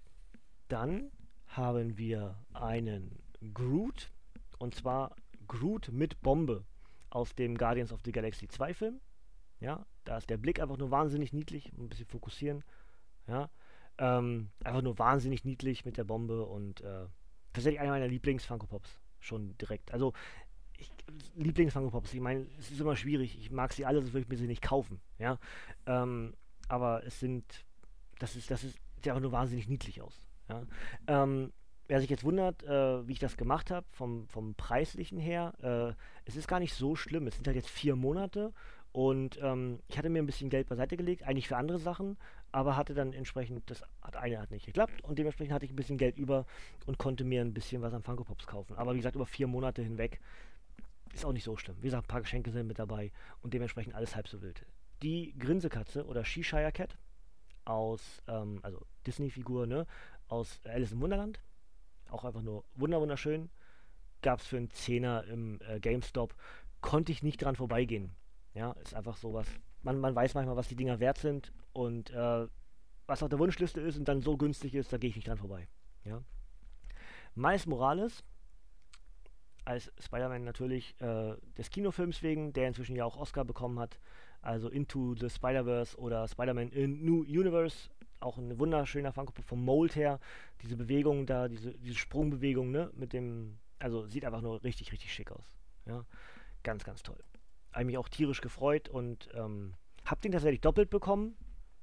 dann 0.67 1.11
haben 1.47 1.97
wir 1.97 2.37
einen 2.53 3.19
Groot 3.53 4.11
und 4.57 4.75
zwar 4.75 5.15
Groot 5.47 5.91
mit 5.91 6.21
Bombe 6.21 6.65
aus 7.09 7.35
dem 7.35 7.57
Guardians 7.57 7.91
of 7.91 8.01
the 8.03 8.11
Galaxy 8.11 8.47
2 8.47 8.73
Film. 8.73 9.01
Ja, 9.59 9.85
da 10.03 10.17
ist 10.17 10.29
der 10.29 10.37
Blick 10.37 10.59
einfach 10.59 10.77
nur 10.77 10.91
wahnsinnig 10.91 11.31
niedlich, 11.31 11.71
ein 11.73 11.89
bisschen 11.89 12.07
fokussieren. 12.07 12.63
Ja, 13.27 13.49
ähm, 13.97 14.49
einfach 14.63 14.81
nur 14.81 14.97
wahnsinnig 14.97 15.45
niedlich 15.45 15.85
mit 15.85 15.97
der 15.97 16.03
Bombe 16.03 16.45
und 16.45 16.81
äh, 16.81 17.05
tatsächlich 17.53 17.79
einer 17.79 17.91
meiner 17.91 18.07
Lieblings-Funko 18.07 18.67
Pops. 18.67 18.99
Schon 19.19 19.57
direkt. 19.57 19.93
Also, 19.93 20.13
Lieblings-Funko 21.35 21.91
Pops. 21.91 22.13
Ich 22.13 22.19
meine, 22.19 22.45
es 22.59 22.71
ist 22.71 22.81
immer 22.81 22.95
schwierig. 22.95 23.37
Ich 23.39 23.51
mag 23.51 23.71
sie 23.71 23.85
alle, 23.85 24.01
sonst 24.01 24.13
würde 24.13 24.23
ich 24.23 24.29
mir 24.29 24.37
sie 24.37 24.47
nicht 24.47 24.61
kaufen. 24.61 24.99
Ja, 25.19 25.39
ähm, 25.85 26.33
aber 26.67 27.05
es 27.05 27.19
sind 27.19 27.65
das 28.19 28.35
ist, 28.35 28.49
das 28.51 28.63
ist, 28.63 28.77
sieht 28.95 29.07
einfach 29.07 29.21
nur 29.21 29.31
wahnsinnig 29.31 29.67
niedlich 29.67 30.01
aus. 30.01 30.21
Ja? 30.49 30.63
Ähm, 31.07 31.51
wer 31.87 31.99
sich 31.99 32.09
jetzt 32.09 32.23
wundert, 32.23 32.63
äh, 32.63 33.07
wie 33.07 33.13
ich 33.13 33.19
das 33.19 33.37
gemacht 33.37 33.71
habe, 33.71 33.85
vom, 33.91 34.27
vom 34.27 34.55
preislichen 34.55 35.19
her, 35.19 35.53
äh, 35.61 35.93
es 36.25 36.35
ist 36.35 36.47
gar 36.47 36.59
nicht 36.59 36.73
so 36.73 36.95
schlimm. 36.95 37.27
Es 37.27 37.35
sind 37.35 37.47
halt 37.47 37.55
jetzt 37.55 37.69
vier 37.69 37.95
Monate 37.95 38.53
und 38.91 39.39
ähm, 39.41 39.79
ich 39.87 39.97
hatte 39.97 40.09
mir 40.09 40.21
ein 40.21 40.25
bisschen 40.25 40.49
Geld 40.49 40.69
beiseite 40.69 40.97
gelegt, 40.97 41.23
eigentlich 41.23 41.47
für 41.47 41.57
andere 41.57 41.79
Sachen, 41.79 42.17
aber 42.51 42.77
hatte 42.77 42.93
dann 42.93 43.11
entsprechend, 43.13 43.69
das 43.69 43.83
hat 44.01 44.15
eine 44.15 44.39
hat 44.39 44.51
nicht 44.51 44.67
geklappt 44.67 45.03
und 45.03 45.17
dementsprechend 45.17 45.53
hatte 45.53 45.65
ich 45.65 45.71
ein 45.71 45.75
bisschen 45.75 45.97
Geld 45.97 46.17
über 46.17 46.45
und 46.85 46.99
konnte 46.99 47.23
mir 47.23 47.41
ein 47.41 47.53
bisschen 47.53 47.81
was 47.81 47.93
an 47.93 48.03
Funko 48.03 48.23
Pops 48.23 48.45
kaufen. 48.45 48.75
Aber 48.77 48.93
wie 48.93 48.97
gesagt, 48.97 49.15
über 49.15 49.25
vier 49.25 49.47
Monate 49.47 49.81
hinweg 49.81 50.19
ist 51.13 51.25
auch 51.25 51.33
nicht 51.33 51.43
so 51.43 51.57
schlimm. 51.57 51.77
Wie 51.79 51.87
gesagt, 51.87 52.05
ein 52.05 52.07
paar 52.07 52.21
Geschenke 52.21 52.51
sind 52.51 52.67
mit 52.67 52.77
dabei 52.77 53.11
und 53.41 53.53
dementsprechend 53.53 53.95
alles 53.95 54.15
halb 54.15 54.27
so 54.27 54.41
wild. 54.41 54.65
Die 55.01 55.33
Grinsekatze 55.37 56.05
oder 56.05 56.23
Shishire 56.23 56.71
Cat 56.71 56.95
aus, 57.65 58.21
ähm, 58.27 58.59
also 58.63 58.85
Disney-Figur, 59.05 59.67
ne, 59.67 59.85
aus 60.27 60.59
Alice 60.65 60.91
im 60.91 61.01
Wunderland. 61.01 61.39
Auch 62.09 62.23
einfach 62.23 62.41
nur 62.41 62.63
wunderschön. 62.75 63.49
Gab 64.21 64.39
es 64.39 64.47
für 64.47 64.57
einen 64.57 64.71
Zehner 64.71 65.23
im 65.25 65.59
äh, 65.67 65.79
GameStop. 65.79 66.35
Konnte 66.81 67.11
ich 67.11 67.23
nicht 67.23 67.41
dran 67.41 67.55
vorbeigehen. 67.55 68.15
Ja, 68.53 68.71
ist 68.83 68.93
einfach 68.93 69.17
sowas. 69.17 69.47
Man, 69.81 69.99
man 69.99 70.15
weiß 70.15 70.33
manchmal, 70.35 70.55
was 70.55 70.67
die 70.67 70.75
Dinger 70.75 70.99
wert 70.99 71.17
sind 71.17 71.51
und 71.73 72.11
äh, 72.11 72.47
was 73.07 73.23
auf 73.23 73.29
der 73.29 73.39
Wunschliste 73.39 73.81
ist 73.81 73.97
und 73.97 74.07
dann 74.07 74.21
so 74.21 74.37
günstig 74.37 74.75
ist, 74.75 74.93
da 74.93 74.97
gehe 74.97 75.09
ich 75.09 75.15
nicht 75.15 75.27
dran 75.27 75.37
vorbei. 75.37 75.67
Ja. 76.03 76.21
Miles 77.35 77.65
Morales 77.65 78.23
als 79.65 79.91
Spider-Man 79.99 80.43
natürlich 80.43 80.99
äh, 81.01 81.35
des 81.57 81.69
Kinofilms 81.69 82.21
wegen, 82.21 82.53
der 82.53 82.67
inzwischen 82.67 82.95
ja 82.95 83.05
auch 83.05 83.17
Oscar 83.17 83.45
bekommen 83.45 83.79
hat, 83.79 83.99
also 84.43 84.69
Into 84.69 85.15
the 85.15 85.29
Spider-Verse 85.29 85.97
oder 85.97 86.27
Spider-Man 86.27 86.69
in 86.69 87.03
New 87.03 87.21
Universe. 87.21 87.89
Auch 88.19 88.37
ein 88.37 88.57
wunderschöner 88.59 89.11
Funko 89.11 89.33
vom 89.41 89.63
Mold 89.65 89.95
her. 89.95 90.19
Diese 90.61 90.77
Bewegung 90.77 91.25
da, 91.25 91.47
diese, 91.47 91.73
diese 91.73 91.95
Sprungbewegung, 91.95 92.71
ne, 92.71 92.91
mit 92.93 93.13
dem, 93.13 93.57
also 93.79 94.05
sieht 94.07 94.25
einfach 94.25 94.41
nur 94.41 94.63
richtig, 94.63 94.91
richtig 94.91 95.11
schick 95.11 95.31
aus. 95.31 95.57
Ja, 95.85 96.05
ganz, 96.61 96.83
ganz 96.83 97.03
toll. 97.03 97.21
Habe 97.71 97.85
mich 97.85 97.97
auch 97.97 98.07
tierisch 98.07 98.41
gefreut 98.41 98.87
und 98.87 99.29
ähm, 99.33 99.73
hab 100.05 100.21
den 100.21 100.31
tatsächlich 100.31 100.61
doppelt 100.61 100.89
bekommen. 100.89 101.35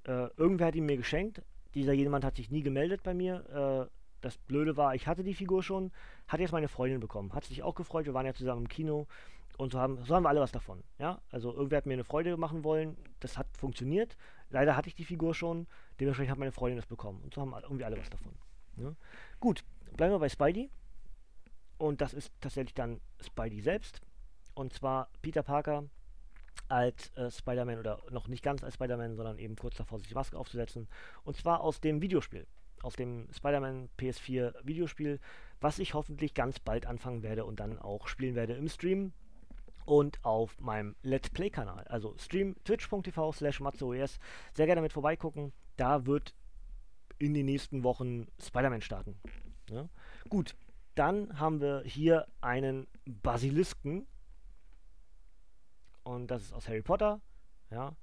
Äh, 0.05 0.29
irgendwer 0.37 0.69
hat 0.69 0.75
ihn 0.75 0.87
mir 0.87 0.97
geschenkt. 0.97 1.43
Dieser 1.75 1.93
jemand 1.93 2.25
hat 2.25 2.37
sich 2.37 2.51
nie 2.51 2.63
gemeldet 2.63 3.03
bei 3.03 3.15
mir. 3.15 3.89
Äh, 3.91 3.95
das 4.21 4.37
Blöde 4.37 4.77
war, 4.77 4.95
ich 4.95 5.07
hatte 5.07 5.25
die 5.25 5.35
Figur 5.35 5.63
schon, 5.63 5.93
hat 6.29 6.41
jetzt 6.41 6.53
meine 6.53 6.69
Freundin 6.69 7.01
bekommen. 7.01 7.33
Hat 7.33 7.45
sich 7.45 7.63
auch 7.63 7.75
gefreut, 7.75 8.07
wir 8.07 8.15
waren 8.15 8.27
ja 8.27 8.35
zusammen 8.35 8.63
im 8.63 8.69
Kino 8.69 9.07
und 9.61 9.73
so 9.73 9.79
haben, 9.79 10.03
so 10.05 10.15
haben 10.15 10.23
wir 10.23 10.31
alle 10.31 10.41
was 10.41 10.53
davon. 10.53 10.83
Ja, 10.99 11.21
also 11.31 11.53
irgendwer 11.53 11.77
hat 11.77 11.87
mir 11.87 11.93
eine 11.93 12.05
Freude 12.05 12.37
machen 12.39 12.65
wollen, 12.65 12.97
das 13.21 13.37
hat 13.37 13.47
funktioniert. 13.57 14.17
Leider 14.49 14.75
hatte 14.75 14.89
ich 14.89 14.95
die 14.95 15.05
Figur 15.05 15.35
schon, 15.35 15.67
dementsprechend 16.01 16.33
hat 16.33 16.39
meine 16.39 16.51
Freundin 16.51 16.77
das 16.77 16.87
bekommen. 16.87 17.21
Und 17.23 17.35
so 17.35 17.43
haben 17.43 17.53
irgendwie 17.63 17.85
alle 17.85 17.99
was 17.99 18.09
davon. 18.09 18.33
Ja? 18.79 18.95
Gut, 19.39 19.63
bleiben 19.97 20.15
wir 20.15 20.19
bei 20.19 20.31
Spidey. 20.31 20.71
Und 21.77 22.01
das 22.01 22.15
ist 22.15 22.33
tatsächlich 22.41 22.75
dann 22.75 23.01
Spidey 23.21 23.61
selbst. 23.61 24.01
Und 24.55 24.73
zwar 24.73 25.11
Peter 25.21 25.43
Parker 25.43 25.85
als 26.69 27.11
äh, 27.17 27.31
Spider-Man 27.31 27.79
oder 27.79 28.01
noch 28.11 28.29
nicht 28.29 28.43
ganz 28.43 28.65
als 28.65 28.75
Spider-Man, 28.75 29.17
sondern 29.17 29.39
eben 29.39 29.57
kurz 29.57 29.77
davor, 29.77 29.99
sich 29.99 30.09
die 30.09 30.15
Maske 30.15 30.39
aufzusetzen. 30.39 30.89
Und 31.23 31.37
zwar 31.37 31.61
aus 31.61 31.81
dem 31.81 32.01
Videospiel. 32.01 32.47
Aus 32.83 32.97
dem 32.97 33.29
Spider-Man 33.31 33.91
PS4 33.99 34.55
Videospiel, 34.65 35.21
was 35.61 35.79
ich 35.79 35.93
hoffentlich 35.93 36.33
ganz 36.33 36.59
bald 36.59 36.87
anfangen 36.87 37.23
werde 37.23 37.45
und 37.45 37.61
dann 37.61 37.79
auch 37.79 38.09
spielen 38.09 38.35
werde 38.35 38.55
im 38.55 38.69
Stream 38.69 39.13
und 39.85 40.25
auf 40.25 40.61
meinem 40.61 40.97
Let's 41.03 41.31
Play-Kanal. 41.31 41.85
Also 41.89 42.17
stream 42.19 42.57
twitch.tv 42.65 43.33
slash 43.33 43.61
matzoes. 43.61 44.19
Sehr 44.53 44.67
gerne 44.67 44.81
mit 44.81 44.93
vorbeigucken. 44.93 45.53
Da 45.77 46.07
wird 46.07 46.35
in 47.19 47.35
den 47.35 47.47
nächsten 47.47 47.85
Wochen 47.85 48.27
Spider-Man 48.41 48.83
starten. 48.83 49.21
Ja? 49.69 49.89
Gut, 50.29 50.57
dann 50.95 51.39
haben 51.39 51.61
wir 51.61 51.83
hier 51.85 52.27
einen 52.41 52.87
Basilisken. 53.05 54.07
Und 56.03 56.31
das 56.31 56.43
ist 56.43 56.53
aus 56.53 56.69
Harry 56.69 56.83
Potter. 56.83 57.21
Ja. 57.71 57.95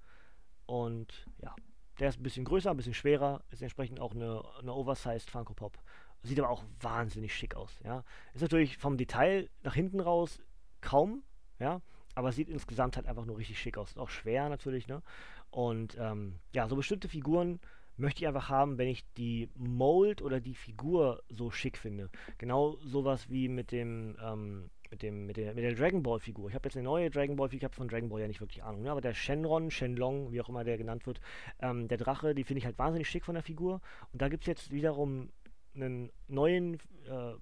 Und 0.65 1.25
ja, 1.41 1.55
der 1.99 2.09
ist 2.09 2.19
ein 2.19 2.23
bisschen 2.23 2.45
größer, 2.45 2.71
ein 2.71 2.77
bisschen 2.77 2.93
schwerer. 2.93 3.43
Ist 3.49 3.61
entsprechend 3.61 3.99
auch 3.99 4.13
eine, 4.13 4.43
eine 4.59 4.73
Oversized 4.73 5.29
Funko 5.29 5.53
Pop. 5.53 5.77
Sieht 6.23 6.39
aber 6.39 6.49
auch 6.49 6.63
wahnsinnig 6.79 7.33
schick 7.35 7.55
aus. 7.55 7.79
Ja. 7.83 8.03
Ist 8.33 8.41
natürlich 8.41 8.77
vom 8.77 8.97
Detail 8.97 9.49
nach 9.63 9.75
hinten 9.75 9.99
raus 9.99 10.41
kaum 10.81 11.23
ja, 11.59 11.81
aber 12.15 12.31
sieht 12.31 12.49
insgesamt 12.49 12.95
halt 12.95 13.07
einfach 13.07 13.25
nur 13.25 13.37
richtig 13.37 13.59
schick 13.59 13.77
aus. 13.77 13.89
Ist 13.89 13.99
auch 13.99 14.09
schwer 14.09 14.49
natürlich, 14.49 14.87
ne? 14.87 15.01
Und 15.49 15.97
ähm, 15.99 16.35
ja, 16.53 16.67
so 16.67 16.75
bestimmte 16.75 17.07
Figuren 17.07 17.59
möchte 17.97 18.21
ich 18.21 18.27
einfach 18.27 18.49
haben, 18.49 18.77
wenn 18.77 18.87
ich 18.87 19.03
die 19.17 19.49
Mold 19.55 20.21
oder 20.21 20.39
die 20.39 20.55
Figur 20.55 21.23
so 21.29 21.51
schick 21.51 21.77
finde. 21.77 22.09
Genau 22.37 22.77
sowas 22.77 23.29
wie 23.29 23.47
mit 23.47 23.71
dem, 23.71 24.15
ähm, 24.23 24.69
mit 24.91 25.01
dem, 25.01 25.25
mit 25.25 25.37
der, 25.37 25.53
mit 25.53 25.63
der 25.63 25.73
Dragon 25.73 26.03
Ball 26.03 26.19
Figur. 26.19 26.49
Ich 26.49 26.55
habe 26.55 26.67
jetzt 26.67 26.75
eine 26.75 26.83
neue 26.83 27.09
Dragon 27.09 27.35
Ball 27.35 27.49
Figur, 27.49 27.59
ich 27.59 27.63
habe 27.65 27.75
von 27.75 27.87
Dragon 27.87 28.09
Ball 28.09 28.21
ja 28.21 28.27
nicht 28.27 28.39
wirklich 28.39 28.63
Ahnung, 28.63 28.83
ne? 28.83 28.91
aber 28.91 29.01
der 29.01 29.13
Shenron, 29.13 29.71
Shenlong, 29.71 30.31
wie 30.31 30.41
auch 30.41 30.49
immer 30.49 30.63
der 30.63 30.77
genannt 30.77 31.05
wird, 31.07 31.19
ähm, 31.59 31.87
der 31.87 31.97
Drache, 31.97 32.35
die 32.35 32.43
finde 32.43 32.59
ich 32.59 32.65
halt 32.65 32.77
wahnsinnig 32.77 33.09
schick 33.09 33.25
von 33.25 33.35
der 33.35 33.43
Figur. 33.43 33.81
Und 34.13 34.21
da 34.21 34.29
gibt 34.29 34.43
es 34.43 34.47
jetzt 34.47 34.71
wiederum 34.71 35.29
einen 35.77 36.11
neuen, 36.27 36.75
äh, 37.05 37.33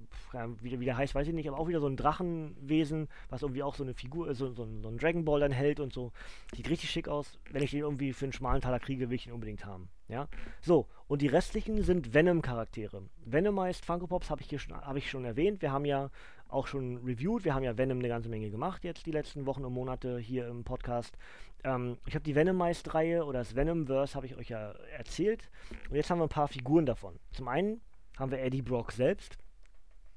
wie, 0.62 0.80
wie 0.80 0.86
der 0.86 0.98
heißt, 0.98 1.16
weiß 1.16 1.28
ich 1.28 1.34
nicht, 1.34 1.48
aber 1.48 1.60
auch 1.60 1.68
wieder 1.68 1.80
so 1.80 1.88
ein 1.88 1.98
Drachenwesen, 1.98 3.08
was 3.30 3.42
irgendwie 3.42 3.64
auch 3.64 3.76
so 3.76 3.84
eine 3.84 3.94
Figur, 3.94 4.34
so, 4.36 4.52
so, 4.52 4.68
so 4.82 4.88
ein 4.90 4.98
Dragon 4.98 5.26
Ball 5.26 5.40
dann 5.40 5.52
hält 5.52 5.80
und 5.80 5.94
so. 5.94 6.12
Sieht 6.56 6.70
richtig 6.70 6.90
schick 6.90 7.08
aus. 7.08 7.40
Wenn 7.52 7.64
ich 7.64 7.72
den 7.72 7.82
irgendwie 7.82 8.14
für 8.14 8.26
einen 8.26 8.34
schmalen 8.34 8.62
Taler 8.62 8.80
kriege, 8.80 9.10
will 9.10 9.16
ich 9.16 9.28
ihn 9.28 9.34
unbedingt 9.34 9.66
haben. 9.66 9.90
Ja. 10.08 10.28
So, 10.62 10.88
und 11.08 11.22
die 11.22 11.28
restlichen 11.28 11.82
sind 11.82 12.14
Venom-Charaktere. 12.14 13.04
Venomized 13.26 13.86
Funko 13.86 14.08
Pops 14.08 14.30
habe 14.30 14.42
ich, 14.42 14.52
hab 14.70 14.96
ich 14.96 15.10
schon 15.10 15.26
erwähnt. 15.26 15.62
Wir 15.62 15.72
haben 15.72 15.86
ja 15.86 16.12
auch 16.48 16.68
schon 16.68 16.98
reviewed. 16.98 17.44
Wir 17.44 17.56
haben 17.56 17.64
ja 17.64 17.78
Venom 17.78 18.00
eine 18.00 18.08
ganze 18.08 18.30
Menge 18.30 18.50
gemacht 18.50 18.84
jetzt 18.84 19.06
die 19.06 19.12
letzten 19.12 19.46
Wochen 19.46 19.66
und 19.66 19.74
Monate 19.74 20.20
hier 20.20 20.48
im 20.48 20.64
Podcast. 20.64 21.18
Ähm, 21.64 21.98
ich 22.06 22.14
habe 22.14 22.24
die 22.24 22.36
Venomized-Reihe 22.36 23.26
oder 23.26 23.40
das 23.40 23.56
Venomverse 23.56 24.16
habe 24.16 24.28
ich 24.28 24.36
euch 24.36 24.50
ja 24.50 24.72
erzählt. 24.98 25.50
Und 25.90 25.96
jetzt 25.96 26.10
haben 26.10 26.20
wir 26.20 26.26
ein 26.26 26.30
paar 26.30 26.48
Figuren 26.48 26.86
davon. 26.86 27.16
Zum 27.32 27.48
einen 27.48 27.82
haben 28.18 28.32
wir 28.32 28.40
Eddie 28.40 28.62
Brock 28.62 28.92
selbst, 28.92 29.38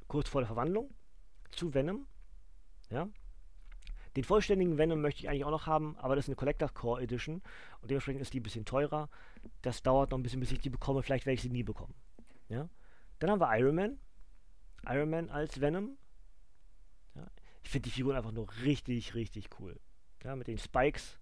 kurz 0.07 0.29
vor 0.29 0.41
der 0.41 0.49
Verwandlung, 0.49 0.95
zu 1.51 1.75
Venom. 1.75 2.07
Ja. 2.91 3.09
Den 4.17 4.25
vollständigen 4.25 4.79
Venom 4.79 5.01
möchte 5.01 5.21
ich 5.21 5.29
eigentlich 5.29 5.45
auch 5.45 5.51
noch 5.51 5.67
haben, 5.67 5.97
aber 5.99 6.17
das 6.17 6.25
ist 6.25 6.31
eine 6.31 6.37
Collector 6.37 6.69
Core 6.71 7.03
Edition 7.03 7.43
und 7.81 7.91
dementsprechend 7.91 8.23
ist 8.23 8.33
die 8.33 8.41
ein 8.41 8.43
bisschen 8.43 8.65
teurer. 8.65 9.09
Das 9.63 9.83
dauert 9.83 10.11
noch 10.11 10.19
ein 10.19 10.23
bisschen, 10.23 10.41
bis 10.41 10.51
ich 10.51 10.61
die 10.61 10.71
bekomme. 10.71 11.03
Vielleicht 11.03 11.27
werde 11.27 11.35
ich 11.35 11.43
sie 11.43 11.51
nie 11.51 11.63
bekommen. 11.63 11.95
Ja. 12.49 12.69
Dann 13.19 13.31
haben 13.31 13.41
wir 13.41 13.57
Iron 13.59 13.75
Man. 13.75 13.99
Iron 14.87 15.11
Man 15.11 15.29
als 15.31 15.61
Venom. 15.61 15.99
Ja. 17.15 17.27
Ich 17.63 17.71
finde 17.71 17.85
die 17.85 17.95
Figuren 17.95 18.17
einfach 18.17 18.33
nur 18.33 18.49
richtig, 18.63 19.15
richtig 19.15 19.51
cool. 19.61 19.79
Ja, 20.25 20.35
mit 20.37 20.49
den 20.49 20.59
Spikes 20.59 21.19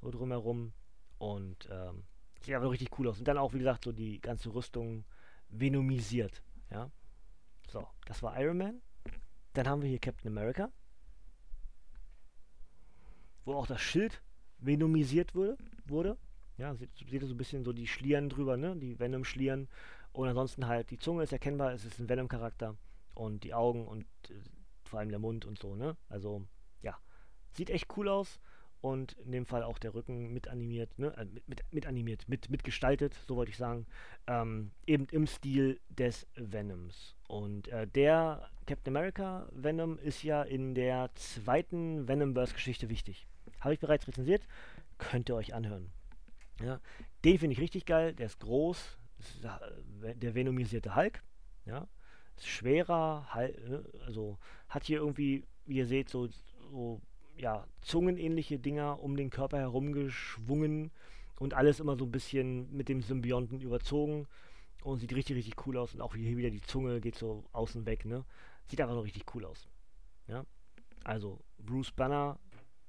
so 0.00 0.10
drumherum. 0.10 0.72
Und 1.18 1.68
ähm, 1.70 2.04
sieht 2.40 2.54
einfach 2.54 2.70
richtig 2.70 2.98
cool 2.98 3.08
aus. 3.08 3.18
Und 3.18 3.28
dann 3.28 3.38
auch, 3.38 3.52
wie 3.52 3.58
gesagt, 3.58 3.84
so 3.84 3.92
die 3.92 4.20
ganze 4.20 4.52
Rüstung 4.54 5.04
venomisiert. 5.50 6.42
Ja. 6.70 6.90
So, 7.68 7.86
das 8.06 8.22
war 8.22 8.40
Iron 8.40 8.58
Man. 8.58 8.82
Dann 9.52 9.68
haben 9.68 9.82
wir 9.82 9.88
hier 9.88 9.98
Captain 9.98 10.30
America. 10.30 10.70
Wo 13.44 13.54
auch 13.54 13.66
das 13.66 13.80
Schild 13.80 14.22
venomisiert 14.58 15.34
wurde. 15.34 15.56
wurde. 15.86 16.16
Ja, 16.56 16.74
seht, 16.74 16.90
seht 16.96 17.22
ihr 17.22 17.26
so 17.26 17.34
ein 17.34 17.38
bisschen 17.38 17.64
so 17.64 17.72
die 17.72 17.86
Schlieren 17.86 18.28
drüber, 18.28 18.56
ne? 18.56 18.76
Die 18.76 18.98
Venom-Schlieren. 18.98 19.68
Und 20.12 20.28
ansonsten 20.28 20.66
halt 20.66 20.90
die 20.90 20.98
Zunge 20.98 21.22
ist 21.22 21.32
erkennbar, 21.32 21.72
es 21.72 21.84
ist 21.84 21.98
ein 21.98 22.08
Venom-Charakter. 22.08 22.76
Und 23.14 23.44
die 23.44 23.54
Augen 23.54 23.86
und 23.86 24.04
äh, 24.28 24.34
vor 24.84 24.98
allem 24.98 25.10
der 25.10 25.18
Mund 25.18 25.44
und 25.46 25.58
so, 25.58 25.74
ne? 25.74 25.96
Also, 26.08 26.46
ja. 26.82 26.98
Sieht 27.52 27.70
echt 27.70 27.96
cool 27.96 28.08
aus 28.08 28.40
und 28.80 29.12
in 29.24 29.32
dem 29.32 29.46
Fall 29.46 29.62
auch 29.62 29.78
der 29.78 29.94
Rücken 29.94 30.32
mit 30.32 30.48
animiert, 30.48 30.98
ne, 30.98 31.14
äh, 31.16 31.26
mit, 31.46 31.62
mit, 31.70 31.86
animiert, 31.86 32.28
mit, 32.28 32.50
mit 32.50 32.64
gestaltet, 32.64 33.14
so 33.26 33.36
wollte 33.36 33.50
ich 33.50 33.56
sagen, 33.56 33.86
ähm, 34.26 34.70
eben 34.86 35.06
im 35.10 35.26
Stil 35.26 35.80
des 35.90 36.26
Venoms. 36.34 37.16
Und 37.28 37.68
äh, 37.68 37.86
der 37.86 38.48
Captain 38.66 38.96
America 38.96 39.48
Venom 39.52 39.98
ist 39.98 40.22
ja 40.22 40.42
in 40.42 40.74
der 40.74 41.10
zweiten 41.14 42.08
Venomverse-Geschichte 42.08 42.88
wichtig. 42.88 43.26
Habe 43.60 43.74
ich 43.74 43.80
bereits 43.80 44.08
rezensiert, 44.08 44.46
könnt 44.98 45.28
ihr 45.28 45.36
euch 45.36 45.54
anhören. 45.54 45.92
Ja, 46.62 46.80
den 47.24 47.38
finde 47.38 47.54
ich 47.54 47.60
richtig 47.60 47.86
geil, 47.86 48.14
der 48.14 48.26
ist 48.26 48.40
groß, 48.40 48.98
ist, 49.18 49.44
äh, 49.44 50.14
der 50.14 50.34
venomisierte 50.34 50.94
Hulk, 50.94 51.22
ja, 51.66 51.86
ist 52.36 52.48
schwerer, 52.48 53.26
ne, 53.34 53.84
also 54.06 54.38
hat 54.68 54.84
hier 54.84 54.98
irgendwie, 54.98 55.44
wie 55.66 55.76
ihr 55.76 55.86
seht, 55.86 56.08
so, 56.08 56.28
so 56.70 57.00
ja, 57.40 57.66
zungenähnliche 57.80 58.58
Dinger 58.58 59.02
um 59.02 59.16
den 59.16 59.30
Körper 59.30 59.58
herumgeschwungen 59.58 60.90
und 61.38 61.54
alles 61.54 61.80
immer 61.80 61.96
so 61.96 62.04
ein 62.04 62.12
bisschen 62.12 62.70
mit 62.74 62.88
dem 62.88 63.00
Symbionten 63.02 63.60
überzogen 63.60 64.26
und 64.82 64.98
sieht 64.98 65.14
richtig, 65.14 65.36
richtig 65.36 65.66
cool 65.66 65.78
aus. 65.78 65.94
Und 65.94 66.02
auch 66.02 66.14
hier 66.14 66.36
wieder 66.36 66.50
die 66.50 66.60
Zunge 66.60 67.00
geht 67.00 67.16
so 67.16 67.44
außen 67.52 67.86
weg, 67.86 68.04
ne? 68.04 68.24
Sieht 68.66 68.80
einfach 68.80 68.94
so 68.94 69.00
richtig 69.00 69.24
cool 69.34 69.44
aus. 69.44 69.68
Ja? 70.28 70.44
Also, 71.02 71.40
Bruce 71.58 71.90
Banner, 71.92 72.38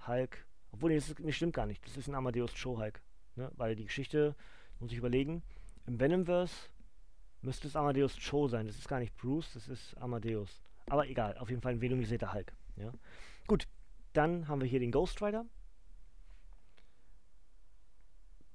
Hulk, 0.06 0.46
obwohl, 0.72 0.92
nee, 0.92 0.98
das, 0.98 1.10
ist, 1.10 1.20
nee, 1.20 1.32
stimmt 1.32 1.54
gar 1.54 1.66
nicht. 1.66 1.86
Das 1.86 1.98
ist 1.98 2.08
ein 2.08 2.16
Amadeus 2.16 2.54
Show 2.56 2.78
Hulk. 2.78 3.02
Ne? 3.36 3.52
Weil 3.56 3.76
die 3.76 3.86
Geschichte, 3.86 4.36
muss 4.80 4.92
ich 4.92 4.98
überlegen, 4.98 5.44
im 5.88 6.00
Venomverse 6.00 6.70
müsste 7.42 7.68
es 7.68 7.76
Amadeus 7.76 8.18
Cho 8.18 8.48
sein. 8.48 8.68
Das 8.68 8.78
ist 8.78 8.88
gar 8.88 9.00
nicht 9.00 9.16
Bruce, 9.16 9.54
das 9.54 9.68
ist 9.70 9.98
Amadeus. 9.98 10.62
Aber 10.88 11.08
egal, 11.08 11.38
auf 11.38 11.50
jeden 11.50 11.62
Fall 11.62 11.74
ein 11.74 11.82
venomisierter 11.82 12.34
Hulk. 12.34 12.54
Ja? 12.76 12.92
Gut, 13.48 13.68
dann 14.14 14.48
haben 14.48 14.62
wir 14.62 14.68
hier 14.68 14.80
den 14.80 14.92
Ghost 14.92 15.22
Rider. 15.22 15.46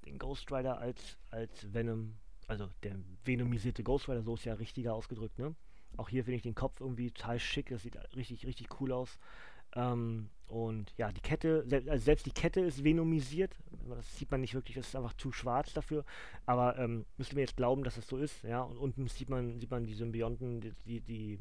Den 0.05 0.19
Ghost 0.19 0.51
Rider 0.53 0.79
als, 0.79 1.19
als 1.31 1.73
Venom, 1.73 2.17
also 2.47 2.69
der 2.83 2.97
venomisierte 3.25 3.83
Ghost 3.83 4.09
Rider, 4.09 4.23
so 4.23 4.35
ist 4.35 4.45
ja 4.45 4.55
richtiger 4.55 4.95
ausgedrückt, 4.95 5.39
ne? 5.39 5.55
Auch 5.97 6.09
hier 6.09 6.25
finde 6.25 6.37
ich 6.37 6.43
den 6.43 6.55
Kopf 6.55 6.81
irgendwie 6.81 7.11
total 7.11 7.39
schick, 7.39 7.71
das 7.71 7.83
sieht 7.83 7.97
richtig, 8.15 8.47
richtig 8.47 8.69
cool 8.81 8.93
aus. 8.93 9.19
Ähm, 9.75 10.29
und 10.47 10.93
ja, 10.97 11.11
die 11.11 11.21
Kette, 11.21 11.65
selbst, 11.67 11.89
also 11.89 12.05
selbst 12.05 12.27
die 12.27 12.33
Kette 12.33 12.61
ist 12.61 12.85
venomisiert. 12.85 13.57
Das 13.89 14.17
sieht 14.17 14.31
man 14.31 14.41
nicht 14.41 14.55
wirklich, 14.55 14.77
das 14.77 14.89
ist 14.89 14.97
einfach 14.97 15.15
zu 15.15 15.33
schwarz 15.33 15.73
dafür. 15.73 16.05
Aber 16.45 16.79
ähm, 16.79 17.05
müsste 17.17 17.35
mir 17.35 17.43
jetzt 17.43 17.57
glauben, 17.57 17.83
dass 17.83 17.97
das 17.97 18.07
so 18.07 18.17
ist, 18.17 18.43
ja. 18.45 18.63
Und 18.63 18.79
unten 18.79 19.09
sieht 19.09 19.29
man, 19.29 19.59
sieht 19.59 19.71
man 19.71 19.87
die 19.87 19.95
Symbionten, 19.95 20.61
die, 20.61 20.73
die, 20.85 21.01
die 21.01 21.39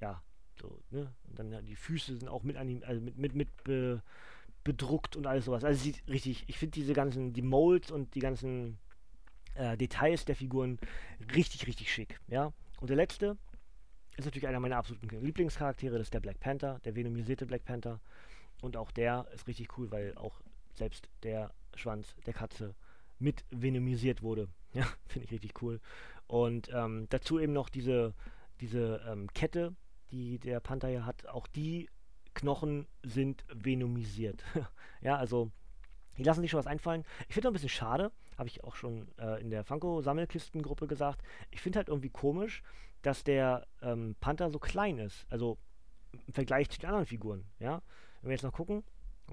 ja, 0.00 0.22
so, 0.60 0.80
ne? 0.90 1.12
Und 1.28 1.38
dann 1.38 1.52
ja, 1.52 1.60
die 1.62 1.76
Füße 1.76 2.16
sind 2.16 2.28
auch 2.28 2.42
mit, 2.42 2.56
anim 2.56 2.82
also 2.86 3.00
mit, 3.00 3.16
mit, 3.16 3.34
mit 3.34 3.64
be 3.64 4.02
bedruckt 4.62 5.16
und 5.16 5.26
alles 5.26 5.46
sowas. 5.46 5.64
Also 5.64 5.82
sieht 5.82 6.06
richtig, 6.06 6.44
ich 6.46 6.58
finde 6.58 6.72
diese 6.72 6.92
ganzen, 6.92 7.32
die 7.32 7.40
Molds 7.40 7.90
und 7.90 8.14
die 8.14 8.20
ganzen 8.20 8.78
äh, 9.54 9.76
Details 9.76 10.26
der 10.26 10.36
Figuren 10.36 10.78
richtig, 11.34 11.66
richtig 11.66 11.92
schick. 11.92 12.20
Ja. 12.28 12.52
Und 12.78 12.90
der 12.90 12.96
letzte 12.96 13.38
ist 14.16 14.26
natürlich 14.26 14.46
einer 14.46 14.60
meiner 14.60 14.76
absoluten 14.76 15.08
Lieblingscharaktere, 15.24 15.96
das 15.96 16.08
ist 16.08 16.14
der 16.14 16.20
Black 16.20 16.40
Panther, 16.40 16.78
der 16.84 16.94
venomisierte 16.94 17.46
Black 17.46 17.64
Panther. 17.64 18.00
Und 18.60 18.76
auch 18.76 18.90
der 18.90 19.26
ist 19.34 19.46
richtig 19.46 19.78
cool, 19.78 19.90
weil 19.90 20.14
auch 20.16 20.40
selbst 20.74 21.08
der 21.22 21.52
Schwanz 21.74 22.14
der 22.26 22.34
Katze 22.34 22.74
mit 23.18 23.44
venomisiert 23.50 24.22
wurde. 24.22 24.48
Ja, 24.72 24.86
finde 25.08 25.24
ich 25.24 25.32
richtig 25.32 25.60
cool. 25.62 25.80
Und 26.28 26.70
ähm, 26.72 27.08
dazu 27.10 27.40
eben 27.40 27.52
noch 27.52 27.70
diese, 27.70 28.14
diese 28.60 29.04
ähm, 29.04 29.26
Kette, 29.34 29.74
die 30.10 30.38
der 30.38 30.60
Panther 30.60 30.88
ja 30.88 31.04
hat, 31.04 31.26
auch 31.26 31.46
die 31.46 31.88
Knochen 32.34 32.86
sind 33.02 33.44
venomisiert. 33.52 34.44
ja, 35.00 35.16
also 35.16 35.50
die 36.16 36.22
lassen 36.22 36.42
sich 36.42 36.50
schon 36.50 36.58
was 36.58 36.66
einfallen. 36.66 37.04
Ich 37.28 37.34
finde 37.34 37.48
ein 37.48 37.52
bisschen 37.52 37.68
schade, 37.68 38.12
habe 38.36 38.48
ich 38.48 38.62
auch 38.64 38.76
schon 38.76 39.08
äh, 39.18 39.40
in 39.40 39.50
der 39.50 39.64
Funko-Sammelkistengruppe 39.64 40.86
gesagt. 40.86 41.22
Ich 41.50 41.60
finde 41.60 41.78
halt 41.78 41.88
irgendwie 41.88 42.10
komisch, 42.10 42.62
dass 43.02 43.24
der 43.24 43.66
ähm, 43.82 44.16
Panther 44.20 44.50
so 44.50 44.58
klein 44.58 44.98
ist. 44.98 45.26
Also 45.30 45.58
im 46.26 46.34
Vergleich 46.34 46.68
zu 46.70 46.78
den 46.78 46.88
anderen 46.88 47.06
Figuren. 47.06 47.44
Ja, 47.58 47.82
wenn 48.20 48.30
wir 48.30 48.34
jetzt 48.34 48.42
noch 48.42 48.52
gucken, 48.52 48.84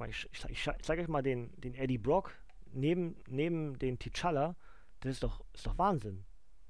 ich, 0.08 0.30
ich, 0.32 0.46
ich, 0.50 0.70
zeige 0.82 1.02
euch 1.02 1.08
mal 1.08 1.24
den, 1.24 1.60
den 1.60 1.74
Eddie 1.74 1.98
Brock 1.98 2.34
neben, 2.72 3.18
neben 3.28 3.78
den 3.80 3.98
T'Challa. 3.98 4.56
Das 5.00 5.14
ist 5.14 5.24
doch, 5.24 5.44
ist 5.54 5.66
doch 5.66 5.78
Wahnsinn. 5.78 6.26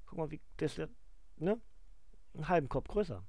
Guck 0.06 0.18
mal, 0.18 0.30
wie 0.30 0.40
das 0.56 0.78
ist, 0.78 0.90
ne? 1.36 1.60
Einen 2.34 2.48
halben 2.48 2.68
Kopf 2.68 2.88
größer. 2.88 3.22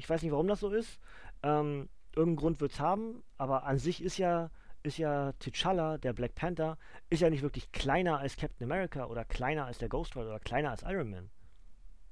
Ich 0.00 0.08
weiß 0.08 0.22
nicht, 0.22 0.32
warum 0.32 0.48
das 0.48 0.60
so 0.60 0.70
ist. 0.70 0.98
Ähm, 1.42 1.90
irgendeinen 2.16 2.36
Grund 2.36 2.60
wird 2.62 2.72
es 2.72 2.80
haben, 2.80 3.22
aber 3.36 3.64
an 3.64 3.78
sich 3.78 4.02
ist 4.02 4.16
ja, 4.16 4.50
ist 4.82 4.96
ja 4.96 5.34
T'Challa, 5.42 5.98
der 5.98 6.14
Black 6.14 6.34
Panther, 6.34 6.78
ist 7.10 7.20
ja 7.20 7.28
nicht 7.28 7.42
wirklich 7.42 7.70
kleiner 7.70 8.18
als 8.18 8.38
Captain 8.38 8.64
America 8.64 9.04
oder 9.04 9.26
kleiner 9.26 9.66
als 9.66 9.76
der 9.76 9.90
Ghost 9.90 10.16
Rider 10.16 10.28
oder 10.28 10.40
kleiner 10.40 10.70
als 10.70 10.84
Iron 10.84 11.10
Man. 11.10 11.28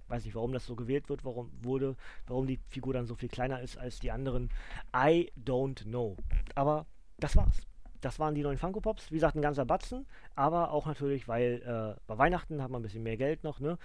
Weiß 0.09 0.27
nicht, 0.27 0.35
warum 0.35 0.53
das 0.53 0.67
so 0.67 0.77
gewählt 0.77 1.09
wird, 1.09 1.25
warum 1.25 1.51
wurde, 1.63 1.97
warum 2.27 2.47
die 2.47 2.61
Figur 2.69 2.93
dann 2.93 3.07
so 3.07 3.15
viel 3.15 3.31
kleiner 3.31 3.63
ist 3.63 3.79
als 3.79 4.01
die 4.01 4.11
anderen. 4.11 4.51
I 4.95 5.33
don't 5.43 5.85
know. 5.85 6.19
Aber 6.55 6.85
das 7.19 7.37
war's. 7.37 7.63
Das 8.03 8.19
waren 8.19 8.35
die 8.35 8.43
neuen 8.43 8.59
Funko 8.59 8.83
Pops. 8.83 9.11
Wie 9.11 9.17
gesagt, 9.17 9.35
ein 9.35 9.43
ganzer 9.43 9.65
Batzen, 9.65 10.07
aber 10.35 10.73
auch 10.73 10.85
natürlich, 10.85 11.27
weil 11.27 11.63
äh, 11.63 11.99
bei 12.07 12.19
Weihnachten 12.19 12.63
hat 12.63 12.71
man 12.71 12.81
ein 12.81 12.85
bisschen 12.85 13.03
mehr 13.03 13.17
Geld 13.17 13.45
noch, 13.45 13.61
ne? 13.61 13.79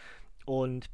Und 0.46 0.90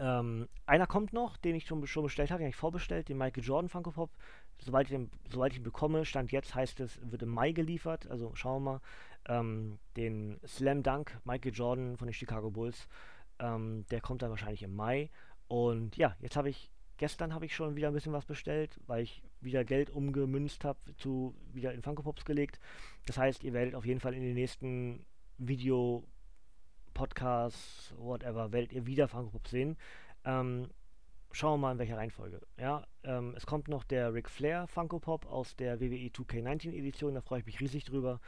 ähm, 0.00 0.48
einer 0.64 0.86
kommt 0.86 1.12
noch, 1.12 1.36
den 1.36 1.54
ich 1.54 1.66
schon, 1.66 1.86
schon 1.86 2.04
bestellt 2.04 2.30
habe, 2.30 2.38
den 2.38 2.46
habe 2.46 2.50
ich 2.50 2.56
vorbestellt, 2.56 3.10
den 3.10 3.18
Michael 3.18 3.44
Jordan 3.44 3.68
Funko 3.68 3.90
Pop. 3.90 4.10
Sobald 4.58 4.86
ich, 4.86 4.96
den, 4.96 5.10
sobald 5.28 5.52
ich 5.52 5.58
ihn 5.58 5.62
bekomme, 5.62 6.06
Stand 6.06 6.32
jetzt 6.32 6.54
heißt 6.54 6.80
es, 6.80 6.98
wird 7.02 7.22
im 7.22 7.28
Mai 7.28 7.52
geliefert. 7.52 8.10
Also 8.10 8.34
schauen 8.34 8.62
wir 8.62 8.72
mal. 8.72 8.80
Ähm, 9.28 9.78
den 9.98 10.40
Slam 10.46 10.82
Dunk 10.82 11.18
Michael 11.24 11.52
Jordan 11.52 11.98
von 11.98 12.06
den 12.06 12.14
Chicago 12.14 12.50
Bulls, 12.50 12.88
ähm, 13.38 13.84
der 13.90 14.00
kommt 14.00 14.22
dann 14.22 14.30
wahrscheinlich 14.30 14.62
im 14.62 14.74
Mai. 14.74 15.10
Und 15.48 15.98
ja, 15.98 16.16
jetzt 16.20 16.36
habe 16.36 16.48
ich, 16.48 16.70
gestern 16.96 17.34
habe 17.34 17.44
ich 17.44 17.54
schon 17.54 17.76
wieder 17.76 17.88
ein 17.88 17.94
bisschen 17.94 18.14
was 18.14 18.24
bestellt, 18.24 18.80
weil 18.86 19.02
ich 19.02 19.22
wieder 19.42 19.64
Geld 19.64 19.90
umgemünzt 19.90 20.64
habe, 20.64 20.78
zu 20.96 21.34
wieder 21.52 21.74
in 21.74 21.82
Funko 21.82 22.02
Pops 22.02 22.24
gelegt. 22.24 22.58
Das 23.04 23.18
heißt, 23.18 23.44
ihr 23.44 23.52
werdet 23.52 23.74
auf 23.74 23.84
jeden 23.84 24.00
Fall 24.00 24.14
in 24.14 24.22
den 24.22 24.34
nächsten 24.34 25.04
Video 25.36 26.06
Podcasts, 26.94 27.94
whatever, 27.96 28.52
werdet 28.52 28.72
ihr 28.72 28.86
wieder 28.86 29.08
Funko 29.08 29.30
Pop 29.30 29.48
sehen. 29.48 29.76
Ähm, 30.24 30.68
schauen 31.32 31.54
wir 31.54 31.58
mal 31.58 31.72
in 31.72 31.78
welcher 31.78 31.96
Reihenfolge. 31.96 32.40
Ja, 32.58 32.86
ähm, 33.04 33.34
es 33.36 33.46
kommt 33.46 33.68
noch 33.68 33.84
der 33.84 34.12
Ric 34.14 34.28
Flair 34.28 34.66
Funko 34.66 34.98
Pop 34.98 35.26
aus 35.26 35.56
der 35.56 35.80
WWE 35.80 36.08
2K19 36.08 36.72
Edition, 36.72 37.14
da 37.14 37.20
freue 37.20 37.40
ich 37.40 37.46
mich 37.46 37.60
riesig 37.60 37.84
drüber. 37.84 38.20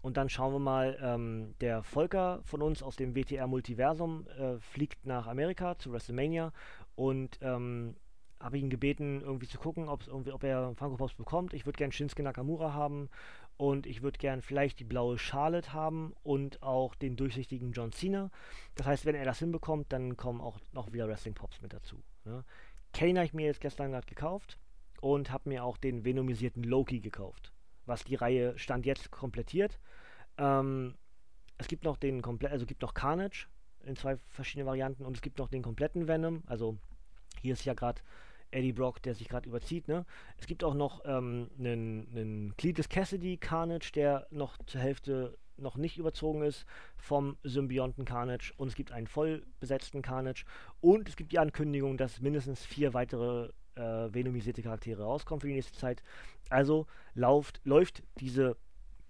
Und 0.00 0.16
dann 0.16 0.28
schauen 0.28 0.52
wir 0.52 0.60
mal, 0.60 0.96
ähm, 1.02 1.54
der 1.60 1.82
Volker 1.82 2.40
von 2.44 2.62
uns 2.62 2.82
aus 2.82 2.96
dem 2.96 3.16
WTR 3.16 3.46
Multiversum 3.46 4.26
äh, 4.28 4.58
fliegt 4.58 5.06
nach 5.06 5.26
Amerika 5.26 5.76
zu 5.76 5.92
WrestleMania 5.92 6.52
und 6.94 7.38
ähm, 7.42 7.96
habe 8.40 8.58
ihn 8.58 8.70
gebeten, 8.70 9.20
irgendwie 9.20 9.48
zu 9.48 9.58
gucken, 9.58 9.88
irgendwie, 10.06 10.32
ob 10.32 10.44
er 10.44 10.74
Funko 10.76 10.96
Pops 10.96 11.14
bekommt. 11.14 11.52
Ich 11.54 11.66
würde 11.66 11.76
gerne 11.76 11.92
Shinsuke 11.92 12.22
Nakamura 12.22 12.72
haben 12.72 13.08
und 13.58 13.86
ich 13.86 14.02
würde 14.02 14.18
gerne 14.18 14.40
vielleicht 14.40 14.78
die 14.78 14.84
blaue 14.84 15.18
Charlotte 15.18 15.74
haben 15.74 16.14
und 16.22 16.62
auch 16.62 16.94
den 16.94 17.16
durchsichtigen 17.16 17.72
John 17.72 17.92
Cena. 17.92 18.30
Das 18.76 18.86
heißt, 18.86 19.04
wenn 19.04 19.16
er 19.16 19.24
das 19.24 19.40
hinbekommt, 19.40 19.92
dann 19.92 20.16
kommen 20.16 20.40
auch 20.40 20.58
noch 20.72 20.92
wieder 20.92 21.08
Wrestling 21.08 21.34
Pops 21.34 21.60
mit 21.60 21.72
dazu. 21.72 22.00
Ja. 22.24 22.44
Kane 22.94 23.18
habe 23.18 23.26
ich 23.26 23.34
mir 23.34 23.46
jetzt 23.46 23.60
gestern 23.60 23.90
gerade 23.90 24.06
gekauft 24.06 24.58
und 25.00 25.32
habe 25.32 25.48
mir 25.48 25.64
auch 25.64 25.76
den 25.76 26.04
venomisierten 26.04 26.62
Loki 26.62 27.00
gekauft, 27.00 27.52
was 27.84 28.04
die 28.04 28.14
Reihe 28.14 28.56
Stand 28.58 28.86
jetzt 28.86 29.10
komplettiert. 29.10 29.80
Ähm, 30.38 30.94
es 31.58 31.66
gibt 31.66 31.82
noch 31.82 31.96
den 31.96 32.22
komplett, 32.22 32.52
also 32.52 32.64
gibt 32.64 32.82
noch 32.82 32.94
Carnage 32.94 33.48
in 33.84 33.96
zwei 33.96 34.18
verschiedenen 34.28 34.68
Varianten 34.68 35.04
und 35.04 35.16
es 35.16 35.20
gibt 35.20 35.38
noch 35.38 35.48
den 35.48 35.62
kompletten 35.62 36.06
Venom. 36.06 36.44
Also 36.46 36.78
hier 37.40 37.54
ist 37.54 37.64
ja 37.64 37.74
gerade 37.74 38.00
Eddie 38.50 38.72
Brock, 38.72 39.02
der 39.02 39.14
sich 39.14 39.28
gerade 39.28 39.48
überzieht. 39.48 39.88
Ne? 39.88 40.04
Es 40.36 40.46
gibt 40.46 40.64
auch 40.64 40.74
noch 40.74 41.02
ähm, 41.04 41.50
einen, 41.58 42.08
einen 42.14 42.56
Cletus 42.56 42.88
Cassidy 42.88 43.36
Carnage, 43.36 43.92
der 43.94 44.26
noch 44.30 44.58
zur 44.66 44.80
Hälfte 44.80 45.38
noch 45.56 45.76
nicht 45.76 45.98
überzogen 45.98 46.42
ist 46.42 46.64
vom 46.96 47.36
Symbionten 47.42 48.04
Carnage 48.04 48.52
und 48.56 48.68
es 48.68 48.74
gibt 48.74 48.92
einen 48.92 49.06
voll 49.06 49.44
besetzten 49.60 50.02
Carnage 50.02 50.44
und 50.80 51.08
es 51.08 51.16
gibt 51.16 51.32
die 51.32 51.38
Ankündigung, 51.38 51.96
dass 51.96 52.20
mindestens 52.20 52.64
vier 52.64 52.94
weitere 52.94 53.50
äh, 53.74 53.80
venomisierte 54.12 54.62
Charaktere 54.62 55.02
rauskommen 55.02 55.40
für 55.40 55.48
die 55.48 55.54
nächste 55.54 55.76
Zeit. 55.76 56.02
Also 56.48 56.86
lauft, 57.14 57.60
läuft 57.64 58.02
diese 58.20 58.56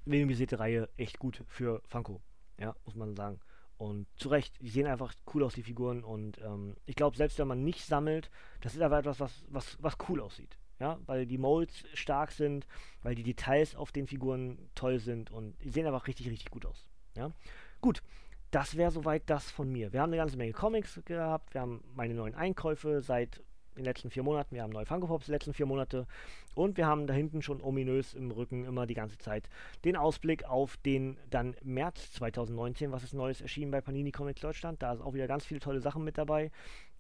venomisierte 0.05 0.59
Reihe 0.59 0.89
echt 0.97 1.19
gut 1.19 1.43
für 1.47 1.82
Funko, 1.86 2.20
ja, 2.59 2.74
muss 2.85 2.94
man 2.94 3.15
sagen. 3.15 3.40
Und 3.78 4.06
zu 4.16 4.28
Recht, 4.28 4.60
die 4.60 4.68
sehen 4.68 4.86
einfach 4.86 5.14
cool 5.32 5.44
aus, 5.44 5.55
die 5.55 5.62
Figuren. 5.62 6.02
Und 6.02 6.38
ähm, 6.38 6.76
ich 6.84 6.96
glaube, 6.96 7.16
selbst 7.16 7.38
wenn 7.38 7.48
man 7.48 7.64
nicht 7.64 7.84
sammelt, 7.84 8.30
das 8.60 8.74
ist 8.74 8.82
aber 8.82 8.98
etwas, 8.98 9.20
was, 9.20 9.44
was, 9.48 9.78
was 9.80 9.96
cool 10.09 10.20
aussieht. 10.20 10.59
Ja, 10.80 10.98
weil 11.06 11.26
die 11.26 11.38
Molds 11.38 11.84
stark 11.94 12.30
sind, 12.30 12.66
weil 13.02 13.16
die 13.16 13.24
Details 13.24 13.74
auf 13.74 13.90
den 13.90 14.06
Figuren 14.06 14.70
toll 14.76 15.00
sind 15.00 15.30
und 15.30 15.56
die 15.64 15.70
sehen 15.70 15.86
einfach 15.86 16.06
richtig, 16.06 16.28
richtig 16.30 16.50
gut 16.50 16.66
aus. 16.66 16.88
Ja, 17.16 17.32
gut. 17.80 18.02
Das 18.50 18.76
wäre 18.76 18.90
soweit 18.90 19.28
das 19.28 19.50
von 19.50 19.70
mir. 19.70 19.92
Wir 19.92 20.00
haben 20.00 20.10
eine 20.10 20.16
ganze 20.16 20.38
Menge 20.38 20.52
Comics 20.52 21.00
gehabt, 21.05 21.52
wir 21.52 21.60
haben 21.60 21.84
meine 21.94 22.14
neuen 22.14 22.34
Einkäufe 22.34 23.02
seit 23.02 23.42
den 23.78 23.84
letzten 23.84 24.10
vier 24.10 24.22
Monaten. 24.22 24.55
Wir 24.55 24.62
haben 24.62 24.70
neue 24.70 24.86
Funko 24.86 25.06
Pops 25.06 25.26
die 25.26 25.32
letzten 25.32 25.55
vier 25.55 25.66
Monate. 25.66 26.06
Und 26.55 26.76
wir 26.76 26.86
haben 26.86 27.06
da 27.06 27.14
hinten 27.14 27.42
schon 27.42 27.62
ominös 27.62 28.14
im 28.14 28.30
Rücken 28.30 28.64
immer 28.64 28.86
die 28.86 28.94
ganze 28.94 29.18
Zeit 29.18 29.48
den 29.84 29.96
Ausblick 29.96 30.44
auf 30.44 30.76
den 30.78 31.16
dann 31.30 31.56
März 31.62 32.12
2019, 32.12 32.92
was 32.92 33.05
ist 33.05 33.14
Neues 33.14 33.40
erschienen 33.40 33.70
bei 33.70 33.80
Panini 33.80 34.12
Comics 34.12 34.40
Deutschland. 34.40 34.82
Da 34.82 34.92
ist 34.92 35.00
auch 35.00 35.14
wieder 35.14 35.26
ganz 35.26 35.44
viele 35.44 35.60
tolle 35.60 35.80
Sachen 35.80 36.05
mit 36.05 36.18
dabei. 36.18 36.50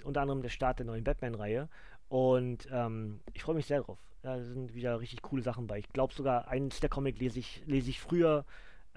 Unter 0.04 0.22
anderem 0.22 0.42
der 0.42 0.48
Start 0.48 0.78
der 0.78 0.86
neuen 0.86 1.04
Batman-Reihe. 1.04 1.68
Und 2.08 2.68
ähm, 2.72 3.20
ich 3.34 3.42
freue 3.42 3.56
mich 3.56 3.66
sehr 3.66 3.82
drauf. 3.82 3.98
Da 4.22 4.40
sind 4.42 4.74
wieder 4.74 5.00
richtig 5.00 5.22
coole 5.22 5.42
Sachen 5.42 5.66
bei. 5.66 5.78
Ich 5.78 5.88
glaube 5.92 6.14
sogar, 6.14 6.48
eins 6.48 6.80
der 6.80 6.88
Comic 6.88 7.18
lese 7.18 7.38
ich, 7.38 7.62
lese 7.66 7.90
ich 7.90 8.00
früher 8.00 8.44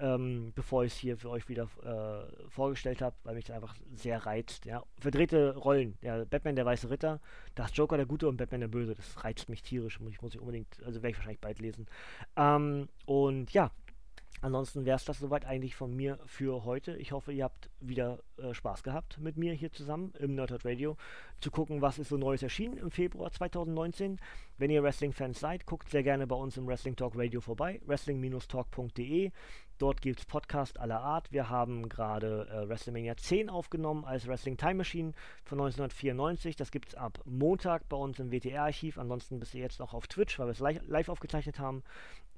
ähm, 0.02 0.52
bevor 0.56 0.84
ich 0.84 0.92
es 0.92 0.98
hier 0.98 1.16
für 1.16 1.30
euch 1.30 1.48
wieder 1.48 1.68
äh, 1.84 2.50
vorgestellt 2.50 3.00
habe, 3.00 3.14
weil 3.22 3.36
mich 3.36 3.44
das 3.44 3.54
einfach 3.54 3.76
sehr 3.94 4.26
reizt. 4.26 4.64
Ja. 4.64 4.82
Verdrehte 4.98 5.54
Rollen. 5.56 5.96
Der 6.02 6.24
Batman, 6.24 6.56
der 6.56 6.66
weiße 6.66 6.90
Ritter, 6.90 7.20
das 7.54 7.74
Joker 7.76 7.96
der 7.96 8.06
Gute 8.06 8.28
und 8.28 8.36
Batman 8.36 8.60
der 8.60 8.68
Böse. 8.68 8.96
Das 8.96 9.22
reizt 9.22 9.48
mich 9.48 9.62
tierisch. 9.62 10.00
Muss 10.00 10.12
ich, 10.12 10.20
muss 10.20 10.34
ich 10.34 10.40
unbedingt, 10.40 10.82
also 10.84 11.02
werde 11.02 11.10
ich 11.10 11.16
wahrscheinlich 11.16 11.40
bald 11.40 11.60
lesen. 11.60 11.86
Ähm, 12.36 12.88
und 13.06 13.52
ja, 13.52 13.70
Ansonsten 14.42 14.84
wäre 14.84 14.96
es 14.96 15.04
das 15.04 15.20
soweit 15.20 15.44
eigentlich 15.44 15.76
von 15.76 15.94
mir 15.94 16.18
für 16.26 16.64
heute. 16.64 16.96
Ich 16.96 17.12
hoffe, 17.12 17.32
ihr 17.32 17.44
habt 17.44 17.70
wieder 17.78 18.18
äh, 18.38 18.52
Spaß 18.52 18.82
gehabt 18.82 19.18
mit 19.20 19.36
mir 19.36 19.52
hier 19.52 19.70
zusammen 19.70 20.12
im 20.18 20.34
Nerdhurt 20.34 20.64
Radio 20.64 20.96
zu 21.38 21.52
gucken, 21.52 21.80
was 21.80 22.00
ist 22.00 22.08
so 22.08 22.16
Neues 22.16 22.42
erschienen 22.42 22.76
im 22.76 22.90
Februar 22.90 23.30
2019. 23.30 24.18
Wenn 24.58 24.70
ihr 24.70 24.82
Wrestling-Fans 24.82 25.38
seid, 25.38 25.64
guckt 25.64 25.88
sehr 25.90 26.02
gerne 26.02 26.26
bei 26.26 26.34
uns 26.34 26.56
im 26.56 26.66
Wrestling 26.66 26.96
Talk 26.96 27.12
Radio 27.14 27.40
vorbei, 27.40 27.80
wrestling-talk.de. 27.86 29.30
Dort 29.82 30.00
gibt 30.00 30.20
es 30.20 30.26
Podcasts 30.26 30.76
aller 30.76 31.00
Art. 31.00 31.32
Wir 31.32 31.50
haben 31.50 31.88
gerade 31.88 32.46
äh, 32.48 32.68
WrestleMania 32.68 33.16
10 33.16 33.50
aufgenommen 33.50 34.04
als 34.04 34.28
Wrestling 34.28 34.56
Time 34.56 34.74
Machine 34.74 35.12
von 35.42 35.58
1994. 35.58 36.54
Das 36.54 36.70
gibt 36.70 36.90
es 36.90 36.94
ab 36.94 37.18
Montag 37.24 37.88
bei 37.88 37.96
uns 37.96 38.20
im 38.20 38.30
WTR-Archiv. 38.30 38.96
Ansonsten 38.96 39.40
bist 39.40 39.56
ihr 39.56 39.60
jetzt 39.60 39.80
noch 39.80 39.92
auf 39.92 40.06
Twitch, 40.06 40.38
weil 40.38 40.46
wir 40.46 40.52
es 40.52 40.60
live, 40.60 40.80
live 40.86 41.08
aufgezeichnet 41.08 41.58
haben 41.58 41.82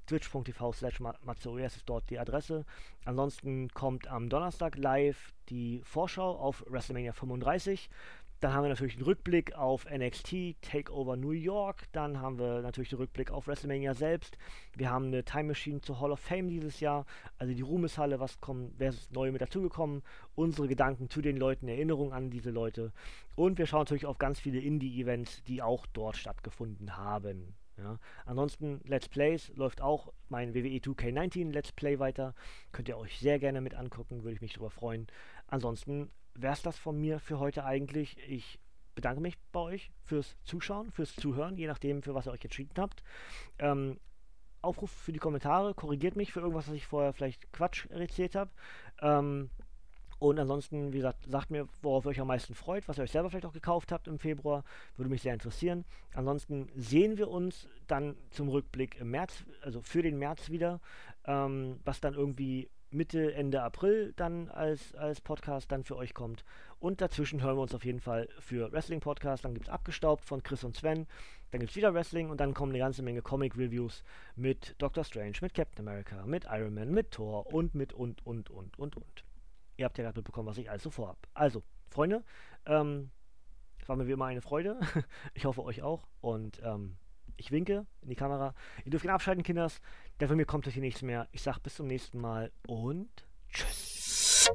twitch.tv 0.07 0.71
slash 0.71 0.99
Matsuoyas 0.99 1.75
ist 1.75 1.87
dort 1.87 2.09
die 2.09 2.19
Adresse. 2.19 2.65
Ansonsten 3.05 3.69
kommt 3.69 4.07
am 4.07 4.29
Donnerstag 4.29 4.75
live 4.77 5.31
die 5.49 5.81
Vorschau 5.83 6.31
auf 6.31 6.63
WrestleMania 6.67 7.13
35. 7.13 7.89
Dann 8.45 8.53
haben 8.53 8.65
wir 8.65 8.69
natürlich 8.69 8.97
den 8.97 9.05
Rückblick 9.05 9.55
auf 9.55 9.87
NXT 9.89 10.61
Takeover 10.61 11.15
New 11.15 11.31
York. 11.31 11.91
Dann 11.93 12.21
haben 12.21 12.37
wir 12.37 12.61
natürlich 12.61 12.89
den 12.89 12.99
Rückblick 12.99 13.31
auf 13.31 13.47
WrestleMania 13.47 13.95
selbst. 13.95 14.37
Wir 14.75 14.91
haben 14.91 15.07
eine 15.07 15.23
Time 15.23 15.45
Machine 15.45 15.81
zur 15.81 15.99
Hall 15.99 16.11
of 16.11 16.19
Fame 16.19 16.47
dieses 16.47 16.79
Jahr. 16.79 17.07
Also 17.39 17.55
die 17.55 17.63
Ruhmeshalle, 17.63 18.19
was 18.19 18.39
kommt, 18.41 18.75
wer 18.77 18.89
ist 18.89 19.11
neu 19.11 19.31
mit 19.31 19.41
dazugekommen. 19.41 20.03
Unsere 20.35 20.67
Gedanken 20.67 21.09
zu 21.09 21.23
den 21.23 21.37
Leuten, 21.37 21.67
Erinnerungen 21.67 22.13
an 22.13 22.29
diese 22.29 22.51
Leute. 22.51 22.93
Und 23.33 23.57
wir 23.57 23.65
schauen 23.65 23.79
natürlich 23.79 24.05
auf 24.05 24.19
ganz 24.19 24.39
viele 24.39 24.59
Indie-Events, 24.59 25.41
die 25.45 25.63
auch 25.63 25.87
dort 25.87 26.15
stattgefunden 26.15 26.95
haben. 26.97 27.55
Ja. 27.77 27.97
Ansonsten 28.27 28.79
Let's 28.83 29.09
Plays 29.09 29.51
läuft 29.55 29.81
auch 29.81 30.13
mein 30.29 30.53
WWE 30.53 30.77
2K19 30.77 31.51
Let's 31.51 31.71
Play 31.71 31.97
weiter. 31.97 32.35
Könnt 32.71 32.89
ihr 32.89 32.97
euch 32.99 33.17
sehr 33.17 33.39
gerne 33.39 33.59
mit 33.61 33.73
angucken, 33.73 34.21
würde 34.21 34.35
ich 34.35 34.41
mich 34.41 34.53
darüber 34.53 34.69
freuen. 34.69 35.07
Ansonsten 35.47 36.11
wäre 36.35 36.53
es 36.53 36.61
das 36.61 36.77
von 36.77 36.99
mir 36.99 37.19
für 37.19 37.39
heute 37.39 37.65
eigentlich. 37.65 38.17
Ich 38.27 38.59
bedanke 38.93 39.21
mich 39.21 39.37
bei 39.51 39.59
euch 39.59 39.91
fürs 40.03 40.37
Zuschauen, 40.43 40.91
fürs 40.91 41.15
Zuhören, 41.15 41.57
je 41.57 41.67
nachdem, 41.67 42.01
für 42.01 42.15
was 42.15 42.27
ihr 42.27 42.31
euch 42.31 42.43
entschieden 42.43 42.73
habt. 42.77 43.03
Ähm, 43.59 43.99
Aufruf 44.61 44.91
für 44.91 45.11
die 45.11 45.19
Kommentare, 45.19 45.73
korrigiert 45.73 46.15
mich 46.15 46.33
für 46.33 46.39
irgendwas, 46.39 46.67
was 46.67 46.73
ich 46.73 46.87
vorher 46.87 47.13
vielleicht 47.13 47.51
Quatsch 47.53 47.85
erzählt 47.89 48.35
habe. 48.35 48.51
Ähm, 49.01 49.49
und 50.17 50.39
ansonsten, 50.39 50.93
wie 50.93 50.97
gesagt, 50.97 51.25
sagt 51.27 51.51
mir, 51.51 51.67
worauf 51.81 52.05
ihr 52.05 52.09
euch 52.09 52.21
am 52.21 52.27
meisten 52.27 52.55
freut, 52.55 52.87
was 52.87 52.97
ihr 52.97 53.03
euch 53.03 53.11
selber 53.11 53.29
vielleicht 53.29 53.45
auch 53.45 53.53
gekauft 53.53 53.91
habt 53.91 54.07
im 54.07 54.17
Februar. 54.17 54.63
Würde 54.95 55.09
mich 55.09 55.21
sehr 55.21 55.33
interessieren. 55.33 55.83
Ansonsten 56.13 56.69
sehen 56.73 57.17
wir 57.17 57.29
uns 57.29 57.67
dann 57.87 58.15
zum 58.31 58.47
Rückblick 58.47 58.99
im 58.99 59.11
März, 59.11 59.45
also 59.61 59.81
für 59.81 60.01
den 60.01 60.17
März 60.17 60.49
wieder, 60.49 60.79
ähm, 61.25 61.79
was 61.83 61.99
dann 61.99 62.13
irgendwie 62.13 62.69
Mitte, 62.95 63.33
Ende 63.33 63.61
April 63.61 64.13
dann 64.15 64.49
als, 64.49 64.95
als 64.95 65.21
Podcast 65.21 65.71
dann 65.71 65.83
für 65.83 65.95
euch 65.95 66.13
kommt. 66.13 66.43
Und 66.79 67.01
dazwischen 67.01 67.41
hören 67.41 67.57
wir 67.57 67.61
uns 67.61 67.75
auf 67.75 67.85
jeden 67.85 67.99
Fall 67.99 68.29
für 68.39 68.71
Wrestling-Podcast. 68.71 69.45
Dann 69.45 69.53
gibt 69.53 69.67
es 69.67 69.71
Abgestaubt 69.71 70.25
von 70.25 70.41
Chris 70.41 70.63
und 70.63 70.75
Sven. 70.75 71.07
Dann 71.51 71.59
gibt 71.59 71.71
es 71.71 71.75
wieder 71.75 71.93
Wrestling 71.93 72.29
und 72.29 72.39
dann 72.39 72.53
kommen 72.53 72.71
eine 72.71 72.79
ganze 72.79 73.03
Menge 73.03 73.21
Comic-Reviews 73.21 74.03
mit 74.35 74.75
Doctor 74.77 75.03
Strange, 75.03 75.37
mit 75.41 75.53
Captain 75.53 75.87
America, 75.87 76.25
mit 76.25 76.45
Iron 76.49 76.73
Man, 76.73 76.91
mit 76.91 77.11
Thor 77.11 77.53
und 77.53 77.75
mit 77.75 77.93
und, 77.93 78.25
und, 78.25 78.49
und, 78.49 78.79
und, 78.79 78.97
und. 78.97 79.23
Ihr 79.77 79.85
habt 79.85 79.97
ja 79.97 80.05
gerade 80.05 80.19
mitbekommen, 80.19 80.47
was 80.47 80.57
ich 80.57 80.69
alles 80.69 80.83
so 80.83 80.89
vorhab. 80.89 81.17
Also, 81.33 81.63
Freunde, 81.89 82.23
ähm, 82.65 83.11
war 83.85 83.95
mir 83.95 84.07
wie 84.07 84.11
immer 84.11 84.25
eine 84.25 84.41
Freude. 84.41 84.79
ich 85.33 85.45
hoffe 85.45 85.63
euch 85.63 85.81
auch. 85.81 86.07
Und 86.21 86.61
ähm, 86.63 86.97
ich 87.37 87.51
winke 87.51 87.85
in 88.01 88.09
die 88.09 88.15
Kamera. 88.15 88.53
Ihr 88.83 88.91
dürft 88.91 89.05
ihn 89.05 89.11
abschalten, 89.11 89.43
Kinders. 89.43 89.81
Denn 90.19 90.27
von 90.27 90.37
mir 90.37 90.45
kommt 90.45 90.67
euch 90.67 90.73
hier 90.73 90.83
nichts 90.83 91.01
mehr. 91.01 91.27
Ich 91.31 91.41
sag 91.41 91.59
bis 91.59 91.75
zum 91.75 91.87
nächsten 91.87 92.19
Mal 92.19 92.51
und 92.67 93.09
tschüss. 93.49 94.49